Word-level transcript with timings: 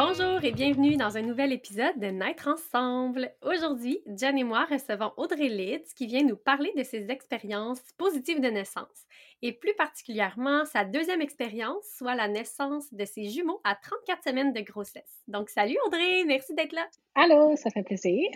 Bonjour 0.00 0.44
et 0.44 0.52
bienvenue 0.52 0.96
dans 0.96 1.16
un 1.16 1.22
nouvel 1.22 1.52
épisode 1.52 1.98
de 1.98 2.06
Naître 2.06 2.46
ensemble. 2.46 3.32
Aujourd'hui, 3.42 3.98
Jen 4.06 4.38
et 4.38 4.44
moi 4.44 4.64
recevons 4.70 5.10
Audrey 5.16 5.48
Litz 5.48 5.92
qui 5.92 6.06
vient 6.06 6.22
nous 6.22 6.36
parler 6.36 6.72
de 6.76 6.84
ses 6.84 7.10
expériences 7.10 7.82
positives 7.96 8.40
de 8.40 8.46
naissance 8.46 9.08
et 9.42 9.52
plus 9.52 9.74
particulièrement 9.74 10.64
sa 10.66 10.84
deuxième 10.84 11.20
expérience, 11.20 11.82
soit 11.96 12.14
la 12.14 12.28
naissance 12.28 12.94
de 12.94 13.04
ses 13.04 13.24
jumeaux 13.24 13.60
à 13.64 13.74
34 13.74 14.22
semaines 14.22 14.52
de 14.52 14.60
grossesse. 14.60 15.24
Donc, 15.26 15.50
salut 15.50 15.78
Audrey, 15.86 16.22
merci 16.24 16.54
d'être 16.54 16.74
là. 16.74 16.86
Allô, 17.16 17.56
ça 17.56 17.68
fait 17.70 17.82
plaisir. 17.82 18.30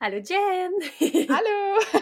Allô 0.00 0.16
Jen. 0.24 0.72
Allô. 1.28 2.00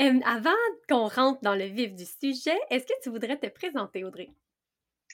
Euh, 0.00 0.20
avant 0.26 0.50
qu'on 0.88 1.06
rentre 1.06 1.40
dans 1.42 1.54
le 1.54 1.66
vif 1.66 1.94
du 1.94 2.04
sujet, 2.04 2.58
est-ce 2.70 2.84
que 2.84 3.00
tu 3.00 3.10
voudrais 3.10 3.36
te 3.36 3.46
présenter 3.46 4.02
Audrey? 4.02 4.28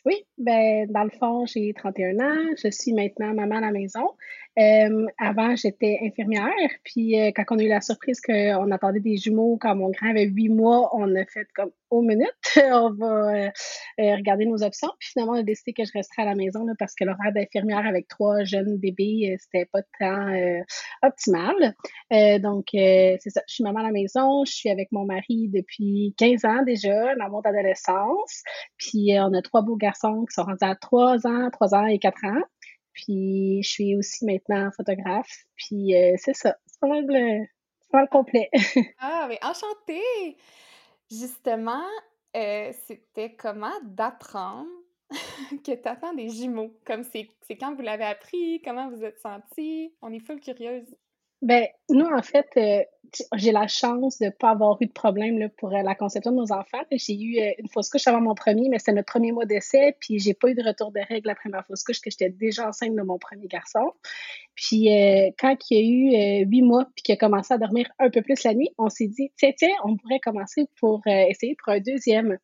Oui, 0.06 0.14
ben 0.38 0.86
dans 0.90 1.04
le 1.04 1.10
fond, 1.10 1.44
j'ai 1.46 1.72
31 1.74 2.18
ans. 2.20 2.54
Je 2.62 2.70
suis 2.70 2.92
maintenant 2.94 3.34
maman 3.34 3.56
à 3.56 3.60
la 3.60 3.70
maison. 3.70 4.16
Euh, 4.58 5.06
avant, 5.18 5.54
j'étais 5.54 5.98
infirmière. 6.02 6.70
Puis 6.84 7.20
euh, 7.20 7.30
quand 7.34 7.44
on 7.50 7.58
a 7.58 7.62
eu 7.62 7.68
la 7.68 7.80
surprise 7.80 8.20
qu'on 8.20 8.70
attendait 8.72 9.00
des 9.00 9.16
jumeaux 9.16 9.56
quand 9.60 9.76
mon 9.76 9.90
grand 9.90 10.10
avait 10.10 10.26
huit 10.26 10.48
mois, 10.48 10.90
on 10.94 11.14
a 11.14 11.24
fait 11.24 11.46
comme 11.54 11.70
au 11.90 12.02
minute, 12.02 12.28
on 12.56 12.90
va 12.92 13.46
euh, 13.46 13.50
regarder 13.98 14.46
nos 14.46 14.62
options. 14.62 14.90
Puis 14.98 15.10
finalement, 15.12 15.34
on 15.34 15.40
a 15.40 15.42
décidé 15.44 15.72
que 15.72 15.84
je 15.84 15.92
resterais 15.94 16.22
à 16.22 16.24
la 16.26 16.34
maison 16.34 16.64
là, 16.64 16.72
parce 16.78 16.94
que 16.94 17.04
l'horaire 17.04 17.32
d'infirmière 17.32 17.86
avec 17.86 18.08
trois 18.08 18.42
jeunes 18.44 18.76
bébés, 18.76 19.36
c'était 19.40 19.66
pas 19.66 19.82
tant 19.98 20.26
optimal. 21.02 21.74
donc, 22.40 22.66
c'est 22.72 23.18
ça. 23.30 23.42
Je 23.48 23.54
suis 23.54 23.64
maman 23.64 23.80
à 23.80 23.84
la 23.84 23.92
maison. 23.92 24.44
Je 24.44 24.52
suis 24.52 24.70
avec 24.70 24.90
mon 24.92 25.04
mari 25.04 25.48
depuis 25.52 26.14
15 26.18 26.44
ans 26.44 26.62
déjà, 26.64 27.14
dans 27.16 27.28
mon 27.30 27.40
adolescence. 27.40 28.42
Puis 28.76 29.12
on 29.18 29.32
a 29.32 29.42
trois 29.42 29.62
beaux 29.62 29.76
garçons 29.76 30.24
qui 30.28 30.34
sont 30.34 30.44
rendus 30.44 30.58
à 30.60 30.74
3 30.74 31.26
ans, 31.26 31.50
3 31.50 31.74
ans 31.74 31.86
et 31.86 31.98
4 31.98 32.24
ans. 32.24 32.42
Puis 32.92 33.62
je 33.62 33.68
suis 33.68 33.96
aussi 33.96 34.24
maintenant 34.24 34.70
photographe. 34.76 35.44
Puis 35.56 35.96
euh, 35.96 36.14
c'est 36.18 36.34
ça. 36.34 36.56
C'est 36.66 36.80
pas 36.80 36.88
mal 36.88 37.04
le, 37.06 37.46
pas 37.90 38.06
complet. 38.06 38.50
ah, 38.98 39.26
mais 39.28 39.38
enchantée! 39.42 40.36
Justement, 41.10 41.86
euh, 42.36 42.72
c'était 42.86 43.34
comment 43.34 43.74
d'apprendre 43.82 44.68
que 45.64 45.74
tu 45.74 45.88
attends 45.88 46.14
des 46.14 46.28
jumeaux? 46.28 46.72
Comme 46.84 47.02
c'est 47.02 47.28
quand 47.58 47.74
vous 47.74 47.82
l'avez 47.82 48.04
appris? 48.04 48.62
Comment 48.64 48.88
vous 48.88 49.02
êtes 49.02 49.18
senti? 49.18 49.92
On 50.02 50.12
est 50.12 50.20
full 50.20 50.40
curieuse. 50.40 50.96
Ben, 51.42 51.66
nous, 51.88 52.04
en 52.04 52.22
fait, 52.22 52.48
euh, 52.58 52.82
j'ai 53.34 53.50
la 53.50 53.66
chance 53.66 54.18
de 54.18 54.26
ne 54.26 54.30
pas 54.30 54.50
avoir 54.50 54.76
eu 54.80 54.86
de 54.86 54.92
problème 54.92 55.38
là, 55.38 55.48
pour 55.48 55.74
euh, 55.74 55.82
la 55.82 55.94
conception 55.94 56.32
de 56.32 56.36
nos 56.36 56.52
enfants. 56.52 56.82
J'ai 56.92 57.14
eu 57.14 57.40
euh, 57.40 57.52
une 57.58 57.68
fausse 57.68 57.88
couche 57.88 58.06
avant 58.06 58.20
mon 58.20 58.34
premier, 58.34 58.68
mais 58.68 58.78
c'est 58.78 58.92
notre 58.92 59.10
premier 59.10 59.32
mois 59.32 59.46
d'essai, 59.46 59.96
puis 60.00 60.18
j'ai 60.18 60.34
pas 60.34 60.48
eu 60.48 60.54
de 60.54 60.62
retour 60.62 60.92
de 60.92 61.00
règles 61.08 61.30
après 61.30 61.48
ma 61.48 61.62
fausse 61.62 61.82
couche, 61.82 62.00
que 62.00 62.10
j'étais 62.10 62.28
déjà 62.28 62.68
enceinte 62.68 62.94
de 62.94 63.02
mon 63.02 63.18
premier 63.18 63.46
garçon. 63.46 63.92
Puis 64.54 64.88
quand 65.38 65.56
il 65.70 65.76
y 65.76 65.80
a 65.80 66.42
eu 66.42 66.46
huit 66.46 66.62
mois, 66.62 66.86
puis 66.94 67.02
qu'il 67.02 67.14
a 67.14 67.16
commencé 67.16 67.54
à 67.54 67.58
dormir 67.58 67.88
un 67.98 68.10
peu 68.10 68.20
plus 68.20 68.42
la 68.44 68.52
nuit, 68.52 68.70
on 68.76 68.90
s'est 68.90 69.06
dit, 69.06 69.32
tiens, 69.38 69.52
tiens, 69.56 69.74
on 69.84 69.96
pourrait 69.96 70.20
commencer 70.20 70.66
pour 70.78 71.00
essayer 71.06 71.56
pour 71.64 71.72
un 71.72 71.80
deuxième. 71.80 72.36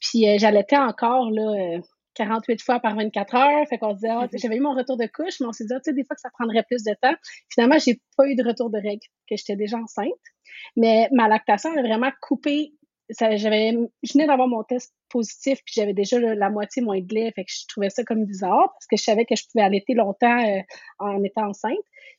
Puis 0.00 0.26
j'allaitais 0.38 0.76
encore, 0.76 1.30
là 1.30 1.78
48 2.20 2.62
fois 2.62 2.80
par 2.80 2.96
24 2.96 3.34
heures. 3.34 3.66
Fait 3.68 3.78
qu'on 3.78 3.90
se 3.90 4.00
disait, 4.00 4.10
ah, 4.10 4.28
j'avais 4.32 4.56
eu 4.56 4.60
mon 4.60 4.74
retour 4.74 4.96
de 4.96 5.06
couche, 5.06 5.40
mais 5.40 5.46
on 5.46 5.52
s'est 5.52 5.64
dit, 5.64 5.72
ah, 5.74 5.80
tu 5.80 5.90
sais, 5.90 5.92
des 5.94 6.04
fois 6.04 6.14
que 6.14 6.20
ça 6.20 6.30
prendrait 6.30 6.64
plus 6.64 6.84
de 6.84 6.94
temps. 7.00 7.14
Finalement, 7.48 7.78
j'ai 7.78 8.00
pas 8.16 8.26
eu 8.26 8.34
de 8.34 8.46
retour 8.46 8.70
de 8.70 8.76
règles, 8.76 9.06
que 9.28 9.36
j'étais 9.36 9.56
déjà 9.56 9.78
enceinte. 9.78 10.08
Mais 10.76 11.08
ma 11.12 11.28
lactation 11.28 11.70
a 11.76 11.82
vraiment 11.82 12.10
coupé. 12.20 12.72
J'avais, 13.18 13.72
je 14.02 14.12
venais 14.12 14.26
d'avoir 14.26 14.46
mon 14.46 14.62
test 14.62 14.94
positif, 15.08 15.58
puis 15.64 15.74
j'avais 15.76 15.94
déjà 15.94 16.20
la 16.20 16.50
moitié 16.50 16.82
moins 16.82 17.00
de 17.00 17.12
lait. 17.12 17.32
Fait 17.34 17.44
que 17.44 17.50
je 17.50 17.66
trouvais 17.66 17.90
ça 17.90 18.04
comme 18.04 18.24
bizarre 18.24 18.70
parce 18.72 18.86
que 18.86 18.96
je 18.96 19.02
savais 19.02 19.24
que 19.24 19.34
je 19.34 19.42
pouvais 19.50 19.64
allaiter 19.64 19.94
longtemps 19.94 20.38
euh, 20.46 20.60
en 21.00 21.22
étant 21.24 21.48
enceinte. 21.48 21.74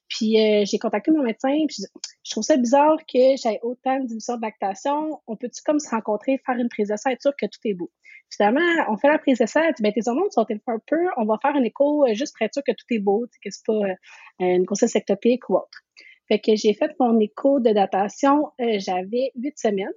Puis 0.09 0.37
euh, 0.37 0.65
j'ai 0.65 0.79
contacté 0.79 1.11
mon 1.11 1.23
médecin, 1.23 1.55
puis 1.67 1.77
je, 1.79 2.31
trouve 2.31 2.43
ça 2.43 2.57
bizarre 2.57 2.97
que 3.07 3.37
j'aie 3.41 3.59
autant 3.61 3.99
de 3.99 4.07
de 4.07 4.41
lactation. 4.41 5.21
On 5.27 5.37
peut-tu 5.37 5.61
comme 5.63 5.79
se 5.79 5.89
rencontrer, 5.89 6.41
faire 6.45 6.57
une 6.57 6.67
prise 6.67 6.89
de 6.89 6.97
sang, 6.97 7.11
être 7.11 7.21
sûr 7.21 7.31
que 7.39 7.45
tout 7.45 7.59
est 7.63 7.73
beau? 7.73 7.89
Finalement, 8.35 8.61
on 8.89 8.97
fait 8.97 9.09
la 9.09 9.17
prise 9.17 9.39
de 9.39 9.45
sang, 9.45 9.61
ben, 9.79 9.91
tes 9.91 10.07
hormones 10.07 10.31
sont 10.31 10.45
un 10.49 10.79
peu, 10.87 11.07
on 11.17 11.25
va 11.25 11.37
faire 11.41 11.55
un 11.55 11.63
écho 11.63 12.05
euh, 12.05 12.13
juste 12.13 12.35
pour 12.37 12.45
être 12.45 12.53
sûr 12.53 12.63
que 12.65 12.71
tout 12.71 12.85
est 12.89 12.99
beau, 12.99 13.25
que 13.43 13.49
c'est 13.49 13.65
pas 13.65 13.73
euh, 13.73 13.95
une 14.39 14.63
grossesse 14.63 14.95
ectopique 14.95 15.49
ou 15.49 15.55
autre. 15.55 15.83
Fait 16.27 16.39
que 16.39 16.55
j'ai 16.55 16.73
fait 16.73 16.91
mon 16.99 17.19
écho 17.19 17.59
de 17.59 17.71
datation, 17.71 18.51
euh, 18.61 18.77
j'avais 18.79 19.31
huit 19.35 19.57
semaines. 19.57 19.91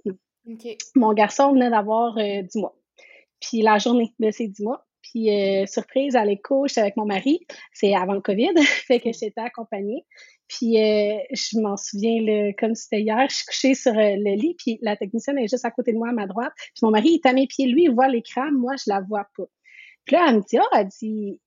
Mon 0.97 1.13
garçon 1.13 1.53
venait 1.53 1.71
d'avoir 1.71 2.17
dix 2.17 2.59
mois. 2.59 2.77
Puis 3.41 3.63
la 3.63 3.79
journée 3.79 4.13
de 4.19 4.31
ces 4.31 4.49
dix 4.49 4.63
mois. 4.63 4.85
Puis 5.05 5.29
surprise 5.67 6.17
à 6.17 6.25
l'écho, 6.25 6.67
avec 6.77 6.97
mon 6.97 7.05
mari, 7.05 7.41
c'est 7.73 7.95
avant 7.95 8.15
le 8.15 8.21
COVID, 8.21 8.55
fait 8.87 9.01
que 9.01 9.13
j'étais 9.13 9.41
accompagnée. 9.41 10.05
Puis 10.49 10.79
euh, 10.79 11.19
je 11.33 11.59
m'en 11.59 11.77
souviens 11.77 12.21
le, 12.21 12.53
comme 12.59 12.75
c'était 12.75 13.01
hier, 13.01 13.27
je 13.29 13.37
suis 13.37 13.47
couchée 13.47 13.75
sur 13.75 13.93
euh, 13.93 14.17
le 14.17 14.37
lit, 14.37 14.55
puis 14.59 14.79
la 14.83 14.97
technicienne 14.97 15.39
est 15.39 15.49
juste 15.49 15.65
à 15.65 15.71
côté 15.71 15.93
de 15.93 15.99
moi 15.99 16.11
à 16.11 16.13
ma 16.13 16.27
droite. 16.27 16.53
Puis 16.57 16.81
mon 16.83 16.91
mari 16.91 17.15
est 17.15 17.27
à 17.27 17.33
mes 17.33 17.47
pieds, 17.47 17.67
lui, 17.67 17.85
il 17.85 17.91
voit 17.91 18.09
l'écran, 18.09 18.51
moi, 18.53 18.75
je 18.77 18.85
la 18.93 19.01
vois 19.01 19.27
pas. 19.37 19.45
Puis 20.05 20.17
là, 20.17 20.27
elle 20.29 20.37
me 20.37 20.41
dit, 20.41 20.59
oh, 20.61 20.77
elle 20.77 20.89
dit, 20.89 21.41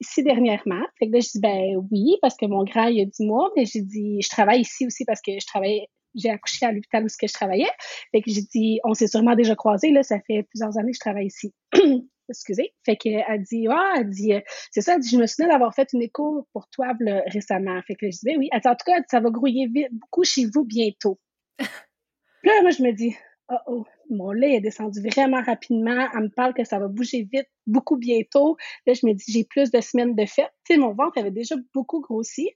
ici 0.00 0.22
dernièrement. 0.24 0.82
Fait 0.98 1.06
que 1.06 1.12
là, 1.12 1.20
je 1.20 1.28
dis, 1.32 1.40
ben 1.40 1.76
oui, 1.92 2.16
parce 2.22 2.36
que 2.36 2.46
mon 2.46 2.64
grand, 2.64 2.86
il 2.86 3.00
a 3.02 3.04
dit 3.04 3.24
moi, 3.24 3.50
mais 3.56 3.66
j'ai 3.66 3.82
dit, 3.82 4.20
je 4.20 4.28
travaille 4.28 4.62
ici 4.62 4.84
aussi 4.84 5.04
parce 5.04 5.20
que 5.20 5.32
je 5.32 5.46
travaille, 5.46 5.86
j'ai 6.16 6.30
accouché 6.30 6.66
à 6.66 6.72
l'hôpital 6.72 7.04
où 7.04 7.08
je 7.08 7.32
travaillais. 7.32 7.70
Fait 8.10 8.20
que 8.20 8.32
j'ai 8.32 8.42
dit, 8.42 8.80
on 8.82 8.94
s'est 8.94 9.06
sûrement 9.06 9.36
déjà 9.36 9.54
croisés, 9.54 9.92
là, 9.92 10.02
ça 10.02 10.18
fait 10.26 10.42
plusieurs 10.42 10.76
années 10.76 10.90
que 10.90 10.96
je 10.96 11.00
travaille 11.00 11.26
ici. 11.26 11.54
excusez. 12.30 12.72
Fait 12.84 12.96
qu'elle 12.96 13.42
dit, 13.42 13.66
ah, 13.68 13.94
elle 13.96 14.08
dit, 14.08 14.34
euh, 14.34 14.40
c'est 14.70 14.80
ça, 14.80 14.94
elle 14.94 15.00
dit, 15.00 15.08
je 15.08 15.16
me 15.16 15.26
souviens 15.26 15.48
d'avoir 15.48 15.74
fait 15.74 15.92
une 15.92 16.02
écho 16.02 16.46
pour 16.52 16.68
toi 16.70 16.92
récemment. 17.26 17.80
Fait 17.86 17.94
que 17.94 18.06
je 18.06 18.18
disais, 18.18 18.36
oui. 18.36 18.48
Elle 18.52 18.60
dit, 18.60 18.68
en 18.68 18.74
tout 18.74 18.84
cas, 18.86 19.00
ça 19.10 19.20
va 19.20 19.30
grouiller 19.30 19.66
vite, 19.66 19.88
beaucoup 19.92 20.24
chez 20.24 20.46
vous 20.52 20.64
bientôt. 20.64 21.18
là, 21.58 22.52
moi, 22.62 22.70
je 22.70 22.82
me 22.82 22.92
dis, 22.92 23.14
oh, 23.50 23.56
oh, 23.66 23.86
mon 24.08 24.32
lait 24.32 24.54
est 24.54 24.60
descendu 24.60 25.00
vraiment 25.08 25.42
rapidement. 25.42 26.08
Elle 26.14 26.24
me 26.24 26.28
parle 26.28 26.54
que 26.54 26.64
ça 26.64 26.78
va 26.78 26.88
bouger 26.88 27.28
vite, 27.32 27.48
beaucoup 27.66 27.96
bientôt. 27.96 28.56
Là, 28.86 28.94
je 28.94 29.06
me 29.06 29.12
dis, 29.12 29.24
j'ai 29.28 29.44
plus 29.44 29.70
de 29.70 29.80
semaines 29.80 30.14
de 30.14 30.26
fête. 30.26 30.52
Tu 30.64 30.74
sais, 30.74 30.80
mon 30.80 30.94
ventre 30.94 31.18
avait 31.18 31.30
déjà 31.30 31.56
beaucoup 31.74 32.00
grossi. 32.00 32.50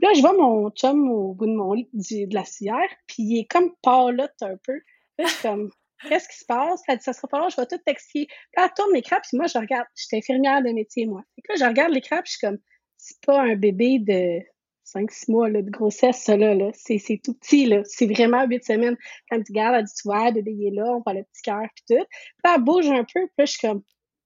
Là, 0.00 0.10
je 0.14 0.20
vois 0.20 0.32
mon 0.32 0.70
chum 0.70 1.08
au 1.10 1.34
bout 1.34 1.46
de 1.46 1.54
mon 1.54 1.72
lit 1.72 1.88
de 1.92 2.34
la 2.34 2.44
cière, 2.44 2.88
puis 3.06 3.22
il 3.22 3.40
est 3.40 3.46
comme 3.50 3.70
pâlotte 3.82 4.42
un 4.42 4.56
peu. 4.66 4.74
Là, 5.18 5.26
je 5.26 5.30
suis 5.30 5.42
comme, 5.42 5.70
Qu'est-ce 6.08 6.28
qui 6.28 6.38
se 6.38 6.44
passe? 6.44 6.82
Elle 6.88 6.98
dit, 6.98 7.04
ça 7.04 7.12
sera 7.12 7.28
pas 7.28 7.38
long, 7.38 7.48
je 7.48 7.56
vais 7.60 7.66
tout 7.66 7.78
texter. 7.84 8.26
Là, 8.56 8.64
elle 8.64 8.70
tourne 8.76 8.92
l'écran, 8.92 9.16
puis 9.22 9.36
moi, 9.36 9.46
je 9.46 9.58
regarde. 9.58 9.86
J'étais 9.96 10.18
infirmière 10.18 10.62
de 10.62 10.70
métier, 10.70 11.06
moi. 11.06 11.22
Et 11.38 11.42
là, 11.48 11.54
je 11.58 11.64
regarde 11.64 11.92
l'écran, 11.92 12.16
puis 12.22 12.32
je 12.32 12.38
suis 12.38 12.46
comme, 12.46 12.58
c'est 12.96 13.20
pas 13.24 13.40
un 13.40 13.56
bébé 13.56 13.98
de 13.98 14.40
5-6 14.84 15.30
mois 15.30 15.48
là, 15.48 15.62
de 15.62 15.70
grossesse, 15.70 16.22
ça, 16.22 16.36
là. 16.36 16.54
là. 16.54 16.70
C'est, 16.74 16.98
tout 17.22 17.34
petit, 17.34 17.66
là. 17.66 17.82
C'est 17.84 18.06
vraiment 18.06 18.44
8 18.46 18.64
semaines. 18.64 18.96
Quand 19.30 19.42
tu 19.42 19.52
regardes, 19.52 19.76
elle 19.76 19.84
dit, 19.84 19.92
tu 19.94 20.08
vois, 20.08 20.26
le 20.26 20.32
bébé 20.32 20.52
il 20.52 20.66
est 20.68 20.76
là, 20.76 20.94
on 20.94 21.00
voit 21.00 21.14
le 21.14 21.24
petit 21.24 21.42
cœur, 21.42 21.66
puis 21.74 21.96
tout. 21.96 22.04
Puis 22.04 22.54
elle 22.54 22.62
bouge 22.62 22.88
un 22.88 23.04
peu, 23.04 23.20
puis 23.20 23.34
là, 23.38 23.44
je 23.44 23.52
suis 23.52 23.66
comme, 23.66 23.82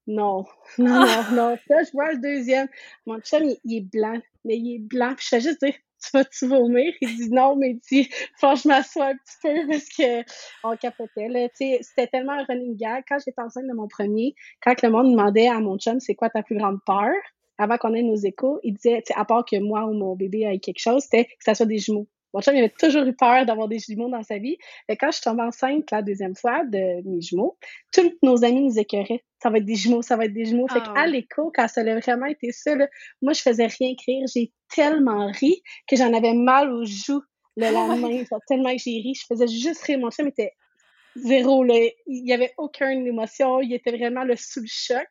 non, 0.07 0.45
non, 0.79 1.07
non, 1.07 1.25
non. 1.33 1.57
Puis 1.57 1.67
là, 1.69 1.83
je 1.85 1.93
vois 1.93 2.13
le 2.13 2.19
deuxième. 2.19 2.69
Mon 3.07 3.21
chum, 3.21 3.45
il, 3.45 3.59
il 3.65 3.77
est 3.79 3.81
blanc, 3.93 4.19
mais 4.45 4.57
il 4.57 4.77
est 4.77 4.79
blanc. 4.79 5.15
Puis 5.15 5.25
je 5.25 5.29
fais 5.29 5.41
juste 5.41 5.63
dire, 5.63 5.75
tu 6.03 6.11
vas-tu 6.13 6.47
vomir? 6.47 6.93
Il 7.01 7.17
dit 7.17 7.31
non, 7.31 7.57
mais 7.57 7.71
il 7.71 7.79
dit, 7.79 8.09
faut 8.41 8.53
que 8.53 8.61
je 8.61 8.69
m'assoie 8.69 9.07
un 9.07 9.17
petit 9.17 9.37
peu 9.43 9.69
parce 9.69 9.89
que 9.89 10.25
on 10.65 10.77
capotait, 10.77 11.29
là. 11.29 11.49
c'était 11.55 12.07
tellement 12.07 12.33
un 12.33 12.45
running 12.45 12.77
gag. 12.77 13.05
Quand 13.09 13.19
j'étais 13.19 13.41
enceinte 13.41 13.67
de 13.67 13.75
mon 13.75 13.89
premier, 13.89 14.35
quand 14.63 14.81
le 14.83 14.91
monde 14.91 15.11
demandait 15.11 15.49
à 15.49 15.61
mon 15.61 15.79
chum, 15.79 16.01
c'est 16.01 16.15
quoi 16.15 16.31
ta 16.31 16.43
plus 16.43 16.57
grande 16.57 16.79
peur? 16.87 17.15
Avant 17.59 17.77
qu'on 17.77 17.95
ait 17.95 18.03
nos 18.03 18.17
échos, 18.17 18.61
il 18.63 18.75
disait, 18.75 19.03
à 19.17 19.25
part 19.25 19.45
que 19.45 19.59
moi 19.59 19.85
ou 19.87 19.93
mon 19.93 20.15
bébé 20.15 20.43
ait 20.43 20.61
quelque 20.61 20.79
chose, 20.79 21.03
c'était 21.03 21.25
que 21.25 21.45
ça 21.45 21.55
soit 21.55 21.67
des 21.67 21.79
jumeaux. 21.79 22.07
Mon 22.35 22.41
chum, 22.41 22.55
il 22.55 22.59
avait 22.59 22.75
toujours 22.79 23.05
eu 23.05 23.15
peur 23.15 23.47
d'avoir 23.47 23.69
des 23.69 23.79
jumeaux 23.79 24.09
dans 24.09 24.23
sa 24.23 24.39
vie. 24.39 24.59
Et 24.89 24.97
quand 24.97 25.09
je 25.09 25.17
suis 25.17 25.25
tombée 25.25 25.43
enceinte 25.43 25.91
la 25.91 26.03
deuxième 26.03 26.35
fois 26.35 26.65
de 26.65 27.03
mes 27.09 27.21
jumeaux, 27.21 27.57
tous 27.93 28.13
nos 28.23 28.45
amis 28.45 28.63
nous 28.63 28.79
écœuraient. 28.79 29.25
Ça 29.43 29.51
va 29.51 29.59
être 29.59 29.65
des 29.65 29.77
jumeaux, 29.77 30.03
ça 30.03 30.17
va 30.17 30.27
être 30.27 30.33
des 30.33 30.45
jumeaux. 30.45 30.69
Fait 30.69 30.81
qu'à 30.81 30.93
ah 30.97 31.07
l'écho, 31.07 31.53
quand 31.55 31.69
ça 31.69 31.81
a 31.81 32.01
vraiment 32.01 32.27
été 32.27 32.53
ça, 32.53 32.75
moi, 33.23 33.33
je 33.33 33.41
faisais 33.41 33.67
rien 33.67 33.91
écrire. 33.91 34.27
J'ai 34.35 34.53
tellement 34.75 35.31
ri 35.31 35.63
que 35.89 35.97
j'en 35.97 36.13
avais 36.13 36.35
mal 36.35 36.73
aux 36.73 36.85
joues 36.85 37.23
le 37.57 37.73
lendemain. 37.73 38.23
tellement 38.47 38.73
que 38.73 38.83
j'ai 38.85 39.01
ri. 39.01 39.15
Je 39.15 39.25
faisais 39.27 39.49
juste 39.49 39.83
rire. 39.83 39.99
Mon 39.99 40.11
chum 40.11 40.27
était 40.27 40.53
zéro. 41.19 41.65
Là. 41.65 41.75
Il 42.07 42.25
n'y 42.25 42.33
avait 42.33 42.53
aucune 42.57 43.07
émotion. 43.07 43.61
Il 43.61 43.73
était 43.73 43.97
vraiment 43.97 44.25
le 44.25 44.37
sous 44.37 44.61
le 44.61 44.67
choc. 44.69 45.09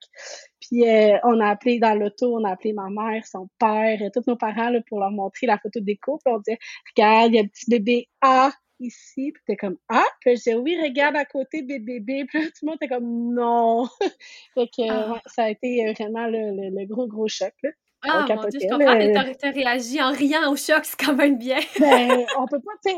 Puis 0.60 0.88
euh, 0.88 1.18
on 1.24 1.40
a 1.40 1.50
appelé 1.50 1.80
dans 1.80 1.94
l'auto, 1.94 2.36
on 2.36 2.44
a 2.44 2.52
appelé 2.52 2.74
ma 2.74 2.90
mère, 2.90 3.26
son 3.26 3.50
père, 3.60 4.02
et 4.02 4.12
tous 4.12 4.24
nos 4.28 4.36
parents 4.36 4.70
là, 4.70 4.80
pour 4.88 5.00
leur 5.00 5.12
montrer 5.12 5.48
la 5.48 5.58
photo 5.58 5.80
des 5.80 5.98
couples. 5.98 6.24
On 6.28 6.40
disait 6.40 6.60
Regarde, 6.96 7.32
il 7.32 7.36
y 7.36 7.40
a 7.40 7.44
un 7.44 7.48
petit 7.48 7.70
bébé 7.70 8.10
A 8.22 8.52
ici. 8.80 9.32
Puis 9.34 9.44
t'es 9.46 9.56
comme, 9.56 9.78
ah, 9.90 10.06
puis 10.22 10.38
j'ai 10.38 10.56
oui, 10.56 10.78
regarde 10.82 11.16
à 11.16 11.26
côté 11.26 11.62
des 11.62 11.80
bébés. 11.80 12.26
Puis 12.26 12.40
tout 12.48 12.52
le 12.64 12.68
monde 12.68 12.78
était 12.82 12.94
comme, 12.94 13.34
non. 13.34 13.88
fait 14.54 14.68
que, 14.68 14.90
ah. 14.90 15.22
ça 15.26 15.46
a 15.46 15.50
été 15.50 15.94
vraiment 15.94 16.28
le, 16.28 16.70
le, 16.70 16.86
gros, 16.86 17.08
gros 17.08 17.28
choc, 17.28 17.54
là. 17.64 17.70
Ah, 18.08 18.26
mon 18.36 18.48
Dieu, 18.48 18.60
je 18.62 18.68
comprends. 18.68 19.34
T'as 19.40 19.52
réagi 19.52 20.02
en 20.02 20.12
riant 20.12 20.52
au 20.52 20.56
choc, 20.56 20.84
c'est 20.84 21.00
quand 21.00 21.16
même 21.16 21.38
bien. 21.38 21.58
ben, 21.80 22.26
on 22.38 22.46
peut 22.48 22.60
pas, 22.60 22.92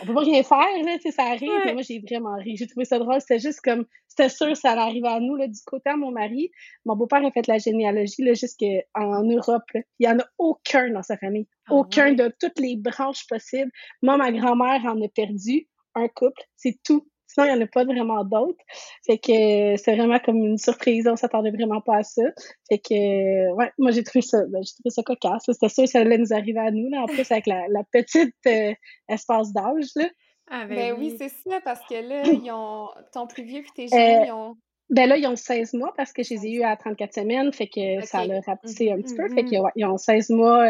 on 0.00 0.06
peut 0.06 0.14
pas 0.14 0.20
rien 0.20 0.42
faire, 0.42 0.84
là, 0.84 0.96
ça 1.10 1.22
arrive. 1.24 1.50
Mais 1.64 1.72
moi, 1.72 1.82
j'ai 1.82 2.00
vraiment 2.00 2.36
ri. 2.36 2.56
J'ai 2.56 2.66
trouvé 2.66 2.84
ça 2.84 2.98
drôle. 2.98 3.20
C'était 3.20 3.38
juste 3.38 3.60
comme, 3.60 3.84
c'était 4.08 4.28
sûr, 4.28 4.56
ça 4.56 4.72
allait 4.72 4.80
arriver 4.82 5.08
à 5.08 5.20
nous, 5.20 5.36
là, 5.36 5.46
du 5.46 5.60
côté 5.66 5.90
de 5.90 5.96
mon 5.96 6.10
mari. 6.10 6.50
Mon 6.84 6.96
beau-père 6.96 7.24
a 7.24 7.30
fait 7.30 7.46
la 7.46 7.58
généalogie, 7.58 8.22
là, 8.24 8.34
jusqu'en 8.34 9.22
Europe, 9.22 9.64
là. 9.74 9.80
Il 9.98 10.06
y 10.06 10.10
en 10.10 10.18
a 10.18 10.24
aucun 10.38 10.90
dans 10.90 11.02
sa 11.02 11.16
famille. 11.16 11.46
Ah 11.68 11.74
aucun 11.74 12.12
de 12.12 12.32
toutes 12.40 12.58
les 12.58 12.76
branches 12.76 13.26
possibles. 13.28 13.70
Moi, 14.02 14.16
ma 14.16 14.30
grand-mère 14.32 14.80
en 14.84 15.00
a 15.02 15.08
perdu 15.08 15.68
un 15.94 16.08
couple. 16.08 16.42
C'est 16.56 16.78
tout 16.84 17.06
Sinon, 17.26 17.46
il 17.46 17.52
n'y 17.52 17.58
en 17.58 17.64
a 17.64 17.66
pas 17.66 17.84
vraiment 17.84 18.24
d'autres. 18.24 18.62
Fait 19.04 19.18
que 19.18 19.76
c'est 19.76 19.96
vraiment 19.96 20.18
comme 20.18 20.36
une 20.36 20.58
surprise. 20.58 21.06
On 21.06 21.16
s'attendait 21.16 21.50
vraiment 21.50 21.80
pas 21.80 21.98
à 21.98 22.02
ça. 22.02 22.22
Fait 22.68 22.78
que, 22.78 23.52
ouais, 23.54 23.70
moi, 23.78 23.90
j'ai 23.90 24.04
trouvé 24.04 24.22
ça, 24.22 24.38
ben, 24.48 24.62
j'ai 24.62 24.72
trouvé 24.74 24.90
ça 24.90 25.02
cocasse. 25.02 25.44
C'était 25.46 25.68
sûr 25.68 25.84
que 25.84 25.90
ça 25.90 26.00
allait 26.00 26.18
nous 26.18 26.32
arriver 26.32 26.60
à 26.60 26.70
nous, 26.70 26.88
là, 26.88 27.02
en 27.02 27.06
plus, 27.06 27.30
avec 27.30 27.46
la, 27.46 27.66
petite 27.92 28.34
euh, 28.46 28.72
espace 29.08 29.52
d'âge, 29.52 29.86
là. 29.96 30.08
Ah, 30.48 30.64
ben, 30.66 30.76
ben 30.76 30.96
oui, 30.98 31.16
c'est 31.18 31.28
ça, 31.28 31.60
parce 31.64 31.80
que 31.88 31.94
là, 31.94 32.22
ils 32.44 32.50
ont, 32.52 32.88
ton 33.12 33.26
plus 33.26 33.42
vieux 33.42 33.62
puis 33.62 33.72
tes 33.74 33.88
jeunes, 33.88 34.22
euh, 34.22 34.26
ils 34.26 34.32
ont... 34.32 34.56
Ben 34.88 35.08
là, 35.08 35.16
ils 35.16 35.26
ont 35.26 35.34
16 35.34 35.72
mois 35.72 35.92
parce 35.96 36.12
que 36.12 36.22
je 36.22 36.34
les 36.34 36.46
ai 36.46 36.50
eus 36.52 36.62
à 36.62 36.76
34 36.76 37.12
semaines, 37.12 37.52
fait 37.52 37.66
que 37.66 38.06
ça 38.06 38.24
l'a 38.24 38.40
rapetissé 38.40 38.92
un 38.92 39.00
petit 39.00 39.16
peu. 39.16 39.28
Fait 39.28 39.42
que, 39.42 39.56
ouais, 39.56 39.70
ils 39.74 39.84
ont 39.84 39.96
16 39.96 40.30
mois, 40.30 40.64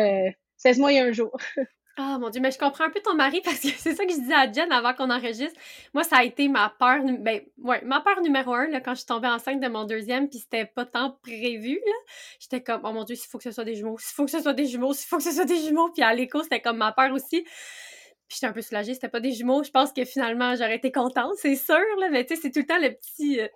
16 0.56 0.78
euh, 0.78 0.80
mois 0.80 0.92
et 0.94 1.00
un 1.00 1.12
jour. 1.12 1.36
Ah 1.98 2.18
mon 2.18 2.28
Dieu, 2.28 2.42
mais 2.42 2.50
je 2.50 2.58
comprends 2.58 2.84
un 2.84 2.90
peu 2.90 3.00
ton 3.00 3.14
mari 3.14 3.40
parce 3.44 3.60
que 3.60 3.68
c'est 3.70 3.94
ça 3.94 4.04
que 4.04 4.12
je 4.12 4.18
disais 4.18 4.34
à 4.34 4.52
Jen 4.52 4.70
avant 4.70 4.92
qu'on 4.92 5.10
enregistre. 5.10 5.58
Moi, 5.94 6.04
ça 6.04 6.18
a 6.18 6.24
été 6.24 6.46
ma 6.48 6.68
peur, 6.78 6.98
ben, 7.20 7.40
ouais, 7.58 7.82
ma 7.84 8.00
peur 8.02 8.20
numéro 8.20 8.52
un 8.52 8.66
là, 8.68 8.80
quand 8.80 8.92
je 8.92 8.98
suis 8.98 9.06
tombée 9.06 9.28
enceinte 9.28 9.60
de 9.60 9.68
mon 9.68 9.84
deuxième, 9.84 10.28
puis 10.28 10.40
c'était 10.40 10.66
pas 10.66 10.84
tant 10.84 11.12
prévu. 11.22 11.80
Là. 11.86 11.92
J'étais 12.38 12.62
comme, 12.62 12.82
oh 12.84 12.92
mon 12.92 13.04
Dieu, 13.04 13.16
s'il 13.16 13.30
faut 13.30 13.38
que 13.38 13.44
ce 13.44 13.50
soit 13.50 13.64
des 13.64 13.76
jumeaux, 13.76 13.96
s'il 13.98 14.14
faut 14.14 14.26
que 14.26 14.30
ce 14.30 14.40
soit 14.40 14.52
des 14.52 14.66
jumeaux, 14.66 14.92
s'il 14.92 15.08
faut 15.08 15.16
que 15.16 15.22
ce 15.22 15.32
soit 15.32 15.46
des 15.46 15.56
jumeaux. 15.58 15.90
Puis 15.90 16.02
à 16.02 16.12
l'écho, 16.14 16.42
c'était 16.42 16.60
comme 16.60 16.76
ma 16.76 16.92
peur 16.92 17.12
aussi. 17.12 17.44
Puis 18.28 18.34
j'étais 18.34 18.46
un 18.46 18.52
peu 18.52 18.62
soulagée, 18.62 18.92
c'était 18.92 19.08
pas 19.08 19.20
des 19.20 19.32
jumeaux. 19.32 19.62
Je 19.62 19.70
pense 19.70 19.92
que 19.92 20.04
finalement, 20.04 20.54
j'aurais 20.54 20.76
été 20.76 20.92
contente, 20.92 21.32
c'est 21.36 21.56
sûr, 21.56 21.78
là, 22.00 22.10
mais 22.10 22.26
tu 22.26 22.34
sais, 22.34 22.42
c'est 22.42 22.50
tout 22.50 22.60
le 22.60 22.66
temps 22.66 22.78
le 22.78 22.90
petit. 22.90 23.40
Euh, 23.40 23.48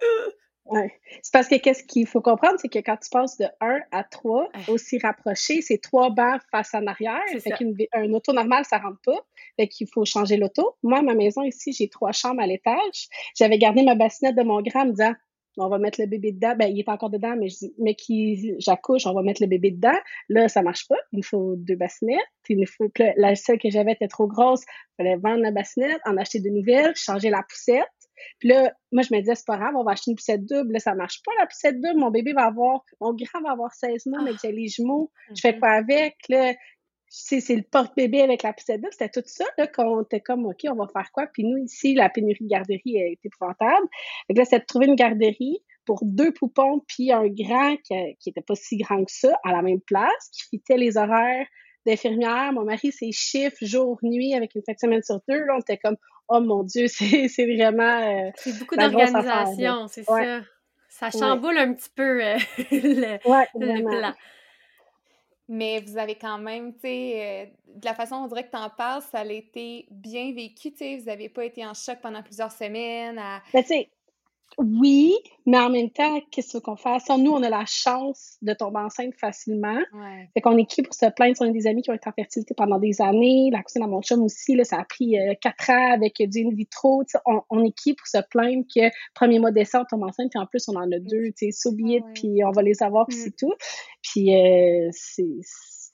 Ouais. 0.67 0.93
C'est 1.23 1.33
parce 1.33 1.49
que 1.49 1.57
qu'est-ce 1.57 1.83
qu'il 1.83 2.07
faut 2.07 2.21
comprendre, 2.21 2.55
c'est 2.61 2.69
que 2.69 2.79
quand 2.79 2.97
tu 2.97 3.11
passes 3.11 3.37
de 3.39 3.47
1 3.61 3.81
à 3.91 4.05
3, 4.05 4.51
aussi 4.69 4.99
rapproché, 4.99 5.63
c'est 5.63 5.79
trois 5.79 6.11
bancs 6.11 6.41
face 6.51 6.75
en 6.75 6.87
arrière. 6.87 7.21
Fait 7.41 7.51
qu'un 7.51 8.13
auto 8.13 8.33
normal, 8.33 8.65
ça 8.65 8.79
rentre 8.79 9.01
pas. 9.05 9.19
Fait 9.57 9.67
qu'il 9.67 9.89
faut 9.89 10.05
changer 10.05 10.37
l'auto. 10.37 10.77
Moi, 10.83 11.03
ma 11.03 11.15
maison 11.15 11.43
ici, 11.43 11.73
j'ai 11.73 11.89
trois 11.89 12.13
chambres 12.13 12.41
à 12.41 12.47
l'étage. 12.47 13.09
J'avais 13.37 13.59
gardé 13.59 13.83
ma 13.83 13.95
bassinette 13.95 14.37
de 14.37 14.43
mon 14.43 14.63
grand 14.63 14.83
en 14.83 14.87
me 14.87 14.91
disant, 14.91 15.15
on 15.57 15.69
va 15.69 15.79
mettre 15.79 16.01
le 16.01 16.07
bébé 16.07 16.33
dedans. 16.33 16.55
Ben, 16.57 16.67
il 16.67 16.79
est 16.79 16.89
encore 16.89 17.11
dedans, 17.11 17.35
mais 17.37 17.49
je 17.49 17.59
dis, 17.59 17.75
mais 17.79 17.95
qui, 17.95 18.55
j'accouche, 18.59 19.07
on 19.07 19.15
va 19.15 19.23
mettre 19.23 19.43
le 19.43 19.49
bébé 19.49 19.73
dedans. 19.73 19.99
Là, 20.29 20.49
ça 20.49 20.63
marche 20.63 20.87
pas. 20.89 20.97
Il 21.13 21.25
faut 21.25 21.57
deux 21.57 21.77
bassinettes. 21.77 22.19
Il 22.49 22.67
faut 22.67 22.89
que 22.89 23.03
la 23.17 23.35
seule 23.35 23.59
que 23.59 23.71
j'avais 23.71 23.93
était 23.93 24.09
trop 24.09 24.27
grosse. 24.27 24.63
Il 24.63 25.05
fallait 25.05 25.17
vendre 25.17 25.43
la 25.43 25.51
bassinette, 25.51 26.01
en 26.05 26.17
acheter 26.17 26.41
de 26.41 26.51
nouvelles, 26.51 26.95
changer 26.97 27.31
la 27.31 27.43
poussette. 27.43 27.89
Puis 28.39 28.49
là, 28.49 28.73
moi, 28.93 29.03
je 29.03 29.15
me 29.15 29.21
disais, 29.21 29.35
c'est 29.35 29.47
pas 29.47 29.57
grave, 29.57 29.75
on 29.77 29.85
va 29.85 29.93
acheter 29.93 30.11
une 30.11 30.17
poussette 30.17 30.45
double. 30.45 30.73
Là, 30.73 30.81
ça 30.81 30.95
marche 30.95 31.23
pas, 31.25 31.33
la 31.39 31.47
poussette 31.47 31.81
double. 31.81 31.99
Mon 31.99 32.11
bébé 32.11 32.33
va 32.33 32.45
avoir, 32.45 32.85
mon 33.01 33.13
grand 33.15 33.43
va 33.43 33.53
avoir 33.53 33.73
16 33.75 34.07
mois, 34.07 34.23
mais 34.23 34.33
j'ai 34.43 34.53
les 34.53 34.69
jumeaux. 34.69 35.11
Je 35.35 35.41
fais 35.41 35.53
mm-hmm. 35.53 35.59
quoi 35.59 35.71
avec? 35.71 36.17
Là, 36.29 36.55
c'est 37.11 37.57
le 37.57 37.63
porte-bébé 37.63 38.21
avec 38.23 38.43
la 38.43 38.53
poussette 38.53 38.81
double. 38.81 38.93
C'était 38.93 39.21
tout 39.21 39.27
ça, 39.27 39.45
là, 39.59 39.67
qu'on 39.67 40.03
était 40.03 40.21
comme, 40.21 40.47
OK, 40.47 40.61
on 40.65 40.77
va 40.77 40.87
faire 40.93 41.11
quoi? 41.13 41.27
Puis 41.27 41.45
nous, 41.45 41.59
ici, 41.59 41.95
la 41.95 42.09
pénurie 42.09 42.45
de 42.45 42.49
garderie 42.49 42.97
est 42.97 43.19
épouvantable. 43.25 43.87
Donc 44.29 44.39
là, 44.39 44.45
c'est 44.45 44.61
de 44.61 44.65
trouver 44.65 44.87
une 44.87 44.95
garderie 44.95 45.59
pour 45.87 46.01
deux 46.05 46.33
poupons 46.33 46.85
puis 46.87 47.11
un 47.11 47.27
grand 47.27 47.77
qui, 47.79 47.95
qui 48.21 48.31
était 48.31 48.43
pas 48.43 48.55
si 48.55 48.77
grand 48.77 49.05
que 49.05 49.11
ça 49.13 49.37
à 49.45 49.53
la 49.53 49.63
même 49.63 49.81
place, 49.81 50.31
qui 50.33 50.43
fitait 50.49 50.77
les 50.77 50.97
horaires 50.97 51.47
d'infirmière. 51.87 52.53
Mon 52.53 52.65
mari, 52.65 52.93
c'est 52.93 53.11
chiffre, 53.13 53.57
jour, 53.63 53.99
nuit, 54.03 54.35
avec 54.35 54.55
une 54.55 54.63
fin 54.65 54.73
de 54.73 54.79
semaine 54.79 55.03
sur 55.03 55.21
deux. 55.29 55.45
Là, 55.45 55.57
on 55.57 55.61
était 55.61 55.79
comme, 55.79 55.97
oh 56.31 56.41
mon 56.41 56.63
Dieu, 56.63 56.87
c'est 56.89 57.29
vraiment. 57.45 58.01
Euh, 58.01 58.31
c'est 58.37 58.59
beaucoup 58.59 58.77
d'organisation, 58.77 59.89
c'est 59.89 60.05
ça. 60.05 60.41
Ça 60.89 61.11
chamboule 61.11 61.57
un 61.57 61.73
petit 61.73 61.89
peu 61.95 62.23
euh, 62.23 62.37
le, 62.59 63.83
plan. 63.85 64.13
Mais 65.49 65.81
vous 65.81 65.97
avez 65.97 66.17
quand 66.17 66.39
même, 66.39 66.75
tu 66.75 66.81
sais, 66.81 67.15
euh, 67.17 67.75
de 67.75 67.85
la 67.85 67.95
façon 67.95 68.19
dont 68.19 68.25
on 68.25 68.29
dirait 68.29 68.45
que 68.45 68.51
tu 68.51 68.57
en 68.57 68.69
parles, 68.69 69.03
ça 69.03 69.21
a 69.21 69.25
été 69.25 69.87
bien 69.91 70.33
vécu, 70.35 70.73
tu 70.73 70.79
sais, 70.79 70.99
vous 70.99 71.07
n'avez 71.07 71.29
pas 71.29 71.45
été 71.45 71.65
en 71.65 71.75
choc 71.75 71.99
pendant 72.03 72.23
plusieurs 72.23 72.53
semaines. 72.53 73.19
À... 73.19 73.41
Ben, 73.53 73.63
tu 73.63 73.69
sais, 73.69 73.89
oui, 74.59 75.15
mais 75.47 75.59
en 75.59 75.71
même 75.71 75.91
temps, 75.91 76.21
qu'est-ce 76.31 76.59
qu'on 76.59 76.77
fait? 76.77 76.99
nous, 77.19 77.31
on 77.31 77.43
a 77.43 77.49
la 77.49 77.65
chance 77.67 78.37
de 78.43 78.53
tomber 78.53 78.81
enceinte 78.81 79.15
facilement. 79.15 79.79
Ouais. 79.93 80.29
Fait 80.35 80.41
qu'on 80.41 80.57
est 80.59 80.67
qui 80.67 80.83
pour 80.83 80.95
se 80.95 81.07
plaindre? 81.11 81.37
On 81.41 81.49
a 81.49 81.53
des 81.53 81.67
amis 81.67 81.83
qui 81.83 81.91
ont 81.91 81.95
été 81.95 82.09
en 82.09 82.13
fertilité 82.13 82.55
pendant 82.55 82.79
des 82.79 83.01
années? 83.01 83.51
La 83.53 83.63
cousine 83.63 83.83
à 83.83 83.87
mon 83.87 84.03
chum 84.03 84.23
aussi, 84.23 84.55
là, 84.57 84.65
ça 84.65 84.79
a 84.79 84.85
pris 84.85 85.19
euh, 85.19 85.35
quatre 85.41 85.71
ans 85.71 85.93
avec 85.93 86.15
du 86.19 86.47
in 86.47 86.51
vitro. 86.55 87.03
On, 87.27 87.41
on, 87.51 87.65
est 87.65 87.73
qui 87.73 87.95
pour 87.95 88.07
se 88.07 88.19
plaindre 88.31 88.65
que 88.75 88.91
premier 89.15 89.39
mois 89.39 89.51
d'essai, 89.51 89.79
on 89.79 89.85
tombe 89.85 90.03
enceinte, 90.03 90.31
puis 90.31 90.41
en 90.41 90.47
plus, 90.47 90.69
on 90.69 90.77
en 90.77 90.91
a 90.91 90.99
deux, 90.99 91.33
tu 91.37 91.51
sais, 91.51 91.51
so 91.53 91.71
puis 92.15 92.45
on 92.45 92.51
va 92.51 92.63
les 92.63 92.83
avoir, 92.83 93.07
puis 93.07 93.17
mm. 93.17 93.21
c'est 93.21 93.37
tout. 93.37 93.55
Puis 94.03 94.35
euh, 94.35 94.89
c'est 94.93 95.41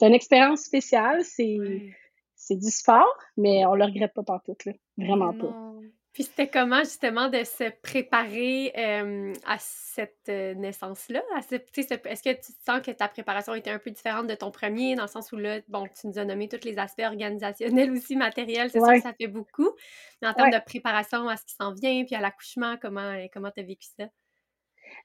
une 0.00 0.14
expérience 0.14 0.62
spéciale. 0.62 1.22
C'est 1.24 2.56
du 2.56 2.70
sport, 2.70 3.16
mais 3.36 3.66
on 3.66 3.74
le 3.74 3.84
regrette 3.84 4.14
pas 4.14 4.22
partout, 4.22 4.56
là. 4.64 4.72
Vraiment 4.98 5.32
pas. 5.32 5.52
Puis 6.16 6.24
c'était 6.24 6.48
comment 6.48 6.78
justement 6.78 7.28
de 7.28 7.44
se 7.44 7.68
préparer 7.82 8.72
à 9.44 9.58
cette 9.58 10.16
euh, 10.30 10.54
naissance-là? 10.54 11.20
Est-ce 11.36 12.22
que 12.22 12.32
tu 12.32 12.52
sens 12.64 12.80
que 12.80 12.90
ta 12.90 13.06
préparation 13.06 13.54
était 13.54 13.68
un 13.68 13.78
peu 13.78 13.90
différente 13.90 14.26
de 14.26 14.34
ton 14.34 14.50
premier, 14.50 14.94
dans 14.94 15.02
le 15.02 15.08
sens 15.08 15.30
où 15.32 15.36
là, 15.36 15.60
bon, 15.68 15.86
tu 15.88 16.06
nous 16.06 16.18
as 16.18 16.24
nommé 16.24 16.48
tous 16.48 16.64
les 16.64 16.78
aspects 16.78 17.02
organisationnels 17.04 17.90
aussi, 17.92 18.16
matériels, 18.16 18.70
c'est 18.70 18.80
sûr 18.80 18.94
que 18.94 19.02
ça 19.02 19.12
fait 19.12 19.26
beaucoup. 19.26 19.68
Mais 20.22 20.28
en 20.28 20.32
termes 20.32 20.52
de 20.52 20.64
préparation 20.64 21.28
à 21.28 21.36
ce 21.36 21.44
qui 21.44 21.54
s'en 21.54 21.74
vient, 21.74 22.02
puis 22.06 22.14
à 22.14 22.22
l'accouchement, 22.22 22.78
comment 22.80 23.14
comment 23.30 23.50
tu 23.50 23.60
as 23.60 23.64
vécu 23.64 23.86
ça? 23.98 24.06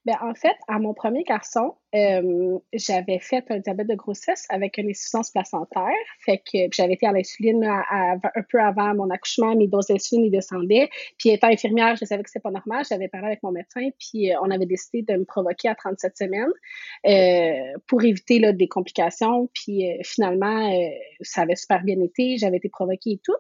Ben, 0.05 0.15
en 0.21 0.33
fait, 0.33 0.55
à 0.69 0.79
mon 0.79 0.93
premier 0.93 1.23
garçon, 1.23 1.75
euh, 1.95 2.57
j'avais 2.73 3.19
fait 3.19 3.43
un 3.49 3.59
diabète 3.59 3.87
de 3.87 3.95
grossesse 3.95 4.45
avec 4.49 4.77
une 4.77 4.89
insuffisance 4.89 5.31
placentaire. 5.31 5.89
Fait 6.19 6.37
que 6.37 6.57
j'avais 6.71 6.93
été 6.93 7.05
à 7.05 7.11
l'insuline 7.11 7.63
un 7.63 8.19
peu 8.49 8.59
avant 8.59 8.93
mon 8.95 9.09
accouchement, 9.09 9.55
mes 9.55 9.67
doses 9.67 9.87
d'insuline 9.87 10.25
ils 10.25 10.31
descendaient. 10.31 10.89
Puis 11.17 11.29
étant 11.29 11.47
infirmière, 11.47 11.95
je 11.95 12.05
savais 12.05 12.23
que 12.23 12.29
c'était 12.29 12.41
pas 12.41 12.51
normal. 12.51 12.85
J'avais 12.89 13.07
parlé 13.07 13.27
avec 13.27 13.43
mon 13.43 13.51
médecin, 13.51 13.89
puis 13.99 14.31
euh, 14.31 14.37
on 14.41 14.51
avait 14.51 14.65
décidé 14.65 15.01
de 15.01 15.17
me 15.17 15.25
provoquer 15.25 15.69
à 15.69 15.75
37 15.75 16.17
semaines 16.17 16.51
euh, 17.07 17.77
pour 17.87 18.03
éviter 18.03 18.39
là, 18.39 18.51
des 18.53 18.67
complications. 18.67 19.49
Puis 19.53 19.89
euh, 19.89 19.97
finalement, 20.03 20.71
euh, 20.71 20.89
ça 21.21 21.41
avait 21.41 21.55
super 21.55 21.83
bien 21.83 21.99
été. 22.01 22.37
J'avais 22.37 22.57
été 22.57 22.69
provoquée 22.69 23.11
et 23.11 23.21
tout. 23.23 23.35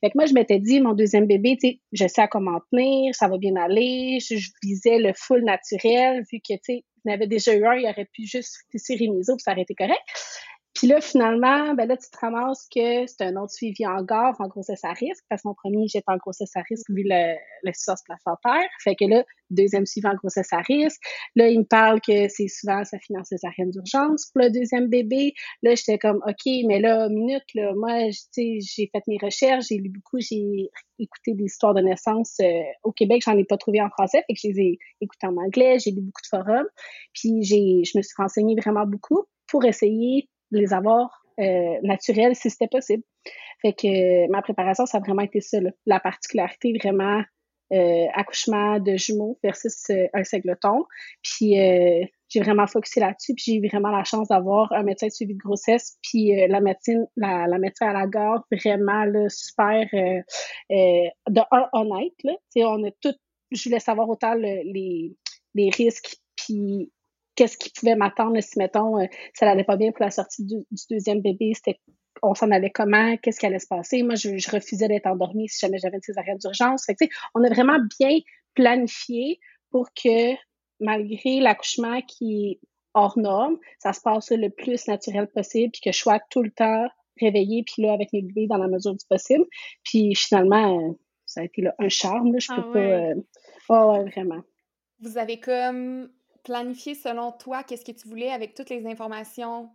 Fait 0.00 0.10
que 0.10 0.16
moi, 0.16 0.26
je 0.26 0.34
m'étais 0.34 0.58
dit, 0.58 0.80
mon 0.80 0.92
deuxième 0.92 1.26
bébé, 1.26 1.56
tu 1.60 1.68
sais, 1.68 1.80
je 1.92 2.06
sais 2.06 2.22
à 2.22 2.28
comment 2.28 2.60
tenir, 2.70 3.14
ça 3.14 3.28
va 3.28 3.38
bien 3.38 3.56
aller. 3.56 4.18
Je, 4.20 4.36
je 4.36 4.50
visais 4.62 4.98
le 4.98 5.12
full 5.14 5.44
naturel, 5.44 6.22
vu 6.30 6.40
que, 6.40 6.54
tu 6.54 6.60
sais, 6.62 6.84
il 7.10 7.14
avait 7.14 7.26
déjà 7.26 7.54
eu 7.54 7.64
un, 7.66 7.74
il 7.74 7.86
aurait 7.86 8.08
pu 8.12 8.26
juste 8.26 8.64
tisser 8.70 8.96
Rémiso, 8.96 9.36
puis 9.36 9.42
ça 9.42 9.52
aurait 9.52 9.62
été 9.62 9.74
correct. 9.74 10.02
Puis 10.76 10.88
là, 10.88 11.00
finalement, 11.00 11.72
ben 11.72 11.88
là, 11.88 11.96
tu 11.96 12.10
te 12.10 12.18
ramasses 12.18 12.68
que 12.68 13.06
c'est 13.06 13.22
un 13.22 13.36
autre 13.36 13.52
suivi 13.52 13.86
en 13.86 14.02
gare, 14.02 14.36
en 14.38 14.46
grossesse 14.46 14.84
à 14.84 14.92
risque, 14.92 15.24
parce 15.30 15.42
que 15.42 15.48
mon 15.48 15.54
premier, 15.54 15.88
j'étais 15.88 16.04
en 16.06 16.18
grossesse 16.18 16.54
à 16.54 16.60
risque 16.68 16.90
vu 16.90 17.02
l'insuffisance 17.02 18.02
placentaire. 18.04 18.68
Fait 18.84 18.94
que 18.94 19.06
là, 19.06 19.24
deuxième 19.48 19.86
suivi 19.86 20.06
en 20.06 20.14
grossesse 20.14 20.52
à 20.52 20.58
risque. 20.58 21.00
Là, 21.34 21.48
il 21.48 21.60
me 21.60 21.64
parle 21.64 22.02
que 22.02 22.28
c'est 22.28 22.48
souvent, 22.48 22.84
ça 22.84 22.98
finance 22.98 23.28
césarienne 23.28 23.70
d'urgence 23.70 24.26
pour 24.26 24.42
le 24.42 24.50
deuxième 24.50 24.88
bébé. 24.88 25.32
Là, 25.62 25.74
j'étais 25.74 25.96
comme, 25.96 26.22
OK, 26.26 26.52
mais 26.66 26.78
là, 26.78 27.08
minute, 27.08 27.46
là, 27.54 27.72
moi, 27.74 28.10
j'ai 28.36 28.90
fait 28.92 29.02
mes 29.06 29.18
recherches, 29.22 29.68
j'ai 29.70 29.78
lu 29.78 29.88
beaucoup, 29.88 30.18
j'ai 30.20 30.68
écouté 30.98 31.32
des 31.32 31.44
histoires 31.44 31.72
de 31.72 31.80
naissance 31.80 32.36
euh, 32.42 32.62
au 32.84 32.92
Québec, 32.92 33.22
j'en 33.24 33.36
ai 33.38 33.44
pas 33.44 33.56
trouvé 33.56 33.80
en 33.80 33.88
français, 33.88 34.22
fait 34.26 34.34
que 34.34 34.40
je 34.42 34.48
les 34.48 34.60
ai 34.60 34.78
écoutées 35.00 35.26
en 35.26 35.36
anglais, 35.36 35.78
j'ai 35.78 35.90
lu 35.90 36.02
beaucoup 36.02 36.22
de 36.22 36.28
forums, 36.28 36.68
puis 37.14 37.42
j'ai, 37.42 37.82
je 37.84 37.96
me 37.96 38.02
suis 38.02 38.14
renseignée 38.18 38.56
vraiment 38.56 38.86
beaucoup 38.86 39.24
pour 39.46 39.64
essayer 39.64 40.28
les 40.50 40.72
avoir 40.72 41.22
euh, 41.38 41.78
naturels 41.82 42.34
si 42.34 42.50
c'était 42.50 42.68
possible. 42.68 43.02
Fait 43.62 43.72
que 43.72 43.86
euh, 43.86 44.26
ma 44.30 44.42
préparation, 44.42 44.86
ça 44.86 44.98
a 44.98 45.00
vraiment 45.00 45.22
été 45.22 45.40
ça, 45.40 45.58
la 45.86 46.00
particularité 46.00 46.76
vraiment 46.82 47.22
euh, 47.72 48.06
accouchement 48.14 48.78
de 48.78 48.96
jumeaux 48.96 49.40
versus 49.42 49.90
euh, 49.90 50.06
un 50.14 50.22
singleton. 50.22 50.84
Puis 51.20 51.60
euh, 51.60 52.04
j'ai 52.28 52.40
vraiment 52.40 52.68
focusé 52.68 53.00
là-dessus, 53.00 53.34
puis 53.34 53.44
j'ai 53.44 53.54
eu 53.56 53.68
vraiment 53.68 53.90
la 53.90 54.04
chance 54.04 54.28
d'avoir 54.28 54.72
un 54.72 54.84
médecin 54.84 55.08
de 55.08 55.12
suivi 55.12 55.34
de 55.34 55.38
grossesse, 55.38 55.96
puis 56.00 56.32
la 56.48 56.60
médecine, 56.60 57.06
la, 57.16 57.48
la 57.48 57.58
médecin 57.58 57.88
à 57.88 57.92
la 57.92 58.06
garde, 58.06 58.42
vraiment 58.52 59.04
là, 59.04 59.28
super 59.28 59.84
de 59.90 61.40
un 61.50 61.68
honnête. 61.72 62.14
Là. 62.24 62.32
on 62.56 62.84
a 62.84 62.90
tout, 63.00 63.14
je 63.50 63.68
voulais 63.68 63.80
savoir 63.80 64.08
autant 64.08 64.34
les, 64.34 65.16
les 65.54 65.70
risques, 65.70 66.16
puis 66.36 66.92
qu'est-ce 67.36 67.56
qui 67.56 67.70
pouvait 67.70 67.94
m'attendre 67.94 68.40
si, 68.40 68.58
mettons, 68.58 68.98
euh, 68.98 69.06
ça 69.34 69.46
n'allait 69.46 69.64
pas 69.64 69.76
bien 69.76 69.92
pour 69.92 70.04
la 70.04 70.10
sortie 70.10 70.44
du, 70.44 70.56
deuxième 70.90 71.20
bébé. 71.20 71.52
C'était 71.54 71.78
on 72.22 72.34
s'en 72.34 72.50
allait 72.50 72.70
comment, 72.70 73.16
qu'est-ce 73.18 73.38
qui 73.38 73.46
allait 73.46 73.58
se 73.58 73.66
passer? 73.66 74.02
Moi, 74.02 74.14
je, 74.14 74.50
refusais 74.50 74.88
d'être 74.88 75.06
endormie 75.06 75.48
si 75.48 75.60
jamais 75.60 75.78
j'avais 75.78 75.96
une 75.96 76.02
césarienne 76.02 76.38
d'urgence. 76.38 76.86
Fait 76.86 76.94
que, 76.94 77.04
on 77.34 77.44
a 77.44 77.48
vraiment 77.48 77.78
bien 77.98 78.18
planifié 78.54 79.38
pour 79.70 79.88
que, 79.92 80.34
malgré 80.80 81.40
l'accouchement 81.40 82.00
qui 82.02 82.52
est 82.52 82.60
hors 82.94 83.18
norme, 83.18 83.58
ça 83.78 83.92
se 83.92 84.00
passe 84.00 84.30
le 84.30 84.48
plus 84.48 84.88
naturel 84.88 85.28
possible, 85.28 85.70
puis 85.72 85.82
que 85.82 85.92
je 85.92 85.98
sois 85.98 86.18
tout 86.30 86.42
le 86.42 86.50
temps 86.50 86.88
réveillée, 87.20 87.64
puis 87.64 87.82
là, 87.82 87.92
avec 87.92 88.12
mes 88.12 88.22
bébés 88.22 88.46
dans 88.46 88.56
la 88.58 88.68
mesure 88.68 88.94
du 88.94 89.04
possible. 89.08 89.44
Puis 89.84 90.14
finalement, 90.14 90.96
ça 91.26 91.40
a 91.40 91.44
été 91.44 91.62
là, 91.62 91.74
un 91.78 91.88
charme, 91.88 92.38
je 92.38 92.48
ah 92.50 92.56
peux 92.56 92.72
pas... 92.72 92.78
Euh... 92.78 93.14
ouais, 93.68 94.10
vraiment. 94.10 94.42
Vous 95.00 95.18
avez 95.18 95.38
comme 95.38 96.08
planifié 96.46 96.94
selon 96.94 97.32
toi 97.32 97.64
qu'est-ce 97.64 97.84
que 97.84 97.92
tu 97.92 98.08
voulais 98.08 98.30
avec 98.30 98.54
toutes 98.54 98.70
les 98.70 98.86
informations 98.86 99.68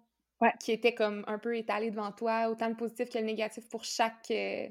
qui 0.59 0.71
étaient 0.71 0.95
comme 0.95 1.23
un 1.27 1.37
peu 1.37 1.55
étalées 1.55 1.91
devant 1.91 2.11
toi, 2.11 2.49
autant 2.49 2.69
le 2.69 2.75
positif 2.75 3.09
que 3.09 3.19
le 3.19 3.25
négatif 3.25 3.69
pour 3.69 3.83
chaque, 3.83 4.31
euh, 4.31 4.67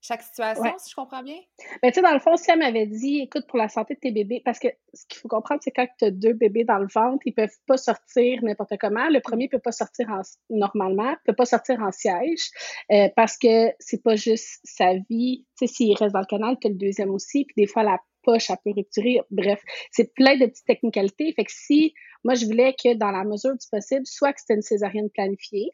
chaque 0.00 0.22
situation, 0.22 0.74
si 0.78 0.90
je 0.90 0.94
comprends 0.94 1.22
bien? 1.24 1.38
Ben, 1.82 1.90
tu 1.90 1.94
sais, 1.94 2.02
dans 2.02 2.12
le 2.12 2.20
fond, 2.20 2.36
si 2.36 2.50
elle 2.52 2.60
m'avait 2.60 2.86
dit, 2.86 3.20
écoute, 3.22 3.46
pour 3.48 3.58
la 3.58 3.68
santé 3.68 3.94
de 3.94 4.00
tes 4.00 4.12
bébés, 4.12 4.42
parce 4.44 4.60
que 4.60 4.68
ce 4.94 5.04
qu'il 5.08 5.18
faut 5.18 5.26
comprendre, 5.26 5.60
c'est 5.64 5.72
quand 5.72 5.88
tu 5.98 6.04
as 6.04 6.10
deux 6.12 6.34
bébés 6.34 6.62
dans 6.62 6.78
le 6.78 6.86
ventre, 6.86 7.20
ils 7.24 7.34
peuvent 7.34 7.56
pas 7.66 7.76
sortir 7.76 8.44
n'importe 8.44 8.74
comment. 8.80 9.08
Le 9.08 9.20
premier 9.20 9.48
peut 9.48 9.58
pas 9.58 9.72
sortir 9.72 10.08
en, 10.10 10.20
normalement, 10.50 11.16
peut 11.24 11.34
pas 11.34 11.46
sortir 11.46 11.80
en 11.80 11.90
siège, 11.90 12.50
euh, 12.92 13.08
parce 13.16 13.36
que 13.36 13.72
c'est 13.80 14.02
pas 14.04 14.14
juste 14.14 14.60
sa 14.62 14.94
vie. 15.10 15.46
Tu 15.58 15.66
sais, 15.66 15.74
s'il 15.74 15.96
reste 15.96 16.12
dans 16.12 16.20
le 16.20 16.26
canal, 16.26 16.56
tu 16.60 16.68
le 16.68 16.74
deuxième 16.74 17.10
aussi, 17.10 17.44
puis 17.44 17.54
des 17.56 17.66
fois, 17.66 17.82
la 17.82 17.98
poche, 18.22 18.50
elle 18.50 18.56
peut 18.64 18.72
rupturer. 18.74 19.20
Bref, 19.30 19.60
c'est 19.90 20.12
plein 20.14 20.36
de 20.36 20.46
petites 20.46 20.66
technicalités. 20.66 21.32
Fait 21.34 21.44
que 21.44 21.52
si, 21.52 21.94
moi, 22.24 22.34
je 22.34 22.46
voulais 22.46 22.74
que 22.74 22.94
dans 22.94 23.10
la 23.10 23.24
mesure 23.24 23.52
du 23.52 23.66
possible, 23.70 24.06
soit 24.06 24.32
que 24.32 24.40
c'était 24.40 24.54
une 24.54 24.62
césarienne 24.62 25.10
planifiée, 25.10 25.72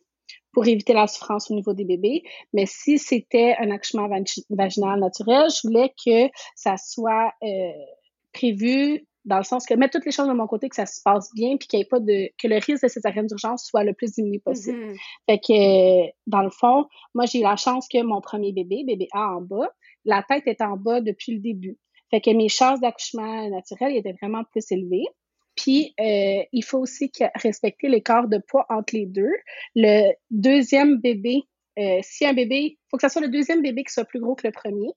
pour 0.53 0.67
éviter 0.67 0.93
la 0.93 1.07
souffrance 1.07 1.51
au 1.51 1.55
niveau 1.55 1.73
des 1.73 1.85
bébés. 1.85 2.23
Mais 2.53 2.67
si 2.67 2.99
c'était 2.99 3.55
un 3.59 3.71
accouchement 3.71 4.09
vaginal 4.51 4.99
naturel, 4.99 5.49
je 5.51 5.69
voulais 5.69 5.93
que 6.05 6.31
ça 6.57 6.77
soit 6.77 7.33
euh, 7.43 7.73
prévu 8.33 9.07
dans 9.25 9.37
le 9.37 9.45
sens 9.45 9.67
que 9.67 9.75
mettre 9.75 9.99
toutes 9.99 10.07
les 10.07 10.13
choses 10.13 10.29
de 10.29 10.33
mon 10.33 10.47
côté, 10.47 10.69
que 10.69 10.77
ça 10.77 10.87
se 10.87 11.03
passe 11.03 11.31
bien, 11.35 11.57
puis 11.59 11.69
qu'il 11.69 11.79
n'y 11.79 11.83
ait 11.83 11.89
pas 11.89 12.01
de 12.01 12.31
que 12.41 12.49
le 12.49 12.57
risque 12.57 12.83
de 12.83 12.89
césarienne 12.89 13.27
d'urgence 13.27 13.67
soit 13.67 13.85
le 13.85 13.93
plus 13.93 14.15
diminué 14.15 14.39
possible. 14.39 14.79
Mm-hmm. 14.79 14.97
Fait 15.29 15.39
que 15.39 16.13
dans 16.27 16.43
le 16.43 16.51
fond, 16.51 16.87
moi 17.15 17.27
j'ai 17.27 17.41
eu 17.41 17.43
la 17.43 17.57
chance 17.57 17.87
que 17.89 18.03
mon 18.03 18.21
premier 18.23 18.53
bébé, 18.53 18.85
bébé 18.87 19.07
A 19.13 19.37
en 19.37 19.43
bas, 19.43 19.71
la 20.05 20.23
tête 20.23 20.47
est 20.47 20.63
en 20.63 20.77
bas 20.77 21.03
depuis 21.03 21.35
le 21.35 21.41
début. 21.41 21.79
Fait 22.11 22.21
que 22.21 22.31
mes 22.31 22.49
chances 22.49 22.81
d'accouchement 22.81 23.49
naturel 23.51 23.97
étaient 23.97 24.15
vraiment 24.21 24.45
plus 24.45 24.65
élevées. 24.71 25.07
Puis, 25.57 25.95
euh, 26.01 26.43
il 26.53 26.63
faut 26.63 26.79
aussi 26.79 27.11
respecter 27.35 27.89
l'écart 27.89 28.29
de 28.29 28.39
poids 28.39 28.65
entre 28.69 28.95
les 28.95 29.07
deux. 29.07 29.33
Le 29.75 30.13
deuxième 30.31 30.99
bébé, 30.99 31.43
euh, 31.79 31.99
si 32.03 32.25
un 32.25 32.33
bébé, 32.33 32.57
il 32.57 32.79
faut 32.91 32.97
que 32.97 33.03
ce 33.03 33.13
soit 33.13 33.23
le 33.23 33.29
deuxième 33.29 33.63
bébé 33.63 33.83
qui 33.83 33.93
soit 33.93 34.05
plus 34.05 34.21
gros 34.21 34.37
que 34.37 34.47
le 34.47 34.53
premier. 34.53 34.91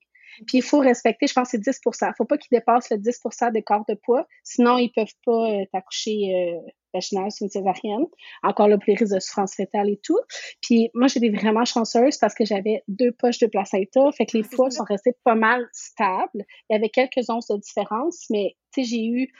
Puis, 0.47 0.59
il 0.59 0.61
faut 0.61 0.79
respecter, 0.79 1.27
je 1.27 1.33
pense, 1.33 1.49
c'est 1.49 1.57
10 1.57 1.79
Il 1.83 2.07
ne 2.07 2.11
faut 2.15 2.25
pas 2.25 2.37
qu'il 2.37 2.49
dépasse 2.51 2.91
le 2.91 2.97
10% 2.97 3.51
d'écart 3.51 3.83
de 3.89 3.95
poids. 3.95 4.27
Sinon, 4.43 4.77
ils 4.77 4.91
ne 4.95 5.03
peuvent 5.03 5.15
pas 5.25 5.51
euh, 5.51 5.65
t'accoucher 5.73 6.55
euh, 6.93 6.97
vaginal 6.97 7.31
sur 7.31 7.45
une 7.45 7.49
césarienne. 7.49 8.05
Encore 8.43 8.67
le 8.67 8.77
plus 8.77 8.93
risque 8.93 9.13
de 9.13 9.19
souffrance 9.19 9.55
fétale 9.55 9.89
et 9.89 9.99
tout. 10.03 10.19
Puis, 10.61 10.89
moi, 10.93 11.07
j'étais 11.07 11.29
vraiment 11.29 11.65
chanceuse 11.65 12.17
parce 12.17 12.33
que 12.33 12.45
j'avais 12.45 12.83
deux 12.87 13.11
poches 13.11 13.39
de 13.39 13.47
placenta. 13.47 14.11
Fait 14.11 14.25
que 14.25 14.37
les 14.37 14.43
ah, 14.45 14.55
poids 14.55 14.71
sont 14.71 14.83
restés 14.83 15.13
pas 15.23 15.35
mal 15.35 15.67
stables. 15.71 16.45
Il 16.69 16.73
y 16.73 16.75
avait 16.75 16.89
quelques 16.89 17.29
onces 17.29 17.47
de 17.47 17.57
différence, 17.57 18.25
mais, 18.29 18.55
tu 18.73 18.83
sais, 18.83 18.89
j'ai 18.89 19.05
eu 19.05 19.31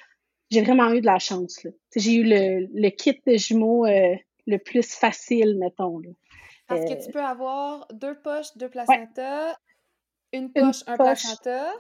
j'ai 0.52 0.62
vraiment 0.62 0.92
eu 0.92 1.00
de 1.00 1.06
la 1.06 1.18
chance. 1.18 1.66
J'ai 1.96 2.16
eu 2.16 2.24
le, 2.24 2.68
le, 2.74 2.90
kit 2.90 3.18
de 3.26 3.38
jumeaux 3.38 3.86
euh, 3.86 4.16
le 4.46 4.58
plus 4.58 4.94
facile, 4.94 5.58
mettons. 5.58 6.00
Là. 6.00 6.10
Parce 6.68 6.86
que 6.86 6.94
euh, 6.94 7.06
tu 7.06 7.12
peux 7.12 7.24
avoir 7.24 7.88
deux 7.94 8.20
poches, 8.20 8.56
deux 8.58 8.70
placentas, 8.70 9.56
une 10.34 10.52
poche, 10.52 10.84
un 10.88 10.98
placenta. 10.98 11.72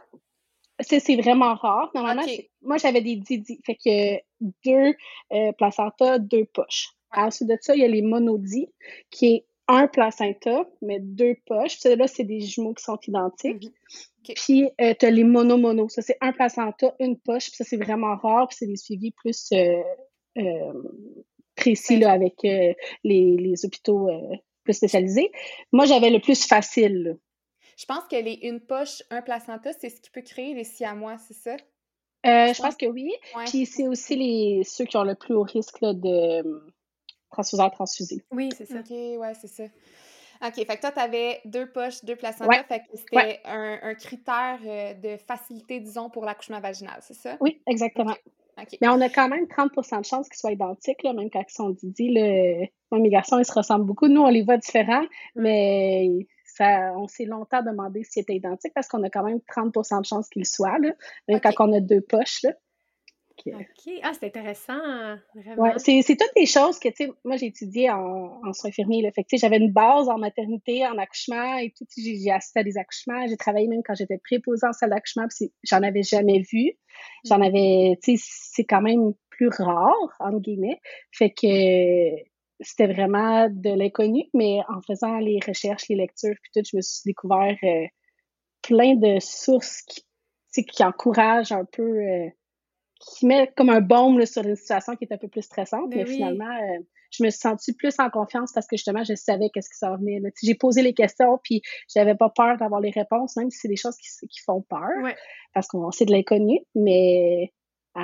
C'est 0.81 1.15
vraiment 1.15 1.55
rare. 1.55 1.91
Normalement, 1.93 2.23
moi, 2.61 2.77
j'avais 2.77 3.01
des 3.01 3.15
didi. 3.15 3.59
Fait 3.65 3.75
que 3.75 4.21
deux 4.65 4.95
euh, 5.33 5.51
placentas, 5.53 6.19
deux 6.19 6.45
poches. 6.45 6.89
Ensuite 7.13 7.50
de 7.50 7.57
ça, 7.59 7.75
il 7.75 7.81
y 7.81 7.85
a 7.85 7.88
les 7.88 8.01
monodis, 8.01 8.69
qui 9.09 9.27
est 9.27 9.45
un 9.67 9.88
placenta, 9.88 10.65
mais 10.81 11.00
deux 11.00 11.35
poches. 11.45 11.79
Puis 11.79 11.95
là, 11.95 12.07
c'est 12.07 12.23
des 12.23 12.41
jumeaux 12.41 12.73
qui 12.73 12.83
sont 12.83 13.00
identiques. 13.07 13.63
Mhm. 13.63 14.35
Puis, 14.35 14.69
euh, 14.81 14.93
tu 15.00 15.05
as 15.05 15.11
les 15.11 15.23
mono-mono. 15.23 15.89
Ça, 15.89 16.01
c'est 16.01 16.17
un 16.21 16.31
placenta, 16.31 16.93
une 17.00 17.17
poche. 17.17 17.47
Puis 17.47 17.55
ça, 17.55 17.63
c'est 17.63 17.77
vraiment 17.77 18.15
rare. 18.17 18.47
Puis 18.47 18.57
c'est 18.59 18.67
des 18.67 18.75
suivis 18.75 19.11
plus 19.11 19.50
euh, 19.53 19.81
euh, 20.38 20.73
précis 21.55 21.97
là, 21.97 22.11
avec 22.11 22.35
les, 22.43 22.75
les, 23.03 23.65
hôpitaux 23.65 24.09
plus 24.63 24.73
spécialisés. 24.73 25.31
Moi, 25.71 25.85
j'avais 25.85 26.09
le 26.09 26.19
plus 26.19 26.45
facile. 26.45 27.17
Je 27.81 27.85
pense 27.88 28.03
que 28.03 28.15
les 28.15 28.39
une 28.43 28.59
poche, 28.59 29.01
un 29.09 29.23
placenta, 29.23 29.73
c'est 29.73 29.89
ce 29.89 30.00
qui 30.00 30.11
peut 30.11 30.21
créer 30.21 30.53
les 30.53 30.63
siamois, 30.63 31.17
c'est 31.17 31.33
ça? 31.33 31.57
je, 32.23 32.61
pense 32.61 32.75
que 32.75 32.85
oui. 32.85 33.11
Puis 33.47 33.65
c'est 33.65 33.88
aussi 33.88 34.15
les 34.15 34.63
ceux 34.63 34.85
qui 34.85 34.97
ont 34.97 35.03
le 35.03 35.15
plus 35.15 35.33
haut 35.33 35.41
risque 35.41 35.81
là, 35.81 35.93
de 35.93 36.63
transfuseur 37.31 37.71
transfusé. 37.71 38.23
Oui, 38.29 38.50
c'est 38.55 38.67
ça. 38.67 38.79
OK, 38.79 38.91
ouais, 38.91 39.33
c'est 39.33 39.47
ça. 39.47 39.63
OK, 40.45 40.55
fait 40.55 40.65
que 40.65 40.81
toi, 40.81 40.91
tu 40.91 41.00
avais 41.00 41.41
deux 41.45 41.71
poches, 41.71 42.03
deux 42.03 42.15
placentas, 42.15 42.63
fait 42.63 42.79
que 42.79 42.97
c'était 42.97 43.39
un, 43.45 43.79
un, 43.81 43.95
critère 43.95 44.59
euh, 44.63 44.93
de 44.93 45.17
facilité, 45.17 45.79
disons, 45.79 46.09
pour 46.09 46.25
l'accouchement 46.25 46.59
vaginal, 46.59 47.00
c'est 47.01 47.15
ça? 47.15 47.38
Oui, 47.39 47.61
exactement. 47.67 48.15
Mais 48.81 48.88
on 48.89 49.01
a 49.01 49.09
quand 49.09 49.27
même 49.27 49.45
30% 49.45 50.01
de 50.01 50.05
chances 50.05 50.29
qu'ils 50.29 50.38
soient 50.38 50.51
identiques, 50.51 51.01
là, 51.03 51.13
même 51.13 51.29
quand 51.31 51.43
ils 51.47 51.53
sont 51.53 51.69
Didi. 51.69 52.11
Moi, 52.91 53.01
mes 53.01 53.09
garçons, 53.09 53.39
ils 53.39 53.45
se 53.45 53.53
ressemblent 53.53 53.85
beaucoup. 53.85 54.07
Nous, 54.07 54.21
on 54.21 54.29
les 54.29 54.43
voit 54.43 54.57
différents, 54.57 55.03
mm. 55.35 55.41
mais 55.41 56.09
ça, 56.62 56.94
on 56.96 57.08
s'est 57.08 57.25
longtemps 57.25 57.63
demandé 57.63 58.03
s'ils 58.03 58.22
étaient 58.22 58.36
identiques 58.36 58.74
parce 58.74 58.88
qu'on 58.88 59.03
a 59.03 59.10
quand 59.10 59.24
même 59.24 59.39
30% 59.39 60.01
de 60.01 60.06
chances 60.06 60.30
qu'ils 60.30 60.46
soient, 60.46 60.77
là, 60.80 60.94
même 61.27 61.39
quand 61.39 61.53
on 61.60 61.74
a 61.74 61.80
deux 61.80 62.01
poches. 62.01 62.44
Là. 62.44 62.51
OK. 63.48 63.89
Ah, 64.03 64.12
c'est 64.13 64.27
intéressant, 64.27 64.77
vraiment. 65.34 65.63
Ouais, 65.63 65.74
c'est, 65.77 66.01
c'est 66.03 66.15
toutes 66.15 66.34
des 66.36 66.46
choses 66.46 66.80
que, 66.80 66.89
tu 66.89 67.06
sais, 67.06 67.12
moi, 67.24 67.38
j'ai 67.38 67.48
étudié 67.48 67.89
en, 67.89 68.39
en 68.46 68.53
soins 68.53 68.70
infirmiers. 68.70 69.01
Là. 69.01 69.12
Fait 69.12 69.24
que, 69.24 69.38
j'avais 69.38 69.58
une 69.58 69.72
base 69.72 70.10
en 70.10 70.18
maternité, 70.18 70.86
en 70.86 70.98
accouchement 70.98 71.58
et 71.58 71.74
tout. 71.75 71.86
J'ai, 71.98 72.18
j'ai 72.18 72.32
assisté 72.32 72.60
à 72.60 72.63
des 72.63 72.77
accouchements. 72.77 73.25
J'ai 73.27 73.38
travaillé 73.38 73.68
même 73.68 73.82
quand 73.84 73.96
j'étais 73.96 74.20
préposée 74.20 74.68
en 74.68 74.74
salle 74.74 74.91
d'accouchement, 74.91 75.25
puis 75.27 75.51
j'en 75.63 75.82
avais 75.82 76.03
jamais 76.03 76.44
vu. 76.51 76.74
J'en 77.25 77.39
mm. 77.39 77.44
avais, 77.44 78.00
tu 78.03 78.18
sais, 78.18 78.24
c'est 78.24 78.65
quand 78.65 78.82
même 78.82 79.13
plus 79.30 79.50
rare, 79.50 80.15
entre 80.20 80.39
guillemets. 80.39 80.80
Fait 81.12 81.32
que 81.32 82.30
c'était 82.62 82.91
vraiment 82.91 83.48
de 83.50 83.70
l'inconnu, 83.70 84.25
mais 84.34 84.60
en 84.70 84.82
faisant 84.82 85.18
les 85.18 85.39
recherches, 85.46 85.88
les 85.89 85.96
lectures, 85.96 86.36
puis 86.41 86.51
tout, 86.53 86.68
je 86.70 86.77
me 86.77 86.82
suis 86.82 87.01
découvert 87.06 87.58
euh, 87.63 87.86
plein 88.62 88.96
de 88.96 89.20
sources 89.20 89.82
qui, 89.82 90.65
qui 90.65 90.84
encouragent 90.84 91.51
un 91.51 91.65
peu... 91.65 92.00
Euh, 92.00 92.30
qui 93.03 93.25
met 93.25 93.51
comme 93.58 93.70
un 93.70 93.82
baume 93.82 94.24
sur 94.27 94.46
une 94.46 94.56
situation 94.56 94.96
qui 94.96 95.06
est 95.06 95.13
un 95.13 95.18
peu 95.18 95.27
plus 95.27 95.41
stressante. 95.41 95.89
Ben 95.89 96.00
mais 96.00 96.06
finalement, 96.06 96.46
euh, 96.46 96.80
je 97.10 97.24
me 97.24 97.30
suis 97.32 97.39
sentie 97.39 97.74
plus 97.74 97.96
en 98.00 98.10
confiance 98.10 98.51
parce 98.53 98.68
que 98.68 98.77
justement, 98.77 99.03
je 99.03 99.15
savais 99.15 99.50
qu'est-ce 99.50 99.70
qui 99.70 99.77
s'en 99.77 99.98
venait. 99.98 100.22
J'ai 100.41 100.53
posé 100.56 100.84
les 100.84 100.94
questions, 100.94 101.39
puis 101.44 101.62
j'avais 101.94 102.15
pas 102.15 102.30
peur 102.30 102.58
d'avoir 102.58 102.80
les 102.80 102.91
réponses, 102.91 103.36
même 103.38 103.50
si 103.50 103.58
c'est 103.58 103.68
des 103.68 103.75
choses 103.75 103.98
qui, 103.98 104.27
qui 104.27 104.39
font 104.41 104.62
peur, 104.62 105.15
parce 105.53 105.68
qu'on 105.68 105.89
sait 105.89 106.06
de 106.06 106.12
l'inconnu. 106.12 106.60
Mais 106.75 107.51
euh, 107.98 108.01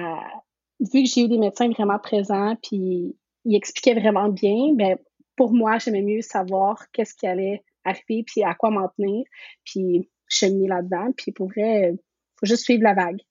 vu 0.80 1.04
que 1.04 1.10
j'ai 1.10 1.22
eu 1.22 1.28
des 1.28 1.38
médecins 1.38 1.70
vraiment 1.70 2.00
présents, 2.00 2.56
puis 2.64 3.16
ils 3.48 3.56
expliquaient 3.56 4.00
vraiment 4.00 4.30
bien, 4.30 4.74
ben 4.76 4.98
pour 5.36 5.54
moi, 5.54 5.78
j'aimais 5.78 6.02
mieux 6.02 6.22
savoir 6.22 6.90
qu'est-ce 6.92 7.16
qui 7.16 7.28
allait 7.28 7.64
arriver, 7.84 8.24
puis 8.26 8.44
à 8.44 8.54
quoi 8.54 8.70
m'en 8.70 8.90
tenir, 8.90 9.24
puis 9.64 10.10
cheminer 10.28 10.68
là-dedans. 10.68 11.12
Puis 11.16 11.32
pour 11.32 11.48
vrai, 11.48 11.94
faut 12.40 12.46
juste 12.46 12.64
suivre 12.64 12.84
la 12.84 12.94
vague 12.94 13.22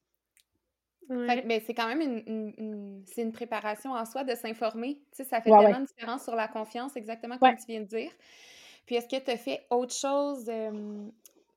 mais 1.08 1.62
c'est 1.64 1.74
quand 1.74 1.88
même 1.88 2.00
une, 2.00 3.02
c'est 3.06 3.22
une 3.22 3.32
préparation 3.32 3.92
en 3.92 4.04
soi 4.04 4.24
de 4.24 4.34
s'informer. 4.34 4.98
Tu 5.12 5.22
sais, 5.22 5.24
ça 5.24 5.40
fait 5.40 5.50
tellement 5.50 5.80
de 5.80 5.86
différence 5.86 6.24
sur 6.24 6.34
la 6.34 6.48
confiance, 6.48 6.96
exactement 6.96 7.38
comme 7.38 7.56
tu 7.56 7.66
viens 7.68 7.80
de 7.80 7.86
dire. 7.86 8.10
Puis 8.86 8.96
est-ce 8.96 9.08
que 9.08 9.22
tu 9.22 9.30
as 9.30 9.36
fait 9.36 9.66
autre 9.70 9.94
chose 9.94 10.50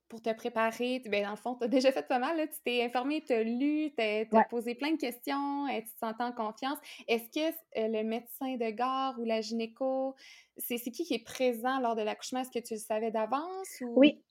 pour 0.10 0.22
te 0.22 0.34
préparer? 0.34 1.02
Ben, 1.06 1.24
dans 1.24 1.32
le 1.32 1.36
fond, 1.38 1.56
tu 1.56 1.66
as 1.66 1.68
déjà 1.68 1.92
fait 1.92 2.08
pas 2.08 2.20
mal. 2.20 2.36
Là. 2.38 2.48
Tu 2.48 2.56
t'es 2.64 2.84
informé, 2.84 3.24
tu 3.26 3.34
as 3.34 3.44
lu, 3.44 3.92
tu 3.98 4.04
as, 4.04 4.44
posé 4.50 4.76
plein 4.76 4.92
de 4.92 4.98
questions, 4.98 5.68
et 5.68 5.84
tu 5.84 5.92
te 5.92 6.00
sens 6.00 6.16
en 6.20 6.32
confiance. 6.32 6.78
Est-ce 7.08 7.30
que 7.30 7.56
le 7.76 8.04
médecin 8.04 8.56
de 8.58 8.70
gare 8.72 9.16
ou 9.20 9.24
la 9.24 9.42
gynéco, 9.42 10.16
c'est 10.58 10.78
qui 10.80 11.04
qui 11.04 11.14
est 11.14 11.24
présent 11.24 11.80
lors 11.80 11.96
de 11.96 12.02
l'accouchement? 12.02 12.42
Est-ce 12.42 12.52
que 12.52 12.66
tu 12.66 12.74
le 12.74 12.80
savais 12.80 13.12
d'avance? 13.12 13.82
Ou... 13.82 13.94
Oui. 13.96 14.22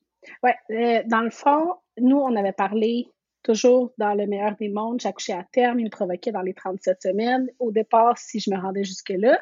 Ouais. 0.43 0.57
Euh, 0.71 1.03
dans 1.07 1.21
le 1.21 1.31
fond, 1.31 1.75
nous, 1.99 2.19
on 2.19 2.35
avait 2.37 2.53
parlé 2.53 3.09
toujours 3.43 3.93
dans 3.99 4.15
le 4.15 4.27
meilleur 4.27 4.57
des 4.57 4.69
mondes, 4.69 5.01
j'accouchais 5.01 5.33
à 5.33 5.47
terme, 5.53 5.81
il 5.81 5.85
me 5.85 5.91
provoquait 5.91 6.33
dans 6.33 6.43
les 6.43 6.55
37 6.55 7.03
semaines. 7.03 7.49
Au 7.59 7.71
départ, 7.71 8.19
si 8.19 8.41
je 8.41 8.51
me 8.51 8.61
rendais 8.61 8.85
jusque-là. 8.85 9.41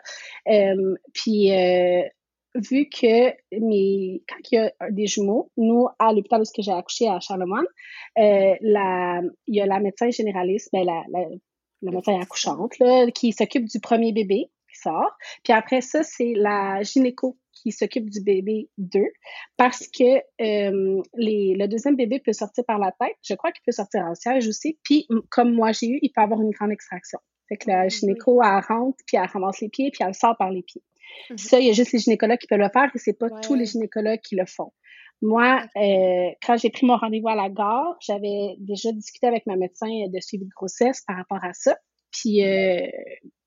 Euh, 0.49 0.95
puis, 1.13 1.53
euh, 1.53 2.03
vu 2.57 2.89
que 2.89 3.31
mes, 3.59 4.23
quand 4.29 4.37
il 4.51 4.55
y 4.55 4.59
a 4.59 4.73
des 4.91 5.07
jumeaux, 5.07 5.51
nous, 5.57 5.89
à 5.99 6.13
l'hôpital 6.13 6.41
où 6.41 6.45
j'ai 6.63 6.73
accouché 6.73 7.09
à 7.09 7.21
Charlemagne, 7.21 7.65
euh, 8.19 8.55
la, 8.61 9.21
il 9.47 9.57
y 9.57 9.61
a 9.61 9.67
la 9.67 9.81
médecin 9.81 10.11
généraliste, 10.11 10.71
ben 10.73 10.85
la, 10.85 11.03
la, 11.09 11.27
la 11.83 11.91
médecin 11.91 12.19
accouchante, 12.21 12.79
là, 12.79 13.11
qui 13.11 13.33
s'occupe 13.33 13.65
du 13.65 13.81
premier 13.81 14.13
bébé 14.13 14.51
qui 14.69 14.81
sort. 14.81 15.11
Puis 15.45 15.53
après 15.53 15.81
ça, 15.81 16.03
c'est 16.03 16.35
la 16.35 16.83
gynéco 16.83 17.39
qui 17.53 17.73
s'occupe 17.73 18.11
du 18.11 18.21
bébé 18.21 18.69
2 18.79 19.01
parce 19.57 19.89
que 19.89 20.17
euh, 20.41 21.03
les, 21.15 21.55
le 21.59 21.67
deuxième 21.67 21.97
bébé 21.97 22.21
peut 22.21 22.33
sortir 22.33 22.65
par 22.67 22.79
la 22.79 22.93
tête. 22.93 23.17
Je 23.23 23.35
crois 23.35 23.53
qu'il 23.53 23.63
peut 23.65 23.73
sortir 23.73 24.03
en 24.05 24.15
siège 24.15 24.47
aussi. 24.49 24.79
Puis, 24.83 25.07
comme 25.31 25.53
moi 25.53 25.73
j'ai 25.73 25.87
eu, 25.89 25.99
il 26.03 26.11
peut 26.11 26.21
avoir 26.21 26.41
une 26.41 26.51
grande 26.51 26.73
extraction. 26.73 27.19
Fait 27.49 27.57
que 27.57 27.71
la 27.71 27.89
gynéco, 27.89 28.43
elle 28.43 28.61
rentre, 28.69 28.99
puis 29.07 29.17
elle 29.17 29.27
ramasse 29.27 29.61
les 29.61 29.69
pieds, 29.69 29.91
puis 29.93 30.05
elle 30.07 30.15
sort 30.15 30.37
par 30.37 30.51
les 30.51 30.63
pieds. 30.63 30.83
Mhm. 31.31 31.39
Ça, 31.39 31.61
il 31.61 31.67
y 31.67 31.71
a 31.71 31.73
juste 31.73 31.93
les 31.93 31.99
gynécologues 31.99 32.39
qui 32.39 32.47
peuvent 32.47 32.59
le 32.59 32.69
faire 32.73 32.91
et 32.95 32.99
c'est 32.99 33.19
pas 33.19 33.29
tous 33.43 33.55
les 33.55 33.67
gynécologues 33.67 34.21
qui 34.21 34.37
le 34.37 34.47
font. 34.47 34.73
Moi, 35.23 35.63
euh, 35.77 36.31
quand 36.45 36.57
j'ai 36.59 36.71
pris 36.71 36.85
mon 36.85 36.97
rendez-vous 36.97 37.29
à 37.29 37.35
la 37.35 37.49
gare, 37.49 37.97
j'avais 38.01 38.57
déjà 38.59 38.93
discuté 38.93 39.27
avec 39.27 39.47
ma 39.47 39.57
médecin 39.57 39.87
de 39.87 40.21
suivi 40.21 40.45
de 40.45 40.51
grossesse 40.55 41.03
par 41.07 41.17
rapport 41.17 41.43
à 41.43 41.53
ça. 41.55 41.77
Puis 42.13 42.45
euh, 42.45 42.87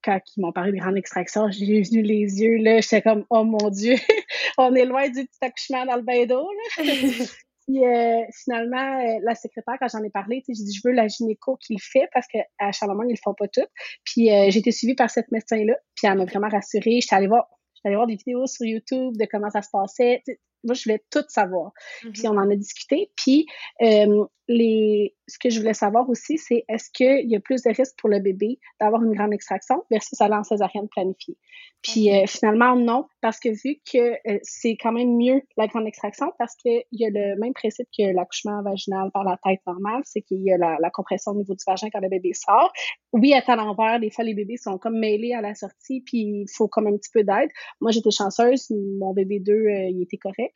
quand 0.03 0.19
ils 0.35 0.41
m'ont 0.41 0.51
parlé 0.51 0.71
de 0.71 0.77
grande 0.77 0.97
extraction, 0.97 1.49
j'ai 1.51 1.81
vu 1.81 2.01
les 2.01 2.41
yeux, 2.41 2.57
là, 2.57 2.81
j'étais 2.81 3.01
comme 3.01 3.25
«Oh 3.29 3.43
mon 3.43 3.69
Dieu, 3.69 3.95
on 4.57 4.73
est 4.75 4.85
loin 4.85 5.07
du 5.09 5.25
petit 5.25 5.39
accouchement 5.41 5.85
dans 5.85 5.95
le 5.95 6.01
bain 6.01 6.25
d'eau, 6.25 6.47
Puis 7.67 7.85
euh, 7.85 8.23
finalement, 8.43 8.99
euh, 8.99 9.19
la 9.21 9.35
secrétaire, 9.35 9.75
quand 9.79 9.87
j'en 9.89 10.03
ai 10.03 10.09
parlé, 10.09 10.41
j'ai 10.47 10.53
dit 10.55 10.73
je 10.73 10.81
veux 10.83 10.91
la 10.91 11.07
gynéco 11.07 11.55
qui 11.57 11.73
le 11.73 11.79
fait 11.79 12.09
parce 12.11 12.25
qu'à 12.25 12.71
Charlemagne, 12.71 13.09
ils 13.09 13.13
le 13.13 13.19
font 13.23 13.35
pas 13.35 13.47
tout. 13.47 13.67
Puis 14.03 14.25
j'ai 14.25 14.57
été 14.57 14.71
suivie 14.71 14.95
par 14.95 15.11
cette 15.11 15.31
médecin-là, 15.31 15.75
puis 15.93 16.07
elle 16.07 16.17
m'a 16.17 16.25
vraiment 16.25 16.49
rassurée. 16.49 16.99
J'étais 16.99 17.13
allée 17.13 17.27
voir, 17.27 17.47
j'étais 17.79 17.89
allée 17.89 17.95
voir 17.95 18.07
des 18.07 18.15
vidéos 18.15 18.45
sur 18.45 18.65
YouTube 18.65 19.15
de 19.17 19.25
comment 19.31 19.49
ça 19.49 19.61
se 19.61 19.69
passait. 19.71 20.21
Moi, 20.63 20.73
je 20.73 20.83
voulais 20.83 21.03
tout 21.11 21.23
savoir. 21.27 21.71
Puis 22.01 22.09
mm-hmm. 22.11 22.29
on 22.29 22.37
en 22.37 22.49
a 22.49 22.55
discuté. 22.55 23.11
Puis 23.15 23.45
euh, 23.81 24.25
les, 24.47 25.15
ce 25.27 25.37
que 25.37 25.49
je 25.49 25.59
voulais 25.59 25.73
savoir 25.73 26.09
aussi, 26.09 26.37
c'est 26.37 26.65
est-ce 26.67 26.89
qu'il 26.91 27.29
y 27.29 27.35
a 27.35 27.39
plus 27.39 27.61
de 27.61 27.69
risques 27.69 27.95
pour 27.97 28.09
le 28.09 28.19
bébé 28.19 28.59
d'avoir 28.79 29.03
une 29.03 29.13
grande 29.13 29.33
extraction 29.33 29.83
versus 29.91 30.19
aller 30.21 30.35
en 30.35 30.43
césarienne 30.43 30.87
planifiée? 30.89 31.37
Puis 31.81 32.11
euh, 32.11 32.25
finalement, 32.27 32.75
non, 32.75 33.05
parce 33.21 33.39
que 33.39 33.49
vu 33.49 33.79
que 33.89 34.13
euh, 34.29 34.39
c'est 34.41 34.75
quand 34.75 34.91
même 34.91 35.15
mieux 35.15 35.41
la 35.55 35.67
grande 35.67 35.87
extraction, 35.87 36.31
parce 36.37 36.55
qu'il 36.55 36.83
y 36.91 37.05
a 37.05 37.09
le 37.09 37.39
même 37.39 37.53
principe 37.53 37.87
que 37.97 38.13
l'accouchement 38.13 38.61
vaginal 38.63 39.11
par 39.13 39.23
la 39.23 39.37
tête 39.45 39.61
normale, 39.65 40.01
c'est 40.03 40.21
qu'il 40.21 40.41
y 40.41 40.51
a 40.51 40.57
la, 40.57 40.89
compression 40.89 41.31
au 41.31 41.35
niveau 41.35 41.53
du 41.53 41.63
vagin 41.65 41.87
quand 41.91 42.01
le 42.01 42.09
bébé 42.09 42.33
sort. 42.33 42.73
Oui, 43.13 43.33
à 43.33 43.55
l'envers, 43.55 43.99
des 43.99 44.09
fois, 44.09 44.23
les 44.23 44.33
bébés 44.33 44.57
sont 44.57 44.77
comme 44.77 44.99
mêlés 44.99 45.33
à 45.33 45.41
la 45.41 45.55
sortie, 45.55 46.01
puis 46.01 46.17
il 46.17 46.45
faut 46.53 46.67
comme 46.67 46.87
un 46.87 46.97
petit 46.97 47.11
peu 47.13 47.23
d'aide. 47.23 47.49
Moi, 47.79 47.91
j'étais 47.91 48.11
chanceuse, 48.11 48.69
mon 48.71 49.13
bébé 49.13 49.39
2, 49.39 49.53
euh, 49.53 49.89
il 49.89 50.01
était 50.01 50.17
correct, 50.17 50.48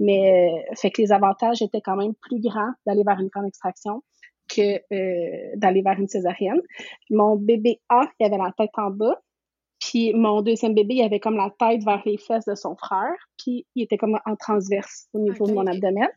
mais 0.00 0.64
fait 0.76 0.90
que 0.90 1.02
les 1.02 1.12
avantages 1.12 1.62
étaient 1.62 1.80
quand 1.80 1.96
même 1.96 2.14
plus 2.20 2.40
grands 2.40 2.72
d'aller 2.86 3.02
vers 3.06 3.18
une 3.20 3.28
grande 3.28 3.46
extraction 3.46 4.02
que 4.48 5.56
d'aller 5.56 5.82
vers 5.82 5.98
une 5.98 6.08
césarienne. 6.08 6.60
Mon 7.10 7.36
bébé 7.36 7.80
A, 7.88 8.08
il 8.20 8.26
avait 8.26 8.38
la 8.38 8.52
tête 8.56 8.70
en 8.76 8.90
bas, 8.90 9.20
puis 9.80 10.14
mon 10.14 10.40
deuxième 10.42 10.74
bébé, 10.74 10.94
il 10.94 11.02
avait 11.02 11.20
comme 11.20 11.36
la 11.36 11.50
tête 11.58 11.84
vers 11.84 12.02
les 12.06 12.16
fesses 12.16 12.46
de 12.46 12.54
son 12.54 12.74
frère, 12.76 13.14
puis 13.38 13.66
il 13.74 13.82
était 13.82 13.98
comme 13.98 14.18
en 14.24 14.36
transverse 14.36 15.08
au 15.12 15.18
niveau 15.18 15.46
de 15.46 15.52
mon 15.52 15.66
abdomen. 15.66 16.08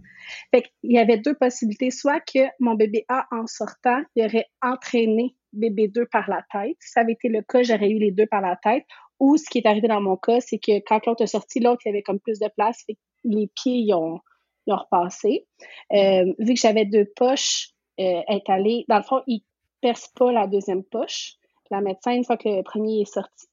Fait 0.52 0.62
qu'il 0.62 0.92
y 0.94 1.00
avait 1.00 1.18
deux 1.18 1.36
possibilités, 1.36 1.92
soit 1.92 2.22
que 2.22 2.40
mon 2.60 2.76
bébé 2.76 3.06
A, 3.10 3.26
en 3.32 3.46
sortant, 3.46 4.02
il 4.16 4.26
aurait 4.26 4.46
entraîné 4.62 5.36
bébé 5.54 5.88
2 5.88 6.06
par 6.06 6.30
la 6.30 6.44
tête. 6.52 6.78
Si 6.80 6.92
ça 6.92 7.02
avait 7.02 7.14
été 7.14 7.30
le 7.30 7.42
cas, 7.42 7.64
j'aurais 7.64 7.90
eu 7.90 8.00
les 8.00 8.12
deux 8.12 8.28
par 8.28 8.42
la 8.42 8.56
tête. 8.58 8.86
Ou 9.20 9.36
ce 9.38 9.50
qui 9.50 9.58
est 9.58 9.66
arrivé 9.66 9.88
dans 9.88 10.02
mon 10.02 10.16
cas, 10.16 10.40
c'est 10.40 10.60
que 10.60 10.80
quand 10.86 11.06
l'autre 11.06 11.24
est 11.24 11.28
sorti, 11.28 11.60
l'autre, 11.60 11.82
il 11.86 11.90
avait 11.90 12.04
comme 12.04 12.20
plus 12.20 12.40
de 12.40 12.48
place, 12.56 12.84
fait 12.86 12.98
les 13.28 13.48
pieds, 13.48 13.78
ils 13.80 13.94
ont, 13.94 14.20
ils 14.66 14.74
ont 14.74 14.78
repassé. 14.78 15.48
Euh, 15.94 16.34
vu 16.40 16.54
que 16.54 16.60
j'avais 16.60 16.86
deux 16.86 17.06
poches 17.16 17.70
euh, 18.00 18.22
étalées, 18.30 18.86
dans 18.88 18.98
le 18.98 19.04
fond, 19.04 19.22
ils 19.28 19.44
percent 19.82 20.12
pas 20.16 20.32
la 20.32 20.48
deuxième 20.48 20.84
poche. 20.84 21.34
La 21.70 21.82
médecin, 21.82 22.14
une 22.14 22.24
fois 22.24 22.38
que 22.38 22.50
le 22.50 22.64
premier 22.64 23.02
est 23.02 23.14
sorti, 23.14 23.48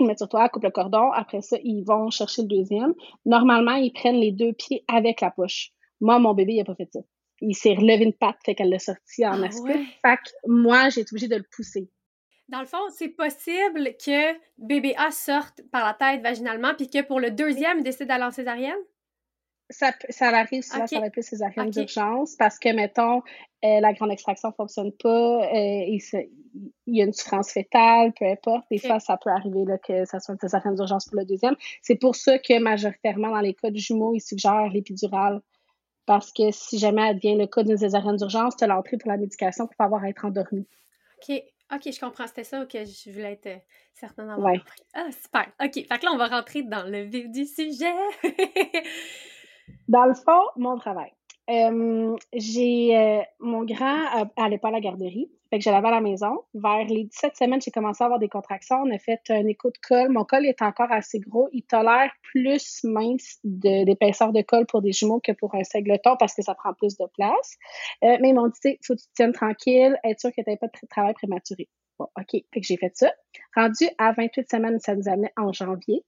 ils 0.00 0.06
mettent 0.06 0.18
sur 0.18 0.28
toi, 0.28 0.48
coupe 0.48 0.64
le 0.64 0.70
cordon. 0.70 1.12
Après 1.12 1.42
ça, 1.42 1.56
ils 1.62 1.84
vont 1.84 2.10
chercher 2.10 2.42
le 2.42 2.48
deuxième. 2.48 2.94
Normalement, 3.24 3.74
ils 3.74 3.92
prennent 3.92 4.18
les 4.18 4.32
deux 4.32 4.52
pieds 4.52 4.84
avec 4.88 5.20
la 5.20 5.30
poche. 5.30 5.70
Moi, 6.00 6.18
mon 6.18 6.34
bébé, 6.34 6.54
il 6.54 6.58
n'a 6.58 6.64
pas 6.64 6.74
fait 6.74 6.88
ça. 6.92 7.00
Il 7.42 7.54
s'est 7.54 7.74
relevé 7.74 8.04
une 8.04 8.12
patte, 8.12 8.36
fait 8.44 8.54
qu'elle 8.54 8.70
l'a 8.70 8.78
sorti 8.78 9.26
en 9.26 9.42
ah, 9.42 9.46
aspect. 9.46 9.84
Fait 10.02 10.16
que 10.16 10.30
moi, 10.46 10.88
j'ai 10.88 11.02
été 11.02 11.12
obligée 11.12 11.28
de 11.28 11.36
le 11.36 11.46
pousser. 11.54 11.88
Dans 12.50 12.60
le 12.60 12.66
fond, 12.66 12.88
c'est 12.92 13.08
possible 13.08 13.90
que 14.04 14.36
bébé 14.58 14.94
A 14.96 15.12
sorte 15.12 15.62
par 15.70 15.84
la 15.84 15.94
tête 15.94 16.20
vaginalement, 16.20 16.74
puis 16.74 16.90
que 16.90 17.00
pour 17.00 17.20
le 17.20 17.30
deuxième, 17.30 17.78
il 17.78 17.84
décide 17.84 18.08
d'aller 18.08 18.24
en 18.24 18.32
césarienne? 18.32 18.78
Ça, 19.68 19.92
ça 20.08 20.30
arrive 20.36 20.64
souvent, 20.64 20.84
ça 20.84 20.98
va 20.98 21.10
plus 21.10 21.22
césarienne 21.22 21.70
d'urgence 21.70 22.34
parce 22.34 22.58
que, 22.58 22.74
mettons, 22.74 23.18
euh, 23.64 23.78
la 23.78 23.92
grande 23.92 24.10
extraction 24.10 24.48
ne 24.48 24.54
fonctionne 24.54 24.90
pas, 24.90 25.44
euh, 25.44 25.84
il, 25.86 26.00
y 26.88 27.00
a 27.00 27.04
une 27.04 27.12
souffrance 27.12 27.52
fétale, 27.52 28.12
peu 28.18 28.24
importe. 28.24 28.64
Des 28.68 28.78
fois, 28.78 28.98
ça 28.98 29.16
peut 29.16 29.30
arriver 29.30 29.64
là, 29.64 29.78
que 29.78 30.04
ça 30.06 30.18
soit 30.18 30.34
une 30.34 30.40
césarienne 30.40 30.74
d'urgence 30.74 31.04
pour 31.04 31.20
le 31.20 31.24
deuxième. 31.24 31.54
C'est 31.82 32.00
pour 32.00 32.16
ça 32.16 32.40
que, 32.40 32.58
majoritairement, 32.58 33.30
dans 33.30 33.40
les 33.40 33.54
cas 33.54 33.70
de 33.70 33.76
jumeaux, 33.76 34.12
ils 34.12 34.20
suggèrent 34.20 34.70
l'épidurale. 34.70 35.40
Parce 36.04 36.32
que 36.32 36.50
si 36.50 36.80
jamais 36.80 37.10
elle 37.10 37.16
devient 37.20 37.36
le 37.36 37.46
cas 37.46 37.62
d'une 37.62 37.76
césarienne 37.76 38.16
d'urgence, 38.16 38.56
tu 38.56 38.64
as 38.64 38.66
l'entrée 38.66 38.96
pour 38.96 39.08
la 39.08 39.18
médication 39.18 39.68
pour 39.68 39.76
pouvoir 39.76 40.04
être 40.04 40.24
endormi. 40.24 40.66
OK. 41.22 41.44
OK, 41.72 41.92
je 41.92 42.00
comprends. 42.00 42.26
C'était 42.26 42.44
ça 42.44 42.64
que 42.66 42.84
je 42.84 43.10
voulais 43.10 43.32
être 43.32 43.46
euh, 43.46 43.58
certaine 43.94 44.26
d'avoir 44.26 44.52
compris. 44.52 44.82
Ah, 44.94 45.08
super. 45.12 45.46
OK. 45.62 45.74
Fait 45.74 45.98
que 45.98 46.04
là, 46.04 46.12
on 46.12 46.16
va 46.16 46.26
rentrer 46.26 46.62
dans 46.62 46.82
le 46.82 47.02
vif 47.02 47.30
du 47.30 47.44
sujet. 47.44 47.94
Dans 49.88 50.04
le 50.04 50.14
fond, 50.14 50.42
mon 50.56 50.76
travail. 50.78 51.12
Euh, 51.48 52.16
j'ai 52.32 52.96
euh, 52.96 53.22
mon 53.40 53.64
grand 53.64 54.28
n'allait 54.38 54.58
pas 54.58 54.68
à 54.68 54.72
la 54.72 54.80
garderie, 54.80 55.30
fait 55.50 55.58
que 55.58 55.64
je 55.64 55.70
l'avais 55.70 55.88
à 55.88 55.90
la 55.90 56.00
maison. 56.00 56.42
Vers 56.54 56.84
les 56.84 57.04
17 57.04 57.36
semaines, 57.36 57.60
j'ai 57.60 57.70
commencé 57.70 58.02
à 58.02 58.06
avoir 58.06 58.20
des 58.20 58.28
contractions. 58.28 58.76
On 58.84 58.94
a 58.94 58.98
fait 58.98 59.20
un 59.30 59.46
écho 59.46 59.70
de 59.70 59.78
col. 59.86 60.08
Mon 60.10 60.24
col 60.24 60.46
est 60.46 60.62
encore 60.62 60.90
assez 60.90 61.18
gros. 61.18 61.48
Il 61.52 61.62
tolère 61.64 62.10
plus 62.22 62.80
mince 62.84 63.38
d'épaisseur 63.44 64.32
de, 64.32 64.42
col 64.42 64.66
pour 64.66 64.80
des 64.80 64.92
jumeaux 64.92 65.20
que 65.20 65.32
pour 65.32 65.54
un 65.54 65.64
singleton 65.64 66.16
parce 66.18 66.34
que 66.34 66.42
ça 66.42 66.54
prend 66.54 66.72
plus 66.74 66.96
de 66.96 67.04
place. 67.14 67.56
Euh, 68.04 68.16
mais 68.20 68.30
ils 68.30 68.34
m'ont 68.34 68.48
dit, 68.48 68.78
faut 68.84 68.94
que 68.94 69.00
tu 69.00 69.06
te 69.08 69.14
tiennes 69.14 69.32
tranquille, 69.32 69.98
être 70.04 70.20
sûr 70.20 70.30
que 70.30 70.36
tu 70.36 70.44
n'avais 70.46 70.56
pas 70.56 70.68
de 70.68 70.88
travail 70.88 71.14
prématuré. 71.14 71.68
OK. 72.16 72.30
Fait 72.30 72.60
que 72.60 72.66
j'ai 72.66 72.76
fait 72.76 72.92
ça. 72.94 73.12
Rendu 73.54 73.88
à 73.98 74.12
28 74.12 74.50
semaines, 74.50 74.78
ça 74.80 74.94
nous 74.94 75.08
amenait 75.08 75.32
en 75.36 75.52
janvier. 75.52 76.04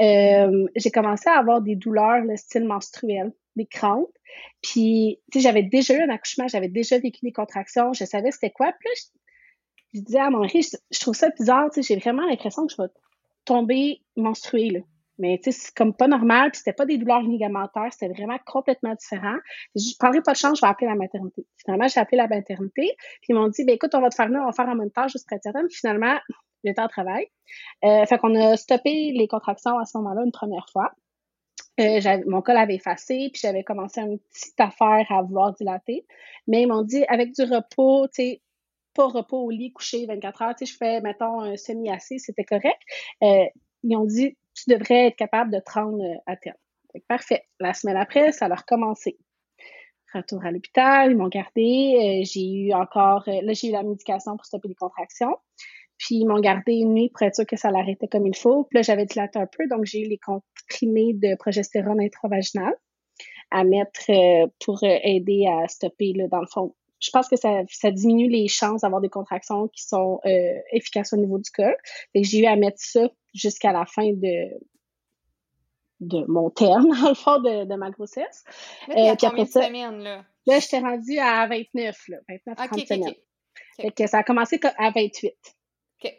Euh, 0.00 0.66
j'ai 0.76 0.90
commencé 0.90 1.28
à 1.28 1.38
avoir 1.38 1.60
des 1.60 1.76
douleurs, 1.76 2.20
le 2.24 2.36
style 2.36 2.64
menstruel, 2.64 3.32
des 3.56 3.66
crampes. 3.66 4.16
Puis, 4.62 5.20
tu 5.30 5.38
sais, 5.38 5.42
j'avais 5.42 5.62
déjà 5.62 5.94
eu 5.94 6.02
un 6.02 6.10
accouchement, 6.10 6.48
j'avais 6.48 6.68
déjà 6.68 6.98
vécu 6.98 7.20
des 7.22 7.32
contractions, 7.32 7.92
je 7.92 8.04
savais 8.04 8.30
c'était 8.30 8.50
quoi. 8.50 8.72
Puis 8.80 8.90
je, 9.94 10.00
disais 10.00 10.20
à 10.20 10.30
mon 10.30 10.40
mari, 10.40 10.62
je, 10.90 11.00
trouve 11.00 11.14
ça 11.14 11.30
bizarre, 11.30 11.68
tu 11.72 11.82
sais, 11.82 11.94
j'ai 11.94 12.00
vraiment 12.00 12.26
l'impression 12.26 12.66
que 12.66 12.72
je 12.72 12.80
vais 12.80 12.88
tomber 13.44 14.00
menstruée, 14.16 14.70
là. 14.70 14.80
Mais 15.18 15.40
c'est 15.42 15.74
comme 15.74 15.94
pas 15.94 16.08
normal, 16.08 16.50
puis 16.50 16.58
c'était 16.58 16.72
pas 16.72 16.86
des 16.86 16.98
douleurs 16.98 17.22
ligamentaires, 17.22 17.92
c'était 17.92 18.12
vraiment 18.12 18.38
complètement 18.46 18.94
différent. 18.94 19.36
Je 19.74 19.94
prendrai 19.98 20.22
pas 20.22 20.32
de 20.32 20.38
chance, 20.38 20.58
je 20.58 20.66
vais 20.66 20.70
appeler 20.70 20.88
la 20.88 20.96
maternité. 20.96 21.46
Finalement, 21.58 21.86
j'ai 21.88 22.00
appelé 22.00 22.16
la 22.16 22.28
maternité, 22.28 22.94
puis 23.20 23.28
ils 23.28 23.34
m'ont 23.34 23.48
dit, 23.48 23.64
ben 23.64 23.74
écoute, 23.74 23.94
on 23.94 24.00
va 24.00 24.08
te 24.08 24.14
faire 24.14 24.26
venir, 24.26 24.40
on 24.42 24.46
va 24.46 24.52
faire 24.52 24.68
un 24.68 24.74
moniteur 24.74 25.08
jusqu'à 25.08 25.38
certain. 25.38 25.66
Puis 25.66 25.76
finalement, 25.76 26.18
j'étais 26.64 26.80
en 26.80 26.88
travail. 26.88 27.26
Euh, 27.84 28.06
fait 28.06 28.18
qu'on 28.18 28.34
a 28.34 28.56
stoppé 28.56 29.12
les 29.12 29.28
contractions 29.28 29.78
à 29.78 29.84
ce 29.84 29.98
moment-là 29.98 30.22
une 30.24 30.32
première 30.32 30.66
fois. 30.72 30.92
Euh, 31.80 32.00
mon 32.26 32.42
col 32.42 32.56
avait 32.56 32.74
effacé, 32.74 33.30
puis 33.32 33.40
j'avais 33.42 33.64
commencé 33.64 34.00
une 34.00 34.18
petite 34.18 34.60
affaire 34.60 35.06
à 35.10 35.22
vouloir 35.22 35.52
dilater. 35.54 36.06
Mais 36.46 36.62
ils 36.62 36.66
m'ont 36.66 36.82
dit, 36.82 37.04
avec 37.08 37.32
du 37.32 37.42
repos, 37.42 38.06
tu 38.08 38.22
sais, 38.22 38.42
pas 38.94 39.06
repos 39.06 39.38
au 39.38 39.50
lit, 39.50 39.72
couché 39.72 40.04
24 40.06 40.42
heures, 40.42 40.54
tu 40.54 40.66
sais, 40.66 40.72
je 40.72 40.76
fais, 40.76 41.00
mettons, 41.00 41.40
un 41.40 41.56
semi-assis, 41.56 42.18
c'était 42.18 42.44
correct. 42.44 42.78
Euh, 43.22 43.44
ils 43.84 43.96
ont 43.96 44.04
dit, 44.04 44.36
tu 44.54 44.70
devrais 44.70 45.08
être 45.08 45.16
capable 45.16 45.52
de 45.52 45.60
te 45.60 45.72
rendre 45.72 46.02
euh, 46.02 46.18
à 46.26 46.36
terme. 46.36 46.56
Parfait. 47.08 47.44
La 47.58 47.72
semaine 47.72 47.96
après, 47.96 48.32
ça 48.32 48.46
a 48.46 48.54
recommencé. 48.54 49.18
Retour 50.12 50.44
à 50.44 50.50
l'hôpital, 50.50 51.10
ils 51.10 51.16
m'ont 51.16 51.28
gardé. 51.28 52.20
Euh, 52.22 52.24
j'ai 52.24 52.46
eu 52.46 52.72
encore, 52.74 53.24
euh, 53.28 53.40
là, 53.42 53.52
j'ai 53.54 53.68
eu 53.68 53.72
la 53.72 53.82
médication 53.82 54.36
pour 54.36 54.44
stopper 54.44 54.68
les 54.68 54.74
contractions. 54.74 55.34
Puis 55.96 56.16
ils 56.16 56.26
m'ont 56.26 56.40
gardé 56.40 56.74
une 56.74 56.92
nuit 56.92 57.08
pour 57.08 57.22
être 57.22 57.36
sûr 57.36 57.46
que 57.46 57.56
ça 57.56 57.70
l'arrêtait 57.70 58.08
comme 58.08 58.26
il 58.26 58.36
faut. 58.36 58.64
Puis 58.64 58.76
là, 58.76 58.82
j'avais 58.82 59.06
dilaté 59.06 59.38
un 59.38 59.46
peu, 59.46 59.66
donc 59.68 59.86
j'ai 59.86 60.00
eu 60.00 60.08
les 60.08 60.18
comprimés 60.18 61.14
de 61.14 61.34
progestérone 61.36 62.00
intravaginale 62.00 62.74
à 63.50 63.64
mettre 63.64 64.10
pour 64.64 64.82
aider 64.82 65.46
à 65.46 65.68
stopper, 65.68 66.12
là, 66.14 66.26
dans 66.26 66.40
le 66.40 66.46
fond. 66.46 66.74
Je 67.00 67.10
pense 67.10 67.28
que 67.28 67.36
ça, 67.36 67.90
diminue 67.90 68.28
les 68.28 68.48
chances 68.48 68.80
d'avoir 68.80 69.00
des 69.00 69.10
contractions 69.10 69.68
qui 69.68 69.84
sont 69.84 70.20
efficaces 70.72 71.12
au 71.12 71.18
niveau 71.18 71.38
du 71.38 71.50
col. 71.50 71.76
J'ai 72.14 72.40
eu 72.40 72.46
à 72.46 72.56
mettre 72.56 72.78
ça 72.80 73.08
jusqu'à 73.34 73.72
la 73.72 73.86
fin 73.86 74.12
de, 74.12 74.60
de 76.00 76.24
mon 76.26 76.50
terme, 76.50 76.88
dans 77.02 77.08
le 77.08 77.14
fond, 77.14 77.38
de, 77.40 77.64
de 77.64 77.74
ma 77.74 77.90
grossesse. 77.90 78.44
Là, 78.88 79.12
euh, 79.12 79.16
puis 79.16 79.26
après 79.26 79.46
ça, 79.46 79.62
semaines, 79.62 80.02
là? 80.02 80.24
Là, 80.46 80.58
j'étais 80.58 80.80
rendue 80.80 81.18
à 81.18 81.46
29, 81.46 82.08
là, 82.08 82.16
29, 82.28 82.56
30 82.56 82.86
semaines. 82.86 83.14
Fait 83.76 83.90
que 83.90 84.06
ça 84.06 84.18
a 84.18 84.22
commencé 84.22 84.60
à 84.76 84.90
28. 84.90 85.32
OK. 85.32 85.34
Fait 86.02 86.16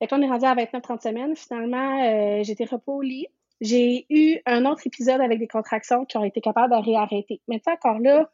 que 0.00 0.14
là, 0.14 0.18
on 0.18 0.22
est 0.22 0.28
rendu 0.28 0.44
à 0.46 0.54
29-30 0.54 1.02
semaines. 1.02 1.36
Finalement, 1.36 2.02
euh, 2.02 2.42
j'étais 2.42 2.64
repos 2.64 2.96
au 2.96 3.02
lit. 3.02 3.26
J'ai 3.60 4.06
eu 4.10 4.40
un 4.46 4.64
autre 4.64 4.86
épisode 4.86 5.20
avec 5.20 5.38
des 5.38 5.46
contractions 5.46 6.04
qui 6.04 6.16
ont 6.16 6.24
été 6.24 6.40
capables 6.40 6.74
de 6.74 6.82
réarrêter. 6.82 7.40
Mais 7.46 7.60
encore 7.66 8.00
là, 8.00 8.30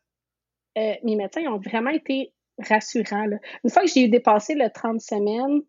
euh, 0.78 0.94
mes 1.02 1.16
médecins 1.16 1.42
ont 1.52 1.58
vraiment 1.58 1.90
été 1.90 2.32
rassurants. 2.58 3.26
Là. 3.26 3.36
Une 3.64 3.70
fois 3.70 3.82
que 3.82 3.88
j'ai 3.88 4.04
eu 4.04 4.08
dépassé 4.08 4.54
le 4.54 4.70
30 4.70 5.00
semaines, 5.00 5.62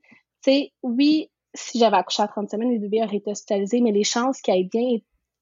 tu 0.43 0.51
sais, 0.51 0.73
oui, 0.83 1.29
si 1.53 1.79
j'avais 1.79 1.97
accouché 1.97 2.23
à 2.23 2.27
30 2.27 2.49
semaines, 2.49 2.73
le 2.73 2.79
bébé 2.79 3.01
aurait 3.03 3.17
été 3.17 3.31
hospitalisé, 3.31 3.81
mais 3.81 3.91
les 3.91 4.03
chances 4.03 4.41
qu'il 4.41 4.53
aille 4.53 4.69
bien, 4.69 4.99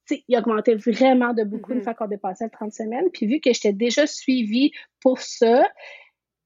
il 0.10 0.38
augmentait 0.38 0.76
vraiment 0.76 1.34
de 1.34 1.43
beaucoup 1.43 1.74
une 1.74 1.80
mm-hmm. 1.80 1.84
fois 1.84 1.93
qu'on 1.93 2.08
dépassait 2.08 2.46
les 2.46 2.52
30 2.52 2.72
semaines. 2.72 3.10
Puis 3.13 3.28
vu 3.28 3.39
que 3.39 3.52
j'étais 3.52 3.74
déjà 3.74 4.08
suivie 4.08 4.72
pour 5.02 5.20
ça, 5.20 5.70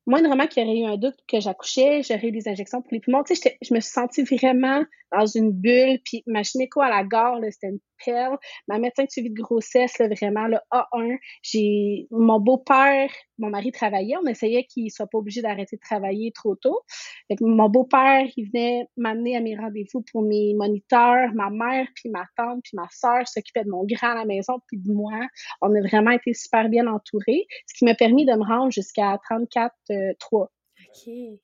moindrement 0.08 0.48
qu'il 0.48 0.64
y 0.64 0.66
aurait 0.66 0.80
eu 0.80 0.94
un 0.94 0.98
doute 0.98 1.18
que 1.28 1.40
j'accouchais, 1.40 2.02
j'aurais 2.04 2.28
eu 2.28 2.32
des 2.32 2.48
injections 2.48 2.82
pour 2.82 2.92
les 2.92 3.00
poumons. 3.00 3.24
Tu 3.24 3.36
sais, 3.36 3.58
je 3.62 3.74
me 3.74 3.80
suis 3.80 3.92
sentie 3.92 4.24
vraiment 4.24 4.84
dans 5.12 5.26
une 5.26 5.52
bulle. 5.52 6.00
Puis 6.04 6.24
ma 6.28 6.44
gynéco 6.44 6.82
à 6.82 6.90
la 6.90 7.04
gare, 7.04 7.40
c'était 7.52 7.68
une 7.68 7.80
perle. 8.04 8.38
Ma 8.68 8.80
médecin 8.80 9.04
de 9.04 9.10
suivi 9.10 9.30
de 9.30 9.42
grossesse, 9.42 9.98
là, 10.00 10.08
vraiment, 10.08 10.48
le 10.48 10.58
A1. 10.72 11.18
J'ai 11.44 12.08
mon 12.12 12.40
beau-père, 12.40 13.10
mon 13.38 13.50
mari 13.50 13.72
travaillait. 13.72 14.16
On 14.24 14.28
essayait 14.28 14.66
qu'il 14.66 14.92
soit 14.92 15.08
pas 15.08 15.18
obligé 15.18 15.42
d'arrêter 15.42 15.76
de 15.76 15.82
travailler 15.82 16.32
trop 16.32 16.56
tôt. 16.56 16.82
Fait 17.28 17.36
mon 17.42 17.70
beau-père, 17.70 18.26
il 18.38 18.50
venait 18.52 18.86
m'amener 18.98 19.38
à 19.38 19.42
mes 19.42 19.56
rendez-vous 19.56 20.04
pour 20.12 20.24
mes 20.24 20.54
moniteurs. 20.56 21.34
Ma 21.34 21.50
mère, 21.50 21.88
puis 21.96 22.10
ma 22.10 22.26
tante, 22.36 22.62
puis 22.64 22.76
ma 22.76 22.88
soeur 22.92 23.28
s'occupaient 23.28 23.64
de 23.64 23.70
mon 23.70 23.86
grand 23.86 24.12
à 24.12 24.16
la 24.16 24.26
maison, 24.26 24.60
puis 24.68 24.78
de 24.78 24.92
moi. 24.92 25.20
On 25.62 25.74
a 25.74 25.82
vraiment 25.82 26.12
été 26.12 26.34
super 26.34 26.70
bien 26.70 26.88
entourés, 26.88 27.46
ce 27.68 27.78
qui 27.78 27.86
m'a 27.86 27.96
permis 27.96 28.26
de 28.26 28.34
me 28.34 28.46
rendre 28.46 28.72
jusqu'à 28.72 29.20
34-3. 29.30 29.72
Euh, 29.92 30.14
OK. 30.24 31.40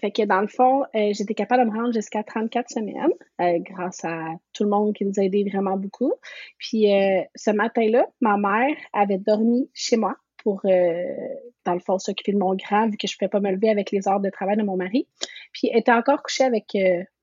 Fait 0.00 0.12
que 0.12 0.22
dans 0.22 0.40
le 0.40 0.46
fond, 0.46 0.84
euh, 0.94 1.12
j'étais 1.12 1.34
capable 1.34 1.64
de 1.64 1.70
me 1.70 1.76
rendre 1.76 1.92
jusqu'à 1.92 2.22
34 2.22 2.70
semaines 2.70 3.12
euh, 3.40 3.58
grâce 3.58 4.04
à 4.04 4.34
tout 4.52 4.62
le 4.62 4.70
monde 4.70 4.94
qui 4.94 5.04
nous 5.04 5.18
a 5.18 5.28
vraiment 5.50 5.76
beaucoup. 5.76 6.12
Puis 6.58 6.92
euh, 6.92 7.22
ce 7.34 7.50
matin-là, 7.50 8.06
ma 8.20 8.36
mère 8.36 8.76
avait 8.92 9.18
dormi 9.18 9.68
chez 9.74 9.96
moi 9.96 10.16
pour, 10.44 10.62
dans 10.62 11.74
le 11.74 11.80
fond, 11.80 11.98
s'occuper 11.98 12.32
de 12.32 12.38
mon 12.38 12.54
grand 12.54 12.88
vu 12.88 12.96
que 12.96 13.08
je 13.08 13.14
ne 13.14 13.18
pouvais 13.18 13.28
pas 13.28 13.40
me 13.40 13.50
lever 13.50 13.68
avec 13.68 13.90
les 13.90 14.06
heures 14.06 14.20
de 14.20 14.30
travail 14.30 14.56
de 14.56 14.62
mon 14.62 14.76
mari. 14.76 15.08
Puis 15.52 15.68
elle 15.72 15.80
était 15.80 15.92
encore 15.92 16.22
couchée 16.22 16.44
avec 16.44 16.76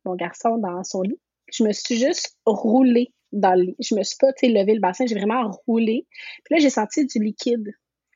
mon 0.03 0.15
garçon 0.15 0.57
dans 0.57 0.83
son 0.83 1.01
lit. 1.01 1.19
Je 1.51 1.63
me 1.63 1.71
suis 1.71 1.97
juste 1.97 2.37
roulée 2.45 3.13
dans 3.31 3.55
le 3.55 3.67
lit. 3.67 3.75
Je 3.79 3.95
me 3.95 4.03
suis 4.03 4.17
pas, 4.19 4.33
tu 4.33 4.47
levé 4.47 4.73
le 4.73 4.81
bassin, 4.81 5.05
j'ai 5.05 5.15
vraiment 5.15 5.49
roulé. 5.65 6.05
Puis 6.43 6.55
là, 6.55 6.61
j'ai 6.61 6.69
senti 6.69 7.05
du 7.05 7.19
liquide 7.19 7.71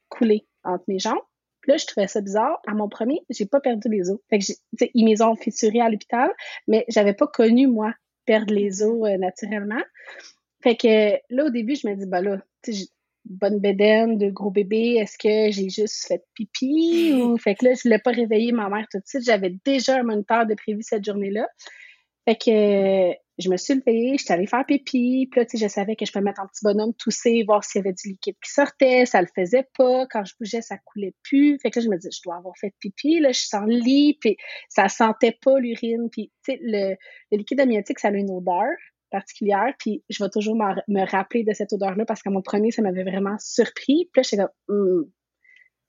couler 0.10 0.46
entre 0.64 0.84
mes 0.88 1.00
jambes. 1.00 1.18
Là, 1.68 1.78
je 1.78 1.86
trouvais 1.86 2.08
ça 2.08 2.22
bizarre. 2.22 2.62
À 2.68 2.74
mon 2.74 2.90
premier, 2.90 3.22
j'ai 3.30 3.46
pas 3.46 3.60
perdu 3.60 3.90
les 3.90 4.10
os. 4.10 4.20
Fait 4.30 4.40
que 4.40 4.46
ils 4.94 5.06
m'ont 5.06 5.32
ont 5.32 5.36
fissurés 5.36 5.82
à 5.82 5.90
l'hôpital, 5.90 6.32
mais 6.68 6.86
j'avais 6.88 7.14
pas 7.14 7.28
connu, 7.28 7.68
moi, 7.68 7.94
perdre 8.26 8.54
les 8.54 8.84
os 8.84 9.08
euh, 9.08 9.18
naturellement. 9.18 9.84
Fait 10.62 10.76
que 10.76 11.20
là, 11.30 11.46
au 11.46 11.50
début, 11.50 11.76
je 11.76 11.88
me 11.88 11.96
dis, 11.96 12.06
bah 12.06 12.22
là, 12.22 12.42
tu 12.64 12.74
bonne 13.26 13.60
bédaine, 13.60 14.18
de 14.18 14.30
gros 14.30 14.50
bébé, 14.50 14.96
est-ce 14.96 15.18
que 15.18 15.52
j'ai 15.52 15.70
juste 15.70 16.08
fait 16.08 16.24
pipi 16.34 17.14
ou 17.14 17.38
fait 17.38 17.56
que 17.56 17.66
là, 17.66 17.74
je 17.74 17.84
voulais 17.84 18.00
pas 18.00 18.12
réveiller 18.12 18.52
ma 18.52 18.70
mère 18.70 18.88
tout 18.92 19.00
de 19.00 19.06
suite. 19.06 19.24
J'avais 19.24 19.56
déjà 19.66 19.98
un 19.98 20.04
moniteur 20.04 20.46
de 20.46 20.56
prévu 20.56 20.82
cette 20.82 21.06
journée-là. 21.06 21.48
Fait 22.28 22.36
que 22.36 23.14
je 23.40 23.50
me 23.50 23.58
suis 23.58 23.76
levée, 23.76 24.18
j'étais 24.18 24.34
allée 24.34 24.48
faire 24.48 24.66
pipi, 24.66 25.28
puis 25.32 25.40
là, 25.40 25.46
tu 25.46 25.58
sais, 25.58 25.66
je 25.66 25.70
savais 25.70 25.96
que 25.96 26.06
je 26.06 26.12
pouvais 26.12 26.24
mettre 26.24 26.42
un 26.42 26.48
petit 26.48 26.64
bonhomme 26.64 26.94
tousser, 26.94 27.44
voir 27.48 27.64
s'il 27.64 27.80
y 27.80 27.82
avait 27.82 27.94
du 27.94 28.10
liquide 28.10 28.36
qui 28.44 28.52
sortait, 28.52 29.06
ça 29.06 29.22
le 29.22 29.28
faisait 29.34 29.68
pas, 29.78 30.06
quand 30.08 30.26
je 30.26 30.34
bougeais, 30.40 30.62
ça 30.62 30.78
coulait 30.78 31.16
plus, 31.24 31.58
fait 31.60 31.72
que 31.72 31.80
là, 31.80 31.86
je 31.86 31.90
me 31.90 31.96
disais, 31.96 32.10
je 32.12 32.22
dois 32.24 32.36
avoir 32.36 32.54
fait 32.60 32.74
pipi, 32.80 33.20
là, 33.20 33.32
je 33.32 33.40
suis 33.40 33.58
en 33.58 33.66
lit, 33.66 34.18
puis 34.20 34.38
ça 34.68 34.90
sentait 34.90 35.38
pas 35.42 35.58
l'urine, 35.60 36.10
puis 36.12 36.32
tu 36.44 36.54
sais, 36.54 36.60
le, 36.62 36.96
liquide 37.32 37.62
amniotique, 37.62 38.00
ça 38.00 38.10
a 38.10 38.12
une 38.12 38.32
odeur 38.32 38.68
particulière, 39.10 39.74
puis 39.80 40.04
je 40.10 40.24
vais 40.24 40.30
toujours 40.30 40.56
me 40.56 41.10
rappeler 41.10 41.44
de 41.44 41.54
cette 41.54 41.72
odeur-là, 41.72 42.06
parce 42.06 42.22
qu'à 42.22 42.30
mon 42.30 42.42
premier, 42.42 42.72
ça 42.72 42.82
m'avait 42.82 43.04
vraiment 43.04 43.38
surpris, 43.40 44.10
puis 44.12 44.18
là, 44.18 44.24
j'étais 44.24 44.38
comme, 44.38 44.52
hum, 44.68 45.12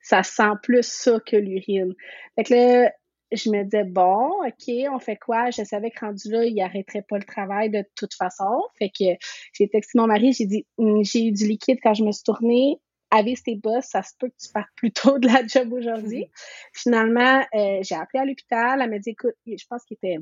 ça 0.03 0.23
sent 0.23 0.53
plus 0.63 0.87
ça 0.87 1.21
que 1.21 1.37
l'urine. 1.37 1.95
Fait 2.35 2.45
que 2.45 2.55
là, 2.55 2.93
je 3.33 3.51
me 3.51 3.63
disais, 3.65 3.85
bon, 3.85 4.45
OK, 4.45 4.75
on 4.93 4.99
fait 4.99 5.17
quoi? 5.17 5.51
Je 5.51 5.65
savais 5.65 5.91
que 5.91 6.05
rendu 6.05 6.31
là, 6.31 6.45
il 6.45 6.61
arrêterait 6.61 7.05
pas 7.09 7.19
le 7.19 7.25
travail 7.25 7.71
de 7.71 7.85
toute 7.97 8.15
façon. 8.15 8.63
Fait 8.79 8.89
que 8.91 9.05
j'ai 9.53 9.69
texté 9.69 9.99
mon 9.99 10.07
mari, 10.07 10.33
j'ai 10.33 10.47
dit, 10.47 10.67
hum, 10.79 11.05
j'ai 11.05 11.27
eu 11.27 11.33
du 11.33 11.47
liquide 11.47 11.79
quand 11.83 11.95
je 11.95 12.05
me 12.05 12.13
suis 12.13 12.25
tournée. 12.25 12.79
Avec 13.13 13.43
tes 13.43 13.57
boss, 13.57 13.87
ça 13.87 14.05
se 14.05 14.13
peut 14.21 14.29
que 14.29 14.37
tu 14.41 14.53
partes 14.53 14.71
plus 14.77 14.93
tôt 14.93 15.19
de 15.19 15.27
la 15.27 15.45
job 15.45 15.73
aujourd'hui. 15.73 16.31
Finalement, 16.73 17.45
euh, 17.55 17.81
j'ai 17.83 17.97
appelé 17.97 18.21
à 18.21 18.25
l'hôpital. 18.25 18.81
Elle 18.81 18.91
m'a 18.91 18.99
dit, 19.01 19.11
écoute, 19.11 19.35
je 19.47 19.65
pense 19.69 19.85
qu'il 19.85 19.97
était 19.97 20.19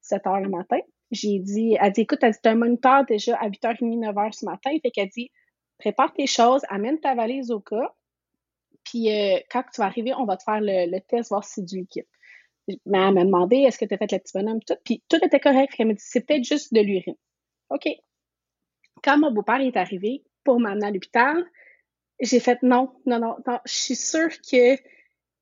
7 0.00 0.24
heures 0.28 0.40
le 0.40 0.48
matin. 0.48 0.78
J'ai 1.10 1.40
dit, 1.40 1.76
elle 1.80 1.92
dit, 1.92 2.02
écoute, 2.02 2.20
elle 2.22 2.30
dit, 2.30 2.38
un 2.44 2.54
moniteur 2.54 3.04
déjà 3.04 3.36
à 3.36 3.48
8h30, 3.48 3.98
9h 3.98 4.32
ce 4.32 4.44
matin. 4.44 4.70
Fait 4.80 4.90
qu'elle 4.92 5.08
dit, 5.08 5.30
prépare 5.78 6.12
tes 6.12 6.26
choses, 6.26 6.62
amène 6.68 7.00
ta 7.00 7.16
valise 7.16 7.50
au 7.50 7.60
cas. 7.60 7.92
Puis 8.84 9.10
euh, 9.10 9.40
quand 9.50 9.64
tu 9.74 9.80
vas 9.80 9.86
arriver, 9.86 10.12
on 10.14 10.24
va 10.24 10.36
te 10.36 10.44
faire 10.44 10.60
le, 10.60 10.90
le 10.90 11.00
test, 11.00 11.30
voir 11.30 11.42
si 11.42 11.54
c'est 11.54 11.64
du 11.64 11.78
liquide. 11.78 12.06
Mais 12.68 12.76
elle 12.98 13.14
m'a 13.14 13.24
demandé 13.24 13.56
est-ce 13.58 13.78
que 13.78 13.84
tu 13.84 13.94
as 13.94 13.98
fait 13.98 14.10
le 14.10 14.18
petit 14.18 14.32
bonhomme, 14.34 14.60
tout. 14.62 14.76
Puis 14.84 15.02
tout 15.08 15.18
était 15.22 15.40
correct. 15.40 15.74
Elle 15.78 15.88
m'a 15.88 15.92
dit 15.94 16.02
c'est 16.04 16.26
peut-être 16.26 16.44
juste 16.44 16.72
de 16.72 16.80
l'urine. 16.80 17.16
OK. 17.70 17.88
Quand 19.02 19.18
mon 19.18 19.30
beau-père 19.30 19.60
est 19.60 19.76
arrivé 19.76 20.24
pour 20.44 20.60
m'amener 20.60 20.86
à 20.86 20.90
l'hôpital, 20.90 21.44
j'ai 22.20 22.40
fait 22.40 22.62
non, 22.62 22.94
non, 23.06 23.18
non, 23.18 23.36
non. 23.46 23.58
Je 23.66 23.72
suis 23.72 23.96
sûre 23.96 24.30
qu'il 24.40 24.78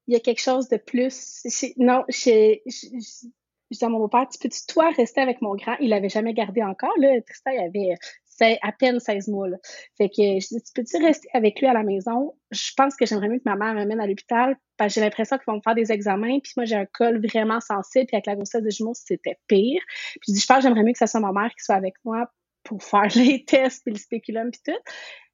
y 0.09 0.17
a 0.17 0.21
quelque 0.21 0.41
chose 0.41 0.69
de 0.69 0.79
plus. 0.79 1.43
Non, 1.77 2.05
j'ai. 2.09 2.63
Je 2.67 3.87
à 3.87 3.89
mon 3.89 3.99
beau-père, 4.01 4.29
tu 4.29 4.39
peux-tu 4.39 4.67
toi 4.67 4.91
rester 4.91 5.21
avec 5.21 5.41
mon 5.41 5.55
grand? 5.55 5.77
Il 5.81 5.89
l'avait 5.91 6.09
jamais 6.09 6.35
gardé 6.35 6.63
encore, 6.63 6.93
là. 6.99 7.21
Tristan, 7.23 7.53
il 7.53 7.61
avait 7.61 7.95
c'est 8.37 8.59
à 8.63 8.73
peine 8.73 8.99
16 8.99 9.29
mois. 9.29 9.49
Là. 9.49 9.57
Fait 9.99 10.09
que 10.09 10.23
je 10.23 10.47
dis, 10.49 10.63
tu 10.63 10.73
peux-tu 10.75 10.97
rester 11.03 11.29
avec 11.35 11.61
lui 11.61 11.67
à 11.67 11.73
la 11.73 11.83
maison? 11.83 12.35
Je 12.51 12.73
pense 12.77 12.97
que 12.97 13.07
j'aimerais 13.07 13.29
mieux 13.29 13.39
que 13.39 13.45
ma 13.45 13.57
mère 13.57 13.75
m'amène 13.75 14.01
à 14.01 14.07
l'hôpital 14.07 14.57
parce 14.77 14.95
que 14.95 15.01
j'ai 15.01 15.05
l'impression 15.05 15.37
qu'ils 15.37 15.47
vont 15.47 15.57
me 15.57 15.63
faire 15.63 15.75
des 15.75 15.93
examens. 15.93 16.39
Puis 16.41 16.53
moi, 16.57 16.65
j'ai 16.65 16.77
un 16.77 16.87
col 16.87 17.25
vraiment 17.27 17.61
sensible. 17.61 18.07
Puis 18.07 18.17
avec 18.17 18.27
la 18.27 18.35
grossesse 18.37 18.63
de 18.63 18.71
jumeaux, 18.71 18.95
c'était 18.95 19.39
pire. 19.47 19.83
Puis 19.87 20.21
je 20.29 20.33
dis, 20.33 20.41
je 20.41 20.47
pense 20.47 20.59
que 20.59 20.63
j'aimerais 20.63 20.83
mieux 20.83 20.93
que 20.93 20.99
ce 20.99 21.07
soit 21.07 21.21
ma 21.21 21.33
mère 21.33 21.51
qui 21.51 21.65
soit 21.65 21.77
avec 21.77 21.95
moi 22.05 22.31
pour 22.65 22.83
faire 22.83 23.09
les 23.17 23.45
tests, 23.45 23.83
puis 23.85 23.93
le 23.93 23.99
spéculum, 23.99 24.51
puis 24.51 24.61
tout. 24.65 24.81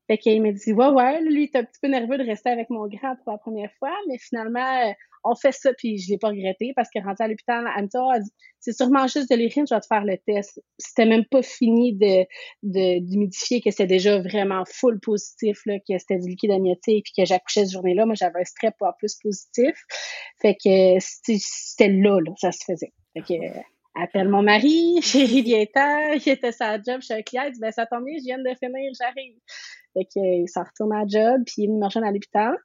Fait 0.09 0.19
qu'il 0.19 0.43
m'a 0.43 0.53
dit, 0.53 0.73
ouais, 0.73 0.89
ouais, 0.89 1.21
lui, 1.23 1.43
il 1.43 1.45
est 1.45 1.57
un 1.57 1.65
petit 1.65 1.79
peu 1.83 1.89
nerveux 1.89 2.17
de 2.17 2.25
rester 2.25 2.49
avec 2.49 2.71
mon 2.71 2.89
grand 2.89 3.15
pour 3.17 3.33
la 3.33 3.39
première 3.39 3.71
fois, 3.79 3.95
mais 4.09 4.17
finalement, 4.19 4.95
on 5.25 5.35
fait 5.35 5.53
ça, 5.53 5.73
puis 5.75 5.99
je 5.99 6.11
l'ai 6.11 6.19
pas 6.19 6.29
regretté 6.29 6.73
parce 6.75 6.89
que 6.89 6.99
rentré 6.99 7.25
à 7.25 7.29
l'hôpital, 7.29 7.69
elle 7.77 7.85
me 7.85 7.89
dit, 7.89 7.97
oh, 7.97 8.13
c'est 8.61 8.73
sûrement 8.73 9.07
juste 9.07 9.31
de 9.31 9.37
l'urine, 9.37 9.67
je 9.69 9.75
vais 9.75 9.81
te 9.81 9.87
faire 9.87 10.05
le 10.05 10.17
test. 10.17 10.63
C'était 10.79 11.07
même 11.07 11.25
pas 11.27 11.43
fini 11.43 11.99
d'humidifier 12.63 13.61
que 13.61 13.71
c'était 13.71 13.87
déjà 13.87 14.19
vraiment 14.19 14.65
full 14.67 14.99
positif, 15.01 15.61
là, 15.67 15.79
que 15.79 15.99
c'était 15.99 16.19
du 16.19 16.31
liquide 16.31 16.53
amniotique, 16.53 17.05
puis 17.05 17.23
que 17.23 17.27
j'accouchais 17.27 17.65
cette 17.65 17.73
journée-là. 17.73 18.07
Moi, 18.07 18.15
j'avais 18.15 18.41
un 18.41 18.45
strep 18.45 18.75
pas 18.79 18.95
plus 18.99 19.17
positif. 19.17 19.75
Fait 20.41 20.55
que 20.55 20.99
c'était 21.01 21.89
là, 21.89 22.19
là, 22.21 22.33
ça 22.37 22.53
se 22.53 22.65
faisait. 22.65 22.93
Fait 23.15 23.23
que, 23.23 23.59
appelle 24.03 24.29
mon 24.29 24.43
mari, 24.43 24.99
chérie, 25.03 25.43
viens 25.43 25.65
il 26.15 26.29
était 26.29 26.53
sa 26.53 26.81
job 26.81 27.01
chez 27.01 27.15
un 27.15 27.23
client, 27.23 27.45
il 27.47 27.53
dit, 27.53 27.61
ben, 27.61 27.73
ça 27.73 27.87
tombe 27.87 28.05
bien, 28.05 28.17
je 28.19 28.25
viens 28.25 28.39
de 28.39 28.55
finir, 28.59 28.93
j'arrive. 28.99 29.35
Qu'il 30.05 30.49
s'en 30.49 30.65
retourne 30.65 30.93
à 30.93 31.07
job, 31.07 31.43
puis 31.47 31.55
il 31.59 31.65
est 31.65 31.67
venu 31.69 31.79
me 31.79 32.07
à 32.07 32.13
l'hôpital. 32.13 32.57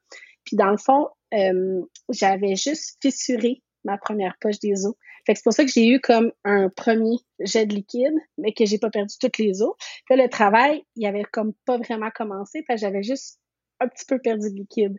Puis 0.45 0.57
dans 0.57 0.69
le 0.69 0.77
fond, 0.77 1.07
euh, 1.33 1.81
j'avais 2.09 2.55
juste 2.55 2.97
fissuré 3.01 3.61
ma 3.83 3.97
première 3.97 4.35
poche 4.39 4.59
des 4.59 4.85
os. 4.85 4.95
Fait 5.25 5.33
que 5.33 5.39
c'est 5.39 5.43
pour 5.43 5.53
ça 5.53 5.63
que 5.63 5.71
j'ai 5.71 5.87
eu 5.87 5.99
comme 5.99 6.31
un 6.43 6.69
premier 6.69 7.17
jet 7.39 7.65
de 7.65 7.73
liquide, 7.73 8.15
mais 8.37 8.53
que 8.53 8.65
j'ai 8.65 8.77
pas 8.77 8.89
perdu 8.89 9.15
toutes 9.19 9.37
les 9.37 9.61
os. 9.61 9.73
Puis 10.05 10.17
le 10.17 10.29
travail, 10.29 10.83
il 10.95 11.05
avait 11.05 11.23
comme 11.23 11.53
pas 11.65 11.77
vraiment 11.77 12.09
commencé, 12.13 12.63
j'avais 12.75 13.03
juste 13.03 13.39
un 13.79 13.87
petit 13.87 14.05
peu 14.05 14.19
perdu 14.19 14.49
de 14.49 14.55
liquide. 14.55 14.97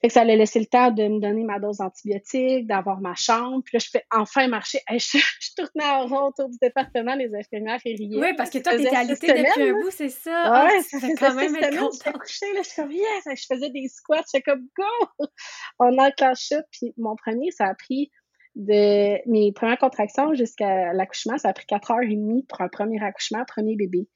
Fait 0.00 0.08
que 0.08 0.14
ça 0.14 0.20
allait 0.20 0.36
laisser 0.36 0.60
le 0.60 0.66
temps 0.66 0.90
de 0.92 1.02
me 1.02 1.20
donner 1.20 1.42
ma 1.42 1.58
dose 1.58 1.78
d'antibiotiques, 1.78 2.66
d'avoir 2.68 3.00
ma 3.00 3.14
chambre. 3.14 3.62
Puis 3.64 3.76
là, 3.76 3.80
je 3.84 3.90
fais 3.90 4.04
enfin 4.12 4.46
marcher. 4.46 4.78
je, 4.90 5.18
je, 5.18 5.48
tournais 5.56 5.88
en 5.88 6.06
rond 6.06 6.28
autour 6.28 6.48
du 6.48 6.56
département, 6.60 7.14
les 7.16 7.34
infirmières 7.34 7.80
et 7.84 7.94
riaient. 7.94 8.20
Oui, 8.20 8.34
parce 8.36 8.50
que 8.50 8.58
toi, 8.58 8.76
t'étais 8.76 8.94
alitée 8.94 9.26
depuis 9.26 9.70
un 9.70 9.72
bout, 9.72 9.90
c'est 9.90 10.08
ça? 10.08 10.42
Ah, 10.44 10.66
ouais, 10.66 10.82
ça 10.82 11.00
fait 11.00 11.14
quand 11.14 11.34
même 11.34 11.56
être 11.56 11.78
content. 11.78 12.12
Je 12.14 12.18
couchée, 12.18 12.52
là, 12.54 12.62
je 12.62 12.68
suis 12.68 12.82
comme, 12.82 12.92
yes! 12.92 13.24
Je 13.26 13.46
faisais 13.54 13.70
des 13.70 13.88
squats, 13.88 14.22
je 14.22 14.38
suis 14.38 14.42
comme, 14.42 14.66
go! 14.76 15.08
On 15.80 15.98
a 15.98 16.10
ça. 16.34 16.62
Puis 16.70 16.94
mon 16.96 17.16
premier, 17.16 17.50
ça 17.50 17.66
a 17.66 17.74
pris 17.74 18.10
de 18.58 19.26
mes 19.30 19.52
premières 19.52 19.78
contractions 19.78 20.34
jusqu'à 20.34 20.92
l'accouchement, 20.92 21.38
ça 21.38 21.48
a 21.48 21.52
pris 21.52 21.64
quatre 21.66 21.92
heures 21.92 22.02
et 22.02 22.14
demie 22.14 22.44
pour 22.48 22.60
un 22.60 22.68
premier 22.68 23.02
accouchement, 23.02 23.44
premier 23.46 23.76
bébé. 23.76 24.08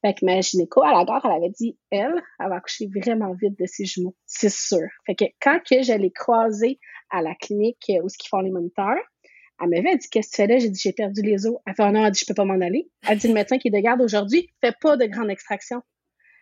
Fait 0.00 0.14
que 0.14 0.24
ma 0.24 0.40
gynéco, 0.40 0.82
à 0.82 0.92
la 0.92 1.04
gare, 1.04 1.20
elle 1.26 1.32
avait 1.32 1.50
dit, 1.50 1.76
elle, 1.90 2.14
elle 2.38 2.48
va 2.48 2.56
accoucher 2.56 2.88
vraiment 2.88 3.34
vite 3.34 3.58
de 3.58 3.66
ses 3.66 3.84
jumeaux. 3.84 4.16
C'est 4.24 4.50
sûr. 4.50 4.88
Fait 5.04 5.14
que 5.14 5.24
quand 5.42 5.58
que 5.58 5.82
je 5.82 5.92
l'ai 5.92 6.12
à 7.10 7.20
la 7.20 7.34
clinique 7.34 7.84
où 7.88 8.06
ils 8.06 8.28
font 8.28 8.40
les 8.40 8.50
moniteurs, 8.50 8.96
elle 9.62 9.68
m'avait 9.68 9.96
dit, 9.96 10.08
qu'est-ce 10.08 10.30
que 10.30 10.36
tu 10.36 10.42
fais 10.42 10.46
là? 10.46 10.58
J'ai 10.58 10.70
dit, 10.70 10.80
j'ai 10.82 10.92
perdu 10.92 11.20
les 11.20 11.46
os. 11.46 11.56
Elle 11.66 11.74
fait, 11.74 11.84
oh 11.86 11.90
non, 11.90 12.06
elle 12.06 12.12
dit, 12.12 12.20
je 12.20 12.26
peux 12.26 12.34
pas 12.34 12.46
m'en 12.46 12.64
aller. 12.64 12.88
Elle 13.06 13.18
dit, 13.18 13.28
le 13.28 13.34
médecin 13.34 13.58
qui 13.58 13.68
est 13.68 13.70
de 13.72 13.78
garde 13.78 14.00
aujourd'hui 14.00 14.48
fait 14.62 14.74
pas 14.80 14.96
de 14.96 15.04
grande 15.04 15.30
extraction. 15.30 15.82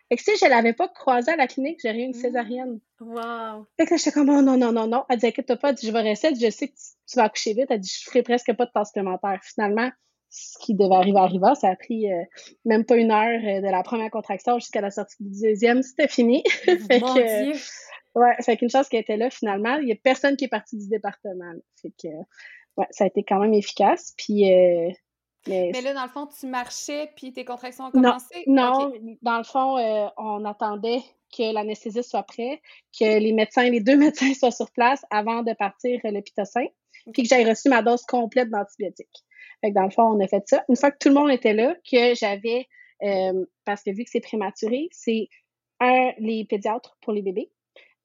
Fait 0.09 0.15
que 0.15 0.23
si 0.23 0.31
je 0.41 0.49
l'avais 0.49 0.73
pas 0.73 0.87
croisée 0.87 1.31
à 1.31 1.35
la 1.35 1.47
clinique, 1.47 1.79
j'aurais 1.83 1.99
eu 1.99 2.05
une 2.05 2.15
césarienne. 2.15 2.79
Wow. 2.99 3.67
Fait 3.77 3.85
que 3.85 3.91
là, 3.91 3.97
j'étais 3.97 4.11
comme, 4.11 4.29
oh 4.29 4.41
non, 4.41 4.57
non, 4.57 4.71
non, 4.71 4.87
non. 4.87 5.05
Elle 5.07 5.19
dit, 5.19 5.27
inquiète 5.27 5.53
pas, 5.55 5.73
je 5.75 5.91
vais 5.91 6.01
rester, 6.01 6.33
je 6.33 6.49
sais 6.49 6.67
que 6.67 6.73
tu, 6.73 7.15
vas 7.15 7.25
accoucher 7.25 7.53
vite. 7.53 7.67
Elle 7.69 7.79
dit, 7.79 7.93
je 7.95 8.09
ferai 8.09 8.23
presque 8.23 8.51
pas 8.53 8.65
de 8.65 8.71
temps 8.71 8.85
supplémentaire. 8.85 9.39
Finalement, 9.43 9.91
ce 10.31 10.57
qui 10.59 10.73
devait 10.73 10.95
arriver 10.95 11.19
arriva. 11.19 11.53
Ça 11.53 11.69
a 11.69 11.75
pris 11.75 12.11
euh, 12.11 12.23
même 12.65 12.85
pas 12.85 12.95
une 12.95 13.11
heure 13.11 13.39
euh, 13.43 13.61
de 13.61 13.71
la 13.71 13.83
première 13.83 14.09
contraction 14.09 14.57
jusqu'à 14.57 14.81
la 14.81 14.89
sortie 14.89 15.17
du 15.19 15.41
deuxième. 15.41 15.83
C'était 15.83 16.07
fini. 16.07 16.43
fait 16.65 16.99
Mon 16.99 17.13
que, 17.13 17.43
Dieu. 17.43 17.61
ouais, 18.15 18.35
fait 18.43 18.57
qu'une 18.57 18.69
chance 18.69 18.89
qu'elle 18.89 19.01
était 19.01 19.17
là 19.17 19.29
finalement. 19.29 19.75
Il 19.77 19.89
y 19.89 19.91
a 19.91 19.95
personne 19.95 20.35
qui 20.37 20.45
est 20.45 20.49
parti 20.49 20.75
du 20.75 20.87
département. 20.87 21.53
Fait 21.81 21.93
que 22.01 22.07
ouais, 22.77 22.87
ça 22.89 23.03
a 23.03 23.07
été 23.07 23.23
quand 23.23 23.39
même 23.39 23.53
efficace. 23.53 24.15
Puis 24.17 24.45
euh, 25.49 25.71
Mais, 25.73 25.81
là, 25.81 25.93
dans 25.93 26.03
le 26.03 26.09
fond, 26.09 26.27
tu 26.27 26.47
marchais, 26.47 27.11
puis 27.15 27.33
tes 27.33 27.45
contractions 27.45 27.85
ont 27.85 27.91
commencé? 27.91 28.43
Non, 28.47 28.91
dans 29.21 29.37
le 29.37 29.43
fond, 29.43 29.77
euh, 29.77 30.07
on 30.17 30.45
attendait 30.45 31.01
que 31.35 31.53
l'anesthésiste 31.53 32.09
soit 32.09 32.23
prêt, 32.23 32.61
que 32.97 33.19
les 33.19 33.33
médecins, 33.33 33.69
les 33.69 33.81
deux 33.81 33.97
médecins 33.97 34.33
soient 34.33 34.51
sur 34.51 34.71
place 34.71 35.05
avant 35.09 35.43
de 35.43 35.53
partir 35.53 35.99
le 36.03 36.21
pitocin, 36.21 36.65
puis 37.13 37.23
que 37.23 37.29
j'aille 37.29 37.47
reçu 37.47 37.69
ma 37.69 37.81
dose 37.81 38.03
complète 38.03 38.49
d'antibiotiques. 38.49 39.25
Fait 39.61 39.69
que 39.69 39.75
dans 39.75 39.83
le 39.83 39.91
fond, 39.91 40.03
on 40.03 40.23
a 40.23 40.27
fait 40.27 40.43
ça. 40.47 40.63
Une 40.69 40.75
fois 40.75 40.91
que 40.91 40.97
tout 40.99 41.09
le 41.09 41.15
monde 41.15 41.31
était 41.31 41.53
là, 41.53 41.75
que 41.89 42.15
j'avais, 42.15 42.67
euh, 43.03 43.45
parce 43.65 43.83
que 43.83 43.91
vu 43.91 44.03
que 44.03 44.09
c'est 44.09 44.21
prématuré, 44.21 44.89
c'est 44.91 45.27
un, 45.79 46.11
les 46.17 46.45
pédiatres 46.45 46.97
pour 47.01 47.13
les 47.13 47.21
bébés, 47.21 47.51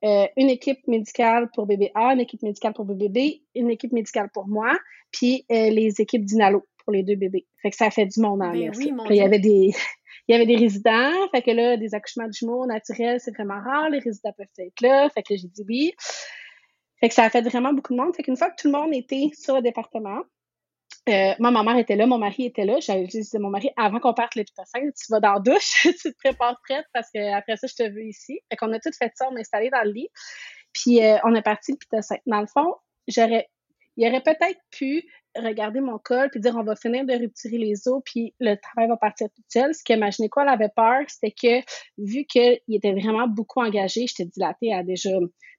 euh, 0.04 0.26
une 0.36 0.50
équipe 0.50 0.86
médicale 0.86 1.50
pour 1.54 1.66
bébé 1.66 1.90
A, 1.94 2.12
une 2.12 2.20
équipe 2.20 2.42
médicale 2.42 2.74
pour 2.74 2.84
bébé 2.84 3.08
B, 3.08 3.58
une 3.58 3.70
équipe 3.70 3.92
médicale 3.92 4.28
pour 4.32 4.46
moi, 4.46 4.76
puis 5.10 5.46
euh, 5.50 5.70
les 5.70 6.00
équipes 6.00 6.24
d'Inalo 6.24 6.66
pour 6.84 6.92
les 6.92 7.02
deux 7.02 7.16
bébés. 7.16 7.46
Fait 7.62 7.70
que 7.70 7.76
ça 7.76 7.90
fait 7.90 8.06
du 8.06 8.20
monde 8.20 8.42
en 8.42 8.52
ben 8.52 8.72
oui, 8.76 8.92
il 9.10 9.16
y 9.16 9.20
avait 9.20 9.38
des 9.38 9.72
il 10.28 10.32
y 10.32 10.34
avait 10.34 10.46
des 10.46 10.56
résidents, 10.56 11.12
fait 11.32 11.42
que 11.42 11.50
là 11.50 11.76
des 11.76 11.94
accouchements 11.94 12.28
de 12.28 12.32
jumeaux 12.32 12.66
naturels, 12.66 13.20
c'est 13.20 13.34
vraiment 13.34 13.60
rare, 13.60 13.90
les 13.90 13.98
résidents 13.98 14.32
peuvent 14.36 14.46
être 14.58 14.80
là, 14.80 15.08
fait 15.10 15.22
que 15.22 15.36
j'ai 15.36 15.48
dit 15.48 15.64
oui. 15.68 15.94
Fait 17.00 17.08
que 17.08 17.14
ça 17.14 17.24
a 17.24 17.30
fait 17.30 17.42
vraiment 17.42 17.72
beaucoup 17.72 17.92
de 17.92 18.00
monde, 18.00 18.14
fait 18.14 18.22
qu'une 18.22 18.36
fois 18.36 18.50
que 18.50 18.60
tout 18.60 18.68
le 18.68 18.72
monde 18.72 18.94
était 18.94 19.30
sur 19.34 19.56
le 19.56 19.62
département, 19.62 20.22
euh, 21.08 21.34
moi, 21.38 21.50
ma 21.50 21.62
mère 21.62 21.76
était 21.76 21.96
là, 21.96 22.06
mon 22.06 22.16
mari 22.16 22.46
était 22.46 22.64
là. 22.64 22.80
J'avais 22.80 23.06
dit 23.06 23.28
à 23.34 23.38
mon 23.38 23.50
mari, 23.50 23.70
avant 23.76 24.00
qu'on 24.00 24.14
parte 24.14 24.36
l'hôpital, 24.36 24.66
tu 24.72 25.06
vas 25.10 25.20
dans 25.20 25.34
la 25.34 25.40
douche, 25.40 25.82
tu 25.82 26.12
te 26.12 26.16
prépares 26.16 26.58
prête 26.66 26.86
parce 26.94 27.10
qu'après 27.10 27.56
ça, 27.56 27.66
je 27.66 27.74
te 27.74 27.90
veux 27.90 28.04
ici. 28.04 28.40
Fait 28.50 28.56
qu'on 28.56 28.72
a 28.72 28.80
tout 28.80 28.90
fait 28.98 29.12
ça, 29.14 29.28
on 29.30 29.36
est 29.36 29.40
installé 29.40 29.68
dans 29.70 29.82
le 29.84 29.92
lit. 29.92 30.08
Puis 30.72 31.04
euh, 31.04 31.18
on 31.24 31.34
est 31.34 31.42
parti 31.42 31.72
le 31.72 31.78
pitocin. 31.78 32.16
Dans 32.26 32.40
le 32.40 32.46
fond, 32.46 32.74
j'aurais, 33.06 33.48
il 33.96 34.08
aurait 34.08 34.22
peut-être 34.22 34.60
pu 34.70 35.04
regarder 35.36 35.80
mon 35.80 35.98
col 35.98 36.30
puis 36.30 36.40
dire 36.40 36.54
on 36.56 36.62
va 36.62 36.76
finir 36.76 37.04
de 37.04 37.12
rupturer 37.12 37.58
les 37.58 37.88
os 37.88 38.00
puis 38.04 38.34
le 38.40 38.54
travail 38.56 38.88
va 38.88 38.96
partir 38.96 39.28
tout 39.34 39.42
seul. 39.48 39.74
Ce 39.74 39.82
que 39.82 40.28
quoi, 40.28 40.42
elle 40.44 40.48
avait 40.48 40.70
peur, 40.74 41.02
c'était 41.08 41.32
que 41.32 41.64
vu 41.98 42.24
qu'il 42.24 42.60
était 42.68 42.92
vraiment 42.92 43.26
beaucoup 43.26 43.60
engagé, 43.60 44.06
j'étais 44.06 44.26
dilatée 44.26 44.72
à 44.72 44.82
déjà 44.82 45.10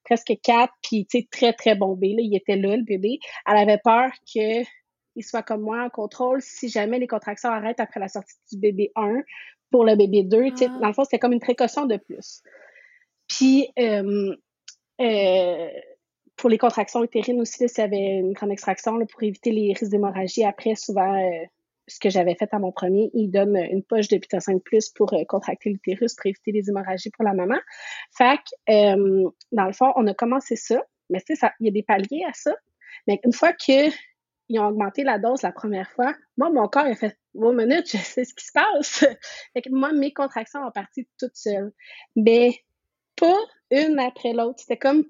presque 0.05 0.33
quatre, 0.41 0.73
puis 0.81 1.05
tu 1.07 1.19
sais, 1.19 1.27
très, 1.29 1.53
très 1.53 1.75
bombé, 1.75 2.09
là, 2.09 2.21
il 2.21 2.35
était 2.35 2.55
là, 2.55 2.77
le 2.77 2.83
bébé. 2.83 3.19
Elle 3.47 3.57
avait 3.57 3.79
peur 3.83 4.11
que 4.33 4.63
il 5.17 5.23
soit 5.23 5.43
comme 5.43 5.61
moi 5.61 5.83
en 5.83 5.89
contrôle 5.89 6.41
si 6.41 6.69
jamais 6.69 6.99
les 6.99 7.07
contractions 7.07 7.49
arrêtent 7.49 7.79
après 7.79 7.99
la 7.99 8.07
sortie 8.07 8.35
du 8.51 8.59
bébé 8.59 8.91
1 8.95 9.21
pour 9.71 9.85
le 9.85 9.95
bébé 9.95 10.23
2. 10.23 10.43
Ah. 10.61 10.67
Dans 10.81 10.87
le 10.87 10.93
fond, 10.93 11.03
c'est 11.09 11.19
comme 11.19 11.33
une 11.33 11.39
précaution 11.39 11.85
de 11.85 11.97
plus. 11.97 12.41
Puis, 13.27 13.67
euh, 13.79 14.35
euh, 15.01 15.69
pour 16.35 16.49
les 16.49 16.57
contractions 16.57 17.03
utérines 17.03 17.41
aussi, 17.41 17.67
s'il 17.69 17.81
y 17.81 17.81
avait 17.81 18.19
une 18.19 18.33
grande 18.33 18.51
extraction 18.51 18.97
pour 19.05 19.23
éviter 19.23 19.51
les 19.51 19.73
risques 19.73 19.91
d'hémorragie, 19.91 20.43
après, 20.43 20.75
souvent, 20.75 21.15
euh, 21.15 21.45
ce 21.87 21.99
que 21.99 22.09
j'avais 22.09 22.35
fait 22.35 22.53
à 22.53 22.59
mon 22.59 22.71
premier, 22.71 23.11
il 23.13 23.29
donne 23.29 23.55
une 23.55 23.83
poche 23.83 24.07
de 24.07 24.19
5 24.37 24.61
plus 24.63 24.89
pour 24.89 25.13
contracter 25.27 25.69
l'utérus 25.69 26.15
pour 26.15 26.25
éviter 26.25 26.51
les 26.51 26.67
hémorragies 26.69 27.11
pour 27.11 27.23
la 27.23 27.33
maman. 27.33 27.57
Fait 28.11 28.37
que, 28.37 29.23
dans 29.51 29.65
le 29.65 29.73
fond, 29.73 29.93
on 29.95 30.07
a 30.07 30.13
commencé 30.13 30.55
ça, 30.55 30.81
mais 31.09 31.21
tu 31.21 31.35
sais, 31.35 31.47
il 31.59 31.67
y 31.67 31.69
a 31.69 31.71
des 31.71 31.83
paliers 31.83 32.25
à 32.27 32.33
ça. 32.33 32.55
Mais 33.07 33.19
une 33.23 33.33
fois 33.33 33.53
que 33.53 33.91
ils 34.47 34.59
ont 34.59 34.67
augmenté 34.67 35.03
la 35.03 35.19
dose 35.19 35.41
la 35.41 35.51
première 35.51 35.89
fois, 35.91 36.13
moi, 36.37 36.49
mon 36.49 36.67
corps, 36.67 36.85
a 36.85 36.95
fait 36.95 37.17
Wow, 37.33 37.51
minute, 37.51 37.89
je 37.89 37.97
sais 37.97 38.23
ce 38.23 38.33
qui 38.33 38.45
se 38.45 38.51
passe. 38.53 38.99
fait 39.53 39.61
que 39.61 39.69
moi, 39.69 39.91
mes 39.91 40.13
contractions 40.13 40.61
ont 40.61 40.71
parti 40.71 41.07
toutes 41.19 41.35
seules. 41.35 41.73
Mais 42.15 42.51
pas 43.17 43.37
une 43.71 43.99
après 43.99 44.31
l'autre. 44.31 44.59
C'était 44.59 44.77
comme 44.77 45.03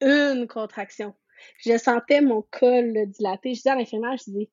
une 0.00 0.46
contraction. 0.46 1.14
Je 1.58 1.76
sentais 1.78 2.20
mon 2.20 2.42
col 2.50 3.06
dilaté. 3.08 3.50
Je 3.50 3.58
disais 3.58 3.70
à 3.70 3.76
l'infirmière, 3.76 4.16
je 4.16 4.30
dis 4.30 4.50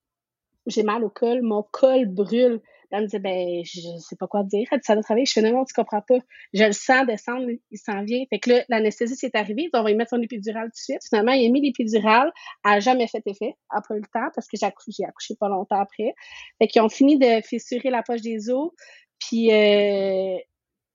j'ai 0.67 0.83
mal 0.83 1.03
au 1.03 1.09
col, 1.09 1.41
mon 1.41 1.63
col 1.71 2.05
brûle. 2.05 2.61
Elle 2.91 3.03
me 3.03 3.05
disait, 3.05 3.19
ben, 3.19 3.63
je 3.63 3.79
sais 3.99 4.17
pas 4.17 4.27
quoi 4.27 4.43
dire. 4.43 4.67
Elle 4.69 4.79
dit, 4.79 4.85
ça 4.85 4.95
doit 4.95 5.03
travailler. 5.03 5.25
Je 5.25 5.31
fais, 5.31 5.41
non, 5.41 5.53
non, 5.53 5.63
tu 5.63 5.73
comprends 5.73 6.01
pas. 6.01 6.19
Je 6.53 6.65
le 6.65 6.73
sens 6.73 7.05
descendre, 7.07 7.47
il 7.71 7.77
s'en 7.77 8.03
vient. 8.03 8.25
Fait 8.29 8.39
que 8.39 8.49
là, 8.49 8.65
l'anesthésiste 8.67 9.23
est 9.23 9.35
arrivé. 9.35 9.69
On 9.73 9.81
va 9.81 9.89
lui 9.89 9.95
mettre 9.95 10.09
son 10.09 10.21
épidural 10.21 10.65
tout 10.65 10.71
de 10.71 10.75
suite. 10.75 11.01
Finalement, 11.07 11.31
il 11.31 11.47
a 11.47 11.49
mis 11.49 11.61
l'épidural. 11.61 12.33
Elle 12.65 12.71
n'a 12.71 12.79
jamais 12.81 13.07
fait 13.07 13.23
effet. 13.25 13.55
Eu 13.73 13.95
le 13.95 14.01
temps 14.01 14.29
parce 14.35 14.47
que 14.47 14.57
j'ai 14.57 14.65
accouché, 14.65 15.05
accouché 15.05 15.35
pas 15.39 15.47
longtemps 15.47 15.79
après. 15.79 16.13
Fait 16.59 16.67
qu'ils 16.67 16.81
ont 16.81 16.89
fini 16.89 17.17
de 17.17 17.41
fissurer 17.41 17.89
la 17.89 18.03
poche 18.03 18.21
des 18.21 18.49
os. 18.49 18.71
Puis, 19.19 19.53
euh, 19.53 20.37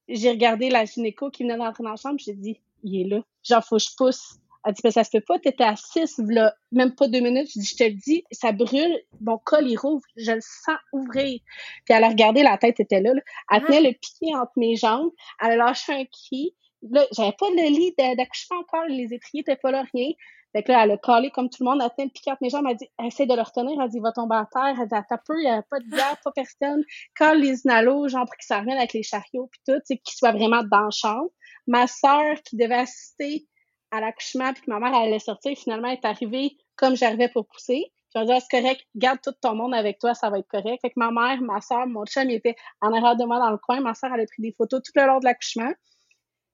j'ai 0.08 0.30
regardé 0.30 0.68
la 0.68 0.84
gynéco 0.84 1.30
qui 1.30 1.44
venait 1.44 1.56
d'entrer 1.56 1.82
dans 1.82 1.90
la 1.90 1.96
chambre. 1.96 2.18
J'ai 2.18 2.34
dit, 2.34 2.60
il 2.86 3.02
est 3.02 3.08
là. 3.08 3.22
Genre, 3.42 3.64
faut 3.64 3.76
que 3.76 3.82
je 3.82 3.90
pousse. 3.96 4.38
Elle 4.64 4.72
dit, 4.72 4.80
ben, 4.82 4.90
ça 4.90 5.04
se 5.04 5.10
fait 5.10 5.20
pas, 5.20 5.38
t'étais 5.38 5.64
à 5.64 5.76
6, 5.76 6.18
là, 6.26 6.52
même 6.72 6.94
pas 6.96 7.06
deux 7.06 7.20
minutes. 7.20 7.48
Je 7.54 7.60
dis, 7.60 7.66
je 7.66 7.76
te 7.76 7.84
le 7.84 7.94
dis, 7.94 8.24
ça 8.32 8.50
brûle, 8.50 9.00
mon 9.20 9.38
col, 9.38 9.68
il 9.68 9.76
rouvre, 9.76 10.02
je 10.16 10.32
le 10.32 10.40
sens 10.40 10.76
ouvrir. 10.92 11.40
Puis 11.84 11.94
elle 11.94 12.02
a 12.02 12.08
regardé, 12.08 12.42
la 12.42 12.58
tête 12.58 12.80
était 12.80 13.00
là, 13.00 13.12
Elle 13.52 13.64
tenait 13.64 13.80
le 13.80 13.92
pied 13.92 14.34
entre 14.34 14.52
mes 14.56 14.74
jambes, 14.74 15.10
elle 15.40 15.52
a 15.52 15.56
lâché 15.56 15.92
un 15.92 16.04
cri. 16.04 16.56
Là, 16.82 17.06
j'avais 17.12 17.34
pas 17.38 17.46
le 17.50 17.68
lit 17.68 17.94
d'accouchement 17.96 18.58
encore, 18.58 18.86
les 18.88 19.14
étriers 19.14 19.42
étaient 19.42 19.56
pas 19.56 19.70
là, 19.70 19.84
rien. 19.94 20.10
Fait 20.52 20.62
que 20.62 20.72
là, 20.72 20.84
elle 20.84 20.92
a 20.92 20.96
collé 20.96 21.30
comme 21.30 21.50
tout 21.50 21.62
le 21.62 21.70
monde, 21.70 21.80
elle 21.82 21.90
tenait 21.96 22.06
le 22.06 22.20
pied 22.20 22.32
entre 22.32 22.42
mes 22.42 22.50
jambes, 22.50 22.64
elle 22.66 22.72
a 22.72 22.74
dit, 22.74 22.88
essaie 23.04 23.26
de 23.26 23.34
le 23.34 23.42
retenir, 23.42 23.80
elle 23.80 23.88
dit, 23.88 23.98
il 23.98 24.02
va 24.02 24.10
tomber 24.10 24.36
à 24.36 24.48
terre, 24.50 24.74
elle 24.80 24.88
dit, 24.88 25.06
t'as 25.08 25.18
peu, 25.18 25.38
il 25.38 25.44
n'y 25.44 25.50
a 25.50 25.62
pas 25.62 25.78
de 25.78 25.84
bière, 25.84 26.16
pas 26.24 26.32
personne. 26.32 26.82
Colle 27.16 27.40
les 27.40 27.60
inalos, 27.64 28.08
genre, 28.08 28.24
pour 28.24 28.34
qu'ils 28.36 28.46
s'en 28.46 28.66
avec 28.66 28.94
les 28.94 29.02
chariots, 29.02 29.48
puis 29.52 29.60
tout, 29.66 29.80
qu'ils 29.86 30.00
soient 30.16 30.32
vraiment 30.32 30.62
dans 30.64 30.84
la 30.84 30.90
chambre. 30.90 31.30
Ma 31.66 31.86
sœur, 31.86 32.40
qui 32.44 32.56
devait 32.56 32.76
assister 32.76 33.46
à 33.90 34.00
l'accouchement, 34.00 34.52
puis 34.52 34.62
que 34.62 34.70
ma 34.70 34.78
mère 34.78 34.94
allait 34.94 35.18
sortir, 35.18 35.56
finalement, 35.56 35.88
elle 35.88 35.98
est 36.02 36.04
arrivée 36.04 36.56
comme 36.76 36.96
j'arrivais 36.96 37.28
pour 37.28 37.46
pousser. 37.46 37.92
Je 38.14 38.20
ai 38.20 38.24
dit, 38.24 38.32
c'est 38.40 38.60
correct, 38.60 38.82
garde 38.94 39.18
tout 39.22 39.32
ton 39.40 39.54
monde 39.54 39.74
avec 39.74 39.98
toi, 39.98 40.14
ça 40.14 40.30
va 40.30 40.38
être 40.38 40.48
correct. 40.48 40.80
Fait 40.80 40.90
que 40.90 40.94
ma 40.96 41.10
mère, 41.10 41.40
ma 41.42 41.60
soeur, 41.60 41.86
mon 41.86 42.04
chum, 42.06 42.30
ils 42.30 42.36
étaient 42.36 42.56
en 42.80 42.92
arrière 42.92 43.16
de 43.16 43.24
moi 43.24 43.38
dans 43.38 43.50
le 43.50 43.58
coin. 43.58 43.80
Ma 43.80 43.94
soeur, 43.94 44.10
elle 44.14 44.20
a 44.20 44.26
pris 44.26 44.42
des 44.42 44.52
photos 44.52 44.80
tout 44.82 44.92
le 44.94 45.06
long 45.06 45.18
de 45.18 45.24
l'accouchement. 45.24 45.70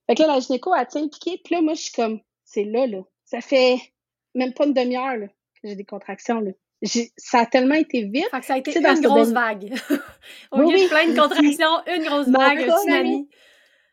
Fait 0.06 0.14
que 0.16 0.22
là, 0.22 0.28
la 0.28 0.40
gynéco, 0.40 0.74
elle 0.74 0.86
tient 0.88 1.06
piqué, 1.08 1.40
puis 1.44 1.54
là, 1.54 1.62
moi, 1.62 1.74
je 1.74 1.82
suis 1.82 1.92
comme, 1.92 2.20
c'est 2.44 2.64
là, 2.64 2.86
là. 2.86 3.02
Ça 3.24 3.40
fait 3.40 3.78
même 4.34 4.52
pas 4.52 4.66
une 4.66 4.74
demi-heure, 4.74 5.16
là, 5.16 5.26
que 5.28 5.68
j'ai 5.68 5.76
des 5.76 5.84
contractions, 5.84 6.40
là. 6.40 6.50
Ça 7.16 7.40
a 7.40 7.46
tellement 7.46 7.76
été 7.76 8.02
vite. 8.04 8.28
Fait 8.30 8.40
que 8.40 8.46
ça 8.46 8.54
a 8.54 8.58
été 8.58 8.76
une 8.76 9.00
grosse 9.00 9.30
vague. 9.30 9.72
Au 10.50 10.58
lieu 10.58 10.78
de 10.78 10.88
plein 10.88 11.06
de 11.06 11.16
contractions, 11.16 11.86
une 11.86 12.04
grosse 12.04 12.28
vague, 12.28 12.68
un 12.68 12.76
tsunami. 12.76 13.28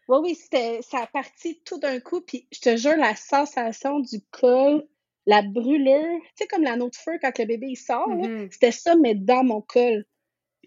Oui, 0.09 0.17
oui, 0.23 0.35
c'était, 0.35 0.81
ça 0.81 1.01
a 1.01 1.07
parti 1.07 1.61
tout 1.63 1.77
d'un 1.77 1.99
coup, 1.99 2.21
puis 2.21 2.47
je 2.51 2.59
te 2.61 2.75
jure, 2.77 2.97
la 2.97 3.15
sensation 3.15 3.99
du 3.99 4.19
col, 4.31 4.83
la 5.27 5.43
brûlure, 5.43 6.19
tu 6.29 6.31
sais, 6.35 6.47
comme 6.47 6.63
la 6.63 6.75
de 6.75 6.89
feu 6.95 7.19
quand 7.21 7.37
le 7.37 7.45
bébé 7.45 7.67
il 7.69 7.75
sort, 7.75 8.09
mm-hmm. 8.09 8.51
c'était 8.51 8.71
ça, 8.71 8.95
mais 8.95 9.13
dans 9.13 9.43
mon 9.43 9.61
col. 9.61 10.05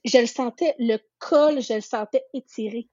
Je 0.04 0.18
le 0.18 0.26
sentais, 0.26 0.76
le 0.78 0.98
col, 1.18 1.60
je 1.60 1.74
le 1.74 1.80
sentais 1.80 2.22
étiré. 2.32 2.88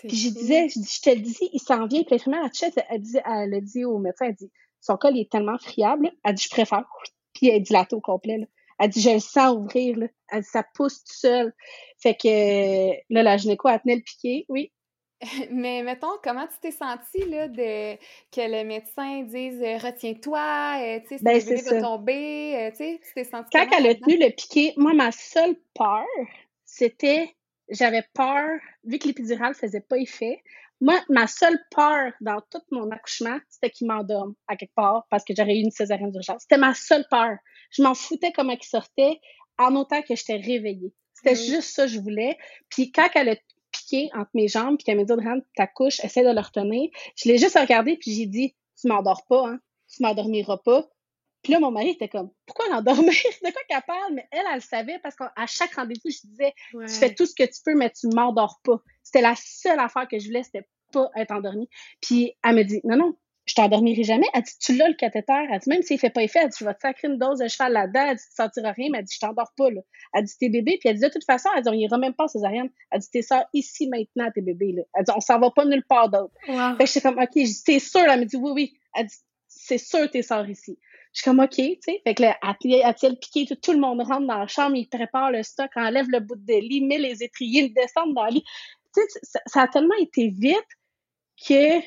Puis 0.00 0.16
je 0.16 0.30
disais, 0.30 0.68
je, 0.68 0.80
je, 0.80 1.00
te 1.00 1.10
le 1.10 1.20
dis, 1.20 1.50
il 1.52 1.60
s'en 1.60 1.86
vient. 1.86 2.02
Puis 2.02 2.16
la 2.26 2.50
elle, 2.62 2.72
elle, 2.90 3.00
dit, 3.00 3.18
elle 3.24 3.54
a 3.54 3.60
dit 3.60 3.84
au 3.84 3.98
médecin, 3.98 4.26
elle 4.26 4.34
dit, 4.34 4.50
son 4.80 4.96
col 4.96 5.16
est 5.16 5.30
tellement 5.30 5.58
friable, 5.58 6.10
elle 6.24 6.34
dit, 6.34 6.42
je 6.42 6.50
préfère. 6.50 6.84
Puis 7.32 7.48
elle 7.48 7.62
dilate 7.62 7.92
au 7.92 8.00
complet. 8.00 8.38
Là. 8.38 8.46
Elle 8.80 8.90
dit, 8.90 9.00
je 9.00 9.10
le 9.10 9.20
sens 9.20 9.56
ouvrir. 9.56 9.98
Là. 9.98 10.06
Elle 10.30 10.42
dit, 10.42 10.48
ça 10.48 10.64
pousse 10.74 11.04
tout 11.04 11.14
seul. 11.14 11.54
Fait 11.98 12.14
que 12.14 12.90
là, 13.12 13.22
la 13.22 13.36
gynéco, 13.36 13.68
elle 13.68 13.80
tenait 13.80 13.96
le 13.96 14.02
piqué, 14.02 14.46
oui. 14.48 14.72
Mais 15.50 15.82
mettons, 15.82 16.18
comment 16.22 16.46
tu 16.46 16.58
t'es 16.60 16.72
sentie 16.72 17.24
là, 17.28 17.48
de, 17.48 17.96
que 18.30 18.40
le 18.40 18.64
médecin 18.64 19.22
dise 19.22 19.62
euh, 19.62 19.78
retiens-toi, 19.78 20.80
euh, 20.80 21.00
tu 21.00 21.18
sais, 21.18 21.22
ben, 21.22 21.38
va 21.38 21.80
tomber, 21.80 22.56
euh, 22.56 22.70
tu 22.70 22.76
sais, 22.76 23.00
tu 23.04 23.14
t'es 23.14 23.24
sentie 23.24 23.50
Quand 23.52 23.66
elle 23.76 23.86
a 23.86 23.94
tenu 23.94 24.18
le 24.18 24.30
piqué, 24.30 24.74
moi, 24.76 24.92
ma 24.94 25.12
seule 25.12 25.56
peur, 25.74 26.04
c'était, 26.64 27.34
j'avais 27.68 28.04
peur, 28.14 28.58
vu 28.84 28.98
que 28.98 29.06
l'épidural 29.06 29.54
faisait 29.54 29.80
pas 29.80 29.98
effet, 29.98 30.42
moi, 30.80 31.00
ma 31.08 31.28
seule 31.28 31.58
peur 31.70 32.12
dans 32.20 32.40
tout 32.50 32.62
mon 32.72 32.90
accouchement, 32.90 33.38
c'était 33.48 33.70
qu'il 33.70 33.86
m'endorme 33.86 34.34
à 34.48 34.56
quelque 34.56 34.74
part 34.74 35.06
parce 35.10 35.24
que 35.24 35.32
j'aurais 35.36 35.54
eu 35.54 35.60
une 35.60 35.70
césarienne 35.70 36.10
d'urgence. 36.10 36.42
C'était 36.42 36.58
ma 36.58 36.74
seule 36.74 37.06
peur. 37.08 37.36
Je 37.70 37.84
m'en 37.84 37.94
foutais 37.94 38.32
comment 38.32 38.56
il 38.60 38.64
sortait 38.64 39.20
en 39.58 39.76
autant 39.76 40.02
que 40.02 40.16
j'étais 40.16 40.36
réveillée. 40.36 40.92
C'était 41.14 41.36
juste 41.36 41.74
ça 41.74 41.84
que 41.84 41.92
je 41.92 42.00
voulais. 42.00 42.36
Puis 42.68 42.90
quand 42.90 43.08
elle 43.14 43.28
a 43.28 43.36
entre 44.14 44.30
mes 44.34 44.48
jambes, 44.48 44.76
puis 44.76 44.84
qu'elle 44.84 44.96
m'a 44.96 45.04
dit, 45.04 45.12
rentre 45.12 45.46
ta 45.56 45.66
couche, 45.66 46.00
essaie 46.04 46.24
de 46.24 46.30
le 46.30 46.40
retenir. 46.40 46.90
Je 47.16 47.28
l'ai 47.28 47.38
juste 47.38 47.58
regardé, 47.58 47.96
puis 47.96 48.12
j'ai 48.12 48.26
dit, 48.26 48.54
tu 48.80 48.88
m'endors 48.88 49.24
pas, 49.26 49.48
hein? 49.48 49.60
Tu 49.88 50.02
m'endormiras 50.02 50.58
pas. 50.58 50.88
Puis 51.42 51.52
là, 51.52 51.58
mon 51.58 51.70
mari 51.70 51.90
était 51.90 52.08
comme, 52.08 52.30
pourquoi 52.46 52.68
l'endormir? 52.68 53.12
de 53.42 53.52
quoi 53.52 53.62
qu'elle 53.68 53.82
parle? 53.86 54.14
Mais 54.14 54.26
elle, 54.30 54.44
elle 54.48 54.54
le 54.56 54.60
savait 54.60 54.98
parce 55.00 55.16
qu'à 55.16 55.46
chaque 55.46 55.74
rendez-vous, 55.74 56.10
je 56.10 56.26
disais, 56.28 56.54
tu 56.70 56.94
fais 56.94 57.14
tout 57.14 57.26
ce 57.26 57.34
que 57.34 57.44
tu 57.44 57.60
peux, 57.64 57.74
mais 57.74 57.90
tu 57.90 58.06
m'endors 58.08 58.60
pas. 58.62 58.80
C'était 59.02 59.22
la 59.22 59.34
seule 59.36 59.80
affaire 59.80 60.06
que 60.08 60.18
je 60.18 60.26
voulais, 60.28 60.44
c'était 60.44 60.66
pas 60.92 61.10
être 61.16 61.32
endormie. 61.32 61.68
Puis 62.00 62.34
elle 62.44 62.56
me 62.56 62.62
dit, 62.62 62.80
non, 62.84 62.96
non, 62.96 63.16
je 63.44 63.54
t'endormirai 63.54 64.04
jamais. 64.04 64.26
Elle 64.34 64.42
dit, 64.42 64.52
tu 64.60 64.76
l'as 64.76 64.88
le 64.88 64.94
cathéter. 64.94 65.32
Elle 65.50 65.58
dit, 65.58 65.68
même 65.68 65.82
s'il 65.82 65.98
fait 65.98 66.10
pas 66.10 66.22
effet, 66.22 66.40
elle 66.42 66.48
dit, 66.48 66.56
je 66.60 66.64
vais 66.64 66.74
te 66.74 66.80
sacrer 66.80 67.08
une 67.08 67.18
dose 67.18 67.40
de 67.40 67.48
cheval 67.48 67.72
là-dedans. 67.72 68.06
Elle 68.10 68.16
dit, 68.16 68.22
tu 68.22 68.34
sentiras 68.34 68.72
rien, 68.72 68.88
mais 68.90 68.98
elle 68.98 69.04
dit, 69.04 69.14
je 69.14 69.20
t'endors 69.20 69.52
pas, 69.56 69.70
là. 69.70 69.80
Elle 70.14 70.24
dit, 70.24 70.34
t'es 70.38 70.48
bébé. 70.48 70.78
Puis 70.78 70.88
elle 70.88 70.96
dit, 70.96 71.02
de 71.02 71.08
toute 71.08 71.24
façon, 71.24 71.48
elle 71.56 71.62
dit, 71.62 71.68
on 71.68 71.72
ira 71.72 71.98
même 71.98 72.14
pas 72.14 72.28
césarienne. 72.28 72.70
Elle 72.90 73.00
dit, 73.00 73.08
t'es 73.10 73.22
sœur 73.22 73.44
ici 73.52 73.88
maintenant, 73.88 74.30
tes 74.32 74.42
bébés, 74.42 74.72
là. 74.72 74.82
Elle 74.94 75.04
dit, 75.04 75.12
on 75.16 75.20
s'en 75.20 75.40
va 75.40 75.50
pas 75.50 75.64
nulle 75.64 75.84
part 75.84 76.08
d'autre. 76.08 76.32
Fait 76.46 76.76
que 76.78 76.86
j'étais 76.86 77.00
comme, 77.00 77.18
OK, 77.18 77.30
t'es 77.64 77.78
sûre? 77.78 78.06
Elle 78.08 78.20
me 78.20 78.24
dit, 78.26 78.36
oui, 78.36 78.52
oui. 78.54 78.72
Elle 78.94 79.06
dit, 79.06 79.16
c'est 79.48 79.78
sûr, 79.78 80.08
t'es 80.10 80.22
sœur 80.22 80.48
ici. 80.48 80.78
Je 81.12 81.20
suis 81.20 81.30
comme, 81.30 81.40
OK, 81.40 81.56
tu 81.56 81.78
sais. 81.80 82.00
Fait 82.04 82.14
que 82.14 82.22
là, 82.22 82.38
elle, 82.42 83.18
piqué, 83.18 83.44
tout, 83.46 83.56
tout, 83.56 83.72
le 83.72 83.78
monde 83.78 84.00
rentre 84.02 84.26
dans 84.26 84.38
la 84.38 84.46
chambre, 84.46 84.76
il 84.76 84.88
prépare 84.88 85.30
le 85.30 85.42
stock, 85.42 85.70
enlève 85.76 86.08
le 86.08 86.20
bout 86.20 86.36
de 86.36 86.54
lit, 86.54 86.84
met 86.84 86.98
les 86.98 87.22
étriers, 87.22 87.64
il 87.64 87.74
descend 87.74 88.14
dans 88.14 88.24
le 88.26 88.34
lit. 88.34 88.44
Tu 88.94 89.02
sais, 89.08 89.40
ça, 89.46 89.62
a 89.62 89.68
tellement 89.68 89.96
été 90.00 90.28
vite 90.28 90.56
que 91.46 91.80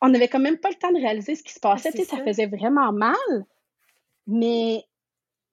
on 0.00 0.08
n'avait 0.08 0.28
quand 0.28 0.38
même 0.38 0.58
pas 0.58 0.68
le 0.68 0.76
temps 0.76 0.92
de 0.92 0.98
réaliser 0.98 1.34
ce 1.34 1.42
qui 1.42 1.52
se 1.52 1.60
passait. 1.60 1.90
sais, 1.90 2.04
ça 2.04 2.18
faisait 2.24 2.46
vraiment 2.46 2.92
mal. 2.92 3.46
Mais 4.26 4.84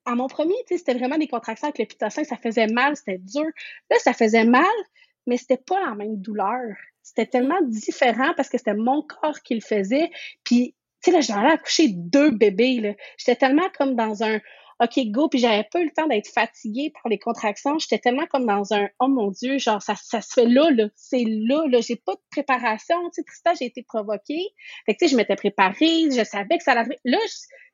à 0.06 0.16
mon 0.16 0.28
premier, 0.28 0.56
c'était 0.68 0.94
vraiment 0.94 1.18
des 1.18 1.28
contractions 1.28 1.68
avec 1.68 1.80
le 1.80 1.86
pitocin, 1.86 2.24
ça 2.24 2.38
faisait 2.38 2.68
mal, 2.68 2.96
c'était 2.96 3.18
dur. 3.18 3.46
Là, 3.90 3.98
ça 4.00 4.14
faisait 4.14 4.46
mal, 4.46 4.66
mais 5.26 5.38
c'était 5.38 5.58
pas 5.58 5.84
la 5.84 5.96
même 5.96 6.18
douleur. 6.18 6.76
C'était 7.02 7.26
tellement 7.26 7.62
différent 7.64 8.34
parce 8.36 8.50
que 8.50 8.58
c'était 8.58 8.76
mon 8.76 9.02
corps 9.02 9.42
qui 9.42 9.56
le 9.56 9.62
faisait. 9.62 10.12
Puis 10.44 10.76
tu 11.02 11.12
sais, 11.12 11.18
là, 11.18 11.22
j'allais 11.22 11.54
accoucher 11.54 11.90
deux 11.90 12.32
bébés, 12.32 12.80
là. 12.80 12.94
J'étais 13.18 13.36
tellement 13.36 13.70
comme 13.78 13.96
dans 13.96 14.24
un 14.24 14.40
OK, 14.84 15.00
go, 15.08 15.30
puis 15.30 15.40
j'avais 15.40 15.64
pas 15.72 15.80
eu 15.80 15.86
le 15.86 15.92
temps 15.92 16.08
d'être 16.08 16.28
fatiguée 16.28 16.92
par 16.92 17.10
les 17.10 17.18
contractions. 17.18 17.80
J'étais 17.80 18.00
tellement 18.00 18.26
comme 18.26 18.46
dans 18.46 18.74
un 18.74 18.90
Oh 19.00 19.08
mon 19.08 19.32
Dieu, 19.32 19.58
genre, 19.58 19.82
ça, 19.82 19.96
ça 19.96 20.20
se 20.22 20.34
fait 20.34 20.46
là, 20.46 20.70
là. 20.72 20.90
C'est 20.96 21.24
là, 21.26 21.66
là. 21.68 21.80
J'ai 21.80 21.96
pas 21.96 22.14
de 22.14 22.22
préparation. 22.30 22.98
Tu 23.10 23.22
sais, 23.22 23.24
Tristan, 23.24 23.52
j'ai 23.58 23.66
été 23.66 23.84
provoquée. 23.84 24.50
Fait 24.86 24.94
que, 24.94 25.00
tu 25.00 25.06
sais, 25.06 25.12
je 25.12 25.18
m'étais 25.18 25.38
préparée, 25.38 26.12
je 26.12 26.24
savais 26.26 26.58
que 26.58 26.64
ça 26.64 26.74
allait. 26.74 27.00
Là, 27.06 27.20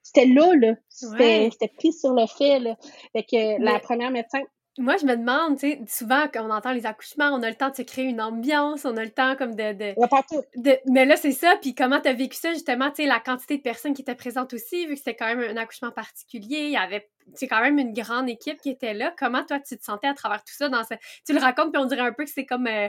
c'était 0.03 0.27
là, 0.27 0.53
là. 0.55 0.75
C'était 0.89 1.67
pris 1.75 1.91
sur 1.91 2.13
le 2.13 2.27
fait, 2.27 2.59
là. 2.59 2.77
Fait 3.13 3.23
que 3.23 3.61
la 3.63 3.79
première 3.79 4.11
médecin, 4.11 4.41
moi, 4.77 4.95
je 4.97 5.05
me 5.05 5.17
demande, 5.17 5.57
tu 5.57 5.69
sais, 5.69 5.81
souvent, 5.87 6.27
quand 6.33 6.47
on 6.47 6.49
entend 6.49 6.71
les 6.71 6.85
accouchements, 6.85 7.29
on 7.33 7.43
a 7.43 7.49
le 7.49 7.55
temps 7.55 7.69
de 7.69 7.75
se 7.75 7.81
créer 7.81 8.05
une 8.05 8.21
ambiance, 8.21 8.85
on 8.85 8.95
a 8.95 9.03
le 9.03 9.11
temps 9.11 9.35
comme 9.35 9.55
de... 9.55 9.73
de, 9.73 10.91
mais 10.91 11.05
là, 11.05 11.17
c'est 11.17 11.33
ça, 11.33 11.55
puis 11.61 11.75
comment 11.75 11.99
tu 11.99 12.07
as 12.07 12.13
vécu 12.13 12.37
ça, 12.37 12.53
justement, 12.53 12.89
tu 12.89 13.03
sais, 13.03 13.05
la 13.05 13.19
quantité 13.19 13.57
de 13.57 13.61
personnes 13.61 13.93
qui 13.93 14.01
étaient 14.01 14.15
présentes 14.15 14.53
aussi, 14.53 14.85
vu 14.87 14.93
que 14.93 14.99
c'était 14.99 15.15
quand 15.15 15.27
même 15.27 15.41
un 15.41 15.57
accouchement 15.57 15.91
particulier, 15.91 16.65
il 16.65 16.71
y 16.71 16.77
avait, 16.77 17.09
c'est 17.33 17.47
quand 17.47 17.59
même 17.59 17.79
une 17.79 17.91
grande 17.91 18.29
équipe 18.29 18.61
qui 18.61 18.69
était 18.69 18.93
là. 18.93 19.13
Comment, 19.19 19.43
toi, 19.43 19.59
tu 19.59 19.77
te 19.77 19.83
sentais 19.83 20.07
à 20.07 20.13
travers 20.13 20.43
tout 20.43 20.53
ça? 20.53 20.69
Dans 20.69 20.83
ce... 20.83 20.93
Tu 21.25 21.33
le 21.33 21.39
racontes, 21.39 21.73
puis 21.73 21.81
on 21.81 21.85
dirait 21.85 22.01
un 22.01 22.13
peu 22.13 22.23
que 22.23 22.31
c'est 22.31 22.45
comme... 22.45 22.67
Euh, 22.67 22.87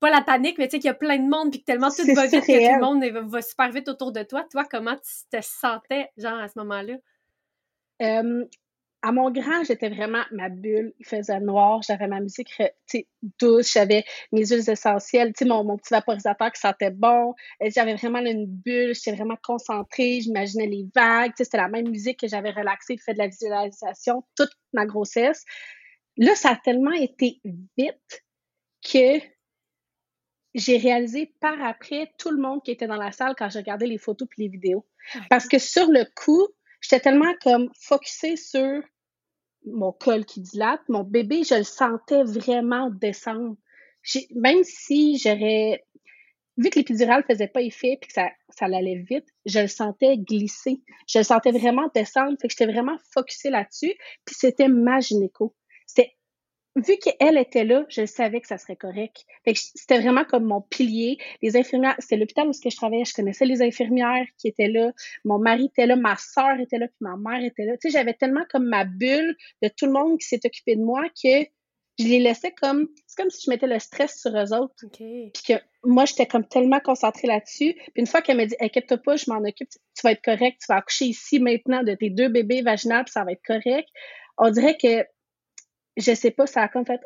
pas 0.00 0.10
la 0.10 0.22
panique, 0.22 0.56
mais 0.58 0.66
tu 0.66 0.72
sais 0.72 0.78
qu'il 0.78 0.88
y 0.88 0.90
a 0.90 0.94
plein 0.94 1.18
de 1.18 1.28
monde, 1.28 1.50
puis 1.50 1.60
que 1.60 1.66
tellement 1.66 1.90
tout 1.90 2.02
va 2.14 2.26
vite 2.26 2.40
que 2.40 2.46
tout 2.46 2.74
le 2.74 2.80
monde 2.80 3.04
va, 3.28 3.42
super 3.42 3.70
vite 3.70 3.86
autour 3.88 4.12
de 4.12 4.22
toi. 4.22 4.44
Toi, 4.50 4.64
comment 4.68 4.96
tu 4.96 5.28
te 5.30 5.42
sentais, 5.42 6.10
genre, 6.16 6.38
à 6.38 6.48
ce 6.48 6.58
moment-là? 6.58 6.94
Euh, 8.00 8.44
à 9.02 9.12
mon 9.12 9.30
grand, 9.30 9.64
j'étais 9.64 9.88
vraiment 9.88 10.22
ma 10.30 10.48
bulle. 10.48 10.92
Il 10.98 11.06
faisait 11.06 11.40
noir. 11.40 11.80
J'avais 11.82 12.06
ma 12.06 12.20
musique 12.20 12.52
douce. 13.38 13.72
J'avais 13.72 14.04
mes 14.32 14.46
huiles 14.46 14.68
essentielles. 14.68 15.32
Mon, 15.42 15.64
mon 15.64 15.78
petit 15.78 15.94
vaporisateur 15.94 16.52
qui 16.52 16.60
sentait 16.60 16.90
bon. 16.90 17.34
J'avais 17.60 17.94
vraiment 17.94 18.18
une 18.18 18.46
bulle. 18.46 18.94
J'étais 18.94 19.16
vraiment 19.16 19.38
concentrée. 19.42 20.20
J'imaginais 20.20 20.66
les 20.66 20.86
vagues. 20.94 21.32
C'était 21.36 21.56
la 21.56 21.68
même 21.68 21.88
musique 21.88 22.20
que 22.20 22.28
j'avais 22.28 22.50
relaxée, 22.50 22.98
fait 22.98 23.14
de 23.14 23.18
la 23.18 23.28
visualisation 23.28 24.24
toute 24.36 24.52
ma 24.72 24.84
grossesse. 24.84 25.44
Là, 26.16 26.34
ça 26.34 26.50
a 26.50 26.56
tellement 26.56 26.92
été 26.92 27.40
vite 27.78 28.24
que 28.82 29.20
j'ai 30.54 30.76
réalisé 30.76 31.32
par 31.40 31.62
après 31.62 32.12
tout 32.18 32.30
le 32.30 32.40
monde 32.40 32.62
qui 32.62 32.72
était 32.72 32.86
dans 32.86 32.96
la 32.96 33.12
salle 33.12 33.34
quand 33.38 33.48
j'ai 33.48 33.60
regardé 33.60 33.86
les 33.86 33.98
photos 33.98 34.28
et 34.36 34.42
les 34.42 34.48
vidéos. 34.48 34.84
Parce 35.30 35.46
que 35.46 35.58
sur 35.58 35.86
le 35.86 36.04
coup, 36.14 36.48
J'étais 36.80 37.00
tellement 37.00 37.32
comme 37.42 37.70
focusée 37.78 38.36
sur 38.36 38.82
mon 39.66 39.92
col 39.92 40.24
qui 40.24 40.40
dilate, 40.40 40.80
mon 40.88 41.04
bébé, 41.04 41.42
je 41.44 41.54
le 41.54 41.64
sentais 41.64 42.22
vraiment 42.24 42.90
descendre. 42.90 43.56
Même 44.34 44.64
si 44.64 45.18
j'aurais 45.18 45.84
vu 46.56 46.70
que 46.70 46.78
l'épidural 46.78 47.24
faisait 47.26 47.48
pas 47.48 47.62
effet 47.62 47.98
puis 48.00 48.08
que 48.08 48.14
ça, 48.14 48.28
ça 48.50 48.66
allait 48.66 49.04
vite, 49.08 49.26
je 49.46 49.60
le 49.60 49.66
sentais 49.66 50.16
glisser. 50.18 50.82
Je 51.08 51.18
le 51.18 51.24
sentais 51.24 51.52
vraiment 51.52 51.90
descendre. 51.94 52.36
Fait 52.40 52.48
que 52.48 52.54
j'étais 52.56 52.70
vraiment 52.70 52.96
focusée 53.12 53.50
là-dessus. 53.50 53.94
Puis 54.24 54.34
c'était 54.38 54.68
ma 54.68 55.00
gynéco. 55.00 55.54
Vu 56.76 56.96
qu'elle 56.98 57.36
était 57.36 57.64
là, 57.64 57.84
je 57.88 58.06
savais 58.06 58.40
que 58.40 58.46
ça 58.46 58.56
serait 58.56 58.76
correct. 58.76 59.26
c'était 59.54 59.98
vraiment 59.98 60.24
comme 60.24 60.44
mon 60.44 60.60
pilier. 60.60 61.18
Les 61.42 61.56
infirmières, 61.56 61.96
c'était 61.98 62.16
l'hôpital 62.16 62.46
où 62.48 62.52
je 62.52 62.76
travaillais, 62.76 63.04
je 63.04 63.12
connaissais 63.12 63.44
les 63.44 63.60
infirmières 63.60 64.26
qui 64.38 64.48
étaient 64.48 64.68
là, 64.68 64.92
mon 65.24 65.38
mari 65.38 65.66
était 65.66 65.86
là, 65.86 65.96
ma 65.96 66.16
soeur 66.16 66.60
était 66.60 66.78
là, 66.78 66.86
puis 66.86 66.96
ma 67.00 67.16
mère 67.16 67.44
était 67.44 67.64
là. 67.64 67.72
Tu 67.72 67.90
sais, 67.90 67.98
j'avais 67.98 68.14
tellement 68.14 68.44
comme 68.50 68.66
ma 68.66 68.84
bulle 68.84 69.36
de 69.62 69.68
tout 69.68 69.86
le 69.86 69.92
monde 69.92 70.18
qui 70.18 70.28
s'est 70.28 70.40
occupé 70.44 70.76
de 70.76 70.82
moi 70.82 71.02
que 71.22 71.44
je 71.98 72.08
les 72.08 72.20
laissais 72.20 72.52
comme, 72.52 72.88
c'est 73.06 73.20
comme 73.20 73.30
si 73.30 73.44
je 73.44 73.50
mettais 73.50 73.66
le 73.66 73.78
stress 73.78 74.20
sur 74.20 74.30
eux 74.30 74.52
autres. 74.54 74.74
Puis 75.32 75.42
que 75.46 75.54
moi, 75.84 76.04
j'étais 76.04 76.26
comme 76.26 76.46
tellement 76.46 76.80
concentrée 76.80 77.26
là-dessus. 77.26 77.74
Puis 77.74 77.92
une 77.96 78.06
fois 78.06 78.22
qu'elle 78.22 78.36
m'a 78.36 78.46
dit, 78.46 78.56
inquiète-toi 78.60 78.98
pas, 78.98 79.16
je 79.16 79.24
m'en 79.28 79.38
occupe, 79.38 79.68
tu 79.68 80.02
vas 80.02 80.12
être 80.12 80.22
correct, 80.22 80.58
tu 80.60 80.66
vas 80.68 80.76
accoucher 80.76 81.06
ici 81.06 81.40
maintenant 81.40 81.82
de 81.82 81.94
tes 81.94 82.10
deux 82.10 82.28
bébés 82.28 82.62
vaginales, 82.62 83.04
puis 83.04 83.12
ça 83.12 83.24
va 83.24 83.32
être 83.32 83.44
correct. 83.44 83.88
On 84.38 84.50
dirait 84.50 84.78
que 84.78 85.04
je 85.96 86.14
sais 86.14 86.30
pas, 86.30 86.46
ça 86.46 86.62
a 86.62 86.68
comme 86.68 86.86
fait, 86.86 87.00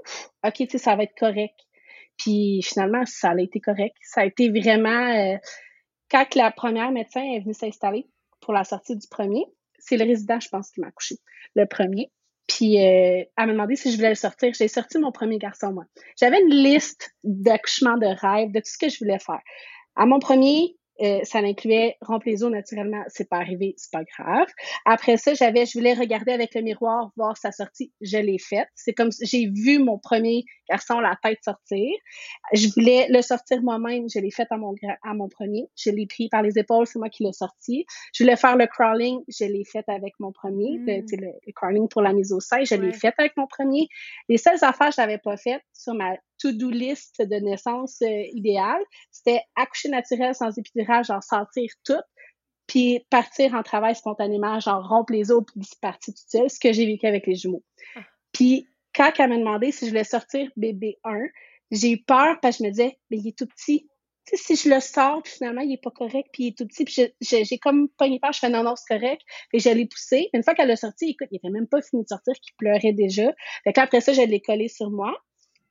OK, 0.44 0.54
tu 0.54 0.68
sais, 0.68 0.78
ça 0.78 0.96
va 0.96 1.04
être 1.04 1.16
correct. 1.18 1.58
Puis 2.16 2.62
finalement, 2.62 3.04
ça 3.06 3.30
a 3.30 3.40
été 3.40 3.60
correct. 3.60 3.96
Ça 4.02 4.22
a 4.22 4.24
été 4.24 4.48
vraiment, 4.48 5.12
euh, 5.12 5.36
quand 6.10 6.34
la 6.34 6.50
première 6.50 6.92
médecin 6.92 7.22
est 7.22 7.40
venue 7.40 7.54
s'installer 7.54 8.06
pour 8.40 8.52
la 8.52 8.64
sortie 8.64 8.96
du 8.96 9.06
premier, 9.08 9.44
c'est 9.78 9.96
le 9.96 10.04
résident, 10.04 10.40
je 10.40 10.48
pense, 10.48 10.70
qui 10.70 10.80
m'a 10.80 10.88
accouché, 10.88 11.16
le 11.54 11.66
premier. 11.66 12.10
Puis 12.46 12.78
euh, 12.78 13.24
elle 13.36 13.46
m'a 13.46 13.52
demandé 13.52 13.76
si 13.76 13.90
je 13.90 13.96
voulais 13.96 14.10
le 14.10 14.14
sortir. 14.14 14.52
J'ai 14.54 14.68
sorti 14.68 14.98
mon 14.98 15.12
premier 15.12 15.38
garçon, 15.38 15.72
moi. 15.72 15.84
J'avais 16.18 16.40
une 16.40 16.54
liste 16.54 17.14
d'accouchements 17.24 17.96
de 17.96 18.06
rêve, 18.06 18.52
de 18.52 18.60
tout 18.60 18.66
ce 18.66 18.78
que 18.78 18.88
je 18.88 18.98
voulais 18.98 19.18
faire. 19.18 19.40
À 19.96 20.06
mon 20.06 20.18
premier, 20.18 20.76
euh, 21.00 21.20
ça 21.24 21.40
l'incluait 21.40 21.96
remplir 22.00 22.34
les 22.34 22.44
os 22.44 22.50
naturellement, 22.50 23.02
c'est 23.08 23.28
pas 23.28 23.38
arrivé, 23.38 23.74
c'est 23.76 23.90
pas 23.90 24.04
grave. 24.04 24.46
Après 24.84 25.16
ça, 25.16 25.34
j'avais, 25.34 25.66
je 25.66 25.76
voulais 25.78 25.94
regarder 25.94 26.32
avec 26.32 26.54
le 26.54 26.62
miroir, 26.62 27.10
voir 27.16 27.36
sa 27.36 27.52
sortie, 27.52 27.92
je 28.00 28.18
l'ai 28.18 28.38
faite. 28.38 28.68
C'est 28.74 28.92
comme 28.92 29.10
j'ai 29.22 29.48
vu 29.48 29.78
mon 29.78 29.98
premier 29.98 30.44
garçon 30.68 31.00
la 31.00 31.18
tête 31.22 31.38
sortir. 31.42 31.90
Je 32.52 32.68
voulais 32.74 33.06
le 33.10 33.22
sortir 33.22 33.60
moi-même, 33.62 34.08
je 34.08 34.20
l'ai 34.20 34.30
fait 34.30 34.46
à 34.50 34.56
mon 34.56 34.74
à 35.02 35.14
mon 35.14 35.28
premier. 35.28 35.68
Je 35.76 35.90
l'ai 35.90 36.06
pris 36.06 36.28
par 36.28 36.42
les 36.42 36.58
épaules, 36.58 36.86
c'est 36.86 36.98
moi 36.98 37.08
qui 37.08 37.24
l'ai 37.24 37.32
sorti. 37.32 37.86
Je 38.12 38.22
voulais 38.22 38.36
faire 38.36 38.56
le 38.56 38.66
crawling, 38.66 39.20
je 39.28 39.44
l'ai 39.44 39.64
fait 39.64 39.84
avec 39.88 40.14
mon 40.20 40.32
premier. 40.32 40.78
Le, 40.78 41.00
mm. 41.00 41.52
crawling 41.54 41.88
pour 41.88 42.02
la 42.02 42.12
mise 42.12 42.32
au 42.32 42.40
sein, 42.40 42.64
je 42.64 42.74
l'ai 42.74 42.92
fait 42.92 43.12
avec 43.18 43.36
mon 43.36 43.46
premier. 43.46 43.88
Les 44.28 44.38
seules 44.38 44.62
affaires 44.62 44.88
que 44.88 44.94
je 44.96 45.00
n'avais 45.00 45.18
pas 45.18 45.36
faites 45.36 45.62
sur 45.72 45.94
ma 45.94 46.14
to-do 46.44 46.70
list 46.70 47.22
de 47.22 47.36
naissance 47.36 48.02
euh, 48.02 48.24
idéale, 48.32 48.82
c'était 49.10 49.40
accoucher 49.56 49.88
naturel 49.88 50.34
sans 50.34 50.56
épidural, 50.58 51.04
genre 51.04 51.22
sentir 51.22 51.70
tout, 51.84 52.02
puis 52.66 53.00
partir 53.10 53.54
en 53.54 53.62
travail 53.62 53.94
spontanément, 53.94 54.60
genre 54.60 54.86
rompre 54.86 55.12
les 55.12 55.30
os, 55.30 55.42
puis 55.44 55.66
partir 55.80 56.12
toute 56.14 56.30
seule, 56.30 56.50
ce 56.50 56.60
que 56.60 56.72
j'ai 56.72 56.86
vécu 56.86 57.06
avec 57.06 57.26
les 57.26 57.34
jumeaux. 57.34 57.64
Ah. 57.96 58.00
Puis 58.32 58.68
quand 58.94 59.10
elle 59.18 59.30
m'a 59.30 59.38
demandé 59.38 59.72
si 59.72 59.86
je 59.86 59.90
voulais 59.90 60.04
sortir 60.04 60.50
bébé 60.56 60.98
1, 61.04 61.18
j'ai 61.70 61.92
eu 61.92 62.02
peur 62.02 62.38
parce 62.42 62.58
que 62.58 62.64
je 62.64 62.68
me 62.68 62.70
disais, 62.72 62.98
mais 63.10 63.18
il 63.18 63.28
est 63.28 63.38
tout 63.38 63.46
petit. 63.46 63.88
Tu 64.26 64.36
sais, 64.36 64.54
si 64.54 64.68
je 64.68 64.74
le 64.74 64.80
sors, 64.80 65.22
puis 65.22 65.32
finalement, 65.32 65.60
il 65.60 65.72
est 65.72 65.82
pas 65.82 65.90
correct, 65.90 66.28
puis 66.32 66.44
il 66.44 66.46
est 66.48 66.58
tout 66.58 66.66
petit, 66.66 66.84
puis 66.84 67.12
j'ai 67.20 67.58
comme 67.58 67.88
pogné 67.90 68.18
peur, 68.20 68.32
je 68.32 68.38
fais 68.38 68.48
non, 68.48 68.62
non, 68.62 68.74
c'est 68.76 68.98
correct. 68.98 69.20
Et 69.52 69.58
je 69.58 69.68
l'ai 69.68 69.86
poussé. 69.86 70.30
Une 70.32 70.42
fois 70.42 70.54
qu'elle 70.54 70.70
a 70.70 70.76
sorti, 70.76 71.10
écoute, 71.10 71.28
il 71.30 71.36
était 71.36 71.50
même 71.50 71.66
pas 71.66 71.82
fini 71.82 72.02
de 72.02 72.08
sortir, 72.08 72.34
qu'il 72.34 72.54
pleurait 72.56 72.92
déjà. 72.92 73.34
Fait 73.64 73.76
après 73.78 74.00
ça, 74.00 74.12
je 74.12 74.22
l'ai 74.22 74.40
collé 74.40 74.68
sur 74.68 74.90
moi 74.90 75.14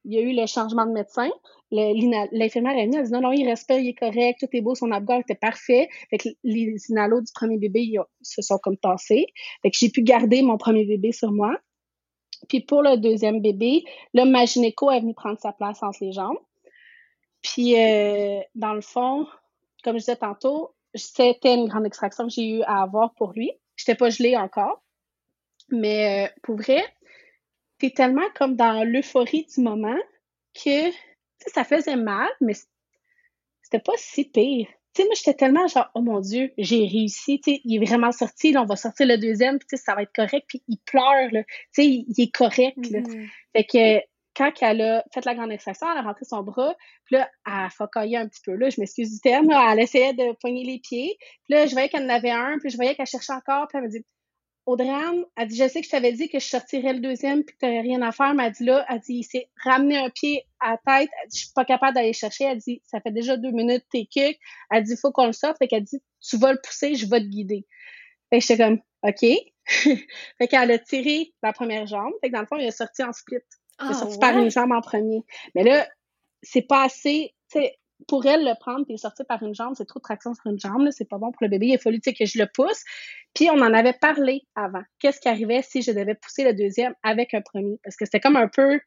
il 0.06 0.14
y 0.14 0.18
a 0.18 0.22
eu 0.22 0.34
le 0.34 0.46
changement 0.46 0.86
de 0.86 0.92
médecin. 0.92 1.30
L'infirmière 1.72 2.78
est 2.78 2.86
venue, 2.86 2.96
elle 2.96 3.02
a 3.02 3.06
dit 3.06 3.12
non, 3.12 3.22
non, 3.22 3.32
il 3.32 3.48
respire, 3.48 3.80
il 3.80 3.90
est 3.90 3.94
correct, 3.94 4.40
tout 4.40 4.48
est 4.52 4.62
beau, 4.62 4.76
son 4.76 4.92
abdomen 4.92 5.22
était 5.22 5.36
parfait. 5.36 5.90
Fait 6.10 6.18
que 6.18 6.30
les 6.44 6.76
inalos 6.90 7.22
du 7.22 7.32
premier 7.34 7.58
bébé 7.58 7.82
ils 7.82 8.00
se 8.22 8.42
sont 8.42 8.58
comme 8.60 8.78
tassés. 8.78 9.28
Fait 9.62 9.72
que 9.72 9.78
j'ai 9.78 9.90
pu 9.90 10.04
garder 10.04 10.42
mon 10.42 10.58
premier 10.58 10.86
bébé 10.86 11.12
sur 11.12 11.32
moi. 11.32 11.58
Puis 12.50 12.62
pour 12.62 12.84
le 12.84 12.98
deuxième 12.98 13.42
bébé, 13.42 13.86
là, 14.14 14.26
ma 14.26 14.46
gynéco 14.46 14.92
est 14.92 15.00
venue 15.00 15.14
prendre 15.14 15.40
sa 15.40 15.54
place 15.54 15.82
entre 15.82 16.00
les 16.02 16.12
jambes. 16.12 16.38
Puis 17.42 17.80
euh, 17.80 18.40
dans 18.56 18.74
le 18.74 18.82
fond, 18.82 19.26
comme 19.84 19.96
je 19.96 20.00
disais 20.00 20.16
tantôt, 20.16 20.74
c'était 20.94 21.56
une 21.56 21.68
grande 21.68 21.86
extraction 21.86 22.26
que 22.26 22.34
j'ai 22.34 22.50
eu 22.58 22.62
à 22.64 22.84
avoir 22.84 23.14
pour 23.16 23.32
lui. 23.34 23.52
Je 23.76 23.84
n'étais 23.84 23.98
pas 23.98 24.10
gelée 24.10 24.38
encore. 24.38 24.82
Mais 25.70 26.28
euh, 26.28 26.40
pour 26.44 26.56
vrai, 26.56 26.84
tellement 27.92 28.28
comme 28.36 28.56
dans 28.56 28.84
l'euphorie 28.84 29.46
du 29.54 29.62
moment 29.62 30.00
que 30.54 30.92
ça 31.48 31.64
faisait 31.64 31.96
mal, 31.96 32.30
mais 32.42 32.54
c'était 33.62 33.84
pas 33.84 33.94
si 33.98 34.26
pire. 34.26 34.68
Tu 34.94 35.02
sais, 35.02 35.08
moi, 35.08 35.16
j'étais 35.16 35.34
tellement 35.34 35.68
genre, 35.68 35.90
oh 35.96 36.02
mon 36.02 36.20
Dieu, 36.20 36.54
j'ai 36.58 36.86
réussi, 36.86 37.42
tu 37.42 37.54
sais, 37.54 37.62
il 37.64 37.82
est 37.82 37.86
vraiment 37.86 38.12
sorti, 38.12 38.52
là, 38.52 38.62
on 38.62 38.66
va 38.66 38.76
sortir 38.76 39.08
le 39.08 39.18
deuxième, 39.18 39.58
puis 39.58 39.78
ça 39.78 39.96
va 39.96 40.04
être 40.04 40.14
correct, 40.14 40.46
puis 40.48 40.62
il 40.68 40.78
pleure, 40.86 41.32
là, 41.32 41.44
tu 41.44 41.54
sais, 41.72 41.88
il, 41.88 42.14
est 42.16 42.32
correct, 42.32 42.78
là. 42.92 43.00
Mm-hmm. 43.00 43.30
Fait 43.54 43.64
que 43.64 44.06
quand 44.36 44.52
elle 44.62 44.82
a 44.82 45.04
fait 45.12 45.26
la 45.26 45.34
grande 45.34 45.52
extraction, 45.52 45.88
elle 45.92 45.98
a 45.98 46.02
rentré 46.04 46.26
son 46.26 46.44
bras, 46.44 46.76
puis 47.06 47.16
là, 47.16 47.30
elle 47.48 47.54
a 47.54 47.70
focaillé 47.72 48.18
un 48.18 48.28
petit 48.28 48.42
peu, 48.46 48.54
là, 48.54 48.70
je 48.70 48.80
m'excuse 48.80 49.12
du 49.12 49.20
terme, 49.20 49.50
elle 49.50 49.80
essayait 49.80 50.14
de 50.14 50.34
poigner 50.40 50.64
les 50.64 50.80
pieds, 50.80 51.18
puis 51.46 51.56
là, 51.56 51.66
je 51.66 51.72
voyais 51.72 51.90
qu'elle 51.90 52.06
en 52.06 52.10
avait 52.10 52.32
un, 52.32 52.60
puis 52.60 52.70
je 52.70 52.76
voyais 52.76 52.94
qu'elle 52.94 53.08
cherchait 53.08 53.34
encore, 53.34 53.68
puis 53.68 53.80
elle 53.80 53.86
me 53.86 53.90
dit, 53.90 54.06
Audrey-Anne, 54.66 55.26
elle 55.36 55.48
dit, 55.50 55.58
je 55.58 55.68
sais 55.68 55.82
que 55.82 55.86
je 55.86 55.92
t'avais 55.92 56.14
dit 56.14 56.30
que 56.30 56.40
je 56.40 56.48
sortirais 56.48 56.94
le 56.94 57.00
deuxième 57.00 57.44
puis 57.44 57.54
que 57.54 57.60
tu 57.60 57.66
n'aurais 57.66 57.82
rien 57.82 58.02
à 58.02 58.12
faire, 58.12 58.34
mais 58.34 58.46
elle 58.46 58.54
dit 58.54 58.64
là, 58.64 58.86
elle 58.90 59.00
dit, 59.00 59.16
il 59.16 59.24
s'est 59.24 59.50
ramené 59.64 59.98
un 59.98 60.10
pied 60.10 60.46
à 60.62 60.72
la 60.72 60.78
tête, 60.78 61.10
elle 61.22 61.30
dit, 61.30 61.38
je 61.38 61.44
suis 61.46 61.54
pas 61.54 61.66
capable 61.66 61.96
d'aller 61.96 62.14
chercher, 62.14 62.46
elle 62.46 62.60
dit, 62.60 62.82
ça 62.86 63.02
fait 63.02 63.12
déjà 63.12 63.36
deux 63.36 63.52
minutes, 63.52 63.84
t'es 63.92 64.06
kick, 64.06 64.40
elle 64.72 64.84
dit, 64.84 64.94
il 64.94 64.98
faut 64.98 65.12
qu'on 65.12 65.26
le 65.28 65.34
sorte, 65.34 65.58
fait 65.58 65.68
qu'elle 65.68 65.84
dit, 65.84 66.02
tu 66.22 66.38
vas 66.38 66.54
le 66.54 66.60
pousser, 66.64 66.96
je 66.96 67.08
vais 67.10 67.20
te 67.20 67.26
guider. 67.26 67.66
Fait 68.30 68.40
que 68.40 68.46
j'étais 68.46 68.64
comme, 68.64 68.80
OK. 69.04 69.26
fait 70.38 70.48
qu'elle 70.50 70.72
a 70.72 70.80
tiré 70.80 71.34
la 71.42 71.54
première 71.54 71.86
jambe. 71.86 72.14
Fait 72.22 72.30
que 72.30 72.34
dans 72.34 72.42
le 72.42 72.48
fond, 72.48 72.58
il 72.58 72.66
est 72.66 72.72
sorti 72.72 73.04
en 73.04 73.14
split. 73.14 73.38
il 73.82 73.86
est 73.86 73.90
Ah, 73.90 73.94
sorti 73.94 74.18
par 74.18 74.38
une 74.38 74.50
jambe 74.50 74.72
en 74.72 74.82
premier. 74.82 75.24
Mais 75.56 75.64
là, 75.64 75.88
c'est 76.42 76.62
pas 76.62 76.84
assez, 76.84 77.34
tu 77.52 77.60
sais, 77.60 77.78
pour 78.08 78.26
elle, 78.26 78.44
le 78.44 78.54
prendre 78.60 78.86
et 78.90 78.98
sortir 78.98 79.26
par 79.26 79.44
une 79.44 79.56
jambe, 79.56 79.74
c'est 79.78 79.86
trop 79.86 80.00
de 80.00 80.04
traction 80.04 80.34
sur 80.34 80.48
une 80.48 80.60
jambe, 80.60 80.90
c'est 80.92 81.08
pas 81.08 81.18
bon 81.18 81.32
pour 81.32 81.44
le 81.44 81.50
bébé. 81.50 81.68
Il 81.68 81.76
a 81.76 81.78
fallu, 81.78 82.00
que 82.00 82.26
je 82.26 82.40
le 82.40 82.48
pousse. 82.54 82.84
Puis 83.34 83.50
on 83.50 83.60
en 83.60 83.74
avait 83.74 83.94
parlé 83.94 84.44
avant. 84.56 84.84
Qu'est-ce 85.00 85.20
qui 85.20 85.30
arrivait 85.30 85.62
si 85.62 85.82
je 85.82 85.92
devais 85.92 86.16
pousser 86.16 86.44
le 86.44 86.54
deuxième 86.54 86.94
avec 87.04 87.34
un 87.34 87.42
premier? 87.42 87.80
Parce 87.84 87.96
que 87.96 88.06
c'était 88.06 88.20
comme 88.20 88.36
un 88.36 88.48
peu, 88.48 88.80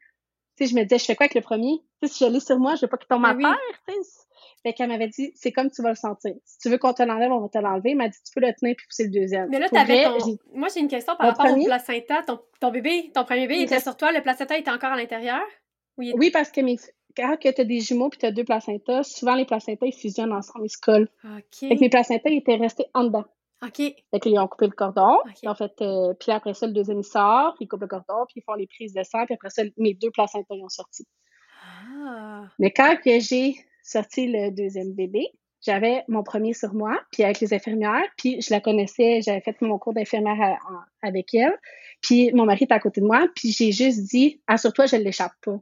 tu 0.57 0.65
sais, 0.65 0.65
je 0.67 0.75
me 0.75 0.83
disais, 0.83 0.99
je 0.99 1.05
fais 1.05 1.15
quoi 1.15 1.25
avec 1.25 1.35
le 1.35 1.41
premier? 1.41 1.79
Tu 2.01 2.07
sais, 2.07 2.13
si 2.13 2.25
je 2.25 2.29
l'ai 2.29 2.39
sur 2.39 2.59
moi, 2.59 2.75
je 2.75 2.81
veux 2.81 2.87
pas 2.87 2.97
qu'il 2.97 3.07
tombe 3.07 3.23
Ben 3.23 3.29
à 3.29 3.35
oui. 3.35 3.43
terre, 3.43 3.81
tu 3.87 3.93
sais. 4.03 4.21
Fait 4.63 4.73
qu'elle 4.73 4.89
m'avait 4.89 5.07
dit, 5.07 5.31
c'est 5.35 5.51
comme 5.51 5.69
tu 5.69 5.81
vas 5.81 5.89
le 5.89 5.95
sentir. 5.95 6.33
Si 6.43 6.57
tu 6.59 6.69
veux 6.69 6.77
qu'on 6.77 6.93
te 6.93 7.03
l'enlève, 7.03 7.31
on 7.31 7.39
va 7.39 7.47
te 7.47 7.57
l'enlever. 7.57 7.91
Elle 7.91 7.97
m'a 7.97 8.09
dit, 8.09 8.17
tu 8.25 8.33
peux 8.33 8.45
le 8.45 8.53
tenir 8.53 8.75
puis 8.75 8.87
pousser 8.87 9.03
le 9.05 9.11
deuxième. 9.11 9.49
Mais 9.49 9.59
là, 9.59 9.69
t'avais 9.69 10.03
ton. 10.03 10.17
Moi, 10.53 10.67
j'ai 10.73 10.79
une 10.79 10.87
question 10.87 11.15
par 11.15 11.27
rapport 11.27 11.57
au 11.57 11.63
placenta. 11.63 12.23
Ton, 12.23 12.39
ton 12.59 12.71
bébé, 12.71 13.11
ton 13.13 13.23
premier 13.23 13.41
bébé, 13.47 13.59
il 13.59 13.63
était 13.63 13.79
sur 13.79 13.95
toi. 13.95 14.11
Le 14.11 14.21
placenta 14.21 14.57
était 14.57 14.71
encore 14.71 14.91
à 14.91 14.97
l'intérieur? 14.97 15.41
Oui. 15.97 16.13
Oui, 16.15 16.31
parce 16.31 16.51
que 16.51 16.61
mes... 16.61 16.77
quand 17.17 17.37
tu 17.53 17.61
as 17.61 17.63
des 17.65 17.79
jumeaux 17.79 18.09
puis 18.09 18.19
tu 18.19 18.25
as 18.25 18.31
deux 18.31 18.43
placentas, 18.43 19.03
souvent 19.03 19.35
les 19.35 19.45
placentas, 19.45 19.85
ils 19.85 19.93
fusionnent 19.93 20.33
ensemble, 20.33 20.65
ils 20.65 20.69
se 20.69 20.77
collent. 20.79 21.09
Fait 21.69 21.75
que 21.75 21.81
mes 21.81 21.89
placentas, 21.89 22.29
ils 22.29 22.37
étaient 22.37 22.55
restés 22.55 22.85
en 22.93 23.05
dedans. 23.05 23.25
OK. 23.63 23.77
Fait 23.77 24.19
qu'ils 24.21 24.37
ont 24.37 24.47
coupé 24.47 24.65
le 24.67 24.71
cordon. 24.71 25.17
Ok. 25.25 25.33
Ils 25.43 25.49
ont 25.49 25.55
fait, 25.55 25.73
euh, 25.81 26.13
puis 26.19 26.31
après 26.31 26.53
ça, 26.53 26.67
le 26.67 26.73
deuxième, 26.73 26.99
il 26.99 27.03
sort, 27.03 27.55
ils 27.59 27.67
coupent 27.67 27.81
le 27.81 27.87
cordon, 27.87 28.25
puis 28.27 28.35
ils 28.37 28.43
font 28.43 28.53
les 28.53 28.67
prises 28.67 28.93
de 28.93 29.01
sang, 29.03 29.25
puis 29.25 29.33
après 29.33 29.49
ça, 29.49 29.63
mes 29.77 29.95
deux 29.95 30.11
placentas, 30.11 30.53
ils 30.55 30.63
ont 30.63 30.69
sorti. 30.69 31.05
Ah. 31.63 32.43
Mais 32.59 32.71
quand 32.71 32.95
que 33.03 33.19
j'ai 33.19 33.55
sorti 33.83 34.27
le 34.27 34.51
deuxième 34.51 34.93
bébé, 34.93 35.27
j'avais 35.65 36.03
mon 36.07 36.21
premier 36.23 36.53
sur 36.53 36.73
moi, 36.73 36.99
puis 37.11 37.23
avec 37.23 37.39
les 37.39 37.53
infirmières, 37.53 38.05
puis 38.17 38.39
je 38.41 38.53
la 38.53 38.61
connaissais, 38.61 39.21
j'avais 39.21 39.41
fait 39.41 39.59
mon 39.61 39.79
cours 39.79 39.93
d'infirmière 39.93 40.59
en- 40.69 41.07
avec 41.07 41.33
elle, 41.33 41.57
puis 42.01 42.31
mon 42.33 42.45
mari 42.45 42.65
était 42.65 42.73
à 42.75 42.79
côté 42.79 43.01
de 43.01 43.05
moi, 43.07 43.27
puis 43.35 43.51
j'ai 43.51 43.71
juste 43.71 44.03
dit, 44.03 44.39
assure-toi, 44.45 44.85
je 44.85 44.97
ne 44.97 45.01
l'échappe 45.01 45.33
pas. 45.43 45.59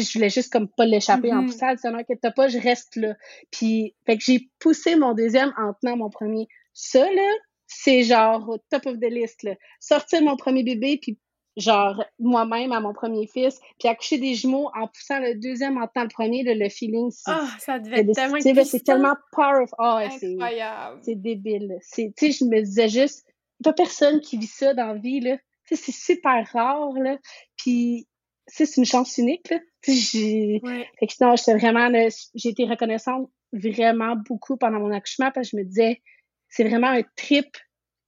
Je 0.00 0.12
voulais 0.18 0.30
juste 0.30 0.52
comme 0.52 0.68
pas 0.68 0.86
l'échapper 0.86 1.32
en 1.32 1.44
poussant, 1.44 1.68
elle 1.68 1.76
dit, 1.76 1.86
non, 1.86 2.30
pas, 2.34 2.48
je 2.48 2.58
reste 2.58 2.96
là. 2.96 3.14
Puis, 3.50 3.94
fait 4.06 4.16
que 4.16 4.24
j'ai 4.24 4.50
poussé 4.58 4.96
mon 4.96 5.14
deuxième 5.14 5.52
en 5.56 5.72
tenant 5.74 5.96
mon 5.96 6.10
premier. 6.10 6.48
Ça, 6.72 7.00
là, 7.00 7.32
c'est 7.66 8.02
genre 8.02 8.48
au 8.48 8.58
top 8.70 8.86
of 8.86 8.98
the 8.98 9.10
list, 9.10 9.42
là. 9.42 9.54
Sortir 9.80 10.22
mon 10.22 10.36
premier 10.36 10.62
bébé, 10.62 10.98
puis 11.00 11.18
genre 11.56 12.04
moi-même 12.18 12.72
à 12.72 12.80
mon 12.80 12.92
premier 12.92 13.26
fils, 13.26 13.60
puis 13.78 13.88
accoucher 13.88 14.18
des 14.18 14.34
jumeaux 14.34 14.70
en 14.74 14.88
poussant 14.88 15.20
le 15.20 15.36
deuxième 15.36 15.76
en 15.78 15.86
tenant 15.86 16.04
le 16.04 16.10
premier, 16.10 16.42
là, 16.42 16.54
le 16.54 16.68
feeling, 16.68 17.10
c'est 17.10 17.30
Ah, 17.30 17.48
ça 17.60 17.78
devait 17.78 18.00
être 18.00 18.12
tellement 18.12 18.64
c'est 18.64 18.84
tellement 18.84 19.14
powerful. 19.32 19.74
Ah 19.78 19.96
ouais, 19.96 20.32
Incroyable. 20.32 21.00
c'est 21.04 21.14
débile. 21.14 21.78
tu 21.94 22.12
sais, 22.16 22.32
je 22.32 22.44
me 22.44 22.60
disais 22.60 22.88
juste, 22.88 23.24
pas 23.62 23.72
personne 23.72 24.20
qui 24.20 24.36
vit 24.36 24.46
ça 24.46 24.74
dans 24.74 24.94
la 24.94 24.98
vie, 24.98 25.20
là. 25.20 25.36
C'est 25.70 25.92
super 25.92 26.46
rare, 26.52 26.92
là. 26.94 27.16
Puis, 27.56 28.06
c'est 28.46 28.76
une 28.76 28.84
chance 28.84 29.18
unique, 29.18 29.50
là. 29.50 29.58
J'ai... 29.86 30.60
Ouais. 30.62 30.88
Fait 30.98 31.06
que 31.06 31.14
non, 31.20 31.36
j'étais 31.36 31.56
vraiment, 31.56 31.88
là, 31.88 32.08
j'ai 32.34 32.48
été 32.48 32.64
reconnaissante 32.64 33.30
vraiment 33.52 34.16
beaucoup 34.16 34.56
pendant 34.56 34.80
mon 34.80 34.90
accouchement 34.90 35.30
parce 35.32 35.50
que 35.50 35.56
je 35.56 35.62
me 35.62 35.64
disais, 35.64 36.02
c'est 36.48 36.64
vraiment 36.64 36.88
un 36.88 37.02
trip 37.16 37.56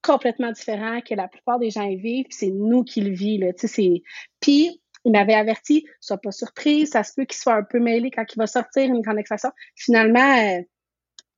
complètement 0.03 0.53
différent 0.53 1.01
que 1.01 1.14
la 1.14 1.28
plupart 1.28 1.59
des 1.59 1.70
gens 1.70 1.89
vivent, 1.89 2.26
puis 2.26 2.37
c'est 2.39 2.51
nous 2.51 2.84
qui 2.84 3.01
le 3.01 3.12
vivons, 3.12 3.47
là. 3.47 3.53
Tu 3.53 3.66
sais, 3.66 3.68
c'est... 3.68 4.03
Puis, 4.41 4.80
il 5.05 5.12
m'avait 5.12 5.34
averti, 5.34 5.87
sois 6.01 6.18
pas 6.18 6.32
surprise, 6.32 6.91
ça 6.91 7.05
se 7.05 7.12
peut 7.14 7.24
qu'il 7.24 7.39
soit 7.39 7.55
un 7.55 7.62
peu 7.62 7.78
mêlé 7.78 8.11
quand 8.11 8.24
il 8.32 8.39
va 8.39 8.47
sortir 8.47 8.84
une 8.84 9.03
grande 9.03 9.18
extraction. 9.18 9.51
Finalement, 9.76 10.37
euh, 10.39 10.62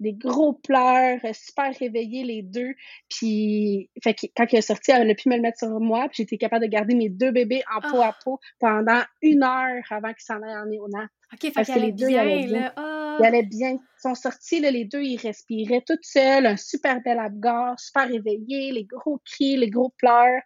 des 0.01 0.13
gros 0.13 0.53
pleurs, 0.55 1.19
euh, 1.25 1.33
super 1.33 1.73
réveillés 1.79 2.25
les 2.25 2.43
deux. 2.43 2.75
Puis, 3.09 3.91
fait 4.03 4.15
que 4.15 4.27
quand 4.37 4.47
il 4.53 4.59
est 4.59 4.63
sorti, 4.63 4.91
elle 4.91 5.11
a 5.11 5.15
pu 5.15 5.29
me 5.29 5.37
le 5.37 5.43
mettre 5.43 5.59
sur 5.59 5.81
moi. 5.81 6.09
Puis 6.09 6.23
j'étais 6.23 6.39
capable 6.39 6.65
de 6.65 6.71
garder 6.71 6.95
mes 6.95 7.09
deux 7.09 7.31
bébés 7.31 7.63
en 7.75 7.81
peau 7.81 8.01
à 8.01 8.15
peau 8.25 8.39
pendant 8.61 9.03
une 9.23 9.43
heure 9.43 9.83
avant 9.91 10.09
qu'ils 10.13 10.25
s'en 10.25 10.43
aillent 10.43 10.57
en 10.57 10.67
néonat. 10.67 11.09
OK, 11.33 11.41
fait 11.41 11.51
Parce 11.51 11.67
qu'elle 11.67 11.77
que 11.77 11.87
les 11.87 11.93
deux, 11.93 12.07
ils 12.07 12.13
bien, 12.13 12.21
allaient 12.23 12.47
bien. 12.47 12.73
Ah. 12.77 13.17
Ils 13.21 13.27
allaient 13.27 13.43
bien. 13.43 13.71
Ils 13.73 14.01
sont 14.01 14.15
sortis, 14.15 14.61
là, 14.61 14.71
les 14.71 14.85
deux, 14.85 15.03
ils 15.03 15.19
respiraient 15.19 15.83
toutes 15.87 16.05
seuls, 16.05 16.47
un 16.47 16.57
super 16.57 17.03
bel 17.03 17.19
abgor, 17.19 17.79
super 17.79 18.09
réveillés, 18.09 18.73
les 18.73 18.85
gros 18.85 19.21
cris, 19.25 19.57
les 19.57 19.69
gros 19.69 19.93
pleurs. 19.99 20.41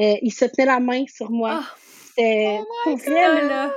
Euh, 0.00 0.14
ils 0.22 0.32
se 0.32 0.44
tenaient 0.46 0.66
la 0.66 0.80
main 0.80 1.04
sur 1.06 1.30
moi. 1.30 1.60
Ah, 1.62 1.76
C'était 2.08 2.58
Oh 2.86 2.96
vrai, 2.96 3.48
là, 3.48 3.72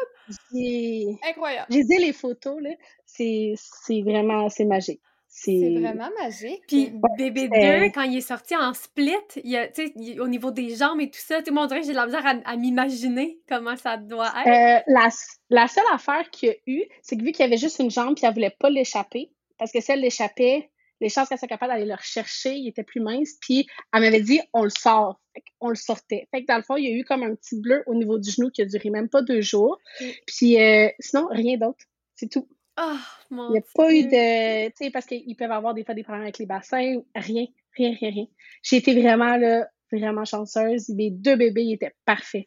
Incroyable. 1.30 1.68
j'ai 1.70 1.84
dit 1.84 1.98
les 1.98 2.14
photos, 2.14 2.62
là, 2.62 2.72
c'est 3.06 3.54
c'est 3.58 4.02
vraiment, 4.02 4.50
c'est 4.50 4.66
magique. 4.66 5.02
C'est 5.40 5.80
vraiment 5.80 6.10
magique. 6.20 6.64
Puis 6.68 6.92
bébé 7.18 7.42
c'était- 7.54 7.80
2, 7.80 7.86
quand 7.94 8.02
il 8.02 8.18
est 8.18 8.22
sorti 8.22 8.56
en 8.56 8.74
split, 8.74 9.12
il 9.44 9.52
y 9.52 9.58
a, 9.58 9.68
tu 9.68 9.86
sais, 9.86 9.94
il- 9.96 10.20
au 10.20 10.28
niveau 10.28 10.50
des 10.52 10.76
jambes 10.76 11.00
et 11.00 11.10
tout 11.12 11.20
ça, 11.20 11.42
moi, 11.52 11.64
on 11.64 11.66
dirait 11.68 11.82
que 11.82 11.86
j'ai 11.86 11.92
de 11.92 11.98
la 11.98 12.06
misère 12.08 12.26
à, 12.26 12.36
à 12.44 12.56
m'imaginer 12.56 13.40
comment 13.48 13.76
ça 13.78 13.98
doit 13.98 14.34
être. 14.46 14.48
Euh, 14.48 14.84
la, 14.88 15.10
la 15.50 15.68
seule 15.68 15.84
affaire 15.94 16.30
qu'il 16.32 16.50
y 16.50 16.52
a 16.52 16.56
eu, 16.66 16.84
c'est 17.04 17.18
que 17.18 17.24
vu 17.24 17.32
qu'il 17.32 17.44
y 17.46 17.48
avait 17.48 17.58
juste 17.58 17.80
une 17.80 17.92
jambe, 17.92 18.16
puis 18.16 18.26
elle 18.26 18.34
voulait 18.34 18.56
pas 18.60 18.70
l'échapper, 18.70 19.32
parce 19.60 19.72
que 19.72 19.80
si 19.80 19.92
elle 19.92 20.02
l'échappait, 20.02 20.70
les 21.00 21.10
chances 21.10 21.30
qu'elle 21.30 21.38
soit 21.38 21.48
capable 21.48 21.72
d'aller 21.74 21.86
le 21.86 21.94
rechercher, 21.94 22.56
il 22.56 22.68
était 22.70 22.84
plus 22.84 23.00
mince, 23.02 23.34
puis 23.40 23.68
elle 23.94 24.02
m'avait 24.02 24.22
dit, 24.22 24.40
on 24.54 24.64
le 24.64 24.72
sort. 24.72 25.22
Fait 25.36 25.44
on 25.60 25.70
le 25.70 25.76
sortait. 25.76 26.28
Fait 26.32 26.42
que 26.42 26.48
dans 26.48 26.58
le 26.58 26.64
fond, 26.64 26.76
il 26.78 26.86
y 26.86 26.88
a 26.88 26.96
eu 26.96 27.04
comme 27.04 27.22
un 27.22 27.36
petit 27.36 27.62
bleu 27.62 27.84
au 27.86 27.94
niveau 27.94 28.18
du 28.18 28.32
genou 28.32 28.50
qui 28.50 28.64
a 28.64 28.66
duré 28.66 28.90
même 28.90 29.08
pas 29.08 29.22
deux 29.22 29.42
jours. 29.42 29.78
Mm. 30.02 30.06
Puis 30.26 30.60
euh, 30.60 30.90
sinon, 31.00 31.28
rien 31.30 31.58
d'autre. 31.58 31.86
C'est 32.16 32.28
tout. 32.32 32.48
Ah, 32.78 32.98
mon 33.32 33.50
Il 33.50 33.54
n'y 33.54 33.58
a 33.58 33.62
pas 33.76 33.92
eu 33.94 34.04
de. 34.04 34.68
Tu 34.70 34.74
sais, 34.86 34.92
parce 34.92 35.06
qu'ils 35.08 35.36
peuvent 35.36 35.52
avoir 35.52 35.74
des 35.74 35.84
fois 35.84 35.96
des 35.96 36.04
problèmes 36.04 36.24
avec 36.24 36.38
les 36.38 36.46
bassins. 36.46 37.02
Rien, 37.16 37.46
rien, 37.76 37.96
rien, 38.00 38.10
rien. 38.12 38.26
J'ai 38.62 38.78
été 38.78 39.00
vraiment, 39.02 39.36
là, 39.36 39.68
vraiment 39.92 40.26
chanceuse. 40.26 40.90
Mes 40.90 41.10
deux 41.12 41.36
bébés, 41.36 41.64
ils 41.64 41.74
étaient 41.74 41.96
parfaits. 42.06 42.46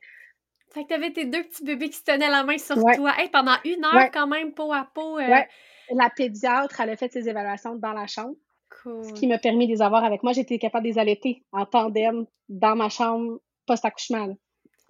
Fait 0.72 0.85
que 0.85 0.89
t'avais 0.89 1.11
tes 1.12 1.24
deux 1.24 1.43
petits 1.43 1.64
bébés 1.64 1.89
qui 1.91 1.97
se 1.99 2.05
tenaient 2.05 2.31
la 2.31 2.45
main 2.45 2.59
sur 2.59 2.78
Ouais. 2.78 2.95
toi. 2.95 3.12
Hey, 3.18 3.28
pendant 3.28 3.57
une 3.64 3.85
heure, 3.85 3.93
Ouais. 3.95 4.11
quand 4.12 4.28
même, 4.28 4.55
peau 4.55 4.72
à 4.72 4.89
peau. 4.95 5.18
euh, 5.18 5.26
Ouais. 5.28 5.49
La 5.93 6.09
pédiatre, 6.11 6.81
elle 6.81 6.91
a 6.91 6.97
fait 6.97 7.11
ses 7.12 7.28
évaluations 7.28 7.74
dans 7.74 7.93
la 7.93 8.07
chambre. 8.07 8.37
Cool. 8.85 9.05
ce 9.05 9.12
qui 9.12 9.26
m'a 9.26 9.37
permis 9.39 9.66
de 9.66 9.72
les 9.72 9.83
avoir 9.83 10.05
avec 10.05 10.22
moi. 10.22 10.33
J'étais 10.33 10.57
capable 10.59 10.85
de 10.87 10.91
les 10.93 10.99
allaiter 11.01 11.43
en 11.51 11.66
tandem 11.66 12.24
dans 12.49 12.76
ma 12.76 12.89
chambre 12.89 13.41
post-accouchement. 13.66 14.28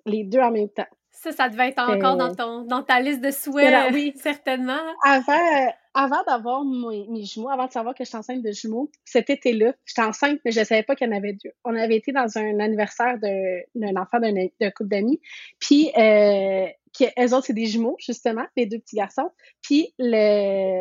Les 0.05 0.23
deux 0.25 0.39
en 0.41 0.51
même 0.51 0.69
temps. 0.69 0.87
Ça, 1.23 1.33
ça 1.33 1.51
devait 1.51 1.69
être 1.69 1.79
encore 1.79 2.17
dans, 2.17 2.35
ton, 2.35 2.63
dans 2.63 2.83
ta 2.83 2.99
liste 2.99 3.21
de 3.21 3.31
souhaits, 3.31 3.75
euh, 3.75 3.93
oui. 3.93 4.15
certainement. 4.23 4.81
Avant, 5.05 5.71
avant 5.93 6.23
d'avoir 6.27 6.65
mes, 6.65 7.07
mes 7.11 7.25
jumeaux, 7.25 7.51
avant 7.51 7.67
de 7.67 7.73
savoir 7.73 7.95
que 7.95 8.05
j'étais 8.05 8.17
enceinte 8.17 8.43
de 8.43 8.53
jumeaux, 8.53 8.91
cet 9.05 9.29
été-là, 9.29 9.75
j'étais 9.85 10.01
enceinte, 10.01 10.41
mais 10.47 10.51
je 10.51 10.61
ne 10.61 10.65
savais 10.65 10.83
pas 10.83 10.97
qu'il 10.97 11.07
y 11.07 11.13
en 11.13 11.15
avait 11.15 11.35
deux. 11.35 11.51
On 11.65 11.77
avait 11.77 11.97
été 11.97 12.13
dans 12.13 12.39
un 12.39 12.59
anniversaire 12.59 13.19
d'un 13.19 13.97
enfant 13.97 14.19
d'un 14.19 14.71
couple 14.71 14.89
d'amis. 14.89 15.21
Puis, 15.59 15.91
euh, 15.95 16.67
qui, 16.95 17.05
eux 17.05 17.35
autres, 17.35 17.45
c'est 17.49 17.53
des 17.53 17.67
jumeaux, 17.67 17.97
justement, 17.99 18.47
les 18.57 18.65
deux 18.65 18.79
petits 18.79 18.97
garçons. 18.97 19.31
Puis, 19.61 19.93
le, 19.99 20.81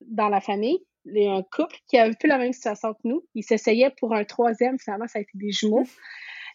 dans 0.00 0.30
la 0.30 0.40
famille, 0.40 0.78
il 1.04 1.24
y 1.24 1.26
a 1.26 1.34
un 1.34 1.42
couple 1.42 1.76
qui 1.88 1.98
a 1.98 2.04
un 2.04 2.12
peu 2.14 2.26
la 2.26 2.38
même 2.38 2.54
situation 2.54 2.94
que 2.94 3.00
nous. 3.04 3.22
Ils 3.34 3.44
s'essayaient 3.44 3.92
pour 3.98 4.14
un 4.14 4.24
troisième, 4.24 4.78
finalement, 4.78 5.08
ça 5.08 5.18
a 5.18 5.22
été 5.22 5.32
des 5.34 5.50
jumeaux. 5.50 5.84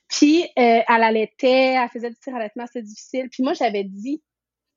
Puis, 0.10 0.44
euh, 0.44 0.48
elle 0.88 1.04
allaitait, 1.04 1.76
elle 1.76 1.90
faisait 1.90 2.10
du 2.10 2.16
tir 2.18 2.36
allaitement, 2.36 2.66
c'était 2.66 2.82
difficile. 2.82 3.30
Puis 3.30 3.44
moi, 3.44 3.54
j'avais 3.54 3.84
dit, 3.84 4.22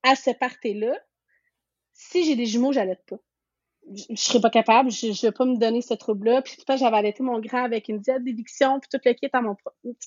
à 0.03 0.15
ce 0.15 0.31
party-là, 0.31 0.95
si 1.93 2.25
j'ai 2.25 2.37
des 2.37 2.47
jumeaux, 2.47 2.73
j'allaite 2.73 3.03
pas. 3.09 3.17
Je, 3.93 4.05
je 4.11 4.23
serais 4.23 4.41
pas 4.41 4.51
capable, 4.51 4.91
je, 4.93 5.13
je 5.13 5.23
vais 5.23 5.33
pas 5.33 5.45
me 5.45 5.57
donner 5.57 5.81
ce 5.83 5.95
trouble-là. 5.95 6.43
Puis 6.43 6.55
pourtant, 6.57 6.77
j'avais 6.77 6.99
allaité 6.99 7.23
mon 7.23 7.41
grand 7.41 7.65
avec 7.65 7.89
une 7.89 7.99
diète 7.99 8.23
d'éviction, 8.23 8.79
puis 8.79 8.89
tout 8.93 9.01
le 9.05 9.13
kit 9.15 9.29
à 9.33 9.41
mon, 9.41 9.57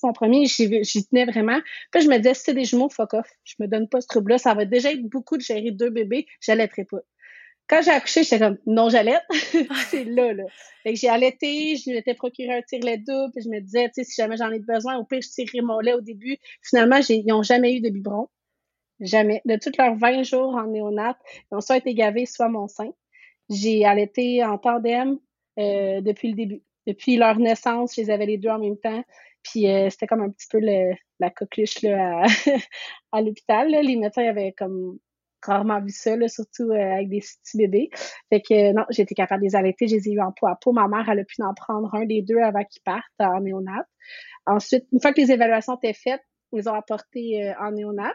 mon 0.02 0.12
premier, 0.12 0.46
j'y 0.46 1.06
tenais 1.06 1.26
vraiment. 1.26 1.58
Puis 1.90 2.02
je 2.02 2.08
me 2.08 2.16
disais, 2.16 2.34
si 2.34 2.42
c'est 2.44 2.54
des 2.54 2.64
jumeaux, 2.64 2.88
fuck 2.88 3.14
off. 3.14 3.28
Je 3.44 3.54
me 3.58 3.66
donne 3.66 3.88
pas 3.88 4.00
ce 4.00 4.06
trouble-là. 4.06 4.38
Ça 4.38 4.54
va 4.54 4.64
déjà 4.64 4.92
être 4.92 5.02
beaucoup 5.02 5.36
de 5.36 5.42
gérer 5.42 5.72
deux 5.72 5.90
bébés, 5.90 6.26
j'allaiterai 6.40 6.84
pas. 6.84 7.00
Quand 7.68 7.82
j'ai 7.82 7.90
accouché, 7.90 8.22
j'étais 8.22 8.38
comme, 8.38 8.58
non, 8.66 8.88
j'allaite. 8.88 9.22
c'est 9.90 10.04
là, 10.04 10.32
là. 10.32 10.44
Fait 10.82 10.92
que 10.94 10.98
j'ai 10.98 11.08
allaité, 11.08 11.76
je 11.76 11.90
m'étais 11.90 12.14
procuré 12.14 12.52
un 12.58 12.62
tire-lait 12.62 12.98
double, 12.98 13.32
puis 13.34 13.42
je 13.44 13.48
me 13.48 13.60
disais, 13.60 13.86
tu 13.88 13.94
sais, 13.94 14.04
si 14.04 14.20
jamais 14.20 14.36
j'en 14.36 14.50
ai 14.52 14.60
besoin, 14.60 14.96
au 14.98 15.04
pire, 15.04 15.20
je 15.22 15.28
tirerai 15.28 15.60
mon 15.62 15.80
lait 15.80 15.94
au 15.94 16.00
début. 16.00 16.36
Finalement, 16.62 17.00
j'ai- 17.02 17.22
ils 17.26 17.32
ont 17.32 17.42
jamais 17.42 17.74
eu 17.74 17.80
de 17.80 17.90
biberon. 17.90 18.28
Jamais. 19.00 19.42
De 19.44 19.56
tous 19.56 19.72
leurs 19.78 19.96
20 19.96 20.22
jours 20.22 20.54
en 20.54 20.66
néonat, 20.68 21.18
ils 21.52 21.56
ont 21.56 21.60
soit 21.60 21.76
été 21.78 21.94
gavés, 21.94 22.26
soit 22.26 22.48
mon 22.48 22.68
sein. 22.68 22.90
J'ai 23.50 23.84
allaité 23.84 24.44
en 24.44 24.58
tandem 24.58 25.18
euh, 25.58 26.00
depuis 26.00 26.28
le 26.30 26.34
début. 26.34 26.62
Depuis 26.86 27.16
leur 27.16 27.38
naissance, 27.38 27.94
je 27.96 28.02
les 28.02 28.10
avais 28.10 28.26
les 28.26 28.38
deux 28.38 28.48
en 28.48 28.58
même 28.58 28.78
temps. 28.78 29.04
Puis 29.42 29.68
euh, 29.68 29.90
c'était 29.90 30.06
comme 30.06 30.22
un 30.22 30.30
petit 30.30 30.46
peu 30.50 30.58
le, 30.60 30.94
la 31.20 31.30
coqueluche 31.30 31.82
là, 31.82 32.22
à, 32.22 32.26
à 33.12 33.20
l'hôpital. 33.22 33.70
là. 33.70 33.82
Les 33.82 33.96
médecins 33.96 34.26
avaient 34.26 34.52
comme 34.52 34.98
rarement 35.46 35.80
vu 35.80 35.90
ça, 35.90 36.16
là, 36.16 36.28
surtout 36.28 36.70
euh, 36.70 36.94
avec 36.94 37.08
des 37.08 37.20
petits 37.20 37.56
bébés. 37.56 37.90
Fait 38.30 38.40
que 38.40 38.54
euh, 38.54 38.72
non, 38.72 38.84
j'ai 38.90 39.02
été 39.02 39.14
capable 39.14 39.42
de 39.42 39.48
les 39.48 39.56
allaiter, 39.56 39.88
je 39.88 39.96
les 39.96 40.08
ai 40.08 40.12
eu 40.12 40.20
en 40.20 40.32
peau 40.32 40.46
à 40.46 40.56
peau. 40.60 40.72
Ma 40.72 40.88
mère, 40.88 41.08
elle 41.08 41.20
a 41.20 41.24
pu 41.24 41.42
en 41.42 41.54
prendre 41.54 41.94
un 41.94 42.04
des 42.04 42.22
deux 42.22 42.38
avant 42.38 42.64
qu'ils 42.64 42.82
partent 42.82 43.04
en 43.18 43.40
néonat. 43.40 43.86
Ensuite, 44.46 44.84
une 44.92 45.00
fois 45.00 45.12
que 45.12 45.20
les 45.20 45.32
évaluations 45.32 45.76
étaient 45.76 45.92
faites, 45.92 46.22
ils 46.52 46.58
les 46.58 46.68
ont 46.68 46.74
apportés 46.74 47.42
euh, 47.42 47.52
en 47.60 47.72
néonat. 47.72 48.14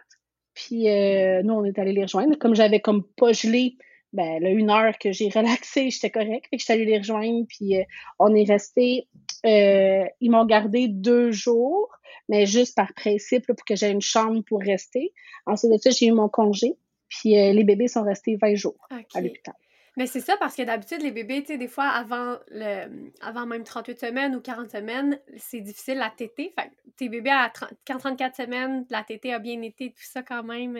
Puis 0.54 0.84
nous, 0.84 1.54
on 1.54 1.64
est 1.64 1.80
allés 1.80 1.94
les 1.94 2.04
rejoindre. 2.04 2.38
Comme 2.38 2.56
j'avais 2.56 2.82
comme 2.82 3.04
pas 3.16 3.32
gelé 3.32 3.78
ben, 4.12 4.44
là, 4.44 4.50
une 4.50 4.70
heure 4.70 4.98
que 5.00 5.14
j'ai 5.14 5.30
relaxé, 5.34 5.90
j'étais 5.90 6.10
correct. 6.10 6.48
Fait 6.50 6.58
que 6.58 6.62
j'étais 6.62 6.74
allée 6.74 6.86
les 6.86 6.98
rejoindre, 6.98 7.46
puis 7.48 7.76
on 8.20 8.36
est 8.36 8.44
resté. 8.44 9.08
Ils 9.46 10.30
m'ont 10.30 10.46
gardé 10.46 10.90
deux 10.90 11.32
jours, 11.32 11.90
mais 12.32 12.46
juste 12.46 12.76
par 12.76 12.94
principe 12.94 13.46
pour 13.46 13.56
que 13.66 13.76
j'aie 13.76 13.92
une 13.92 14.02
chambre 14.02 14.42
pour 14.48 14.62
rester. 14.62 15.14
Ensuite 15.46 15.72
de 15.72 15.78
ça, 15.78 15.90
j'ai 15.90 16.08
eu 16.08 16.12
mon 16.12 16.30
congé, 16.30 16.76
puis 17.12 17.38
euh, 17.38 17.51
les 17.51 17.64
bébés 17.64 17.89
sont 17.89 18.03
restés 18.03 18.38
20 18.41 18.55
jours 18.55 18.88
à 19.14 19.22
l'hôpital. 19.22 19.53
Mais 19.97 20.07
c'est 20.07 20.22
ça, 20.22 20.38
parce 20.39 20.55
que 20.55 20.62
d'habitude, 20.62 21.01
les 21.01 21.12
bébés, 21.12 21.41
tu 21.41 21.47
sais, 21.47 21.57
des 21.57 21.68
fois, 21.68 21.88
avant, 21.88 22.38
le, 22.47 23.09
avant 23.22 23.45
même 23.45 23.66
38 23.66 23.99
semaines 23.99 24.36
ou 24.36 24.39
40 24.39 24.72
semaines, 24.72 25.20
c'est 25.36 25.59
difficile 25.59 25.97
la 25.97 26.09
tétée. 26.09 26.53
Fait 26.57 26.72
tes 26.95 27.09
bébés 27.09 27.30
à 27.30 27.51
30, 27.53 27.99
34 27.99 28.36
semaines, 28.38 28.86
la 28.89 29.03
tétée 29.03 29.34
a 29.34 29.39
bien 29.39 29.62
été, 29.62 29.89
tout 29.89 30.03
ça 30.03 30.24
quand 30.24 30.43
même. 30.43 30.78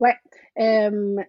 Ouais, 0.00 0.16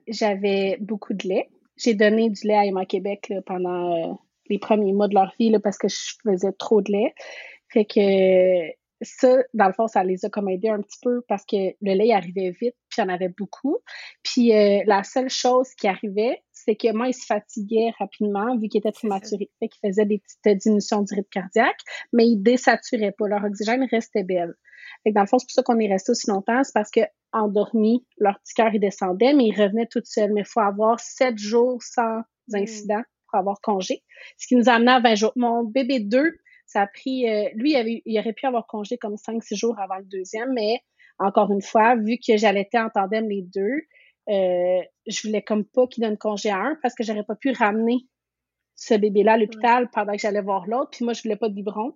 j'avais 0.07 0.77
beaucoup 0.79 1.13
de 1.13 1.27
lait. 1.27 1.47
J'ai 1.77 1.93
donné 1.93 2.31
du 2.31 2.47
lait 2.47 2.57
à 2.57 2.65
Emma 2.65 2.85
Québec 2.85 3.31
pendant 3.45 4.11
euh, 4.11 4.13
les 4.49 4.57
premiers 4.57 4.93
mois 4.93 5.07
de 5.07 5.13
leur 5.13 5.31
vie 5.39 5.51
là, 5.51 5.59
parce 5.59 5.77
que 5.77 5.87
je 5.87 6.15
faisais 6.23 6.53
trop 6.53 6.81
de 6.81 6.91
lait. 6.91 7.13
Fait 7.69 7.85
que 7.85 8.71
ça, 9.01 9.37
dans 9.53 9.67
le 9.67 9.73
fond, 9.73 9.87
ça 9.87 10.03
les 10.03 10.25
a 10.25 10.29
comme 10.29 10.49
aidés 10.49 10.69
un 10.69 10.81
petit 10.81 10.99
peu 11.01 11.21
parce 11.27 11.45
que 11.45 11.55
le 11.55 11.93
lait 11.93 12.13
arrivait 12.13 12.51
vite, 12.51 12.75
puis 12.89 12.97
il 12.97 13.01
y 13.01 13.03
en 13.03 13.09
avait 13.09 13.29
beaucoup. 13.29 13.77
Puis 14.23 14.53
euh, 14.53 14.83
la 14.85 15.03
seule 15.03 15.29
chose 15.29 15.69
qui 15.75 15.87
arrivait, 15.87 16.41
c'est 16.51 16.75
que 16.75 16.91
moi, 16.93 17.07
ils 17.07 17.13
se 17.13 17.25
fatiguaient 17.25 17.91
rapidement 17.99 18.57
vu 18.57 18.69
qu'ils 18.69 18.79
étaient 18.79 18.91
prématurés. 18.91 19.51
Fait 19.59 19.67
qu'ils 19.67 19.89
faisaient 19.89 20.05
des 20.05 20.19
petites 20.19 20.61
diminutions 20.61 21.01
du 21.01 21.13
rythme 21.13 21.29
cardiaque, 21.29 21.79
mais 22.13 22.25
ils 22.25 22.37
désaturaient 22.37 23.13
pas. 23.17 23.27
Leur 23.27 23.43
oxygène 23.43 23.85
restait 23.91 24.23
belle. 24.23 24.53
Fait 25.03 25.09
que 25.09 25.15
dans 25.15 25.21
le 25.21 25.27
fond, 25.27 25.39
c'est 25.39 25.45
pour 25.45 25.51
ça 25.51 25.63
qu'on 25.63 25.79
est 25.79 25.91
resté 25.91 26.11
aussi 26.11 26.29
longtemps, 26.29 26.63
c'est 26.63 26.73
parce 26.73 26.91
que 26.91 27.01
endormis, 27.33 28.05
leur 28.17 28.39
petit 28.39 28.53
cœur, 28.53 28.73
il 28.73 28.79
descendait, 28.79 29.33
mais 29.33 29.45
ils 29.45 29.61
revenaient 29.61 29.87
tout 29.87 30.01
seuls. 30.05 30.31
Mais 30.31 30.41
il 30.41 30.47
faut 30.47 30.61
avoir 30.61 30.99
sept 30.99 31.37
jours 31.37 31.81
sans 31.83 32.21
mm. 32.47 32.55
incident 32.55 33.01
pour 33.29 33.39
avoir 33.39 33.59
congé. 33.61 34.03
Ce 34.37 34.47
qui 34.47 34.55
nous 34.55 34.69
a 34.69 34.73
amené 34.73 34.91
à 34.91 34.99
20 35.01 35.15
jours. 35.15 35.33
Mon 35.35 35.63
bébé 35.63 35.99
2, 35.99 36.31
ça 36.65 36.81
a 36.81 36.87
pris, 36.87 37.29
euh, 37.29 37.49
lui, 37.55 37.71
il, 37.71 37.75
avait, 37.75 38.01
il 38.05 38.19
aurait 38.19 38.33
pu 38.33 38.45
avoir 38.45 38.67
congé 38.67 38.97
comme 38.97 39.15
5-6 39.15 39.55
jours 39.55 39.79
avant 39.79 39.97
le 39.97 40.05
deuxième, 40.05 40.53
mais 40.53 40.79
encore 41.19 41.51
une 41.51 41.61
fois, 41.61 41.95
vu 41.95 42.17
que 42.17 42.37
j'allaitais 42.37 42.79
en 42.79 42.89
tandem 42.89 43.29
les 43.29 43.43
deux, 43.43 43.81
euh, 44.29 44.81
je 45.05 45.27
voulais 45.27 45.41
comme 45.41 45.65
pas 45.65 45.87
qu'il 45.87 46.03
donne 46.03 46.17
congé 46.17 46.49
à 46.49 46.57
un 46.57 46.77
parce 46.81 46.95
que 46.95 47.03
j'aurais 47.03 47.23
pas 47.23 47.35
pu 47.35 47.51
ramener 47.51 48.07
ce 48.75 48.95
bébé-là 48.95 49.33
à 49.33 49.37
l'hôpital 49.37 49.89
pendant 49.91 50.13
que 50.13 50.19
j'allais 50.19 50.41
voir 50.41 50.67
l'autre. 50.67 50.89
Puis 50.91 51.05
moi, 51.05 51.13
je 51.13 51.21
voulais 51.23 51.37
pas 51.37 51.47
de 51.47 51.53
biberon. 51.53 51.95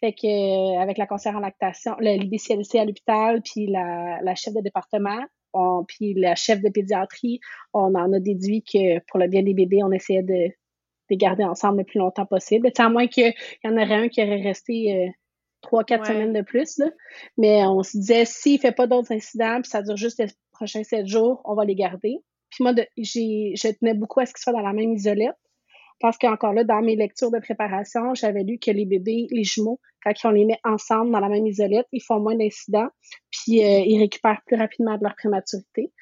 Fait 0.00 0.12
que 0.12 0.26
euh, 0.26 0.80
avec 0.80 0.98
la 0.98 1.06
conseillère 1.06 1.38
en 1.38 1.40
lactation, 1.40 1.96
l'IBCLC 1.98 2.78
à 2.78 2.84
l'hôpital, 2.84 3.40
puis 3.42 3.66
la, 3.66 4.20
la, 4.22 4.34
chef 4.34 4.52
de 4.52 4.60
département, 4.60 5.24
on, 5.54 5.84
puis 5.88 6.12
la 6.12 6.34
chef 6.34 6.60
de 6.60 6.68
pédiatrie, 6.68 7.40
on 7.72 7.94
en 7.94 8.12
a 8.12 8.20
déduit 8.20 8.62
que 8.62 8.98
pour 9.06 9.18
le 9.18 9.26
bien 9.26 9.42
des 9.42 9.54
bébés, 9.54 9.82
on 9.82 9.90
essayait 9.90 10.22
de, 10.22 10.52
de 11.10 11.16
garder 11.16 11.44
ensemble 11.44 11.78
le 11.78 11.84
plus 11.84 11.98
longtemps 11.98 12.26
possible. 12.26 12.70
à 12.76 12.88
moins 12.88 13.06
qu'il 13.06 13.32
y 13.64 13.68
en 13.68 13.74
aurait 13.74 13.94
un 13.94 14.08
qui 14.08 14.22
aurait 14.22 14.42
resté 14.42 14.94
euh, 14.94 15.10
trois, 15.62 15.84
quatre 15.84 16.06
semaines 16.06 16.32
de 16.32 16.42
plus. 16.42 16.78
Là. 16.78 16.86
Mais 17.36 17.64
on 17.64 17.82
se 17.82 17.96
disait, 17.96 18.24
s'il 18.24 18.60
fait 18.60 18.72
pas 18.72 18.86
d'autres 18.86 19.12
incidents, 19.12 19.60
puis 19.60 19.70
ça 19.70 19.82
dure 19.82 19.96
juste 19.96 20.18
les 20.18 20.26
prochains 20.52 20.84
sept 20.84 21.06
jours, 21.06 21.42
on 21.44 21.54
va 21.54 21.64
les 21.64 21.74
garder. 21.74 22.18
Puis 22.50 22.62
moi, 22.62 22.72
je 22.96 23.72
tenais 23.78 23.94
beaucoup 23.94 24.20
à 24.20 24.26
ce 24.26 24.32
qu'ils 24.32 24.42
soient 24.42 24.52
dans 24.52 24.60
la 24.60 24.72
même 24.72 24.92
isolette. 24.92 25.36
Parce 25.98 26.18
qu'encore 26.18 26.52
là, 26.52 26.62
dans 26.62 26.82
mes 26.82 26.94
lectures 26.94 27.30
de 27.30 27.38
préparation, 27.38 28.14
j'avais 28.14 28.42
lu 28.42 28.58
que 28.58 28.70
les 28.70 28.84
bébés, 28.84 29.28
les 29.30 29.44
jumeaux, 29.44 29.80
quand 30.02 30.12
on 30.24 30.30
les 30.30 30.44
met 30.44 30.60
ensemble 30.62 31.10
dans 31.10 31.20
la 31.20 31.28
même 31.28 31.46
isolette, 31.46 31.86
ils 31.92 32.02
font 32.02 32.20
moins 32.20 32.36
d'incidents, 32.36 32.88
puis 33.30 33.64
euh, 33.64 33.80
ils 33.86 33.98
récupèrent 33.98 34.42
plus 34.46 34.56
rapidement 34.56 34.98
de 34.98 35.02
leur 35.02 35.14
prématurité. 35.16 35.92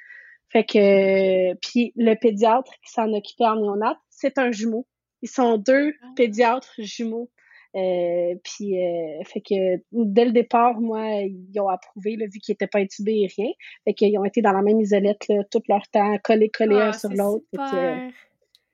Fait 0.50 0.64
que, 0.64 1.54
puis 1.54 1.92
le 1.96 2.14
pédiatre 2.14 2.72
qui 2.84 2.92
s'en 2.92 3.12
occupait 3.12 3.46
en 3.46 3.56
néonat, 3.56 3.98
c'est 4.10 4.38
un 4.38 4.50
jumeau. 4.50 4.86
Ils 5.24 5.30
sont 5.30 5.56
deux 5.56 5.94
ah. 6.02 6.06
pédiatres 6.14 6.74
jumeaux. 6.78 7.30
Euh, 7.74 8.34
puis, 8.44 8.80
euh, 8.80 9.24
fait 9.24 9.40
que 9.40 9.82
dès 9.90 10.26
le 10.26 10.30
départ, 10.30 10.80
moi, 10.80 11.02
ils 11.22 11.58
ont 11.58 11.68
approuvé, 11.68 12.14
là, 12.16 12.26
vu 12.26 12.38
qu'ils 12.38 12.52
n'étaient 12.52 12.68
pas 12.68 12.78
intubés 12.78 13.22
et 13.22 13.30
rien. 13.34 13.50
Fait 13.84 13.94
qu'ils 13.94 14.16
ont 14.18 14.24
été 14.24 14.42
dans 14.42 14.52
la 14.52 14.62
même 14.62 14.80
isolette 14.80 15.26
tout 15.50 15.62
leur 15.68 15.88
temps, 15.88 16.16
collés, 16.22 16.50
collés 16.50 16.76
un 16.76 16.90
ah, 16.90 16.92
sur 16.92 17.08
l'autre. 17.08 17.44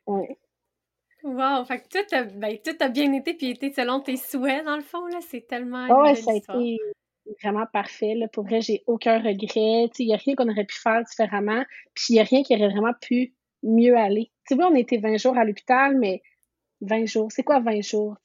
ouais. 0.06 0.36
Wow! 1.22 1.64
Fait 1.64 1.80
que 1.80 1.88
tout 1.88 2.14
a, 2.14 2.24
ben, 2.24 2.58
tout 2.64 2.76
a 2.80 2.88
bien 2.88 3.12
été, 3.12 3.34
puis 3.34 3.50
été 3.50 3.72
selon 3.72 4.00
tes 4.00 4.16
souhaits, 4.16 4.64
dans 4.64 4.76
le 4.76 4.82
fond, 4.82 5.06
là. 5.06 5.18
C'est 5.20 5.46
tellement. 5.46 5.86
Oh, 5.88 6.02
ouais, 6.02 6.14
ça 6.14 6.32
a 6.32 6.34
été 6.34 6.78
vraiment 7.42 7.66
parfait. 7.72 8.14
Là. 8.14 8.26
Pour 8.28 8.44
vrai, 8.44 8.60
j'ai 8.60 8.82
aucun 8.86 9.18
regret. 9.18 9.90
Il 9.98 10.06
n'y 10.06 10.14
a 10.14 10.16
rien 10.16 10.34
qu'on 10.34 10.48
aurait 10.48 10.64
pu 10.64 10.78
faire 10.78 11.02
différemment. 11.04 11.62
Puis 11.94 12.06
il 12.10 12.12
n'y 12.14 12.20
a 12.20 12.24
rien 12.24 12.42
qui 12.42 12.54
aurait 12.54 12.70
vraiment 12.70 12.94
pu 13.00 13.34
mieux 13.62 13.96
aller. 13.96 14.30
Tu 14.48 14.54
vois, 14.54 14.68
on 14.68 14.74
était 14.74 14.98
20 14.98 15.18
jours 15.18 15.36
à 15.38 15.44
l'hôpital, 15.44 15.96
mais 15.98 16.22
20 16.82 17.06
jours, 17.06 17.30
c'est 17.30 17.42
quoi 17.42 17.60
20 17.60 17.82
jours? 17.82 18.16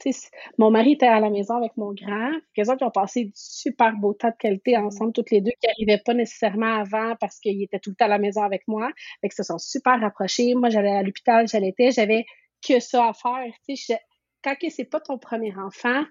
mon 0.57 0.71
mari 0.71 0.93
était 0.93 1.07
à 1.07 1.19
la 1.19 1.29
maison 1.29 1.55
avec 1.55 1.75
mon 1.77 1.93
grand. 1.93 2.31
Les 2.55 2.69
autres 2.69 2.85
ont 2.85 2.91
passé 2.91 3.25
du 3.25 3.31
super 3.35 3.93
beau 3.97 4.13
temps 4.13 4.29
de 4.29 4.35
qualité 4.37 4.77
mm. 4.77 4.85
ensemble, 4.85 5.13
toutes 5.13 5.31
les 5.31 5.41
deux, 5.41 5.51
qui 5.61 5.67
n'arrivaient 5.67 6.01
pas 6.03 6.13
nécessairement 6.13 6.75
avant 6.75 7.15
parce 7.19 7.39
qu'ils 7.39 7.61
étaient 7.63 7.79
tout 7.79 7.91
le 7.91 7.95
temps 7.95 8.05
à 8.05 8.09
la 8.09 8.19
maison 8.19 8.43
avec 8.43 8.67
moi. 8.67 8.89
Fait 9.21 9.29
que 9.29 9.35
se 9.35 9.43
sont 9.43 9.57
super 9.57 9.99
rapprochés. 9.99 10.55
Moi, 10.55 10.69
j'allais 10.69 10.95
à 10.95 11.03
l'hôpital, 11.03 11.47
j'allais, 11.47 11.73
j'avais 11.77 12.25
que 12.65 12.79
ça 12.79 13.09
à 13.09 13.13
faire. 13.13 13.53
Tu 13.67 13.75
sais, 13.75 13.99
quand 14.43 14.55
c'est 14.69 14.85
pas 14.85 14.99
ton 14.99 15.17
premier 15.17 15.53
enfant, 15.57 16.03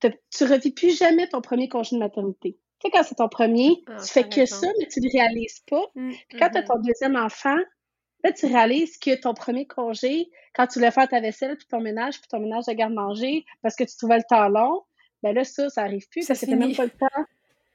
tu 0.00 0.44
revis 0.44 0.72
plus 0.72 0.96
jamais 0.96 1.28
ton 1.28 1.40
premier 1.40 1.68
congé 1.68 1.96
de 1.96 2.00
maternité. 2.00 2.58
Tu 2.80 2.88
sais, 2.88 2.90
quand 2.90 3.02
c'est 3.02 3.14
ton 3.16 3.28
premier, 3.28 3.82
ah, 3.86 3.96
tu 4.02 4.12
fais 4.12 4.28
que 4.28 4.46
ça, 4.46 4.66
mais 4.78 4.86
tu 4.86 5.00
ne 5.00 5.10
réalises 5.12 5.60
pas. 5.68 5.84
Mmh, 5.94 6.12
quand 6.38 6.50
tu 6.50 6.58
as 6.58 6.62
mmh. 6.62 6.64
ton 6.64 6.78
deuxième 6.80 7.16
enfant, 7.16 7.56
là, 8.24 8.32
tu 8.32 8.46
réalises 8.46 8.98
que 8.98 9.14
ton 9.20 9.34
premier 9.34 9.66
congé, 9.66 10.30
quand 10.54 10.66
tu 10.66 10.78
voulais 10.78 10.90
faire 10.90 11.08
ta 11.08 11.20
vaisselle, 11.20 11.56
puis 11.56 11.66
ton 11.68 11.80
ménage, 11.80 12.20
puis 12.20 12.28
ton 12.28 12.40
ménage 12.40 12.66
de 12.66 12.72
garde-manger, 12.72 13.44
parce 13.62 13.76
que 13.76 13.84
tu 13.84 13.96
trouvais 13.96 14.18
le 14.18 14.24
temps 14.28 14.48
long, 14.48 14.82
ben 15.22 15.34
là, 15.34 15.44
ça, 15.44 15.68
ça 15.68 15.82
arrive 15.82 16.08
plus, 16.08 16.22
ça, 16.22 16.34
c'était 16.34 16.56
même 16.56 16.74
pas 16.74 16.84
le 16.84 16.90
temps 16.90 17.24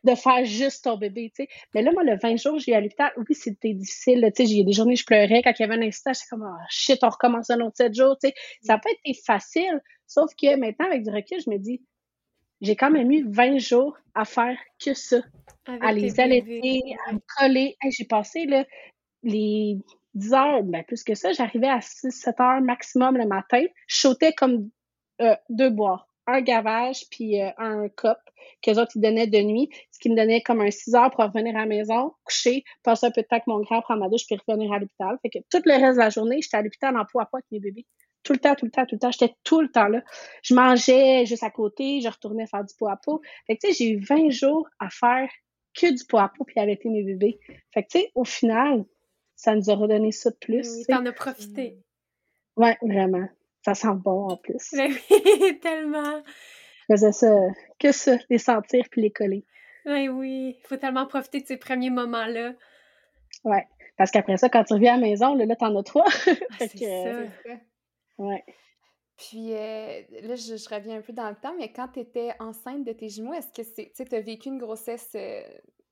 de 0.03 0.15
faire 0.15 0.45
juste 0.45 0.85
ton 0.85 0.97
bébé, 0.97 1.31
tu 1.35 1.43
sais. 1.43 1.49
Mais 1.73 1.81
là, 1.81 1.91
moi, 1.91 2.03
le 2.03 2.17
20 2.17 2.37
jours, 2.37 2.59
j'ai 2.59 2.71
eu 2.71 2.75
à 2.75 2.81
l'hôpital. 2.81 3.11
Oui, 3.17 3.35
c'était 3.35 3.73
difficile, 3.73 4.21
tu 4.35 4.43
sais. 4.43 4.49
J'ai 4.49 4.63
des 4.63 4.71
journées, 4.71 4.95
je 4.95 5.05
pleurais. 5.05 5.41
Quand 5.43 5.51
il 5.57 5.61
y 5.61 5.65
avait 5.65 5.75
un 5.75 5.81
incident, 5.81 6.13
j'étais 6.13 6.27
comme, 6.29 6.47
oh 6.47 6.63
shit, 6.69 6.99
on 7.03 7.09
recommence 7.09 7.49
un 7.49 7.59
autre 7.61 7.77
7 7.77 7.93
jours, 7.93 8.17
tu 8.21 8.29
sais. 8.29 8.35
Ça 8.61 8.73
n'a 8.73 8.79
pas 8.79 8.89
été 8.91 9.19
facile. 9.19 9.81
Sauf 10.05 10.31
que 10.39 10.55
maintenant, 10.55 10.85
avec 10.85 11.03
du 11.03 11.09
recul, 11.09 11.39
je 11.45 11.49
me 11.49 11.57
dis, 11.57 11.81
j'ai 12.61 12.75
quand 12.75 12.89
même 12.89 13.11
eu 13.11 13.25
20 13.27 13.57
jours 13.57 13.97
à 14.15 14.23
faire 14.25 14.57
que 14.83 14.93
ça. 14.93 15.17
à 15.65 15.91
les 15.91 16.19
allaiter, 16.19 16.81
à 17.07 17.13
me 17.13 17.19
coller. 17.37 17.75
j'ai 17.89 18.05
passé, 18.05 18.45
là, 18.45 18.65
les 19.23 19.77
10 20.17 20.33
heures, 20.33 20.63
ben 20.63 20.83
plus 20.83 21.03
que 21.03 21.15
ça, 21.15 21.31
j'arrivais 21.31 21.67
à 21.67 21.79
6-7 21.79 22.41
heures 22.41 22.61
maximum 22.61 23.17
le 23.17 23.25
matin. 23.25 23.63
Je 23.87 23.97
sautais 23.97 24.33
comme 24.33 24.69
euh, 25.21 25.35
deux 25.49 25.69
bois 25.69 26.07
un 26.27 26.41
gavage 26.41 27.05
puis 27.09 27.41
euh, 27.41 27.49
un 27.57 27.89
cop 27.89 28.17
que 28.61 28.71
les 28.71 28.79
autres 28.79 28.91
ils 28.95 29.01
donnaient 29.01 29.27
de 29.27 29.39
nuit, 29.39 29.69
ce 29.91 29.99
qui 29.99 30.09
me 30.09 30.15
donnait 30.15 30.41
comme 30.41 30.61
un 30.61 30.71
6 30.71 30.95
heures 30.95 31.11
pour 31.11 31.23
revenir 31.23 31.55
à 31.55 31.61
la 31.61 31.65
maison, 31.65 32.13
coucher, 32.23 32.63
passer 32.83 33.07
un 33.07 33.11
peu 33.11 33.21
de 33.21 33.27
temps 33.27 33.37
avec 33.37 33.47
mon 33.47 33.59
grand, 33.61 33.81
prendre 33.81 34.01
ma 34.01 34.09
douche 34.09 34.25
puis 34.27 34.37
revenir 34.45 34.71
à 34.71 34.79
l'hôpital. 34.79 35.17
Fait 35.21 35.29
que 35.29 35.39
tout 35.49 35.61
le 35.65 35.73
reste 35.73 35.95
de 35.95 35.99
la 35.99 36.09
journée, 36.09 36.41
j'étais 36.41 36.57
à 36.57 36.61
l'hôpital 36.61 36.95
en 36.97 37.05
poids 37.05 37.23
à 37.23 37.25
poids 37.25 37.39
avec 37.39 37.51
mes 37.51 37.59
bébés. 37.59 37.85
Tout 38.23 38.33
le 38.33 38.39
temps, 38.39 38.55
tout 38.55 38.65
le 38.65 38.71
temps, 38.71 38.85
tout 38.85 38.95
le 38.95 38.99
temps. 38.99 39.11
J'étais 39.11 39.33
tout 39.43 39.61
le 39.61 39.71
temps 39.71 39.87
là. 39.87 40.01
Je 40.43 40.53
mangeais 40.53 41.25
juste 41.25 41.43
à 41.43 41.49
côté, 41.49 42.01
je 42.01 42.09
retournais 42.09 42.45
faire 42.47 42.63
du 42.63 42.73
poids 42.77 42.91
à 42.91 42.97
peau. 42.97 43.21
Fait 43.45 43.55
que 43.55 43.67
tu 43.67 43.73
sais, 43.73 43.83
j'ai 43.83 43.91
eu 43.91 43.99
20 43.99 44.29
jours 44.31 44.67
à 44.79 44.89
faire 44.89 45.29
que 45.73 45.87
du 45.87 46.03
poids 46.05 46.23
à 46.23 46.29
peau 46.29 46.43
puis 46.43 46.59
allaiter 46.59 46.89
mes 46.89 47.03
bébés. 47.03 47.39
Fait 47.73 47.83
que 47.83 47.87
tu 47.89 47.99
sais, 47.99 48.11
au 48.15 48.25
final, 48.25 48.85
ça 49.37 49.55
nous 49.55 49.69
a 49.69 49.75
redonné 49.75 50.11
ça 50.11 50.31
de 50.31 50.35
plus. 50.35 50.67
Oui, 50.75 50.85
t'en 50.87 51.05
as 51.05 51.13
profité. 51.13 51.77
Ouais, 52.57 52.77
vraiment. 52.81 53.29
Ça 53.63 53.75
sent 53.75 53.93
bon 53.95 54.29
en 54.29 54.37
plus. 54.37 54.73
Ben 54.73 54.91
oui, 54.91 55.59
tellement. 55.61 56.21
Je 56.89 56.95
faisais 56.95 57.11
ça, 57.11 57.33
que 57.79 57.91
ça, 57.91 58.17
les 58.29 58.39
sentir 58.39 58.85
puis 58.89 59.01
les 59.01 59.11
coller. 59.11 59.45
Oui, 59.85 60.09
oui. 60.09 60.57
Il 60.59 60.67
faut 60.67 60.77
tellement 60.77 61.05
profiter 61.05 61.41
de 61.41 61.47
ces 61.47 61.57
premiers 61.57 61.91
moments-là. 61.91 62.53
Oui. 63.43 63.57
Parce 63.97 64.11
qu'après 64.11 64.37
ça, 64.37 64.49
quand 64.49 64.63
tu 64.63 64.73
reviens 64.73 64.95
à 64.95 64.97
la 64.97 65.01
maison, 65.01 65.35
là, 65.35 65.55
t'en 65.55 65.75
as 65.75 65.83
trois. 65.83 66.05
Ah, 66.07 66.31
c'est 66.59 66.77
ça. 66.77 67.19
Ouais. 68.17 68.43
Puis 69.17 69.53
euh, 69.53 70.01
là, 70.23 70.35
je, 70.35 70.73
reviens 70.73 70.97
un 70.97 71.01
peu 71.01 71.13
dans 71.13 71.29
le 71.29 71.35
temps, 71.35 71.55
mais 71.57 71.71
quand 71.71 71.87
tu 71.89 71.99
étais 71.99 72.31
enceinte 72.39 72.85
de 72.85 72.91
tes 72.91 73.09
jumeaux, 73.09 73.33
est-ce 73.33 73.51
que 73.51 73.63
c'est, 73.63 73.91
tu 73.95 74.15
as 74.15 74.21
vécu 74.21 74.49
une 74.49 74.59
grossesse 74.59 75.11
euh, 75.15 75.41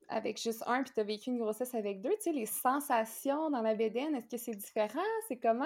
avec 0.08 0.40
juste 0.40 0.62
un, 0.66 0.82
puis 0.82 0.92
tu 0.94 1.00
as 1.00 1.04
vécu 1.04 1.30
une 1.30 1.38
grossesse 1.38 1.74
avec 1.74 2.00
deux? 2.00 2.14
Tu 2.16 2.22
sais, 2.22 2.32
les 2.32 2.46
sensations 2.46 3.50
dans 3.50 3.62
la 3.62 3.74
bédaine, 3.74 4.14
est-ce 4.14 4.28
que 4.28 4.36
c'est 4.36 4.54
différent? 4.54 5.00
C'est 5.28 5.36
comment? 5.36 5.64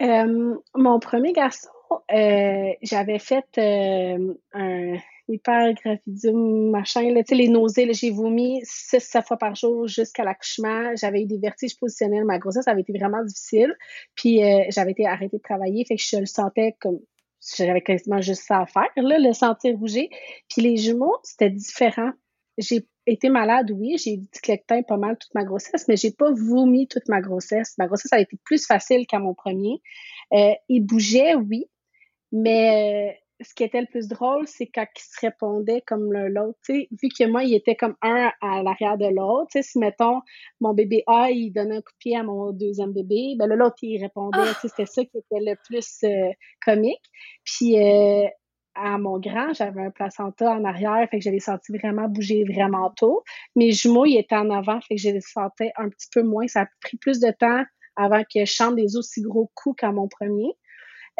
Euh, 0.00 0.56
mon 0.74 1.00
premier 1.00 1.32
garçon, 1.32 1.68
euh, 2.12 2.72
j'avais 2.82 3.18
fait 3.18 3.46
euh, 3.58 4.34
un 4.52 4.96
hypergravidium, 5.28 6.70
machin, 6.70 7.10
là, 7.12 7.22
tu 7.22 7.30
sais, 7.30 7.34
les 7.34 7.48
nausées, 7.48 7.92
j'ai 7.92 8.10
vomi 8.10 8.60
six, 8.64 9.00
sept 9.00 9.26
fois 9.26 9.36
par 9.36 9.54
jour 9.54 9.86
jusqu'à 9.86 10.24
l'accouchement. 10.24 10.94
J'avais 10.96 11.22
eu 11.22 11.26
des 11.26 11.38
vertiges 11.38 11.76
positionnels. 11.78 12.24
Ma 12.24 12.38
grossesse 12.38 12.68
avait 12.68 12.82
été 12.82 12.92
vraiment 12.96 13.22
difficile. 13.24 13.74
Puis 14.14 14.40
j'avais 14.70 14.92
été 14.92 15.06
arrêtée 15.06 15.36
de 15.36 15.42
travailler, 15.42 15.84
fait 15.84 15.96
que 15.96 16.02
je 16.02 16.16
le 16.16 16.26
sentais 16.26 16.76
comme 16.80 17.00
j'avais 17.56 17.82
quasiment 17.82 18.20
juste 18.20 18.42
ça 18.42 18.60
à 18.60 18.66
faire, 18.66 18.90
là, 18.96 19.18
le 19.18 19.32
sentir 19.32 19.76
bouger. 19.76 20.10
Puis 20.48 20.62
les 20.62 20.76
jumeaux, 20.76 21.16
c'était 21.22 21.50
différent. 21.50 22.10
J'ai 22.58 22.86
été 23.12 23.28
malade, 23.28 23.70
oui. 23.70 23.96
J'ai 23.98 24.14
eu 24.14 24.18
du 24.18 24.40
clectin 24.42 24.82
pas 24.82 24.96
mal 24.96 25.16
toute 25.18 25.34
ma 25.34 25.44
grossesse, 25.44 25.86
mais 25.88 25.96
j'ai 25.96 26.10
pas 26.10 26.30
vomi 26.32 26.88
toute 26.88 27.08
ma 27.08 27.20
grossesse. 27.20 27.74
Ma 27.78 27.86
grossesse 27.86 28.12
a 28.12 28.20
été 28.20 28.36
plus 28.44 28.66
facile 28.66 29.06
qu'à 29.06 29.18
mon 29.18 29.34
premier. 29.34 29.80
Euh, 30.32 30.52
il 30.68 30.80
bougeait, 30.80 31.34
oui, 31.34 31.66
mais 32.32 33.12
euh, 33.12 33.44
ce 33.44 33.54
qui 33.54 33.62
était 33.62 33.80
le 33.80 33.86
plus 33.86 34.08
drôle, 34.08 34.46
c'est 34.46 34.66
quand 34.66 34.86
ils 34.96 35.00
se 35.00 35.20
répondaient 35.20 35.82
comme 35.86 36.12
l'un 36.12 36.28
l'autre. 36.28 36.58
Vu 36.68 37.08
que 37.08 37.26
moi, 37.26 37.44
il 37.44 37.54
était 37.54 37.76
comme 37.76 37.94
un 38.02 38.32
à 38.40 38.62
l'arrière 38.62 38.98
de 38.98 39.06
l'autre. 39.06 39.50
Si, 39.60 39.78
mettons, 39.78 40.20
mon 40.60 40.74
bébé 40.74 41.04
A, 41.06 41.30
il 41.30 41.52
donnait 41.52 41.76
un 41.76 41.80
coup 41.80 41.92
de 41.92 41.98
pied 41.98 42.16
à 42.16 42.22
mon 42.22 42.52
deuxième 42.52 42.92
bébé, 42.92 43.36
ben 43.38 43.46
l'autre, 43.46 43.76
il 43.82 44.00
répondait. 44.02 44.38
Ah! 44.40 44.58
C'était 44.60 44.86
ça 44.86 45.04
qui 45.04 45.18
était 45.18 45.40
le 45.40 45.54
plus 45.66 46.00
euh, 46.04 46.32
comique. 46.64 47.04
Puis 47.44 47.78
euh, 47.78 48.26
à 48.78 48.98
mon 48.98 49.18
grand, 49.18 49.52
j'avais 49.52 49.82
un 49.82 49.90
placenta 49.90 50.50
en 50.50 50.64
arrière, 50.64 51.06
fait 51.10 51.18
que 51.18 51.24
je 51.24 51.30
l'ai 51.30 51.40
senti 51.40 51.76
vraiment 51.76 52.08
bouger 52.08 52.44
vraiment 52.44 52.90
tôt. 52.90 53.22
Mes 53.56 53.72
jumeaux, 53.72 54.06
ils 54.06 54.18
étaient 54.18 54.36
en 54.36 54.50
avant, 54.50 54.80
fait 54.80 54.96
que 54.96 55.00
je 55.00 55.10
les 55.10 55.20
sentais 55.20 55.72
un 55.76 55.88
petit 55.88 56.08
peu 56.12 56.22
moins. 56.22 56.46
Ça 56.46 56.62
a 56.62 56.66
pris 56.80 56.96
plus 56.96 57.20
de 57.20 57.30
temps 57.30 57.64
avant 57.96 58.22
que 58.22 58.40
je 58.40 58.44
chante 58.44 58.76
des 58.76 58.96
aussi 58.96 59.22
gros 59.22 59.50
coups 59.54 59.80
qu'à 59.80 59.92
mon 59.92 60.08
premier. 60.08 60.52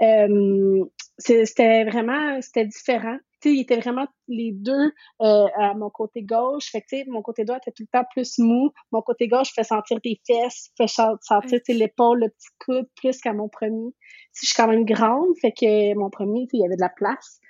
Euh, 0.01 0.85
c'était 1.19 1.85
vraiment, 1.85 2.41
c'était 2.41 2.67
différent. 2.67 3.19
Tu 3.41 3.51
sais, 3.51 3.55
il 3.55 3.61
était 3.61 3.79
vraiment 3.79 4.07
les 4.27 4.53
deux 4.53 4.93
euh, 5.23 5.47
à 5.57 5.75
mon 5.75 5.91
côté 5.91 6.23
gauche. 6.23 6.71
Fait 6.71 6.83
que, 6.83 7.11
mon 7.11 7.23
côté 7.23 7.45
droit 7.45 7.59
était 7.59 7.73
tout 7.73 7.85
le 7.85 7.99
temps 7.99 8.07
plus 8.13 8.39
mou. 8.39 8.71
Mon 8.93 9.03
côté 9.03 9.29
gauche 9.29 9.53
fait 9.55 9.65
sentir 9.65 9.99
des 10.03 10.21
fesses, 10.27 10.71
fait 10.77 10.89
sentir 10.89 11.61
l'épaule, 11.69 12.21
le 12.21 12.29
petit 12.29 12.49
coude, 12.59 12.89
plus 12.97 13.21
qu'à 13.21 13.33
mon 13.33 13.49
premier. 13.49 13.93
Si 14.33 14.47
je 14.47 14.53
suis 14.53 14.57
quand 14.57 14.69
même 14.69 14.85
grande, 14.85 15.37
fait 15.41 15.53
que 15.53 15.95
mon 15.95 16.11
premier, 16.11 16.47
il 16.53 16.61
y 16.61 16.65
avait 16.65 16.77
de 16.77 16.81
la 16.81 16.89
place. 16.89 17.41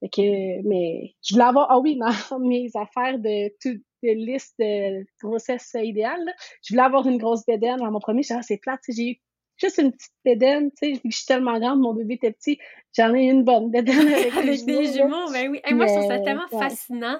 Fait 0.00 0.08
que, 0.08 0.68
mais 0.68 1.14
je 1.24 1.34
voulais 1.34 1.46
avoir, 1.46 1.70
ah 1.70 1.78
oui, 1.78 1.98
dans 1.98 2.38
mes 2.40 2.70
affaires 2.74 3.18
de, 3.18 3.48
de 3.64 3.80
liste 4.02 4.54
de 4.58 5.04
grossesse 5.22 5.74
idéale, 5.74 6.34
je 6.62 6.74
voulais 6.74 6.84
avoir 6.84 7.06
une 7.06 7.18
grosse 7.18 7.44
bédaine. 7.46 7.78
Dans 7.78 7.90
mon 7.90 8.00
premier, 8.00 8.22
j'ai 8.22 8.34
ah, 8.34 8.42
c'est 8.42 8.58
plate, 8.58 8.80
j'ai 8.88 9.10
eu 9.10 9.16
juste 9.56 9.78
une 9.78 9.92
petite 9.92 10.12
bédaine, 10.24 10.70
tu 10.70 10.94
sais, 10.94 11.00
je 11.04 11.16
suis 11.16 11.26
tellement 11.26 11.58
grande, 11.58 11.80
mon 11.80 11.94
bébé 11.94 12.14
était 12.14 12.32
petit, 12.32 12.58
j'en 12.94 13.14
ai 13.14 13.24
une 13.24 13.44
bonne 13.44 13.70
bédaine 13.70 14.08
avec, 14.08 14.34
des 14.66 14.92
jumeaux. 14.92 15.30
Ben 15.32 15.50
oui. 15.50 15.60
Et 15.66 15.74
moi, 15.74 15.86
je 15.86 15.94
trouve 15.94 16.08
ça 16.08 16.18
tellement 16.20 16.48
fascinant. 16.48 17.18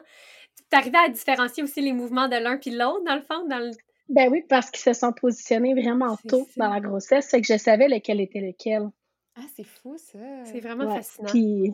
Tu 0.71 0.77
à 0.79 1.09
différencier 1.09 1.63
aussi 1.63 1.81
les 1.81 1.93
mouvements 1.93 2.29
de 2.29 2.37
l'un 2.37 2.59
puis 2.59 2.71
de 2.71 2.79
l'autre, 2.79 3.05
dans 3.05 3.15
le 3.15 3.23
fond, 3.23 3.47
dans 3.49 3.59
le... 3.59 3.71
Ben 4.09 4.29
oui, 4.31 4.45
parce 4.49 4.71
qu'ils 4.71 4.83
se 4.83 4.93
sont 4.93 5.13
positionnés 5.13 5.75
vraiment 5.75 6.17
tôt 6.29 6.47
dans 6.57 6.69
la 6.69 6.81
grossesse, 6.81 7.29
c'est 7.31 7.41
que 7.41 7.47
je 7.47 7.59
savais 7.59 7.89
lequel 7.89 8.21
était 8.21 8.41
lequel. 8.41 8.89
Ah, 9.37 9.43
c'est 9.55 9.65
fou, 9.65 9.97
ça! 9.99 10.19
C'est 10.45 10.61
vraiment 10.61 10.95
fascinant. 10.95 11.29
Puis, 11.29 11.73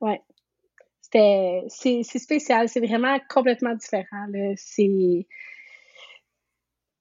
ouais. 0.00 0.22
C'était... 1.00 1.64
C'est 1.68 2.02
spécial, 2.18 2.68
c'est 2.68 2.80
vraiment 2.80 3.18
complètement 3.28 3.74
différent, 3.74 4.26
C'est 4.56 5.26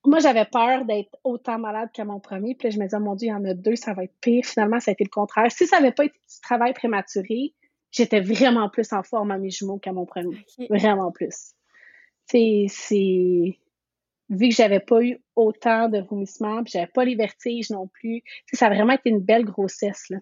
moi, 0.06 0.20
j'avais 0.20 0.46
peur 0.46 0.86
d'être 0.86 1.16
autant 1.24 1.60
malade 1.60 1.90
que 1.94 2.02
mon 2.02 2.20
premier. 2.20 2.56
Puis 2.56 2.68
là, 2.68 2.72
je 2.72 2.80
me 2.80 2.86
disais, 2.86 2.98
oh 2.98 3.02
mon 3.02 3.16
Dieu, 3.16 3.28
il 3.28 3.32
y 3.32 3.34
en 3.34 3.44
a 3.46 3.54
deux, 3.54 3.76
ça 3.76 3.94
va 3.94 4.06
être 4.06 4.16
pire. 4.22 4.46
Finalement, 4.46 4.80
ça 4.80 4.92
a 4.92 4.94
été 4.94 5.04
le 5.04 5.10
contraire. 5.10 5.52
Si 5.52 5.68
ça 5.68 5.80
n'avait 5.80 5.92
pas 5.92 6.06
été 6.06 6.18
du 6.18 6.42
travail 6.42 6.74
prématuré, 6.74 7.54
j'étais 7.92 8.22
vraiment 8.22 8.70
plus 8.70 8.92
en 8.94 9.04
forme 9.04 9.32
à 9.32 9.38
mes 9.38 9.50
jumeaux 9.50 9.78
qu'à 9.78 9.92
mon 9.92 10.06
premier. 10.06 10.46
Vraiment 10.70 11.12
plus. 11.12 11.54
C'est. 12.28 13.58
Vu 14.32 14.50
que 14.50 14.56
j'avais 14.56 14.80
pas 14.80 15.02
eu 15.02 15.18
autant 15.36 15.90
de 15.90 16.00
vomissements, 16.02 16.64
puis 16.64 16.72
j'avais 16.74 16.92
pas 16.94 17.04
les 17.04 17.16
vertiges 17.16 17.72
non 17.72 17.88
plus, 17.88 18.22
ça 18.54 18.68
a 18.68 18.70
vraiment 18.70 18.94
été 18.94 19.10
une 19.10 19.22
belle 19.22 19.44
grossesse. 19.44 20.08
Là. 20.10 20.20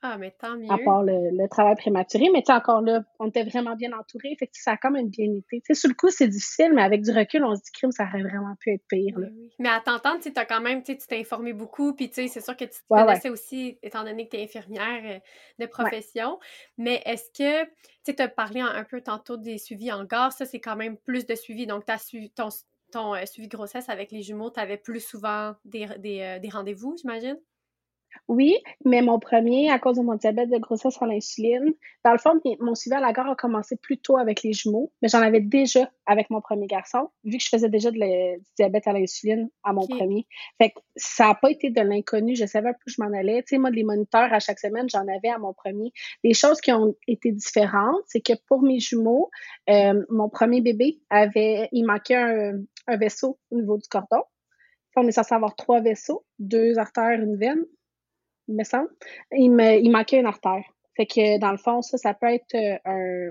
Ah, 0.00 0.16
mais 0.16 0.30
tant 0.30 0.56
mieux. 0.56 0.70
À 0.70 0.78
part 0.78 1.02
le, 1.02 1.48
travail 1.48 1.74
prématuré. 1.74 2.28
Mais 2.32 2.42
tu 2.42 2.52
encore 2.52 2.82
là, 2.82 3.02
on 3.18 3.28
était 3.28 3.42
vraiment 3.42 3.74
bien 3.74 3.92
entourés. 3.92 4.36
Fait 4.38 4.46
que 4.46 4.52
ça 4.54 4.72
a 4.72 4.76
quand 4.76 4.92
même 4.92 5.08
bien 5.08 5.26
été. 5.32 5.60
Tu 5.60 5.62
sais, 5.66 5.74
sur 5.74 5.88
le 5.88 5.94
coup, 5.94 6.08
c'est 6.08 6.28
difficile, 6.28 6.72
mais 6.72 6.82
avec 6.82 7.02
du 7.02 7.10
recul, 7.10 7.42
on 7.44 7.56
se 7.56 7.62
dit 7.62 7.72
crime, 7.72 7.90
ça 7.90 8.04
aurait 8.04 8.22
vraiment 8.22 8.54
pu 8.60 8.72
être 8.72 8.84
pire. 8.88 9.18
Là. 9.18 9.26
Mais 9.58 9.68
à 9.68 9.80
t'entendre, 9.80 10.20
tu 10.22 10.32
as 10.34 10.44
quand 10.44 10.60
même, 10.60 10.84
tu 10.84 10.96
t'es 10.96 11.18
informé 11.18 11.52
beaucoup. 11.52 11.94
Puis 11.94 12.08
tu 12.08 12.14
sais, 12.14 12.28
c'est 12.28 12.40
sûr 12.40 12.56
que 12.56 12.64
tu 12.64 12.80
te 12.80 12.86
connaissais 12.88 13.30
aussi, 13.30 13.78
étant 13.82 14.04
donné 14.04 14.26
que 14.26 14.36
tu 14.36 14.40
es 14.40 14.44
infirmière 14.44 15.02
euh, 15.04 15.18
de 15.58 15.66
profession. 15.66 16.38
Mais 16.76 17.02
est-ce 17.04 17.30
que, 17.36 17.68
tu 18.04 18.22
as 18.22 18.28
parlé 18.28 18.60
un, 18.60 18.84
peu 18.84 19.00
tantôt 19.00 19.36
des 19.36 19.58
suivis 19.58 19.92
en 19.92 20.04
gare. 20.04 20.32
Ça, 20.32 20.46
c'est 20.46 20.60
quand 20.60 20.76
même 20.76 20.96
plus 20.96 21.26
de 21.26 21.34
suivi. 21.34 21.66
Donc, 21.66 21.84
tu 21.84 21.92
as 21.92 21.98
suivi 21.98 22.30
ton, 22.30 22.48
ton 22.92 23.14
euh, 23.14 23.26
suivi 23.26 23.48
de 23.48 23.56
grossesse 23.56 23.88
avec 23.88 24.12
les 24.12 24.22
jumeaux. 24.22 24.50
Tu 24.50 24.60
avais 24.60 24.76
plus 24.76 25.00
souvent 25.00 25.54
des, 25.64 25.88
des, 25.98 26.20
euh, 26.20 26.38
des 26.38 26.48
rendez-vous, 26.48 26.96
j'imagine? 27.00 27.36
Oui, 28.26 28.56
mais 28.84 29.02
mon 29.02 29.18
premier, 29.18 29.70
à 29.70 29.78
cause 29.78 29.96
de 29.96 30.02
mon 30.02 30.14
diabète 30.14 30.50
de 30.50 30.58
grossesse 30.58 31.00
à 31.00 31.06
l'insuline, 31.06 31.72
dans 32.04 32.12
le 32.12 32.18
fond, 32.18 32.40
mon 32.60 32.74
suivi 32.74 32.96
à 32.96 33.00
la 33.00 33.12
gare 33.12 33.30
a 33.30 33.36
commencé 33.36 33.76
plus 33.76 33.98
tôt 33.98 34.16
avec 34.16 34.42
les 34.42 34.52
jumeaux, 34.52 34.92
mais 35.02 35.08
j'en 35.08 35.20
avais 35.20 35.40
déjà 35.40 35.90
avec 36.06 36.30
mon 36.30 36.40
premier 36.40 36.66
garçon, 36.66 37.10
vu 37.24 37.38
que 37.38 37.44
je 37.44 37.48
faisais 37.48 37.68
déjà 37.68 37.90
de 37.90 37.98
du 37.98 38.44
diabète 38.56 38.86
à 38.86 38.92
l'insuline 38.92 39.48
à 39.62 39.72
mon 39.72 39.86
premier. 39.86 40.26
Fait 40.58 40.70
que 40.70 40.80
ça 40.96 41.28
n'a 41.28 41.34
pas 41.34 41.50
été 41.50 41.70
de 41.70 41.80
l'inconnu, 41.80 42.34
je 42.34 42.46
savais 42.46 42.70
un 42.70 42.72
peu 42.72 42.78
où 42.86 42.90
je 42.90 43.02
m'en 43.02 43.12
allais. 43.16 43.42
Tu 43.42 43.54
sais, 43.54 43.58
moi, 43.58 43.70
les 43.70 43.84
moniteurs 43.84 44.32
à 44.32 44.40
chaque 44.40 44.58
semaine, 44.58 44.88
j'en 44.88 45.06
avais 45.08 45.28
à 45.28 45.38
mon 45.38 45.52
premier. 45.52 45.92
Les 46.24 46.34
choses 46.34 46.60
qui 46.60 46.72
ont 46.72 46.94
été 47.06 47.32
différentes, 47.32 48.02
c'est 48.06 48.20
que 48.20 48.32
pour 48.46 48.62
mes 48.62 48.80
jumeaux, 48.80 49.30
euh, 49.68 50.02
mon 50.08 50.28
premier 50.28 50.60
bébé 50.60 51.00
avait, 51.10 51.68
il 51.72 51.84
manquait 51.84 52.16
un, 52.16 52.60
un 52.86 52.96
vaisseau 52.96 53.38
au 53.50 53.56
niveau 53.56 53.76
du 53.76 53.88
cordon. 53.88 54.22
On 54.96 55.06
est 55.06 55.12
censé 55.12 55.32
avoir 55.32 55.54
trois 55.54 55.80
vaisseaux, 55.80 56.24
deux 56.40 56.76
artères, 56.78 57.20
une 57.20 57.36
veine 57.36 57.64
il 58.48 58.56
me 58.56 58.64
semble, 58.64 58.88
il, 59.32 59.50
me, 59.50 59.78
il 59.78 59.90
manquait 59.90 60.18
une 60.18 60.26
artère. 60.26 60.64
Fait 60.96 61.06
que 61.06 61.38
dans 61.38 61.52
le 61.52 61.58
fond, 61.58 61.80
ça, 61.82 61.96
ça 61.96 62.14
peut 62.14 62.26
être 62.26 62.54
euh, 62.54 62.78
un, 62.84 63.30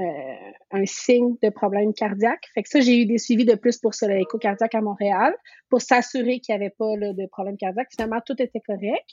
euh, 0.00 0.52
un 0.70 0.86
signe 0.86 1.36
de 1.42 1.50
problème 1.50 1.92
cardiaque. 1.92 2.46
Fait 2.54 2.62
que 2.62 2.68
ça, 2.68 2.80
j'ai 2.80 3.02
eu 3.02 3.06
des 3.06 3.18
suivis 3.18 3.44
de 3.44 3.54
plus 3.54 3.78
pour 3.78 3.94
ça, 3.94 4.08
l'écho 4.08 4.38
cardiaque 4.38 4.74
à 4.74 4.80
Montréal, 4.80 5.34
pour 5.68 5.82
s'assurer 5.82 6.40
qu'il 6.40 6.54
n'y 6.56 6.62
avait 6.62 6.74
pas 6.78 6.96
de 6.96 7.26
problème 7.26 7.56
cardiaque. 7.58 7.88
Finalement, 7.90 8.20
tout 8.24 8.40
était 8.40 8.60
correct. 8.60 9.10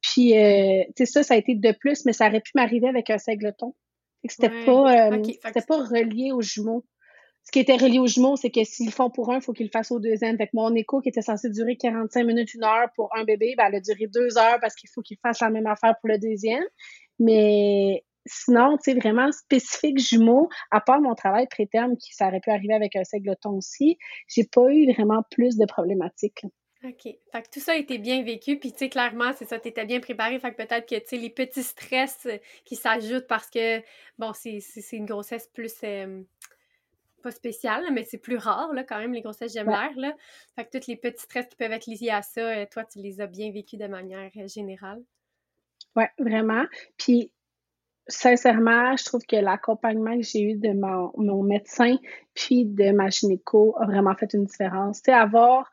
Puis, 0.00 0.38
euh, 0.38 0.84
tu 0.96 1.04
sais, 1.04 1.06
ça, 1.06 1.22
ça 1.22 1.34
a 1.34 1.36
été 1.38 1.54
de 1.54 1.72
plus, 1.72 2.04
mais 2.04 2.12
ça 2.12 2.28
aurait 2.28 2.40
pu 2.40 2.52
m'arriver 2.54 2.88
avec 2.88 3.10
un 3.10 3.18
singleton. 3.18 3.74
C'était 4.28 4.64
pas, 4.64 5.10
c'était 5.44 5.66
pas 5.66 5.78
relié 5.78 6.32
aux 6.32 6.42
jumeaux 6.42 6.84
ce 7.48 7.50
qui 7.50 7.60
était 7.60 7.76
relié 7.76 7.98
aux 7.98 8.06
jumeaux, 8.06 8.36
c'est 8.36 8.50
que 8.50 8.62
s'ils 8.62 8.92
font 8.92 9.08
pour 9.08 9.32
un, 9.32 9.36
il 9.36 9.40
faut 9.40 9.54
qu'ils 9.54 9.68
le 9.68 9.70
fassent 9.70 9.90
au 9.90 9.98
deuxième. 9.98 10.36
Fait 10.36 10.48
que 10.48 10.52
mon 10.52 10.74
écho 10.74 11.00
qui 11.00 11.08
était 11.08 11.22
censé 11.22 11.48
durer 11.48 11.78
45 11.78 12.22
minutes, 12.24 12.52
une 12.52 12.62
heure 12.62 12.88
pour 12.94 13.08
un 13.16 13.24
bébé, 13.24 13.54
ben, 13.56 13.68
elle 13.68 13.76
a 13.76 13.80
duré 13.80 14.06
deux 14.06 14.36
heures 14.36 14.58
parce 14.60 14.74
qu'il 14.74 14.90
faut 14.90 15.00
qu'il 15.00 15.16
fasse 15.16 15.40
la 15.40 15.48
même 15.48 15.66
affaire 15.66 15.94
pour 15.98 16.10
le 16.10 16.18
deuxième. 16.18 16.62
Mais 17.18 18.04
sinon, 18.26 18.76
tu 18.76 18.92
sais, 18.92 18.98
vraiment 18.98 19.32
spécifique 19.32 19.98
jumeaux, 19.98 20.50
à 20.70 20.82
part 20.82 21.00
mon 21.00 21.14
travail 21.14 21.46
préterme 21.46 21.96
qui 21.96 22.14
ça 22.14 22.28
aurait 22.28 22.40
pu 22.40 22.50
arriver 22.50 22.74
avec 22.74 22.94
un 22.96 23.04
singleton 23.04 23.56
aussi, 23.56 23.96
j'ai 24.28 24.44
pas 24.44 24.70
eu 24.70 24.92
vraiment 24.92 25.22
plus 25.30 25.56
de 25.56 25.64
problématiques. 25.64 26.44
OK. 26.84 27.02
Fait 27.02 27.42
que 27.42 27.50
tout 27.50 27.60
ça 27.60 27.72
a 27.72 27.76
été 27.76 27.98
bien 27.98 28.22
vécu, 28.22 28.56
puis 28.56 28.70
tu 28.70 28.78
sais, 28.78 28.88
clairement, 28.88 29.32
c'est 29.34 29.46
ça, 29.46 29.58
tu 29.58 29.68
étais 29.68 29.84
bien 29.84 29.98
préparé. 29.98 30.38
Fait 30.38 30.52
que 30.52 30.56
peut-être 30.56 30.88
que, 30.88 30.94
tu 30.94 31.06
sais, 31.06 31.16
les 31.16 31.30
petits 31.30 31.64
stress 31.64 32.28
qui 32.64 32.76
s'ajoutent 32.76 33.26
parce 33.26 33.50
que, 33.50 33.82
bon, 34.16 34.32
c'est 34.32 34.60
une 34.92 35.06
grossesse 35.06 35.48
plus, 35.48 35.74
euh, 35.82 36.22
pas 37.22 37.30
spécial, 37.30 37.84
mais 37.92 38.04
c'est 38.04 38.18
plus 38.18 38.36
rare, 38.36 38.72
là, 38.72 38.84
quand 38.84 38.98
même, 38.98 39.12
les 39.12 39.22
grossesses 39.22 39.54
gemelaires, 39.54 39.96
là. 39.96 40.14
Fait 40.56 40.64
que 40.64 40.78
tous 40.78 40.86
les 40.86 40.96
petits 40.96 41.22
stress 41.22 41.46
qui 41.46 41.56
peuvent 41.56 41.72
être 41.72 41.86
liés 41.86 42.10
à 42.10 42.22
ça, 42.22 42.40
euh, 42.40 42.66
toi, 42.70 42.84
tu 42.84 43.00
les 43.00 43.20
as 43.20 43.26
bien 43.26 43.50
vécus 43.52 43.78
de 43.78 43.86
manière 43.86 44.30
euh, 44.36 44.46
générale. 44.46 45.02
Oui, 45.96 46.04
vraiment. 46.18 46.64
Puis, 46.96 47.32
sincèrement, 48.06 48.96
je 48.96 49.04
trouve 49.04 49.22
que 49.26 49.36
l'accompagnement 49.36 50.16
que 50.16 50.22
j'ai 50.22 50.42
eu 50.42 50.56
de 50.56 50.72
mon, 50.72 51.12
mon, 51.16 51.42
médecin 51.42 51.96
puis 52.34 52.64
de 52.64 52.92
ma 52.92 53.10
gynéco 53.10 53.74
a 53.78 53.86
vraiment 53.86 54.14
fait 54.14 54.32
une 54.34 54.44
différence. 54.44 55.02
Tu 55.02 55.10
sais, 55.10 55.12
avoir... 55.12 55.70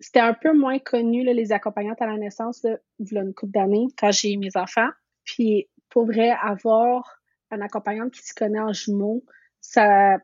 C'était 0.00 0.20
un 0.20 0.34
peu 0.34 0.52
moins 0.52 0.78
connu, 0.78 1.24
là, 1.24 1.32
les 1.32 1.50
accompagnantes 1.50 2.00
à 2.00 2.06
la 2.06 2.16
naissance, 2.16 2.62
là, 2.62 2.78
une 3.00 3.34
couple 3.34 3.52
d'années, 3.52 3.88
quand 3.98 4.12
j'ai 4.12 4.32
eu 4.32 4.38
mes 4.38 4.56
enfants. 4.56 4.90
Puis, 5.24 5.68
pour 5.88 6.06
vrai, 6.06 6.30
avoir 6.40 7.20
un 7.50 7.60
accompagnante 7.60 8.12
qui 8.12 8.22
se 8.22 8.32
connaît 8.32 8.60
en 8.60 8.72
jumeaux, 8.72 9.24
ça 9.60 10.18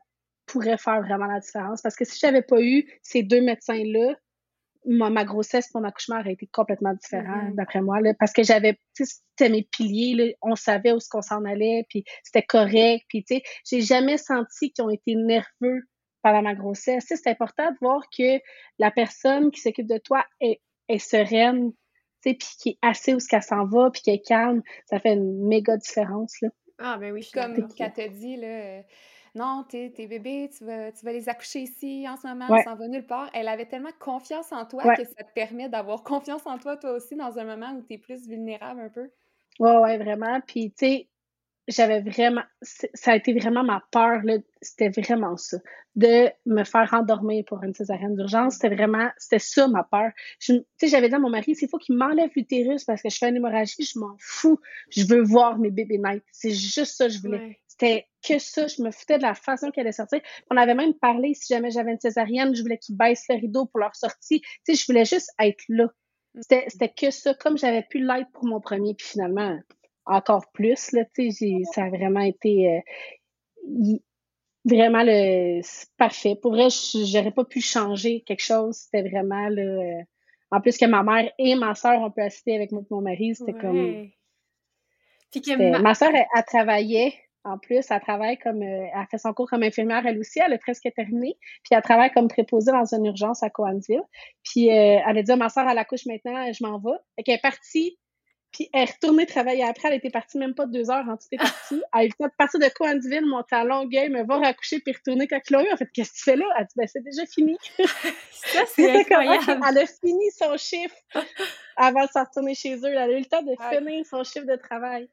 pourrait 0.45 0.77
faire 0.77 1.01
vraiment 1.01 1.25
la 1.25 1.39
différence. 1.39 1.81
Parce 1.81 1.95
que 1.95 2.05
si 2.05 2.19
j'avais 2.19 2.41
pas 2.41 2.61
eu 2.61 2.85
ces 3.01 3.23
deux 3.23 3.41
médecins-là, 3.41 4.15
ma, 4.85 5.25
grossesse, 5.25 5.73
mon 5.73 5.83
accouchement 5.83 6.19
aurait 6.19 6.33
été 6.33 6.47
complètement 6.47 6.93
différent, 6.93 7.49
mm-hmm. 7.49 7.55
d'après 7.55 7.81
moi. 7.81 8.01
Là, 8.01 8.13
parce 8.19 8.33
que 8.33 8.43
j'avais, 8.43 8.79
c'était 8.93 9.49
mes 9.49 9.63
piliers, 9.63 10.13
là, 10.13 10.33
on 10.41 10.55
savait 10.55 10.91
où 10.91 10.99
ce 10.99 11.09
qu'on 11.09 11.21
s'en 11.21 11.43
allait, 11.45 11.85
puis 11.89 12.03
c'était 12.23 12.45
correct. 12.45 13.05
Puis, 13.09 13.23
tu 13.23 13.35
sais, 13.35 13.43
j'ai 13.69 13.81
jamais 13.81 14.17
senti 14.17 14.71
qu'ils 14.71 14.85
ont 14.85 14.89
été 14.89 15.15
nerveux 15.15 15.81
pendant 16.21 16.41
ma 16.41 16.55
grossesse. 16.55 17.05
C'est 17.07 17.27
important 17.27 17.69
de 17.71 17.77
voir 17.81 18.01
que 18.15 18.39
la 18.79 18.91
personne 18.91 19.51
qui 19.51 19.61
s'occupe 19.61 19.87
de 19.87 19.97
toi 19.97 20.23
est, 20.39 20.61
est 20.87 20.99
sereine, 20.99 21.71
puis 22.21 22.37
qui 22.37 22.69
est 22.69 22.77
assez 22.81 23.13
où 23.13 23.19
ce 23.19 23.27
qu'elle 23.27 23.43
s'en 23.43 23.65
va, 23.65 23.89
puis 23.91 24.01
qui 24.01 24.09
est 24.11 24.25
calme. 24.25 24.61
Ça 24.85 24.99
fait 24.99 25.13
une 25.13 25.47
méga 25.47 25.77
différence, 25.77 26.33
là. 26.41 26.49
Ah, 26.77 26.97
ben 26.99 27.13
oui, 27.13 27.25
Comme 27.33 27.73
qu'elle 27.73 27.93
te 27.93 28.07
dit, 28.09 28.35
là 28.35 28.81
non, 29.35 29.65
tes, 29.67 29.89
bébés, 30.07 30.49
tu 30.57 30.63
vas, 30.63 30.91
tu 30.93 31.05
vas 31.05 31.11
les 31.11 31.27
accoucher 31.27 31.59
ici 31.59 32.07
en 32.09 32.15
ce 32.15 32.25
moment, 32.25 32.47
ouais. 32.49 32.63
s'en 32.63 32.75
va 32.75 32.87
nulle 32.87 33.05
part. 33.05 33.29
Elle 33.33 33.49
avait 33.49 33.65
tellement 33.65 33.91
confiance 33.99 34.51
en 34.53 34.65
toi 34.65 34.95
que 34.95 35.03
ça 35.03 35.23
te 35.23 35.33
permet 35.33 35.67
d'avoir 35.67 36.03
confiance 36.03 36.45
en 36.45 36.57
toi, 36.57 36.77
toi 36.77 36.93
aussi, 36.93 37.15
dans 37.15 37.37
un 37.37 37.43
moment 37.43 37.73
où 37.73 37.81
tu 37.81 37.95
es 37.95 37.97
plus 37.97 38.27
vulnérable 38.27 38.79
un 38.79 38.89
peu. 38.89 39.09
Oui, 39.59 39.71
oui, 39.83 39.97
vraiment. 39.97 40.39
Puis, 40.47 40.71
tu 40.71 40.85
sais, 40.85 41.09
j'avais 41.67 41.99
vraiment, 42.01 42.43
ça 42.61 43.11
a 43.11 43.15
été 43.15 43.33
vraiment 43.33 43.63
ma 43.63 43.83
peur, 43.91 44.21
c'était 44.61 44.89
vraiment 44.89 45.35
ça, 45.35 45.57
de 45.95 46.29
me 46.45 46.63
faire 46.63 46.93
endormir 46.93 47.43
pour 47.45 47.63
une 47.63 47.73
césarienne 47.73 48.15
d'urgence. 48.15 48.55
C'était 48.55 48.73
vraiment, 48.73 49.09
c'était 49.17 49.39
ça 49.39 49.67
ma 49.67 49.83
peur. 49.83 50.11
Tu 50.39 50.61
sais, 50.77 50.87
j'avais 50.87 51.09
dit 51.09 51.15
à 51.15 51.19
mon 51.19 51.29
mari, 51.29 51.55
s'il 51.55 51.67
faut 51.67 51.77
qu'il 51.77 51.97
m'enlève 51.97 52.29
l'utérus 52.35 52.83
parce 52.83 53.01
que 53.01 53.09
je 53.09 53.17
fais 53.17 53.29
une 53.29 53.37
hémorragie, 53.37 53.83
je 53.83 53.99
m'en 53.99 54.15
fous. 54.19 54.59
Je 54.91 55.05
veux 55.07 55.21
voir 55.21 55.57
mes 55.57 55.71
bébés 55.71 55.97
naître. 55.97 56.25
C'est 56.31 56.51
juste 56.51 56.95
ça 56.97 57.07
que 57.07 57.13
je 57.13 57.19
voulais. 57.19 57.59
C'était 57.77 58.07
que 58.27 58.39
ça. 58.39 58.67
Je 58.67 58.81
me 58.81 58.91
foutais 58.91 59.17
de 59.17 59.23
la 59.23 59.33
façon 59.33 59.71
qu'elle 59.71 59.85
allait 59.85 59.91
sortir. 59.91 60.21
On 60.49 60.57
avait 60.57 60.75
même 60.75 60.93
parlé, 60.93 61.33
si 61.33 61.53
jamais 61.53 61.71
j'avais 61.71 61.91
une 61.91 61.99
césarienne, 61.99 62.55
je 62.55 62.61
voulais 62.61 62.77
qu'ils 62.77 62.97
baissent 62.97 63.25
le 63.29 63.35
rideau 63.35 63.65
pour 63.65 63.79
leur 63.79 63.95
sortie. 63.95 64.41
Tu 64.41 64.47
sais, 64.63 64.75
je 64.75 64.85
voulais 64.87 65.05
juste 65.05 65.29
être 65.39 65.63
là. 65.69 65.87
C'était 66.41 66.89
que 66.89 67.11
ça, 67.11 67.33
comme 67.33 67.57
j'avais 67.57 67.83
pu 67.83 67.99
l'être 67.99 68.29
pour 68.33 68.45
mon 68.45 68.59
premier, 68.59 68.93
puis 68.93 69.07
finalement, 69.07 69.57
encore 70.05 70.51
plus, 70.51 70.91
là, 70.91 71.05
tu 71.13 71.31
sais, 71.31 71.61
ça 71.73 71.85
a 71.85 71.89
vraiment 71.89 72.21
été 72.21 72.81
euh, 73.63 73.97
vraiment 74.65 75.03
le 75.03 75.61
parfait. 75.97 76.35
Pour 76.41 76.51
vrai, 76.51 76.67
j'aurais 76.69 77.31
pas 77.31 77.45
pu 77.45 77.61
changer 77.61 78.21
quelque 78.21 78.43
chose. 78.43 78.75
C'était 78.75 79.07
vraiment 79.07 79.49
le. 79.49 79.79
Euh, 79.79 80.03
en 80.51 80.61
plus 80.61 80.77
que 80.77 80.85
ma 80.85 81.03
mère 81.03 81.31
et 81.37 81.55
ma 81.55 81.73
soeur 81.75 82.01
ont 82.01 82.11
pu 82.11 82.21
assister 82.21 82.55
avec 82.55 82.71
moi 82.71 82.83
mon 82.89 83.01
mari, 83.01 83.35
c'était 83.35 83.53
comme. 83.53 84.09
ma... 85.81 85.93
soeur, 85.95 86.11
elle, 86.13 86.43
travaillait 86.45 87.13
en 87.45 87.57
plus, 87.57 87.85
elle 87.89 88.01
travaille 88.01 88.37
comme, 88.37 88.61
euh, 88.61 88.87
elle 88.93 89.07
fait 89.09 89.17
son 89.17 89.33
cours 89.33 89.49
comme 89.49 89.63
infirmière 89.63 90.05
elle 90.05 90.19
aussi, 90.19 90.39
elle 90.39 90.53
est 90.53 90.57
presque 90.57 90.87
terminée. 90.95 91.37
Puis 91.63 91.71
elle 91.71 91.81
travaille 91.81 92.11
comme 92.11 92.27
préposée 92.27 92.71
dans 92.71 92.93
une 92.93 93.05
urgence 93.05 93.43
à 93.43 93.49
Coansville. 93.49 94.03
Puis 94.43 94.67
elle 94.67 95.17
a 95.17 95.23
dit 95.23 95.31
à 95.31 95.35
ma 95.35 95.49
soeur 95.49 95.67
à 95.67 95.73
la 95.73 95.85
couche 95.85 96.05
maintenant, 96.05 96.51
je 96.51 96.65
m'en 96.65 96.79
vais. 96.79 96.97
Et 97.17 97.23
qu'elle 97.23 97.35
est 97.35 97.41
partie 97.41 97.97
puis 98.51 98.69
elle 98.73 98.83
est 98.83 98.91
retournée 98.91 99.25
travailler 99.25 99.63
après. 99.63 99.89
Elle 99.89 99.95
était 99.95 100.09
partie 100.09 100.37
même 100.37 100.53
pas 100.53 100.65
deux 100.65 100.89
heures 100.89 101.05
en 101.07 101.17
tout 101.17 101.27
est 101.31 101.37
partie. 101.37 101.81
Elle 101.93 102.05
est 102.05 102.37
partir 102.37 102.59
de 102.59 102.69
Coansville, 102.73 103.25
monter 103.25 103.55
à 103.55 103.63
Longueuil, 103.63 104.09
me 104.09 104.23
voir 104.23 104.43
accoucher 104.43 104.79
puis 104.79 104.93
retourner 104.93 105.27
quand 105.27 105.39
Chloé. 105.41 105.67
En 105.71 105.77
fait, 105.77 105.89
qu'est-ce 105.93 106.11
que 106.11 106.17
tu 106.17 106.23
fais 106.23 106.35
là? 106.35 106.45
Elle 106.57 106.65
dit, 106.65 106.73
ben, 106.75 106.87
c'est 106.87 107.03
déjà 107.03 107.25
fini. 107.25 107.57
Ça, 108.31 108.61
c'est 108.67 108.89
incroyable. 108.99 109.61
Elle 109.69 109.77
a 109.77 109.85
fini 109.85 110.31
son 110.31 110.55
chiffre 110.57 110.95
avant 111.75 112.05
de 112.05 112.09
s'en 112.09 112.23
retourner 112.23 112.55
chez 112.55 112.75
eux. 112.75 112.85
Elle 112.85 112.97
a 112.97 113.11
eu 113.11 113.19
le 113.19 113.25
temps 113.25 113.43
de 113.43 113.55
finir 113.69 114.05
son 114.05 114.23
chiffre 114.23 114.45
de 114.45 114.55
travail. 114.55 115.09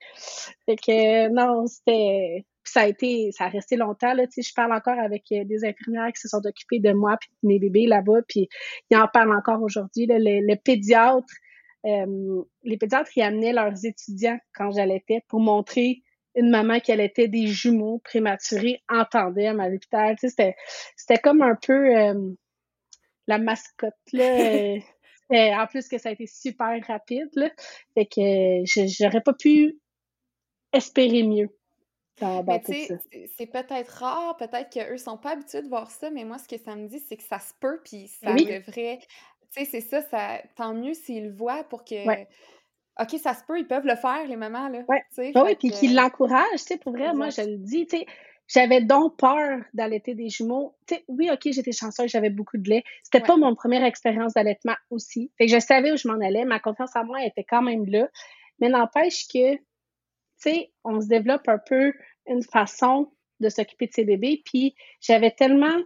Fait 0.67 0.77
que, 0.77 1.29
non, 1.29 1.67
c'était, 1.67 2.45
ça 2.65 2.83
a 2.83 2.87
été, 2.87 3.31
ça 3.33 3.45
a 3.45 3.49
resté 3.49 3.77
longtemps, 3.77 4.15
là, 4.15 4.27
tu 4.27 4.41
sais, 4.41 4.49
je 4.49 4.55
parle 4.55 4.73
encore 4.73 4.99
avec 4.99 5.25
euh, 5.33 5.45
des 5.45 5.65
infirmières 5.65 6.13
qui 6.13 6.21
se 6.21 6.29
sont 6.29 6.45
occupées 6.45 6.79
de 6.79 6.93
moi 6.93 7.17
puis 7.21 7.31
de 7.43 7.49
mes 7.49 7.59
bébés 7.59 7.87
là-bas, 7.87 8.21
puis 8.29 8.49
ils 8.91 8.97
en 8.97 9.09
parlent 9.09 9.35
encore 9.35 9.63
aujourd'hui, 9.63 10.07
le, 10.09 10.47
le 10.47 10.57
pédiatre 10.57 11.35
euh, 11.85 12.43
les 12.63 12.77
pédiatres 12.77 13.17
y 13.17 13.23
amenaient 13.23 13.53
leurs 13.53 13.85
étudiants 13.85 14.39
quand 14.55 14.71
j'allaitais 14.71 15.25
pour 15.29 15.41
montrer 15.41 16.03
une 16.35 16.51
maman 16.51 16.81
qui 16.81 16.93
allaitait 16.93 17.29
des 17.29 17.47
jumeaux 17.47 18.01
prématurés 18.05 18.83
en 18.89 19.05
tandem 19.05 19.61
à 19.61 19.69
l'hôpital. 19.69 20.17
Tu 20.19 20.31
sais, 20.31 20.57
c'était 20.97 21.21
comme 21.21 21.43
un 21.43 21.57
peu 21.57 21.97
euh, 21.97 22.31
la 23.27 23.39
mascotte. 23.39 23.95
Là. 24.13 24.79
en 25.63 25.67
plus 25.67 25.89
que 25.89 25.99
ça 25.99 26.11
a 26.11 26.13
été 26.13 26.27
super 26.27 26.79
rapide. 26.87 27.29
Là. 27.35 27.51
Fait 27.95 28.07
que 28.07 28.63
j'aurais 28.87 29.21
pas 29.21 29.35
pu 29.35 29.79
espérer 30.73 31.23
mieux. 31.23 31.49
C'est 32.19 33.47
peut-être 33.47 33.89
rare, 33.89 34.37
peut-être 34.37 34.71
qu'eux 34.71 34.99
sont 34.99 35.17
pas 35.17 35.33
habitués 35.33 35.63
de 35.63 35.69
voir 35.69 35.91
ça, 35.91 36.11
mais 36.11 36.25
moi, 36.25 36.39
ce 36.39 36.47
que 36.47 36.59
ça 36.59 36.77
me 36.77 36.87
dit, 36.87 37.01
c'est 37.01 37.17
que 37.17 37.23
ça 37.23 37.39
se 37.39 37.53
peut, 37.59 37.81
puis 37.85 38.09
ça 38.09 38.35
devrait 38.35 39.01
tu 39.55 39.65
sais, 39.65 39.71
c'est 39.71 39.81
ça, 39.81 40.03
ça, 40.03 40.41
tant 40.57 40.75
mieux 40.75 40.95
s'ils 40.95 41.25
le 41.25 41.33
voient 41.33 41.65
pour 41.65 41.85
que. 41.85 42.25
OK, 43.01 43.19
ça 43.19 43.33
se 43.35 43.43
peut, 43.45 43.59
ils 43.59 43.67
peuvent 43.67 43.87
le 43.87 43.97
faire, 43.97 44.27
les 44.27 44.37
mamans, 44.37 44.69
là. 44.69 44.83
Ouais. 44.89 45.03
oui, 45.19 45.55
puis 45.59 45.71
qu'ils 45.71 45.95
l'encouragent, 45.95 46.59
tu 46.59 46.65
sais, 46.65 46.79
pour 46.79 46.93
vrai, 46.93 47.15
moi, 47.15 47.31
je 47.31 47.41
le 47.41 47.57
dis, 47.57 47.87
tu 47.87 47.99
sais, 47.99 48.07
j'avais 48.49 48.83
donc 48.83 49.17
peur 49.17 49.61
d'allaiter 49.73 50.15
des 50.15 50.29
jumeaux. 50.29 50.77
Tu 50.87 50.97
sais, 50.97 51.05
oui, 51.09 51.31
OK, 51.33 51.41
j'étais 51.45 51.73
chanceuse, 51.73 52.11
j'avais 52.11 52.29
beaucoup 52.29 52.59
de 52.59 52.69
lait. 52.69 52.85
C'était 53.03 53.25
pas 53.25 53.37
mon 53.37 53.55
première 53.55 53.85
expérience 53.85 54.35
d'allaitement 54.35 54.77
aussi. 54.91 55.31
Fait 55.39 55.47
que 55.47 55.53
je 55.53 55.59
savais 55.59 55.93
où 55.93 55.97
je 55.97 56.07
m'en 56.07 56.21
allais, 56.21 56.45
ma 56.45 56.61
confiance 56.61 56.95
en 56.95 57.05
moi 57.05 57.25
était 57.25 57.45
quand 57.45 57.63
même 57.63 57.87
là. 57.87 58.09
Mais 58.59 58.69
n'empêche 58.69 59.27
que, 59.27 59.55
tu 59.55 59.63
sais, 60.37 60.73
on 60.85 61.01
se 61.01 61.09
développe 61.09 61.49
un 61.49 61.59
peu 61.59 61.95
une 62.27 62.43
façon 62.43 63.11
de 63.41 63.49
s'occuper 63.49 63.87
de 63.87 63.93
ses 63.93 64.05
bébés, 64.05 64.43
puis 64.45 64.75
j'avais 65.01 65.31
tellement 65.31 65.77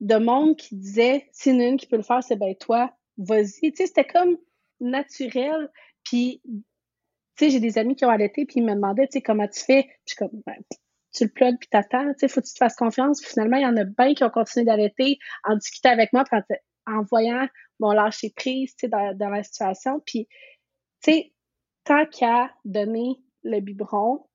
de 0.00 0.16
monde 0.16 0.56
qui 0.56 0.76
disait, 0.76 1.28
si 1.32 1.50
une 1.50 1.76
qui 1.76 1.86
peut 1.86 1.96
le 1.96 2.02
faire, 2.02 2.22
c'est 2.22 2.36
ben 2.36 2.54
toi, 2.56 2.92
vas-y. 3.18 3.72
Tu 3.72 3.76
sais, 3.76 3.86
c'était 3.86 4.06
comme 4.06 4.36
naturel. 4.80 5.70
Puis, 6.04 6.42
tu 6.44 7.44
sais, 7.44 7.50
j'ai 7.50 7.60
des 7.60 7.78
amis 7.78 7.96
qui 7.96 8.04
ont 8.04 8.10
allaité, 8.10 8.46
puis 8.46 8.60
ils 8.60 8.64
me 8.64 8.74
demandaient, 8.74 9.06
tu 9.06 9.14
sais, 9.14 9.22
comment 9.22 9.48
tu 9.48 9.60
fais? 9.60 9.88
Puis, 10.06 10.16
comme, 10.16 10.42
ben, 10.46 10.56
tu 11.12 11.24
le 11.24 11.30
plugues, 11.30 11.58
puis 11.58 11.68
t'attends. 11.70 12.12
Tu 12.12 12.20
sais, 12.20 12.28
faut 12.28 12.40
que 12.40 12.46
tu 12.46 12.52
te 12.52 12.58
fasses 12.58 12.76
confiance. 12.76 13.20
Puis, 13.20 13.30
finalement, 13.30 13.56
il 13.56 13.62
y 13.62 13.66
en 13.66 13.76
a 13.76 13.84
bien 13.84 14.14
qui 14.14 14.24
ont 14.24 14.30
continué 14.30 14.66
d'allaiter, 14.66 15.18
en 15.44 15.56
discutant 15.56 15.90
avec 15.90 16.12
moi, 16.12 16.24
en, 16.30 16.40
en 16.98 17.02
voyant 17.02 17.48
mon 17.80 17.92
lâcher 17.92 18.32
prise, 18.36 18.76
tu 18.76 18.80
sais, 18.80 18.88
dans, 18.88 19.16
dans 19.16 19.30
la 19.30 19.42
situation. 19.42 20.00
Puis, 20.04 20.28
tu 21.02 21.12
sais, 21.12 21.32
tant 21.84 22.06
qu'à 22.06 22.50
donner 22.64 23.16
le 23.42 23.60
biberon, 23.60 24.26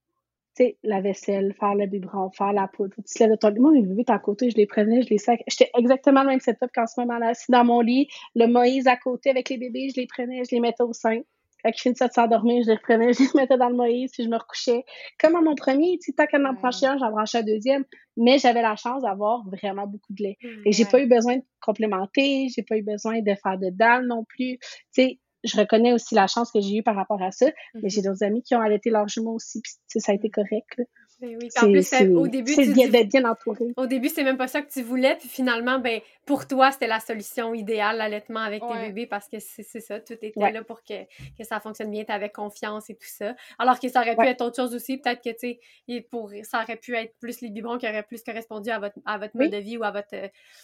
sais, 0.56 0.78
la 0.84 1.02
vaisselle, 1.02 1.54
faire 1.60 1.76
le 1.76 1.86
biberon, 1.88 2.30
faire 2.32 2.54
la 2.54 2.68
poudre. 2.68 2.96
Tu 2.98 3.14
te 3.14 3.24
lèves 3.24 3.32
de 3.32 3.36
ton 3.36 3.50
lit. 3.50 3.60
Moi, 3.60 3.72
mes 3.72 3.82
bébés, 3.84 4.04
à 4.08 4.20
côté, 4.20 4.50
je 4.50 4.58
les 4.58 4.66
prenais, 4.66 5.02
je 5.02 5.10
les 5.10 5.18
sac. 5.18 5.42
J'étais 5.48 5.72
exactement 5.78 6.22
le 6.22 6.30
même 6.30 6.40
setup 6.40 6.70
qu'en 6.74 6.88
ce 6.88 7.00
moment-là, 7.02 7.30
assis 7.30 7.52
dans 7.52 7.64
mon 7.64 7.82
lit. 7.82 8.08
Le 8.36 8.48
Moïse 8.48 8.88
à 8.88 8.98
côté 8.98 9.30
avec 9.30 9.50
les 9.50 9.58
bébés, 9.58 9.90
je 9.90 10.00
les 10.00 10.08
prenais, 10.08 10.44
je 10.44 10.56
les 10.56 10.62
mettais 10.62 10.84
au 10.84 10.94
sein. 10.94 11.20
Quand 11.64 11.70
ils 11.70 11.80
finissaient 11.80 12.08
de 12.08 12.14
s'endormir, 12.14 12.64
je 12.64 12.70
les 12.70 12.76
reprenais, 12.76 13.14
je 13.14 13.20
les 13.20 13.30
mettais 13.36 13.58
dans 13.58 13.70
le 13.70 13.76
Moïse, 13.76 14.12
puis 14.12 14.24
je 14.24 14.30
me 14.30 14.38
recouchais. 14.38 14.84
Comme 15.20 15.36
à 15.36 15.42
mon 15.42 15.56
premier, 15.56 15.98
tu 16.00 16.08
sais, 16.08 16.14
tant 16.14 16.26
qu'elle 16.26 16.46
en 16.46 16.54
branchait 16.54 16.88
un, 16.88 16.98
j'en 16.98 17.12
branchais 17.12 17.40
un 17.40 17.44
deuxième. 17.44 17.86
Mais 18.18 18.40
j'avais 18.40 18.62
la 18.62 18.76
chance 18.76 19.04
d'avoir 19.04 19.44
vraiment 19.48 19.88
beaucoup 19.88 20.14
de 20.14 20.24
lait. 20.24 20.38
Et 20.66 20.72
j'ai 20.72 20.86
pas 20.86 21.00
eu 21.02 21.08
besoin 21.08 21.38
de 21.38 21.44
complémenter, 21.62 22.48
j'ai 22.54 22.64
pas 22.64 22.78
eu 22.78 22.84
besoin 22.84 23.22
de 23.22 23.34
faire 23.42 23.58
de 23.58 23.70
dalle 23.70 24.06
non 24.08 24.26
plus. 24.26 24.58
Tu 24.58 24.68
sais, 24.92 25.20
je 25.44 25.58
reconnais 25.58 25.94
aussi 25.94 26.16
la 26.16 26.28
chance 26.28 26.52
que 26.52 26.62
j'ai 26.62 26.78
eue 26.78 26.84
par 26.84 26.96
rapport 26.96 27.22
à 27.22 27.32
ça, 27.32 27.48
mais 27.76 27.90
j'ai 27.90 28.02
mm-hmm. 28.02 28.06
d'autres 28.06 28.24
amis 28.24 28.44
qui 28.44 28.56
ont 28.56 28.62
allaité 28.62 28.90
leurs 28.90 29.08
jumeaux 29.08 29.34
aussi, 29.34 29.62
puis 29.62 30.00
ça 30.00 30.12
a 30.12 30.16
été 30.16 30.30
correct. 30.30 30.82
Ben 31.22 31.38
oui, 31.40 31.50
en 31.62 31.72
plus, 31.72 31.94
au 32.16 32.28
début, 32.28 32.54
c'est 32.56 32.74
bien, 32.74 32.88
bien 32.88 33.26
entouré. 33.30 33.74
Au 33.78 33.86
début, 33.86 34.10
c'est 34.10 34.24
même 34.24 34.38
pas 34.38 34.48
ça 34.48 34.64
que 34.64 34.72
tu 34.72 34.82
voulais, 34.82 35.16
puis 35.18 35.30
finalement, 35.30 35.78
ben, 35.78 36.02
pour 36.26 36.48
toi, 36.48 36.72
c'était 36.72 36.88
la 36.88 37.00
solution 37.00 37.54
idéale, 37.54 37.98
l'allaitement 37.98 38.40
avec 38.40 38.64
tes 38.64 38.88
bébés, 38.88 39.06
parce 39.06 39.30
que 39.30 39.38
c'est 39.40 39.82
ça, 39.82 40.00
tout 40.00 40.14
était 40.14 40.52
là 40.52 40.64
pour 40.64 40.84
que, 40.84 41.04
que, 41.38 41.44
ça 41.44 41.60
fonctionne 41.60 41.92
bien, 41.92 42.04
tu 42.04 42.12
avais 42.12 42.30
confiance 42.30 42.90
et 42.90 42.96
tout 42.96 43.08
ça. 43.08 43.36
Alors 43.60 43.80
que 43.80 43.88
ça 43.88 44.02
aurait 44.02 44.16
pu 44.16 44.26
être 44.26 44.42
autre 44.42 44.56
chose 44.56 44.74
aussi, 44.74 44.98
peut-être 44.98 45.22
que, 45.22 45.30
tu 45.30 45.60
sais, 45.88 46.08
pour, 46.10 46.32
ça 46.42 46.64
aurait 46.64 46.78
pu 46.78 46.96
être 46.96 47.14
plus 47.20 47.42
les 47.42 47.50
biberons 47.50 47.78
qui 47.78 47.88
auraient 47.88 48.04
plus 48.04 48.24
correspondu 48.24 48.72
à 48.72 48.80
votre, 48.80 48.98
à 49.06 49.20
votre 49.20 49.38
mode 49.38 49.52
de 49.52 49.58
vie 49.58 49.78
ou 49.78 49.84
à 49.84 49.92
votre, 49.92 50.16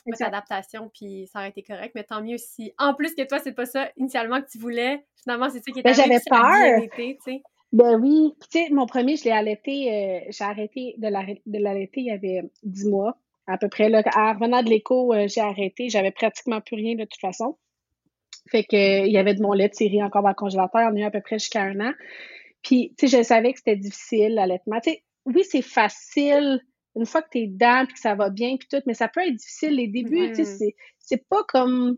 votre 0.08 0.24
adaptation, 0.24 0.90
puis 0.92 1.30
ça 1.32 1.40
aurait 1.40 1.50
été 1.50 1.62
correct, 1.62 1.92
mais 1.94 2.04
tant 2.04 2.24
mieux 2.24 2.38
si, 2.40 2.74
en 2.80 2.96
plus 2.96 3.14
que 3.14 3.22
toi, 3.28 3.38
c'est 3.38 3.54
pas 3.54 3.68
ça 3.68 3.92
initialement 3.98 4.42
que 4.42 4.50
tu 4.50 4.58
voulais, 4.58 5.06
finalement, 5.22 5.50
c'est 5.52 5.64
ça 5.64 5.72
qui 5.72 5.80
était 5.80 5.90
ben, 5.90 5.94
J'avais 5.94 6.20
peur. 6.28 7.16
Ben 7.74 8.00
oui. 8.00 8.34
tu 8.52 8.60
sais, 8.60 8.70
mon 8.72 8.86
premier, 8.86 9.18
je 9.18 9.26
l'ai 9.26 9.32
allaité, 9.32 9.92
euh, 9.92 10.20
j'ai 10.30 10.44
arrêté 10.44 10.96
de 10.98 11.08
l'allaiter 11.60 12.02
il 12.02 12.06
y 12.06 12.12
avait 12.12 12.44
dix 12.64 12.88
mois, 12.88 13.18
à 13.46 13.58
peu 13.58 13.68
près. 13.70 13.90
Là. 13.90 14.04
En 14.16 14.34
revenant 14.34 14.64
de 14.64 14.70
l'écho, 14.70 15.14
euh, 15.14 15.28
j'ai 15.28 15.42
arrêté. 15.42 15.90
J'avais 15.90 16.12
pratiquement 16.12 16.62
plus 16.62 16.76
rien 16.76 16.96
de 16.96 17.04
toute 17.04 17.20
façon. 17.20 17.58
Fait 18.50 18.64
que 18.64 19.06
il 19.06 19.12
y 19.12 19.18
avait 19.18 19.34
de 19.34 19.42
mon 19.42 19.52
lait 19.52 19.70
tiré 19.70 20.02
encore 20.02 20.24
dans 20.24 20.30
le 20.30 20.36
congélateur. 20.36 20.90
On 20.92 20.96
a 20.96 21.00
eu 21.00 21.04
à 21.04 21.12
peu 21.12 21.22
près 21.22 21.40
jusqu'à 21.40 21.64
un 21.64 21.80
an. 21.82 21.94
Puis, 22.64 22.94
tu 22.98 23.08
sais, 23.08 23.18
je 23.18 23.24
savais 23.24 23.52
que 23.52 23.60
c'était 23.60 23.76
difficile, 23.76 24.36
l'allaitement. 24.36 24.80
Tu 24.80 24.92
sais, 24.92 25.04
oui, 25.26 25.44
c'est 25.44 25.62
facile 25.62 26.62
une 26.96 27.06
fois 27.06 27.22
que 27.22 27.30
tu 27.32 27.40
es 27.40 27.48
dedans, 27.48 27.84
puis 27.86 27.94
que 27.94 28.00
ça 28.00 28.16
va 28.16 28.30
bien, 28.30 28.58
puis 28.58 28.68
tout, 28.70 28.82
mais 28.88 28.94
ça 28.94 29.08
peut 29.08 29.22
être 29.22 29.36
difficile 29.36 29.76
les 29.76 29.88
débuts. 29.88 30.32
Tu 30.34 30.46
sais, 30.46 30.76
c'est 31.00 31.28
pas 31.30 31.44
comme 31.48 31.98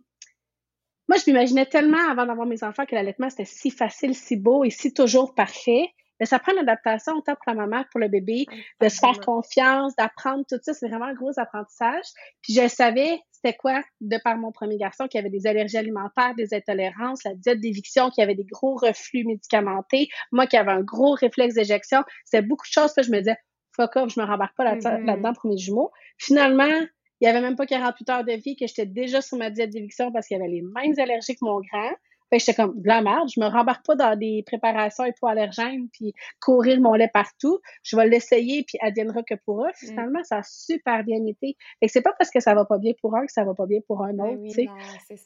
moi, 1.09 1.17
je 1.17 1.29
m'imaginais 1.29 1.65
tellement 1.65 2.09
avant 2.09 2.27
d'avoir 2.27 2.47
mes 2.47 2.63
enfants 2.63 2.85
que 2.85 2.93
l'allaitement, 2.93 3.29
c'était 3.31 3.43
si 3.43 3.71
facile, 3.71 4.15
si 4.15 4.37
beau 4.37 4.63
et 4.63 4.69
si 4.69 4.93
toujours 4.93 5.33
parfait. 5.33 5.87
Mais 6.19 6.27
ça 6.27 6.37
prend 6.37 6.51
une 6.51 6.59
adaptation 6.59 7.13
autant 7.13 7.33
pour 7.33 7.43
la 7.47 7.55
maman 7.55 7.83
que 7.83 7.89
pour 7.91 7.99
le 7.99 8.09
bébé, 8.09 8.45
de 8.79 8.89
se 8.89 8.99
faire 8.99 9.19
confiance, 9.21 9.95
d'apprendre 9.95 10.45
tout 10.47 10.57
ça. 10.61 10.73
C'est 10.73 10.87
vraiment 10.87 11.05
un 11.05 11.13
gros 11.13 11.31
apprentissage. 11.37 12.03
Puis 12.43 12.53
je 12.53 12.67
savais 12.67 13.19
c'était 13.41 13.55
quoi, 13.55 13.81
de 14.01 14.17
par 14.23 14.37
mon 14.37 14.51
premier 14.51 14.77
garçon, 14.77 15.07
qui 15.07 15.17
avait 15.17 15.29
des 15.29 15.47
allergies 15.47 15.77
alimentaires, 15.77 16.35
des 16.35 16.53
intolérances, 16.53 17.23
la 17.23 17.33
diète 17.35 17.61
d'éviction, 17.61 18.09
qui 18.09 18.21
avait 18.21 18.35
des 18.35 18.43
gros 18.43 18.75
reflux 18.75 19.23
médicamentés, 19.23 20.09
moi 20.31 20.45
qui 20.45 20.57
avais 20.57 20.71
un 20.71 20.81
gros 20.81 21.13
réflexe 21.13 21.55
d'éjection. 21.55 22.03
C'était 22.25 22.45
beaucoup 22.45 22.67
de 22.67 22.73
choses 22.73 22.93
que 22.93 23.01
je 23.01 23.11
me 23.11 23.19
disais, 23.19 23.37
fuck 23.75 23.95
off, 23.95 24.13
je 24.13 24.19
me 24.19 24.25
rembarque 24.25 24.55
pas 24.57 24.75
mm-hmm. 24.75 25.05
là-dedans 25.05 25.33
pour 25.33 25.49
mes 25.49 25.57
jumeaux. 25.57 25.91
Finalement, 26.17 26.85
il 27.21 27.25
n'y 27.25 27.27
avait 27.27 27.41
même 27.41 27.55
pas 27.55 27.65
48 27.65 28.09
heures 28.09 28.23
de 28.23 28.33
vie 28.33 28.55
que 28.55 28.65
j'étais 28.67 28.85
déjà 28.85 29.21
sur 29.21 29.37
ma 29.37 29.49
diète 29.49 29.71
d'éviction 29.71 30.11
parce 30.11 30.27
qu'il 30.27 30.37
y 30.37 30.39
avait 30.39 30.49
les 30.49 30.61
mêmes 30.61 30.93
allergies 30.97 31.35
que 31.35 31.45
mon 31.45 31.59
grand. 31.59 31.91
Fait 32.29 32.37
que 32.37 32.43
j'étais 32.43 32.53
comme 32.53 32.79
de 32.79 32.87
la 32.87 33.01
merde, 33.01 33.27
je 33.33 33.39
me 33.39 33.47
rembarque 33.47 33.85
pas 33.85 33.95
dans 33.95 34.15
des 34.15 34.43
préparations 34.45 35.03
hypoallergènes 35.03 35.89
puis 35.91 36.13
courir 36.39 36.79
mon 36.79 36.93
lait 36.93 37.09
partout. 37.11 37.59
Je 37.83 37.95
vais 37.95 38.07
l'essayer 38.07 38.63
puis 38.63 38.77
adviendra 38.81 39.23
que 39.23 39.33
pour 39.45 39.65
eux. 39.65 39.69
Mm. 39.69 39.87
Finalement, 39.87 40.23
ça 40.23 40.37
a 40.37 40.43
super 40.43 41.03
bien 41.03 41.25
été. 41.25 41.57
Fait 41.79 41.87
que 41.87 41.91
c'est 41.91 42.01
pas 42.01 42.13
parce 42.17 42.29
que 42.29 42.39
ça 42.39 42.53
va 42.53 42.65
pas 42.65 42.77
bien 42.77 42.93
pour 43.01 43.15
un 43.15 43.25
que 43.25 43.31
ça 43.31 43.43
va 43.43 43.55
pas 43.55 43.65
bien 43.65 43.79
pour 43.87 44.03
un 44.03 44.13
ben 44.13 44.25
autre, 44.25 44.43
tu 44.43 44.51
sais. 44.51 44.67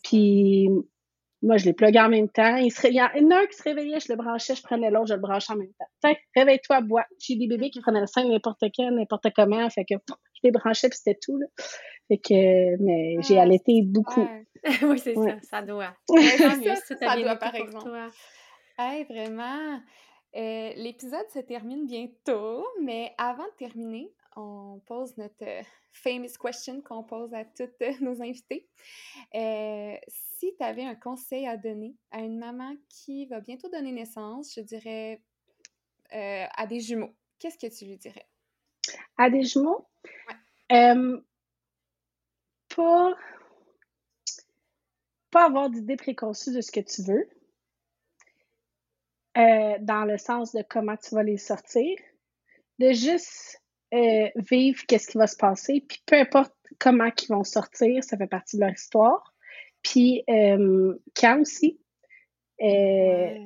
puis 0.03 0.69
Moi, 1.41 1.57
je 1.57 1.65
les 1.65 1.73
pluguais 1.73 1.99
en 1.99 2.09
même 2.09 2.29
temps. 2.29 2.55
Il, 2.55 2.71
y 2.93 3.01
en 3.01 3.05
a 3.05 3.35
un 3.35 3.45
qui 3.47 3.57
se 3.57 3.63
réveillait, 3.63 3.99
je 3.99 4.09
le 4.09 4.15
branchais, 4.15 4.55
je 4.55 4.63
prenais 4.63 4.89
l'autre, 4.89 5.07
je 5.07 5.15
le 5.15 5.19
branchais 5.19 5.51
en 5.51 5.57
même 5.57 5.73
temps. 5.77 5.87
Tiens, 6.01 6.15
réveille-toi, 6.37 6.81
bois. 6.81 7.05
J'ai 7.19 7.35
des 7.35 7.47
bébés 7.47 7.69
qui 7.69 7.81
prenaient 7.81 8.01
le 8.01 8.07
sein 8.07 8.23
n'importe 8.23 8.63
quand, 8.75 8.89
n'importe 8.91 9.27
comment. 9.35 9.69
Fait 9.69 9.83
que 9.83 9.95
je 10.43 10.47
les 10.47 10.51
branchais, 10.51 10.89
puis 10.89 10.97
c'était 10.97 11.19
tout. 11.21 11.37
Là. 11.37 11.47
Fait 12.07 12.17
que, 12.17 12.83
mais 12.83 13.21
j'ai 13.21 13.37
ah, 13.37 13.43
allaité 13.43 13.81
beaucoup. 13.83 14.27
oui, 14.83 14.99
c'est 14.99 15.15
ça, 15.15 15.39
ça 15.41 15.61
doit. 15.61 15.93
ça, 16.09 16.75
ça 16.75 17.15
doit, 17.17 17.35
par 17.35 17.55
exemple. 17.55 17.91
Hey, 18.77 19.03
vraiment. 19.05 19.79
Euh, 20.35 20.73
l'épisode 20.75 21.29
se 21.31 21.39
termine 21.39 21.85
bientôt, 21.85 22.65
mais 22.81 23.13
avant 23.19 23.45
de 23.45 23.55
terminer, 23.57 24.11
on 24.35 24.81
pose 24.87 25.15
notre 25.17 25.43
euh, 25.43 25.61
famous 25.91 26.33
question 26.41 26.81
qu'on 26.81 27.03
pose 27.03 27.35
à 27.35 27.45
toutes 27.45 27.79
nos 28.01 28.19
invités. 28.19 28.67
Euh, 29.35 29.95
si 30.07 30.55
tu 30.57 30.63
avais 30.63 30.85
un 30.85 30.95
conseil 30.95 31.45
à 31.45 31.55
donner 31.55 31.95
à 32.09 32.21
une 32.21 32.39
maman 32.39 32.75
qui 32.89 33.27
va 33.27 33.41
bientôt 33.41 33.69
donner 33.69 33.91
naissance, 33.91 34.53
je 34.55 34.61
dirais 34.61 35.21
à 36.11 36.67
des 36.67 36.79
jumeaux, 36.79 37.15
qu'est-ce 37.39 37.57
que 37.57 37.75
tu 37.75 37.85
lui 37.85 37.97
dirais? 37.97 38.27
À 39.17 39.31
des 39.31 39.41
jumeaux? 39.41 39.87
Pas, 42.75 43.15
pas 45.31 45.45
avoir 45.45 45.69
d'idée 45.69 45.97
préconçue 45.97 46.53
de 46.53 46.61
ce 46.61 46.71
que 46.71 46.79
tu 46.79 47.03
veux. 47.03 47.27
Euh, 49.35 49.77
dans 49.79 50.05
le 50.05 50.17
sens 50.19 50.53
de 50.53 50.63
comment 50.67 50.95
tu 50.95 51.15
vas 51.15 51.23
les 51.23 51.37
sortir, 51.37 51.97
de 52.77 52.93
juste 52.93 53.59
euh, 53.93 54.29
vivre 54.35 54.83
qu'est-ce 54.87 55.07
qui 55.07 55.17
va 55.17 55.25
se 55.25 55.35
passer, 55.35 55.83
puis 55.87 56.03
peu 56.05 56.17
importe 56.17 56.53
comment 56.79 57.09
ils 57.19 57.27
vont 57.29 57.43
sortir, 57.43 58.03
ça 58.03 58.15
fait 58.15 58.27
partie 58.27 58.57
de 58.57 58.61
leur 58.61 58.73
histoire. 58.73 59.33
Puis 59.81 60.23
euh, 60.29 60.95
quand 61.15 61.41
aussi, 61.41 61.79
euh, 62.61 63.37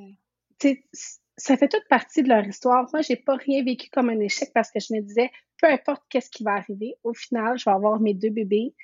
ça 1.38 1.56
fait 1.56 1.68
toute 1.68 1.88
partie 1.88 2.22
de 2.22 2.28
leur 2.28 2.46
histoire. 2.46 2.86
Moi, 2.92 3.00
j'ai 3.02 3.16
pas 3.16 3.36
rien 3.36 3.64
vécu 3.64 3.88
comme 3.90 4.10
un 4.10 4.20
échec 4.20 4.50
parce 4.52 4.70
que 4.70 4.80
je 4.80 4.92
me 4.92 5.00
disais, 5.00 5.30
peu 5.60 5.66
importe 5.68 6.02
qu'est-ce 6.10 6.30
qui 6.30 6.44
va 6.44 6.52
arriver, 6.52 6.96
au 7.02 7.14
final, 7.14 7.58
je 7.58 7.64
vais 7.64 7.74
avoir 7.74 8.00
mes 8.00 8.14
deux 8.14 8.30
bébés, 8.30 8.74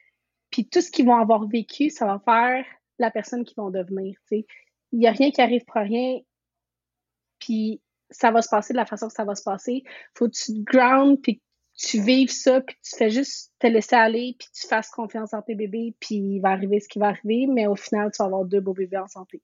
puis 0.51 0.67
tout 0.67 0.81
ce 0.81 0.91
qu'ils 0.91 1.07
vont 1.07 1.17
avoir 1.17 1.47
vécu, 1.47 1.91
ça 1.91 2.07
va 2.07 2.21
faire 2.25 2.65
la 2.99 3.11
personne 3.11 3.45
qu'ils 3.45 3.57
vont 3.57 3.71
devenir. 3.71 4.17
Il 4.31 4.45
n'y 4.93 5.07
a 5.07 5.13
rien 5.13 5.31
qui 5.31 5.41
arrive 5.41 5.65
pour 5.67 5.83
rien 5.83 6.21
puis 7.45 7.81
ça 8.11 8.31
va 8.31 8.43
se 8.43 8.49
passer 8.49 8.73
de 8.73 8.79
la 8.79 8.87
façon 8.87 9.09
que 9.09 9.15
ça 9.15 9.25
va 9.25 9.35
se 9.35 9.43
passer. 9.43 9.83
Faut 10.15 10.27
que 10.27 10.35
tu 10.35 10.53
te 10.53 10.63
ground, 10.63 11.21
puis 11.21 11.43
tu 11.77 12.01
vives 12.01 12.31
ça, 12.31 12.61
puis 12.61 12.77
tu 12.83 12.97
fais 12.97 13.11
juste 13.11 13.53
te 13.59 13.67
laisser 13.67 13.97
aller, 13.97 14.37
puis 14.39 14.49
tu 14.55 14.67
fasses 14.69 14.91
confiance 14.91 15.35
en 15.35 15.43
tes 15.43 15.55
bébés, 15.55 15.95
puis 15.99 16.17
il 16.17 16.41
va 16.41 16.51
arriver 16.51 16.81
ce 16.81 16.89
qui 16.89 16.99
va 16.99 17.09
arriver, 17.09 17.47
mais 17.49 17.67
au 17.67 17.75
final, 17.75 18.11
tu 18.13 18.19
vas 18.21 18.27
avoir 18.27 18.45
deux 18.45 18.61
beaux 18.61 18.75
bébés 18.75 18.99
en 18.99 19.09
santé. 19.09 19.43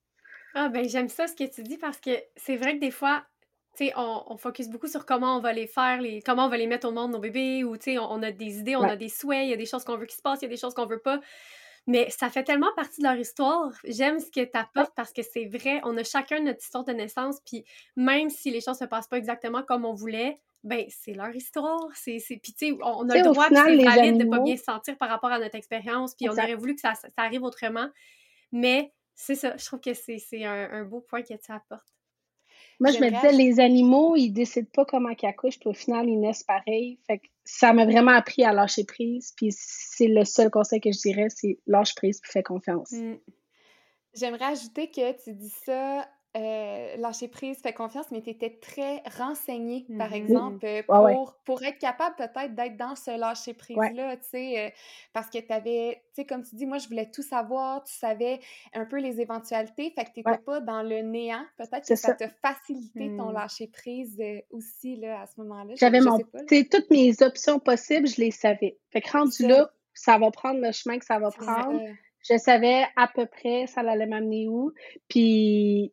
Ah 0.53 0.69
ben 0.69 0.87
j'aime 0.87 1.09
ça 1.09 1.27
ce 1.27 1.35
que 1.35 1.49
tu 1.49 1.63
dis 1.63 1.77
parce 1.77 1.99
que 1.99 2.11
c'est 2.35 2.57
vrai 2.57 2.75
que 2.75 2.79
des 2.79 2.91
fois, 2.91 3.23
tu 3.77 3.85
sais, 3.85 3.93
on, 3.95 4.23
on, 4.27 4.37
focus 4.37 4.67
beaucoup 4.67 4.87
sur 4.87 5.05
comment 5.05 5.37
on 5.37 5.39
va 5.39 5.53
les 5.53 5.67
faire, 5.67 6.01
les, 6.01 6.21
comment 6.21 6.45
on 6.45 6.49
va 6.49 6.57
les 6.57 6.67
mettre 6.67 6.87
au 6.87 6.91
monde, 6.91 7.11
nos 7.11 7.19
bébés, 7.19 7.63
ou 7.63 7.77
tu 7.77 7.91
sais, 7.91 7.97
on, 7.97 8.21
a 8.21 8.31
des 8.31 8.59
idées, 8.59 8.75
on 8.75 8.83
a 8.83 8.97
des 8.97 9.07
souhaits, 9.07 9.45
il 9.45 9.49
y 9.49 9.53
a 9.53 9.57
des 9.57 9.65
choses 9.65 9.85
qu'on 9.85 9.97
veut 9.97 10.05
qu'il 10.05 10.17
se 10.17 10.21
passe, 10.21 10.39
il 10.41 10.45
y 10.45 10.47
a 10.47 10.49
des 10.49 10.57
choses 10.57 10.73
qu'on 10.73 10.85
veut 10.85 10.99
pas. 10.99 11.21
Mais 11.87 12.09
ça 12.09 12.29
fait 12.29 12.43
tellement 12.43 12.71
partie 12.75 13.01
de 13.01 13.07
leur 13.07 13.17
histoire. 13.17 13.71
J'aime 13.85 14.19
ce 14.19 14.29
que 14.29 14.43
tu 14.43 14.57
apportes 14.57 14.93
parce 14.95 15.11
que 15.13 15.23
c'est 15.23 15.45
vrai, 15.45 15.81
on 15.83 15.97
a 15.97 16.03
chacun 16.03 16.39
notre 16.41 16.61
histoire 16.61 16.83
de 16.83 16.91
naissance, 16.91 17.39
puis 17.45 17.63
même 17.95 18.29
si 18.29 18.51
les 18.51 18.61
choses 18.61 18.77
se 18.77 18.85
passent 18.85 19.07
pas 19.07 19.17
exactement 19.17 19.63
comme 19.63 19.85
on 19.85 19.93
voulait, 19.93 20.39
ben 20.63 20.85
c'est 20.89 21.13
leur 21.13 21.35
histoire. 21.35 21.89
C'est, 21.95 22.19
Puis 22.27 22.53
tu 22.53 22.67
sais, 22.67 22.77
on 22.83 23.09
a 23.09 23.17
le 23.17 23.23
droit, 23.23 23.47
c'est 23.49 23.83
valide 23.83 24.17
de 24.17 24.29
pas 24.29 24.39
bien 24.39 24.57
se 24.57 24.63
sentir 24.63 24.97
par 24.97 25.09
rapport 25.09 25.31
à 25.31 25.39
notre 25.39 25.55
expérience, 25.55 26.13
puis 26.13 26.29
on 26.29 26.33
aurait 26.33 26.55
voulu 26.55 26.75
que 26.75 26.81
ça, 26.81 26.93
ça, 26.93 27.09
arrive 27.17 27.43
autrement. 27.43 27.87
Mais 28.51 28.91
c'est 29.15 29.35
ça, 29.35 29.55
je 29.57 29.65
trouve 29.65 29.79
que 29.79 29.93
c'est, 29.93 30.43
un, 30.43 30.71
un 30.71 30.83
beau 30.83 31.01
point 31.01 31.21
que 31.21 31.33
tu 31.33 31.51
apportes. 31.51 31.87
Moi, 32.79 32.91
je 32.91 32.99
me 32.99 33.11
disais, 33.11 33.31
les 33.31 33.59
animaux, 33.59 34.15
ils 34.15 34.31
décident 34.31 34.67
pas 34.73 34.85
comment 34.85 35.09
ils 35.09 35.25
accouchent, 35.27 35.59
puis 35.59 35.69
au 35.69 35.73
final, 35.73 36.09
ils 36.09 36.19
naissent 36.19 36.43
pareil. 36.43 36.97
Fait 37.05 37.19
que 37.19 37.27
ça 37.43 37.73
m'a 37.73 37.85
vraiment 37.85 38.11
appris 38.11 38.43
à 38.43 38.53
lâcher 38.53 38.85
prise. 38.85 39.33
Puis 39.37 39.49
c'est 39.51 40.07
le 40.07 40.25
seul 40.25 40.49
conseil 40.49 40.81
que 40.81 40.91
je 40.91 40.99
dirais, 40.99 41.27
c'est 41.29 41.59
lâche 41.67 41.93
prise 41.93 42.19
puis 42.19 42.31
fais 42.31 42.41
confiance. 42.41 42.91
Mmh. 42.91 43.17
J'aimerais 44.15 44.45
ajouter 44.45 44.89
que 44.89 45.23
tu 45.23 45.33
dis 45.33 45.53
ça 45.63 46.07
euh, 46.37 46.95
lâcher 46.95 47.27
prise, 47.27 47.57
fais 47.61 47.73
confiance, 47.73 48.05
mais 48.09 48.21
tu 48.21 48.29
étais 48.29 48.51
très 48.61 49.03
renseignée, 49.17 49.85
par 49.97 50.11
mmh 50.11 50.13
exemple, 50.13 50.65
euh, 50.65 50.81
pour, 50.83 51.35
pour 51.43 51.61
être 51.61 51.77
capable 51.77 52.15
peut-être 52.15 52.55
d'être 52.55 52.77
dans 52.77 52.95
ce 52.95 53.19
lâcher 53.19 53.53
prise-là, 53.53 54.15
tu 54.15 54.23
sais, 54.29 54.59
euh, 54.59 54.69
parce 55.11 55.29
que 55.29 55.39
tu 55.39 55.51
avais, 55.51 56.01
tu 56.15 56.21
sais, 56.21 56.25
comme 56.25 56.43
tu 56.43 56.55
dis, 56.55 56.65
moi, 56.65 56.77
je 56.77 56.87
voulais 56.87 57.11
tout 57.11 57.21
savoir, 57.21 57.83
tu 57.83 57.93
savais 57.93 58.39
un 58.73 58.85
peu 58.85 58.99
les 58.99 59.19
éventualités, 59.19 59.91
fait 59.93 60.05
que 60.05 60.11
tu 60.13 60.19
n'étais 60.19 60.41
pas 60.41 60.61
dans 60.61 60.83
le 60.83 61.01
néant. 61.01 61.43
Peut-être 61.57 61.85
que 61.85 61.95
ça, 61.95 62.13
t'a 62.13 62.29
facilité 62.29 63.13
ton 63.17 63.31
mmh. 63.31 63.33
lâcher 63.33 63.67
prise 63.67 64.21
aussi, 64.51 64.95
là, 64.95 65.23
à 65.23 65.25
ce 65.25 65.41
moment-là. 65.41 65.73
J'avais 65.75 65.99
mon, 65.99 66.17
tu 66.47 66.69
toutes 66.69 66.89
mes 66.91 67.21
options 67.23 67.59
possibles, 67.59 68.07
je 68.07 68.21
les 68.21 68.31
savais. 68.31 68.77
Fait 68.91 69.01
que 69.01 69.11
rendu 69.11 69.45
là, 69.45 69.69
ça 69.93 70.17
va 70.17 70.31
prendre 70.31 70.61
le 70.61 70.71
chemin 70.71 70.97
que 70.97 71.05
ça 71.05 71.19
va 71.19 71.29
prendre. 71.29 71.81
Je 72.21 72.37
savais 72.37 72.85
à 72.95 73.07
peu 73.07 73.25
près 73.25 73.67
ça 73.67 73.81
allait 73.81 74.05
m'amener 74.05 74.47
où. 74.47 74.71
Puis 75.07 75.91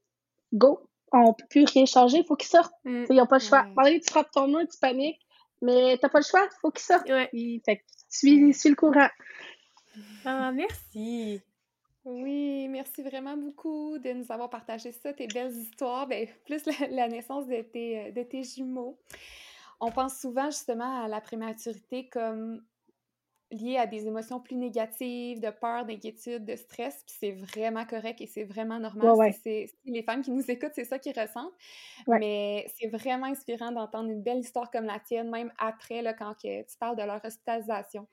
go, 0.52 0.80
on 1.12 1.32
peut 1.32 1.46
plus 1.48 1.64
rien 1.64 1.86
changer, 1.86 2.18
il 2.18 2.24
faut 2.24 2.36
qu'ils 2.36 2.50
sortent. 2.50 2.74
Mm. 2.84 3.04
Ils 3.10 3.16
n'ont 3.16 3.26
pas 3.26 3.38
le 3.38 3.44
choix. 3.44 3.66
Ouais. 3.76 4.00
tu 4.00 4.10
frappes 4.10 4.30
ton 4.30 4.48
mur, 4.48 4.66
tu 4.70 4.78
paniques, 4.78 5.20
mais 5.62 5.98
t'as 5.98 6.08
pas 6.08 6.18
le 6.18 6.24
choix, 6.24 6.44
il 6.44 6.58
faut 6.60 6.70
qu'ils 6.70 6.84
sortent. 6.84 7.08
fait 7.08 7.76
que 7.76 7.82
suis, 8.08 8.54
suis 8.54 8.70
le 8.70 8.76
courant. 8.76 9.08
Ah, 10.24 10.52
merci. 10.52 11.40
Oui, 12.04 12.68
merci 12.68 13.02
vraiment 13.02 13.36
beaucoup 13.36 13.98
de 13.98 14.12
nous 14.12 14.24
avoir 14.30 14.48
partagé 14.48 14.92
ça, 14.92 15.12
tes 15.12 15.26
belles 15.26 15.52
histoires, 15.52 16.06
ben, 16.06 16.26
plus 16.46 16.62
la, 16.90 17.08
naissance 17.08 17.46
de 17.46 17.60
tes, 17.62 18.12
de 18.12 18.22
tes 18.22 18.44
jumeaux. 18.44 18.98
On 19.80 19.90
pense 19.90 20.18
souvent 20.18 20.46
justement 20.46 21.04
à 21.04 21.08
la 21.08 21.20
prématurité 21.20 22.08
comme 22.08 22.62
lié 23.50 23.76
à 23.78 23.86
des 23.86 24.06
émotions 24.06 24.40
plus 24.40 24.56
négatives, 24.56 25.40
de 25.40 25.50
peur, 25.50 25.86
d'inquiétude, 25.86 26.44
de 26.44 26.56
stress, 26.56 27.02
puis 27.06 27.16
c'est 27.18 27.32
vraiment 27.32 27.84
correct 27.86 28.20
et 28.20 28.26
c'est 28.26 28.44
vraiment 28.44 28.78
normal. 28.78 29.14
C'est 29.44 29.66
les 29.84 30.02
femmes 30.02 30.22
qui 30.22 30.30
nous 30.30 30.42
écoutent, 30.50 30.72
c'est 30.74 30.84
ça 30.84 30.98
qu'ils 30.98 31.18
ressentent. 31.18 31.52
Mais 32.08 32.66
c'est 32.78 32.88
vraiment 32.88 33.26
inspirant 33.26 33.72
d'entendre 33.72 34.10
une 34.10 34.22
belle 34.22 34.38
histoire 34.40 34.70
comme 34.70 34.84
la 34.86 35.00
tienne, 35.00 35.30
même 35.30 35.52
après, 35.58 36.02
là, 36.02 36.14
quand 36.14 36.34
que 36.34 36.62
tu 36.62 36.78
parles 36.78 36.96
de 36.96 37.02
leur 37.02 37.24
hospitalisation. 37.24 38.06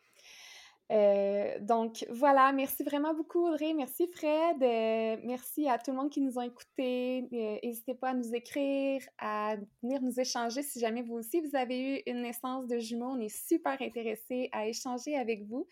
Euh, 0.92 1.58
donc 1.62 2.06
voilà, 2.12 2.52
merci 2.52 2.84
vraiment 2.84 3.16
beaucoup 3.16 3.48
Audrey, 3.48 3.74
merci 3.74 4.08
Fred, 4.08 4.62
euh, 4.62 5.18
merci 5.24 5.68
à 5.68 5.80
tout 5.80 5.90
le 5.90 5.98
monde 5.98 6.12
qui 6.12 6.22
nous 6.22 6.38
a 6.38 6.46
écoutés. 6.46 7.28
Euh, 7.34 7.58
n'hésitez 7.64 7.96
pas 7.96 8.10
à 8.10 8.14
nous 8.14 8.36
écrire, 8.36 9.02
à 9.18 9.56
venir 9.82 10.02
nous 10.04 10.20
échanger 10.20 10.62
si 10.62 10.80
jamais 10.80 11.02
vous 11.02 11.16
aussi 11.16 11.42
vous 11.42 11.56
avez 11.56 11.80
eu 11.80 12.02
une 12.06 12.22
naissance 12.22 12.68
de 12.68 12.78
jumeaux. 12.78 13.14
On 13.14 13.20
est 13.20 13.36
super 13.36 13.82
intéressés 13.82 14.50
à 14.52 14.68
échanger 14.68 15.18
avec 15.18 15.44
vous. 15.48 15.68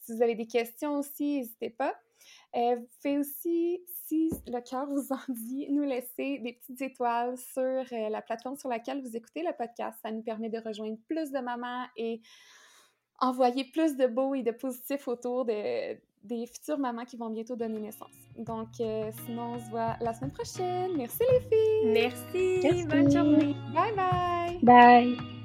Si 0.00 0.14
vous 0.14 0.22
avez 0.22 0.34
des 0.34 0.46
questions 0.46 0.98
aussi, 0.98 1.38
n'hésitez 1.38 1.70
pas. 1.70 1.94
vous 2.52 3.18
aussi, 3.18 3.82
si 4.04 4.28
le 4.46 4.60
cœur 4.60 4.86
vous 4.86 5.10
en 5.10 5.20
dit, 5.32 5.68
nous 5.70 5.84
laisser 5.84 6.38
des 6.38 6.52
petites 6.52 6.82
étoiles 6.82 7.38
sur 7.38 7.84
la 7.90 8.20
plateforme 8.20 8.56
sur 8.56 8.68
laquelle 8.68 9.00
vous 9.00 9.16
écoutez 9.16 9.42
le 9.42 9.56
podcast. 9.56 9.98
Ça 10.02 10.10
nous 10.10 10.22
permet 10.22 10.50
de 10.50 10.58
rejoindre 10.58 10.98
plus 11.08 11.30
de 11.30 11.38
mamans 11.38 11.86
et 11.96 12.20
envoyer 13.20 13.64
plus 13.64 13.96
de 13.96 14.06
beau 14.06 14.34
et 14.34 14.42
de 14.42 14.50
positif 14.50 15.08
autour 15.08 15.44
de, 15.44 15.94
des 16.24 16.46
futures 16.46 16.78
mamans 16.78 17.04
qui 17.04 17.16
vont 17.16 17.30
bientôt 17.30 17.56
donner 17.56 17.80
naissance. 17.80 18.08
Donc, 18.36 18.68
euh, 18.80 19.10
sinon, 19.26 19.54
on 19.54 19.58
se 19.58 19.70
voit 19.70 19.96
la 20.00 20.12
semaine 20.14 20.32
prochaine. 20.32 20.96
Merci 20.96 21.22
les 21.30 21.40
filles! 21.40 21.92
Merci! 21.92 22.60
Merci. 22.62 22.86
Bonne 22.86 23.10
journée! 23.10 23.54
Bye 23.74 23.94
bye! 23.94 24.58
Bye! 24.62 25.39